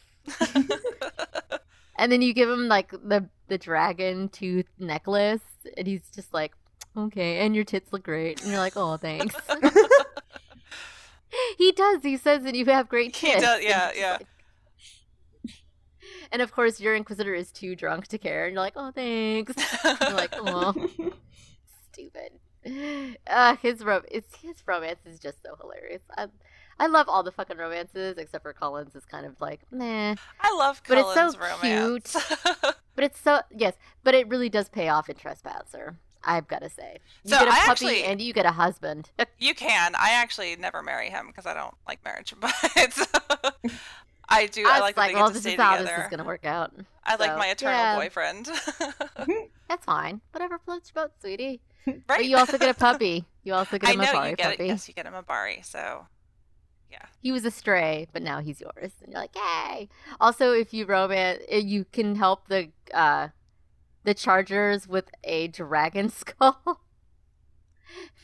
and 1.98 2.12
then 2.12 2.22
you 2.22 2.34
give 2.34 2.50
him 2.50 2.68
like 2.68 2.92
the 2.92 3.28
the 3.48 3.58
dragon 3.58 4.28
tooth 4.30 4.66
necklace, 4.80 5.42
and 5.78 5.88
he's 5.88 6.10
just 6.14 6.34
like, 6.34 6.54
okay, 6.98 7.40
and 7.46 7.56
your 7.56 7.64
tits 7.64 7.94
look 7.94 8.04
great, 8.04 8.42
and 8.42 8.50
you're 8.52 8.60
like, 8.60 8.76
oh, 8.76 8.98
thanks. 8.98 9.36
he 11.58 11.72
does. 11.72 12.04
He 12.04 12.18
says 12.18 12.44
that 12.44 12.56
you 12.56 12.66
have 12.66 12.90
great 12.90 13.16
He 13.16 13.28
tits. 13.32 13.42
does, 13.42 13.64
yeah, 13.64 13.92
yeah. 13.96 14.12
like- 14.14 14.28
and 16.32 16.42
of 16.42 16.52
course, 16.52 16.82
your 16.82 16.94
inquisitor 16.94 17.34
is 17.34 17.52
too 17.54 17.74
drunk 17.74 18.08
to 18.08 18.18
care, 18.18 18.46
and 18.48 18.54
you're 18.54 18.62
like, 18.62 18.74
oh, 18.76 18.92
thanks. 18.92 19.54
you're 19.86 20.12
like, 20.12 20.34
oh, 20.38 20.74
stupid. 21.94 22.32
Uh, 23.28 23.56
his 23.58 23.84
rom- 23.84 24.04
it's, 24.12 24.36
his 24.38 24.56
romance 24.66 25.00
is 25.06 25.20
just 25.20 25.42
so 25.44 25.56
hilarious. 25.60 26.02
I, 26.18 26.28
I 26.80 26.88
love 26.88 27.10
all 27.10 27.24
the 27.24 27.32
fucking 27.32 27.58
romances 27.58 28.18
except 28.18 28.44
for 28.44 28.54
Cullen's 28.54 28.96
is 28.96 29.06
kind 29.06 29.26
of 29.26 29.40
like, 29.42 29.62
nah. 29.72 30.16
I 30.40 30.56
love 30.56 30.82
But 30.88 30.98
it's 31.00 31.08
so 31.14 31.32
Cullen's 31.32 31.38
romance. 31.38 32.16
But 32.96 33.04
it's 33.04 33.20
so 33.22 33.42
yes, 33.56 33.76
but 34.04 34.16
it 34.16 34.28
really 34.28 34.50
does 34.50 34.70
pay 34.70 34.88
off 34.90 35.08
in 35.08 35.16
Trespasser. 35.16 35.98
I've 36.24 36.48
got 36.48 36.64
to 36.64 36.70
say, 36.70 36.98
you 37.24 37.30
So 37.30 37.38
get 37.40 37.48
a 37.48 37.52
I 37.52 37.56
puppy 37.58 37.70
actually- 37.70 38.04
and 38.06 38.20
you 38.20 38.34
get 38.34 38.48
a 38.48 38.52
husband. 38.52 39.12
you 39.38 39.54
can. 39.54 39.94
I 39.96 40.14
actually 40.14 40.56
never 40.56 40.82
marry 40.82 41.12
him 41.12 41.28
because 41.28 41.46
I 41.46 41.54
don't 41.54 41.76
like 41.88 42.04
marriage, 42.04 42.34
but 42.40 42.52
I 44.28 44.48
do. 44.48 44.66
I, 44.68 44.72
was 44.72 44.82
like 44.82 44.96
that 44.96 45.08
they 45.10 45.14
well, 45.14 45.28
get 45.28 45.28
to 45.28 45.34
this 45.34 45.44
stay 45.44 45.54
is 45.54 45.60
how 45.60 45.78
together. 45.78 45.96
this 45.96 46.06
is 46.06 46.10
gonna 46.10 46.24
work 46.24 46.44
out. 46.44 46.74
I 47.06 47.18
like 47.18 47.38
my 47.38 47.48
eternal 47.50 47.78
yeah, 47.78 47.96
boyfriend. 47.96 48.50
That's 49.70 49.86
fine. 49.86 50.22
Whatever 50.32 50.58
floats 50.58 50.92
your 50.94 51.06
boat, 51.06 51.12
sweetie. 51.22 51.62
right? 51.94 52.02
But 52.08 52.26
you 52.26 52.38
also 52.38 52.58
get 52.58 52.70
a 52.70 52.74
puppy. 52.74 53.26
You 53.44 53.54
also 53.54 53.78
get 53.78 53.90
I 53.90 53.94
a 53.94 53.96
Mabari 54.06 54.30
you 54.32 54.36
get 54.36 54.52
puppy. 54.52 54.64
it. 54.66 54.68
Yes, 54.68 54.88
you 54.88 54.94
get 54.94 55.06
him 55.06 55.14
a 55.14 55.24
Bari. 55.24 55.62
So 55.64 56.08
yeah. 56.92 57.06
He 57.22 57.32
was 57.32 57.44
a 57.46 57.52
stray, 57.52 58.08
but 58.14 58.22
now 58.22 58.40
he's 58.40 58.62
yours, 58.62 58.92
and 59.04 59.12
you're 59.12 59.20
like, 59.22 59.36
yay! 59.36 59.90
Also, 60.22 60.54
if 60.54 60.74
you 60.74 60.86
romance, 60.86 61.42
eh, 61.50 61.58
you 61.58 61.86
can 61.92 62.16
help 62.16 62.48
the 62.48 62.70
uh, 62.94 63.30
the 64.04 64.14
Chargers 64.14 64.88
with 64.88 65.10
a 65.24 65.48
dragon 65.48 66.10
skull. 66.10 66.82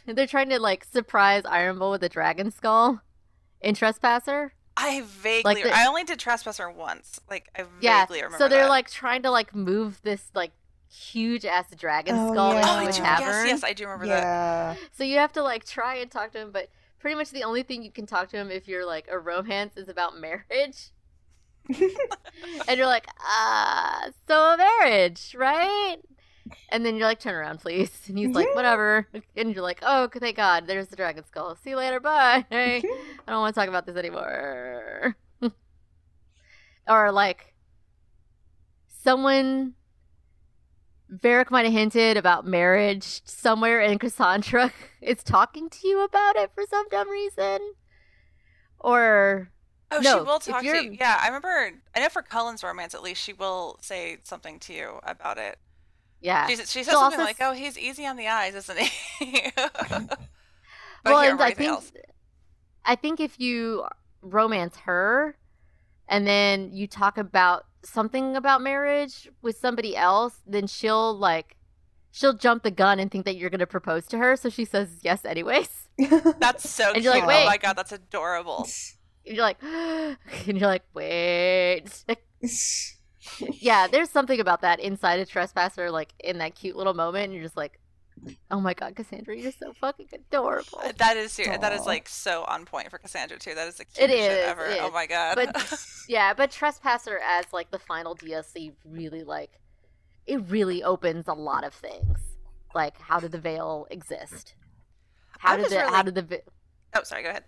They're 0.05 0.27
trying 0.27 0.49
to 0.49 0.59
like 0.59 0.83
surprise 0.83 1.43
Iron 1.45 1.79
Bull 1.79 1.91
with 1.91 2.03
a 2.03 2.09
dragon 2.09 2.51
skull 2.51 3.01
in 3.61 3.75
Trespasser. 3.75 4.53
I 4.75 5.01
vaguely. 5.05 5.63
the- 5.63 5.73
I 5.75 5.85
only 5.85 6.03
did 6.03 6.19
Trespasser 6.19 6.69
once. 6.69 7.19
Like 7.29 7.47
I 7.57 7.63
Yeah, 7.79 8.01
vaguely 8.05 8.19
remember. 8.23 8.37
so 8.37 8.49
they're 8.49 8.63
that. 8.63 8.69
like 8.69 8.89
trying 8.89 9.21
to 9.23 9.31
like 9.31 9.53
move 9.55 10.01
this 10.03 10.29
like 10.33 10.51
huge 10.93 11.45
ass 11.45 11.65
dragon 11.75 12.15
Oh, 12.17 12.31
skull 12.31 12.53
yeah. 12.53 12.61
Oh, 12.65 12.79
into 12.79 12.83
a 12.85 12.87
I 12.87 12.91
do, 12.91 13.01
tavern. 13.01 13.25
yes, 13.27 13.47
yes, 13.47 13.63
I 13.63 13.73
do 13.73 13.83
remember 13.85 14.07
that. 14.07 14.77
So 14.91 15.03
you 15.03 15.17
have 15.17 15.33
to 15.33 15.41
like 15.43 15.65
try 15.65 15.95
and 15.95 16.09
talk 16.11 16.31
to 16.33 16.39
him, 16.39 16.51
but 16.51 16.69
pretty 16.99 17.15
much 17.15 17.31
the 17.31 17.43
only 17.43 17.63
thing 17.63 17.83
you 17.83 17.91
can 17.91 18.05
talk 18.05 18.29
to 18.29 18.37
him 18.37 18.51
if 18.51 18.67
you're 18.67 18.85
like 18.85 19.07
a 19.11 19.17
romance 19.17 19.75
is 19.75 19.89
about 19.89 20.17
marriage. 20.19 20.91
and 22.67 22.77
you're 22.77 22.85
like, 22.85 23.07
ah, 23.21 24.07
so 24.27 24.53
a 24.53 24.57
marriage, 24.57 25.33
right? 25.37 25.97
And 26.69 26.85
then 26.85 26.95
you're 26.97 27.07
like, 27.07 27.19
turn 27.21 27.35
around, 27.35 27.59
please. 27.61 27.89
And 28.07 28.17
he's 28.17 28.35
like, 28.35 28.47
whatever. 28.55 29.07
And 29.35 29.53
you're 29.55 29.63
like, 29.63 29.79
oh, 29.81 30.09
thank 30.13 30.35
God, 30.35 30.67
there's 30.67 30.87
the 30.89 30.95
dragon 30.97 31.23
skull. 31.25 31.55
See 31.55 31.71
you 31.71 31.77
later, 31.77 31.99
bye. 31.99 32.45
I 32.51 32.81
don't 33.27 33.39
want 33.39 33.55
to 33.55 33.59
talk 33.59 33.69
about 33.69 33.85
this 33.85 33.95
anymore. 33.95 35.15
or 36.87 37.11
like, 37.11 37.53
someone 39.03 39.73
Varric 41.21 41.51
might 41.51 41.65
have 41.65 41.73
hinted 41.73 42.17
about 42.17 42.45
marriage 42.45 43.21
somewhere, 43.25 43.79
and 43.81 43.99
Cassandra 43.99 44.71
is 45.01 45.23
talking 45.23 45.69
to 45.69 45.87
you 45.87 46.03
about 46.03 46.35
it 46.37 46.51
for 46.55 46.63
some 46.69 46.87
dumb 46.89 47.09
reason. 47.09 47.59
Or 48.79 49.51
Oh, 49.91 49.99
No, 49.99 50.17
she 50.19 50.23
will 50.23 50.39
talk 50.39 50.61
to 50.61 50.65
you're- 50.65 50.97
Yeah, 50.99 51.17
I 51.21 51.27
remember. 51.27 51.71
I 51.95 51.99
know 51.99 52.09
for 52.09 52.21
Cullen's 52.23 52.63
romance, 52.63 52.95
at 52.95 53.03
least, 53.03 53.21
she 53.21 53.33
will 53.33 53.77
say 53.81 54.17
something 54.23 54.59
to 54.61 54.73
you 54.73 54.99
about 55.03 55.37
it. 55.37 55.59
yeah, 56.19 56.47
She, 56.47 56.55
she 56.55 56.63
says 56.65 56.85
She'll 56.87 56.99
something 56.99 57.19
like, 57.19 57.39
s- 57.39 57.47
"Oh, 57.47 57.53
he's 57.53 57.77
easy 57.77 58.05
on 58.07 58.15
the 58.17 58.27
eyes, 58.27 58.55
isn't 58.55 58.79
he?" 58.79 59.51
well, 61.05 61.19
and 61.19 61.41
I 61.41 61.53
think 61.53 61.69
else. 61.69 61.91
I 62.85 62.95
think 62.95 63.19
if 63.19 63.39
you 63.39 63.85
romance 64.21 64.77
her, 64.85 65.37
and 66.07 66.25
then 66.25 66.71
you 66.73 66.87
talk 66.87 67.17
about 67.17 67.65
something 67.83 68.35
about 68.35 68.61
marriage 68.61 69.29
with 69.41 69.57
somebody 69.57 69.95
else, 69.95 70.35
then 70.45 70.67
she'll 70.67 71.17
like 71.17 71.55
she'll 72.11 72.33
jump 72.33 72.63
the 72.63 72.71
gun 72.71 72.99
and 72.99 73.09
think 73.11 73.25
that 73.25 73.35
you're 73.35 73.49
going 73.49 73.59
to 73.59 73.67
propose 73.67 74.05
to 74.07 74.17
her, 74.17 74.35
so 74.35 74.49
she 74.49 74.65
says 74.65 74.97
yes 75.01 75.25
anyways. 75.25 75.89
That's 76.39 76.69
so 76.69 76.85
And 76.85 76.93
cute. 76.95 77.03
you're 77.05 77.13
like, 77.13 77.23
oh 77.23 77.27
"Wait." 77.27 77.45
my 77.45 77.57
god, 77.57 77.73
that's 77.73 77.91
adorable. 77.91 78.67
And 79.25 79.35
you're 79.35 79.43
like, 79.45 79.61
and 79.63 80.17
you're 80.47 80.67
like, 80.67 80.83
wait. 80.93 82.03
yeah, 83.39 83.87
there's 83.87 84.09
something 84.09 84.39
about 84.39 84.61
that 84.61 84.79
inside 84.79 85.19
a 85.19 85.25
trespasser, 85.25 85.91
like 85.91 86.13
in 86.19 86.39
that 86.39 86.55
cute 86.55 86.75
little 86.75 86.93
moment, 86.93 87.25
and 87.25 87.33
you're 87.33 87.43
just 87.43 87.57
like, 87.57 87.79
oh 88.51 88.59
my 88.59 88.73
god, 88.73 88.95
Cassandra, 88.95 89.35
you're 89.37 89.51
so 89.51 89.73
fucking 89.73 90.07
adorable. 90.13 90.79
Uh, 90.83 90.91
that 90.97 91.17
is 91.17 91.31
ser- 91.31 91.57
that 91.57 91.73
is 91.73 91.85
like 91.85 92.07
so 92.09 92.43
on 92.47 92.65
point 92.65 92.89
for 92.89 92.97
Cassandra 92.97 93.37
too. 93.37 93.53
That 93.55 93.67
is 93.67 93.75
the 93.75 93.83
It 93.83 93.93
cutest 93.93 94.17
shit 94.17 94.45
ever. 94.45 94.65
it 94.65 94.79
Oh 94.81 94.91
my 94.91 95.05
god. 95.05 95.35
But 95.35 95.79
yeah, 96.07 96.33
but 96.33 96.51
trespasser 96.51 97.19
as 97.19 97.45
like 97.51 97.71
the 97.71 97.79
final 97.79 98.15
DLC 98.15 98.73
really 98.85 99.23
like 99.23 99.59
it 100.25 100.41
really 100.49 100.83
opens 100.83 101.27
a 101.27 101.33
lot 101.33 101.63
of 101.63 101.73
things. 101.73 102.19
Like 102.73 102.99
how 102.99 103.19
did 103.19 103.31
the 103.31 103.39
veil 103.39 103.87
exist? 103.91 104.55
How 105.39 105.53
I 105.53 105.55
did 105.57 105.63
was 105.63 105.71
the 105.71 105.81
how 105.81 106.01
did 106.03 106.15
the 106.15 106.21
ve- 106.21 106.41
oh, 106.95 107.03
sorry. 107.03 107.23
Go 107.23 107.29
ahead. 107.29 107.43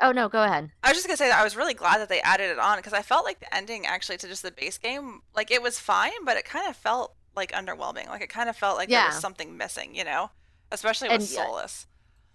Oh 0.00 0.10
no, 0.12 0.28
go 0.28 0.42
ahead. 0.42 0.70
I 0.82 0.88
was 0.88 0.96
just 0.96 1.06
gonna 1.06 1.16
say 1.16 1.28
that 1.28 1.38
I 1.38 1.44
was 1.44 1.56
really 1.56 1.74
glad 1.74 1.98
that 2.00 2.08
they 2.08 2.20
added 2.22 2.50
it 2.50 2.58
on 2.58 2.78
because 2.78 2.92
I 2.92 3.02
felt 3.02 3.24
like 3.24 3.40
the 3.40 3.54
ending 3.54 3.86
actually 3.86 4.16
to 4.18 4.26
just 4.28 4.42
the 4.42 4.50
base 4.50 4.78
game, 4.78 5.20
like 5.36 5.50
it 5.50 5.62
was 5.62 5.78
fine, 5.78 6.24
but 6.24 6.36
it 6.36 6.44
kind 6.44 6.68
of 6.68 6.76
felt 6.76 7.14
like 7.36 7.52
underwhelming. 7.52 8.08
Like 8.08 8.22
it 8.22 8.28
kind 8.28 8.48
of 8.48 8.56
felt 8.56 8.76
like 8.76 8.88
there 8.88 9.06
was 9.06 9.18
something 9.20 9.56
missing, 9.56 9.94
you 9.94 10.04
know, 10.04 10.30
especially 10.72 11.08
with 11.08 11.20
And, 11.22 11.30
yeah, 11.30 11.44
Solas. 11.44 11.86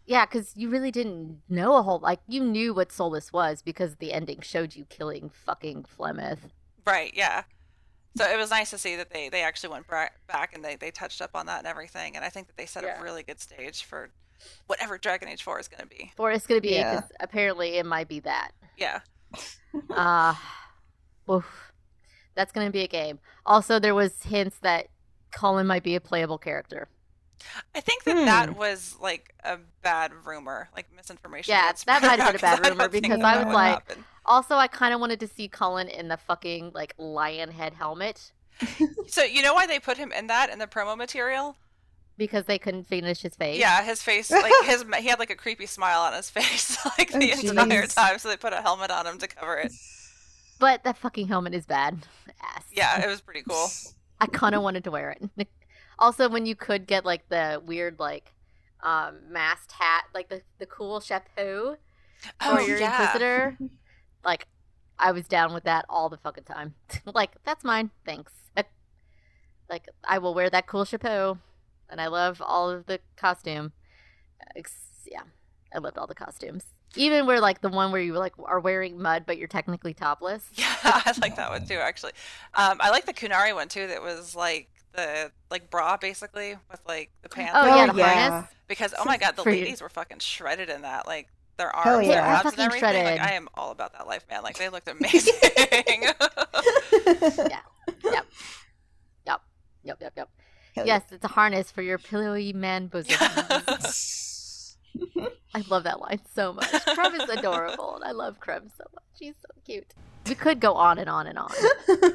Yeah, 0.05 0.25
because 0.25 0.53
you 0.55 0.69
really 0.69 0.91
didn't 0.91 1.41
know 1.49 1.75
a 1.75 1.83
whole 1.83 1.99
like 1.99 2.19
you 2.27 2.43
knew 2.43 2.73
what 2.73 2.89
Solas 2.89 3.31
was 3.31 3.61
because 3.61 3.97
the 3.97 4.11
ending 4.13 4.41
showed 4.41 4.75
you 4.75 4.85
killing 4.85 5.29
fucking 5.29 5.83
Flemeth. 5.97 6.39
Right. 6.85 7.11
Yeah. 7.15 7.43
So 8.17 8.25
it 8.25 8.37
was 8.37 8.49
nice 8.49 8.71
to 8.71 8.77
see 8.79 8.95
that 8.95 9.11
they 9.11 9.29
they 9.29 9.43
actually 9.43 9.69
went 9.69 9.85
back 9.87 10.53
and 10.55 10.65
they 10.65 10.75
they 10.75 10.89
touched 10.91 11.21
up 11.21 11.31
on 11.35 11.45
that 11.45 11.59
and 11.59 11.67
everything, 11.67 12.15
and 12.15 12.25
I 12.25 12.29
think 12.29 12.47
that 12.47 12.57
they 12.57 12.65
set 12.65 12.83
Yeah. 12.83 12.99
a 12.99 13.03
really 13.03 13.21
good 13.23 13.39
stage 13.39 13.83
for 13.83 14.09
whatever 14.67 14.97
Dragon 14.97 15.27
Age 15.29 15.43
Four 15.43 15.59
is 15.59 15.67
gonna 15.67 15.85
be. 15.85 16.11
Four 16.15 16.31
is 16.31 16.47
gonna 16.47 16.61
be 16.61 16.69
Yeah. 16.69 17.01
apparently 17.19 17.75
it 17.77 17.85
might 17.85 18.07
be 18.07 18.19
that. 18.21 18.51
Yeah. 18.77 19.01
Uh 19.91 20.33
oof. 21.29 21.68
That's 22.39 22.53
gonna 22.53 22.71
be 22.71 22.83
a 22.83 22.87
game. 22.87 23.19
Also, 23.45 23.79
there 23.79 23.93
was 23.93 24.23
hints 24.23 24.57
that 24.61 24.87
Cullen 25.31 25.67
might 25.67 25.83
be 25.83 25.95
a 25.95 25.99
playable 25.99 26.37
character. 26.37 26.87
I 27.75 27.81
think 27.81 28.05
that 28.05 28.17
Hmm. 28.17 28.25
that 28.25 28.55
was 28.55 28.95
like 29.01 29.33
a 29.43 29.57
bad 29.81 30.13
rumor, 30.25 30.69
like 30.73 30.87
misinformation. 30.95 31.51
Yeah, 31.51 31.67
got 31.67 31.77
that 31.85 32.01
might 32.01 32.19
have 32.19 32.27
been 32.27 32.35
a 32.37 32.39
bad 32.39 32.65
rumor 32.69 32.87
think 32.87 33.03
because 33.03 33.21
I 33.21 33.43
was 33.43 33.53
like- 33.53 33.73
happen. 33.73 34.05
Also, 34.25 34.55
I 34.55 34.67
kind 34.67 34.93
of 34.93 35.01
wanted 35.01 35.19
to 35.19 35.27
see 35.27 35.49
Cullen 35.49 35.89
in 35.89 36.07
the 36.07 36.15
fucking 36.15 36.71
like 36.73 36.93
lion 36.97 37.51
head 37.51 37.73
helmet 37.73 38.31
So 39.07 39.23
you 39.23 39.41
know 39.41 39.53
why 39.53 39.67
they 39.67 39.79
put 39.79 39.97
him 39.97 40.11
in 40.13 40.27
that 40.27 40.49
in 40.49 40.59
the 40.59 40.67
promo 40.67 40.95
material? 40.97 41.57
because 42.17 42.45
they 42.45 42.57
couldn't 42.59 42.83
finish 42.85 43.21
his 43.21 43.33
face. 43.35 43.57
Yeah, 43.59 43.81
his 43.83 44.01
face, 44.03 44.29
like 44.31 44.51
his, 44.65 44.83
he 44.97 45.07
had 45.07 45.19
like 45.19 45.29
a 45.29 45.35
creepy 45.35 45.65
smile 45.65 46.01
on 46.01 46.13
his 46.13 46.29
face, 46.29 46.77
like 46.97 47.11
the 47.11 47.33
Oh, 47.33 47.49
entire 47.49 47.87
time. 47.87 48.19
So 48.19 48.27
they 48.29 48.35
put 48.37 48.51
a 48.53 48.61
helmet 48.61 48.91
on 48.91 49.07
him 49.07 49.17
to 49.19 49.27
cover 49.27 49.57
it. 49.57 49.71
But 50.59 50.83
that 50.83 50.97
fucking 50.97 51.27
helmet 51.27 51.53
is 51.53 51.65
bad. 51.65 52.05
Ass. 52.41 52.65
Yeah, 52.71 53.03
it 53.03 53.07
was 53.07 53.21
pretty 53.21 53.43
cool. 53.47 53.67
I 54.19 54.27
kind 54.27 54.53
of 54.53 54.61
wanted 54.61 54.83
to 54.83 54.91
wear 54.91 55.11
it. 55.11 55.49
Also, 56.01 56.29
when 56.29 56.45
you 56.45 56.55
could 56.55 56.87
get 56.87 57.03
like 57.03 57.27
the 57.27 57.61
weird 57.65 57.99
like 57.99 58.33
um 58.83 59.17
masked 59.29 59.73
hat, 59.73 60.05
like 60.13 60.29
the 60.29 60.41
the 60.57 60.65
cool 60.65 61.01
chapeau 61.01 61.75
for 62.21 62.27
Oh 62.41 62.59
your 62.65 62.79
yeah, 62.79 62.91
inquisitor, 63.01 63.57
like 64.23 64.47
I 64.97 65.11
was 65.11 65.27
down 65.27 65.53
with 65.53 65.65
that 65.65 65.83
all 65.89 66.07
the 66.07 66.15
fucking 66.15 66.45
time. 66.45 66.75
like 67.05 67.31
that's 67.43 67.65
mine, 67.65 67.91
thanks. 68.05 68.31
like 69.69 69.89
I 70.05 70.19
will 70.19 70.33
wear 70.33 70.49
that 70.49 70.67
cool 70.67 70.85
chapeau, 70.85 71.37
and 71.89 71.99
I 71.99 72.07
love 72.07 72.41
all 72.41 72.69
of 72.69 72.85
the 72.85 73.01
costume. 73.17 73.73
Yeah, 75.05 75.23
I 75.73 75.79
loved 75.79 75.97
all 75.97 76.07
the 76.07 76.15
costumes. 76.15 76.63
Even 76.95 77.25
where 77.27 77.39
like 77.39 77.61
the 77.61 77.69
one 77.69 77.91
where 77.91 78.01
you 78.01 78.13
like 78.13 78.33
are 78.43 78.59
wearing 78.59 78.99
mud 79.01 79.23
but 79.27 79.37
you're 79.37 79.47
technically 79.47 79.93
topless. 79.93 80.43
yeah, 80.53 80.65
I 80.83 81.13
like 81.21 81.35
that 81.35 81.49
one 81.51 81.65
too. 81.67 81.75
Actually, 81.75 82.13
um, 82.55 82.77
I 82.79 82.89
like 82.89 83.05
the 83.05 83.13
Qunari 83.13 83.53
one 83.53 83.67
too. 83.67 83.87
That 83.87 84.01
was 84.01 84.35
like 84.35 84.69
the 84.93 85.31
like 85.51 85.69
bra 85.69 85.97
basically 85.97 86.55
with 86.71 86.81
like 86.87 87.11
the 87.21 87.29
pants. 87.29 87.53
Oh, 87.55 87.61
Oh, 87.71 87.75
yeah, 87.75 87.91
the 87.91 87.97
yeah. 87.99 88.29
harness. 88.29 88.49
because 88.67 88.93
oh 88.97 89.05
my 89.05 89.17
god, 89.17 89.35
the 89.35 89.43
For 89.43 89.51
you. 89.51 89.61
ladies 89.63 89.81
were 89.81 89.89
fucking 89.89 90.17
shredded 90.19 90.69
in 90.69 90.81
that. 90.81 91.05
Like 91.05 91.27
their 91.57 91.71
Hell 91.75 91.95
arms, 91.97 92.07
yeah. 92.07 92.13
their 92.15 92.21
They're 92.23 92.31
abs, 92.31 92.51
and 92.53 92.59
everything. 92.59 92.79
shredded. 92.79 93.05
Like 93.05 93.21
I 93.21 93.33
am 93.33 93.49
all 93.53 93.69
about 93.71 93.93
that 93.93 94.07
life, 94.07 94.25
man. 94.29 94.41
Like 94.41 94.57
they 94.57 94.69
looked 94.69 94.87
amazing. 94.89 95.33
yeah. 96.01 96.13
Yep. 98.03 98.25
Yep. 99.25 99.41
Yep. 99.83 99.97
Yep. 100.01 100.13
Yep. 100.17 100.29
Hell 100.75 100.85
Yes, 100.87 101.03
it's 101.11 101.23
a 101.25 101.27
harness 101.29 101.69
for 101.71 101.81
your 101.81 101.97
pillowy 101.97 102.53
man 102.53 102.87
bosom. 102.87 103.15
I 105.53 105.63
love 105.69 105.83
that 105.83 105.99
line 105.99 106.19
so 106.33 106.53
much. 106.53 106.65
Krem 106.65 107.21
is 107.21 107.29
adorable, 107.29 107.95
and 107.95 108.03
I 108.03 108.11
love 108.11 108.39
Krem 108.39 108.69
so 108.77 108.85
much. 108.93 109.03
She's 109.17 109.35
so 109.41 109.47
cute. 109.65 109.93
We 110.27 110.35
could 110.35 110.59
go 110.59 110.73
on 110.73 110.99
and 110.99 111.09
on 111.09 111.27
and 111.27 111.39
on, 111.39 111.51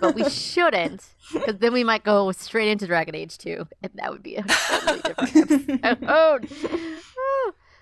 but 0.00 0.14
we 0.14 0.28
shouldn't, 0.30 1.04
because 1.32 1.56
then 1.58 1.72
we 1.72 1.82
might 1.82 2.04
go 2.04 2.30
straight 2.32 2.70
into 2.70 2.86
Dragon 2.86 3.14
Age 3.14 3.38
2, 3.38 3.66
and 3.82 3.92
that 3.96 4.12
would 4.12 4.22
be 4.22 4.36
a 4.36 4.42
totally 4.42 5.00
different 5.00 5.84
episode. 5.84 6.48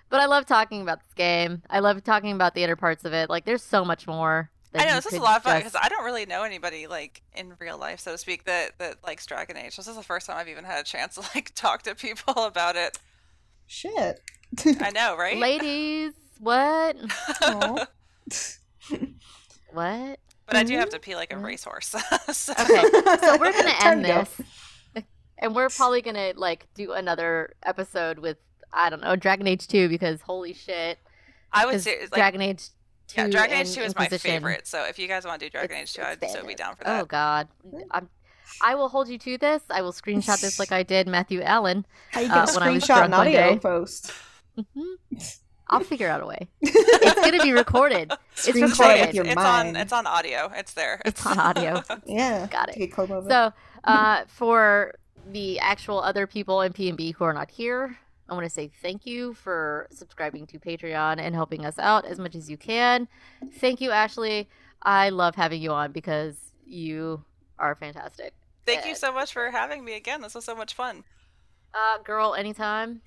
but 0.09 0.21
I 0.21 0.27
love 0.27 0.47
talking 0.47 0.81
about 0.81 1.01
this 1.01 1.13
game. 1.15 1.63
I 1.69 1.81
love 1.81 2.03
talking 2.03 2.33
about 2.33 2.55
the 2.55 2.63
inner 2.63 2.77
parts 2.77 3.05
of 3.05 3.13
it. 3.13 3.29
Like, 3.29 3.45
there's 3.45 3.63
so 3.63 3.85
much 3.85 4.07
more. 4.07 4.51
I 4.75 4.87
know 4.87 4.95
this 4.95 5.07
is 5.07 5.19
a 5.19 5.23
lot 5.23 5.37
of 5.37 5.43
fun 5.43 5.59
because 5.59 5.77
I 5.79 5.91
don't 5.91 6.05
really 6.05 6.25
know 6.25 6.45
anybody 6.45 6.87
like 6.87 7.21
in 7.35 7.53
real 7.59 7.77
life, 7.77 8.01
so 8.01 8.13
to 8.13 8.19
speak, 8.19 8.45
that 8.45 8.79
that 8.79 9.05
likes 9.05 9.27
Dragon 9.27 9.59
Age. 9.59 9.77
This 9.77 9.87
is 9.87 9.97
the 9.97 10.03
first 10.03 10.27
time 10.27 10.39
I've 10.39 10.49
even 10.49 10.65
had 10.65 10.81
a 10.81 10.85
chance 10.85 11.17
to 11.17 11.21
like 11.35 11.53
talk 11.55 11.83
to 11.83 11.95
people 11.95 12.45
about 12.45 12.77
it. 12.77 12.99
Shit. 13.73 14.21
I 14.81 14.91
know, 14.91 15.17
right? 15.17 15.39
Ladies, 15.39 16.13
what? 16.39 16.95
What? 19.73 20.19
But 20.47 20.57
I 20.57 20.65
do 20.65 20.77
have 20.77 20.91
to 20.91 20.99
pee 20.99 21.17
like 21.17 21.33
a 21.33 21.39
racehorse. 21.39 21.87
so. 22.33 22.53
Okay, 22.53 22.83
so 23.21 23.39
we're 23.39 23.53
gonna 23.53 23.73
end 23.85 24.03
to 24.05 24.09
go. 24.09 24.25
this, 24.95 25.05
and 25.39 25.55
we're 25.55 25.71
probably 25.71 26.03
gonna 26.03 26.35
like 26.37 26.67
do 26.75 26.93
another 26.93 27.55
episode 27.65 28.19
with 28.19 28.37
I 28.71 28.91
don't 28.91 29.01
know 29.01 29.17
Dragon 29.17 29.47
Age 29.47 29.67
Two 29.67 29.89
because 29.89 30.21
holy 30.21 30.53
shit, 30.53 30.99
I 31.53 31.65
would 31.65 31.73
'cause 31.73 31.85
say 31.85 32.01
like 32.03 32.13
Dragon 32.13 32.43
Age 32.43 32.69
Two. 33.09 33.23
yeah, 33.23 33.29
Dragon 33.29 33.59
Age 33.61 33.73
Two 33.75 33.81
is 33.81 33.97
my 33.97 34.09
favorite. 34.09 34.67
So 34.67 34.85
if 34.85 34.99
you 34.99 35.09
guys 35.09 35.25
want 35.25 35.41
to 35.41 35.47
do 35.47 35.51
Dragon 35.51 35.79
it's- 35.79 35.89
Age 35.89 35.95
Two, 35.95 36.03
I'd 36.27 36.31
so 36.31 36.45
be 36.47 36.55
down 36.55 36.77
for 36.77 36.83
oh, 36.87 36.91
that. 36.91 37.03
Oh. 37.03 37.07
God, 37.07 37.49
I'm. 37.91 38.11
I 38.63 38.75
will 38.75 38.89
hold 38.89 39.09
you 39.09 39.19
to 39.19 39.39
this. 39.39 39.63
I 39.71 39.83
will 39.83 39.93
screenshot 39.93 40.41
this 40.41 40.59
like 40.59 40.73
I 40.81 40.83
did 40.83 41.07
Matthew 41.09 41.43
Allen. 41.43 41.87
How 42.13 42.21
you 42.21 42.31
Uh, 42.31 42.35
gonna 42.47 42.53
when 42.55 42.63
I 42.63 42.71
was 42.71 42.83
screenshot 42.85 42.87
drunk 42.87 43.05
an 43.07 43.11
one 43.13 43.21
audio 43.21 43.41
day. 43.55 43.59
post? 43.59 44.13
Mhm. 44.59 45.39
I'll 45.69 45.81
figure 45.81 46.09
out 46.09 46.23
a 46.23 46.27
way. 46.27 46.49
It's 46.63 47.21
gonna 47.21 47.43
be 47.43 47.53
recorded. 47.53 48.13
It's 48.33 48.47
recorded. 48.49 48.79
with 49.01 49.09
it's, 49.09 49.15
your 49.15 49.25
it's 49.25 49.35
mind. 49.37 49.69
on 49.69 49.77
it's 49.77 49.93
on 49.93 50.07
audio. 50.07 50.51
It's 50.55 50.75
there. 50.75 51.01
It's 51.05 51.25
on 51.25 51.39
audio. 51.39 51.83
Yeah. 52.07 52.47
Got 52.51 52.69
it. 52.71 52.75
Take 52.75 52.93
a 52.93 52.95
clip 52.95 53.11
of 53.11 53.27
it. 53.27 53.31
So, 53.31 53.53
uh, 53.85 54.25
for 54.27 54.95
the 55.31 55.59
actual 55.61 56.01
other 56.03 56.27
people 56.27 56.61
in 56.63 56.73
P&B 56.73 57.13
who 57.13 57.25
are 57.25 57.33
not 57.33 57.51
here, 57.51 57.97
I 58.29 58.35
want 58.35 58.45
to 58.45 58.51
say 58.51 58.71
thank 58.83 59.07
you 59.07 59.35
for 59.35 59.87
subscribing 59.91 60.47
to 60.49 60.59
Patreon 60.59 61.19
and 61.21 61.35
helping 61.35 61.65
us 61.65 61.79
out 61.79 62.05
as 62.05 62.19
much 62.19 62.35
as 62.35 62.51
you 62.51 62.57
can. 62.57 63.09
Thank 63.59 63.81
you, 63.81 63.91
Ashley. 63.91 64.49
I 64.83 65.09
love 65.11 65.35
having 65.37 65.63
you 65.63 65.71
on 65.73 65.93
because 65.93 66.37
you 66.67 67.25
are 67.59 67.75
fantastic. 67.75 68.35
Thank 68.67 68.87
you 68.87 68.95
so 68.95 69.13
much 69.13 69.33
for 69.33 69.51
having 69.51 69.85
me 69.85 69.95
again. 69.97 70.21
This 70.23 70.35
was 70.35 70.45
so 70.45 70.55
much 70.55 70.75
fun. 70.75 71.05
Uh, 71.75 71.99
girl, 72.05 72.35
anytime. 72.35 73.03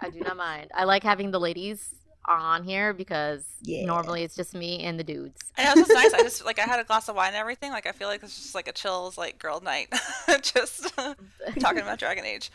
I 0.00 0.10
do 0.10 0.20
not 0.20 0.36
mind. 0.36 0.70
I 0.74 0.84
like 0.84 1.02
having 1.02 1.30
the 1.32 1.40
ladies 1.40 1.94
on 2.26 2.62
here 2.62 2.92
because 2.92 3.44
Yeah. 3.62 3.84
normally 3.86 4.22
it's 4.22 4.36
just 4.36 4.54
me 4.54 4.84
and 4.84 4.98
the 4.98 5.04
dudes. 5.04 5.40
I 5.56 5.64
know 5.64 5.72
it's 5.72 5.88
just 5.88 5.92
nice. 5.92 6.12
I 6.14 6.22
just 6.22 6.44
like 6.44 6.58
I 6.58 6.62
had 6.62 6.78
a 6.78 6.84
glass 6.88 7.08
of 7.08 7.16
wine 7.16 7.28
and 7.28 7.36
everything. 7.36 7.70
Like 7.72 7.86
I 7.86 7.92
feel 7.92 8.06
like 8.08 8.22
it's 8.22 8.36
just 8.36 8.54
like 8.54 8.68
a 8.68 8.72
chills 8.72 9.18
like 9.18 9.38
girl 9.38 9.60
night, 9.60 9.88
just 10.42 10.94
talking 11.58 11.80
about 11.82 11.98
Dragon 11.98 12.24
Age. 12.24 12.50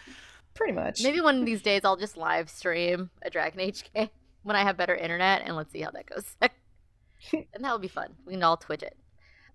Pretty 0.53 0.73
much. 0.73 1.01
Maybe 1.03 1.19
one 1.21 1.39
of 1.39 1.45
these 1.45 1.61
days 1.61 1.81
I'll 1.83 1.97
just 1.97 2.15
live 2.17 2.49
stream 2.49 3.09
a 3.23 3.29
Dragon 3.29 3.59
Age 3.59 3.83
game 3.93 4.09
when 4.43 4.55
I 4.55 4.61
have 4.63 4.77
better 4.77 4.95
internet, 4.95 5.41
and 5.45 5.55
let's 5.55 5.71
see 5.71 5.81
how 5.81 5.91
that 5.91 6.05
goes. 6.05 6.35
and 6.41 7.63
that 7.63 7.71
would 7.73 7.81
be 7.81 7.87
fun. 7.87 8.13
We 8.25 8.33
can 8.33 8.43
all 8.43 8.57
Twitch 8.57 8.83
it. 8.83 8.95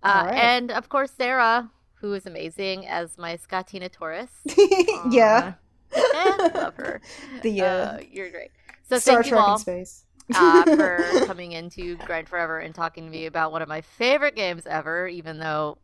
Uh, 0.02 0.24
right. 0.26 0.34
And 0.34 0.70
of 0.70 0.88
course, 0.88 1.10
Sarah, 1.10 1.70
who 1.94 2.12
is 2.14 2.26
amazing 2.26 2.86
as 2.86 3.18
my 3.18 3.36
Scotina 3.36 3.90
Taurus. 3.90 4.30
yeah. 5.10 5.54
Aw. 5.94 6.50
Eh, 6.50 6.50
love 6.54 6.74
her. 6.76 7.00
The 7.42 7.62
uh, 7.62 7.66
Uh, 7.66 7.98
you're 8.10 8.30
great. 8.30 8.50
So 8.88 8.98
Star 8.98 9.16
thank 9.22 9.26
you 9.26 9.30
Trek 9.30 9.42
all 9.48 9.58
space. 9.58 10.04
uh, 10.34 10.62
for 10.76 10.98
coming 11.26 11.52
into 11.52 11.96
Grind 11.98 12.28
Forever 12.28 12.58
and 12.58 12.74
talking 12.74 13.04
to 13.04 13.10
me 13.10 13.26
about 13.26 13.52
one 13.52 13.62
of 13.62 13.68
my 13.68 13.80
favorite 13.80 14.36
games 14.36 14.66
ever, 14.66 15.08
even 15.08 15.38
though 15.38 15.78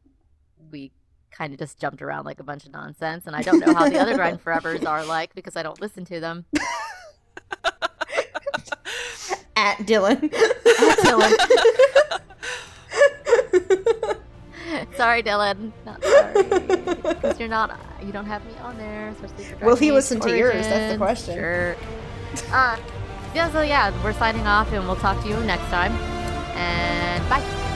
we 0.71 0.93
kind 1.31 1.53
of 1.53 1.59
just 1.59 1.81
jumped 1.81 2.01
around 2.01 2.25
like 2.25 2.39
a 2.39 2.45
bunch 2.45 2.65
of 2.65 2.73
nonsense. 2.73 3.27
And 3.27 3.35
I 3.35 3.43
don't 3.43 3.59
know 3.59 3.75
how 3.75 3.89
the 3.89 3.99
other 3.99 4.15
Grind 4.15 4.43
Forevers 4.43 4.87
are 4.87 5.05
like 5.05 5.35
because 5.35 5.57
I 5.57 5.63
don't 5.63 5.81
listen 5.81 6.05
to 6.07 6.21
them. 6.21 6.45
At 9.57 9.79
Dylan. 9.79 10.23
At 10.25 10.99
Dylan. 10.99 12.21
sorry, 14.97 15.23
Dylan. 15.23 15.73
Not 15.85 16.03
sorry. 16.05 16.43
Because 17.15 17.39
you're 17.39 17.49
not, 17.49 17.79
you 18.03 18.13
don't 18.13 18.27
have 18.27 18.45
me 18.47 18.55
on 18.63 18.77
there. 18.79 19.09
Especially 19.09 19.45
for 19.45 19.67
Will 19.67 19.77
he 19.77 19.93
listen 19.93 20.21
to 20.21 20.37
yours? 20.37 20.67
That's 20.67 20.93
the 20.93 20.99
question. 20.99 21.35
Sure. 21.35 21.77
Uh, 22.51 22.77
yeah, 23.35 23.51
so 23.53 23.63
yeah, 23.63 23.93
we're 24.03 24.13
signing 24.13 24.47
off 24.47 24.73
and 24.73 24.87
we'll 24.87 24.97
talk 24.97 25.23
to 25.23 25.29
you 25.29 25.39
next 25.41 25.65
time. 25.65 25.93
And 26.57 27.29
bye. 27.29 27.71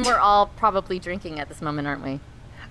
And 0.00 0.06
we're 0.06 0.18
all 0.18 0.46
probably 0.46 0.98
drinking 0.98 1.40
at 1.40 1.50
this 1.50 1.60
moment, 1.60 1.86
aren't 1.86 2.02
we? 2.02 2.20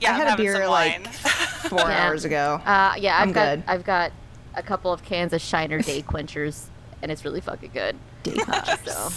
Yeah, 0.01 0.09
I 0.09 0.13
I'm 0.13 0.19
had 0.27 0.33
a 0.33 0.37
beer, 0.41 0.53
some 0.53 0.71
like, 0.71 0.93
wine. 0.93 1.03
Four 1.13 1.77
Yeah. 1.81 2.07
hours 2.07 2.25
ago. 2.25 2.59
Uh, 2.65 2.95
yeah, 2.97 3.17
I've 3.17 3.27
I'm 3.27 3.31
got 3.33 3.55
good. 3.57 3.63
I've 3.67 3.83
got 3.83 4.11
a 4.55 4.63
couple 4.63 4.91
of 4.91 5.03
cans 5.03 5.31
of 5.31 5.39
Shiner 5.39 5.79
Day 5.79 6.01
Quenchers, 6.07 6.69
and 7.03 7.11
it's 7.11 7.23
really 7.23 7.39
fucking 7.39 7.69
good. 7.71 7.95
Day 8.23 8.35
Uh, 8.47 8.75
so, 8.77 9.09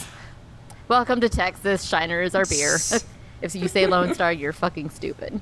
welcome 0.89 1.23
to 1.23 1.31
Texas. 1.31 1.85
Shiner 1.85 2.21
is 2.21 2.35
our 2.35 2.45
beer. 2.45 2.77
if 3.41 3.55
you 3.55 3.67
say 3.67 3.87
Lone 3.87 4.13
Star, 4.13 4.31
you're 4.31 4.53
fucking 4.53 4.91
stupid. 4.91 5.41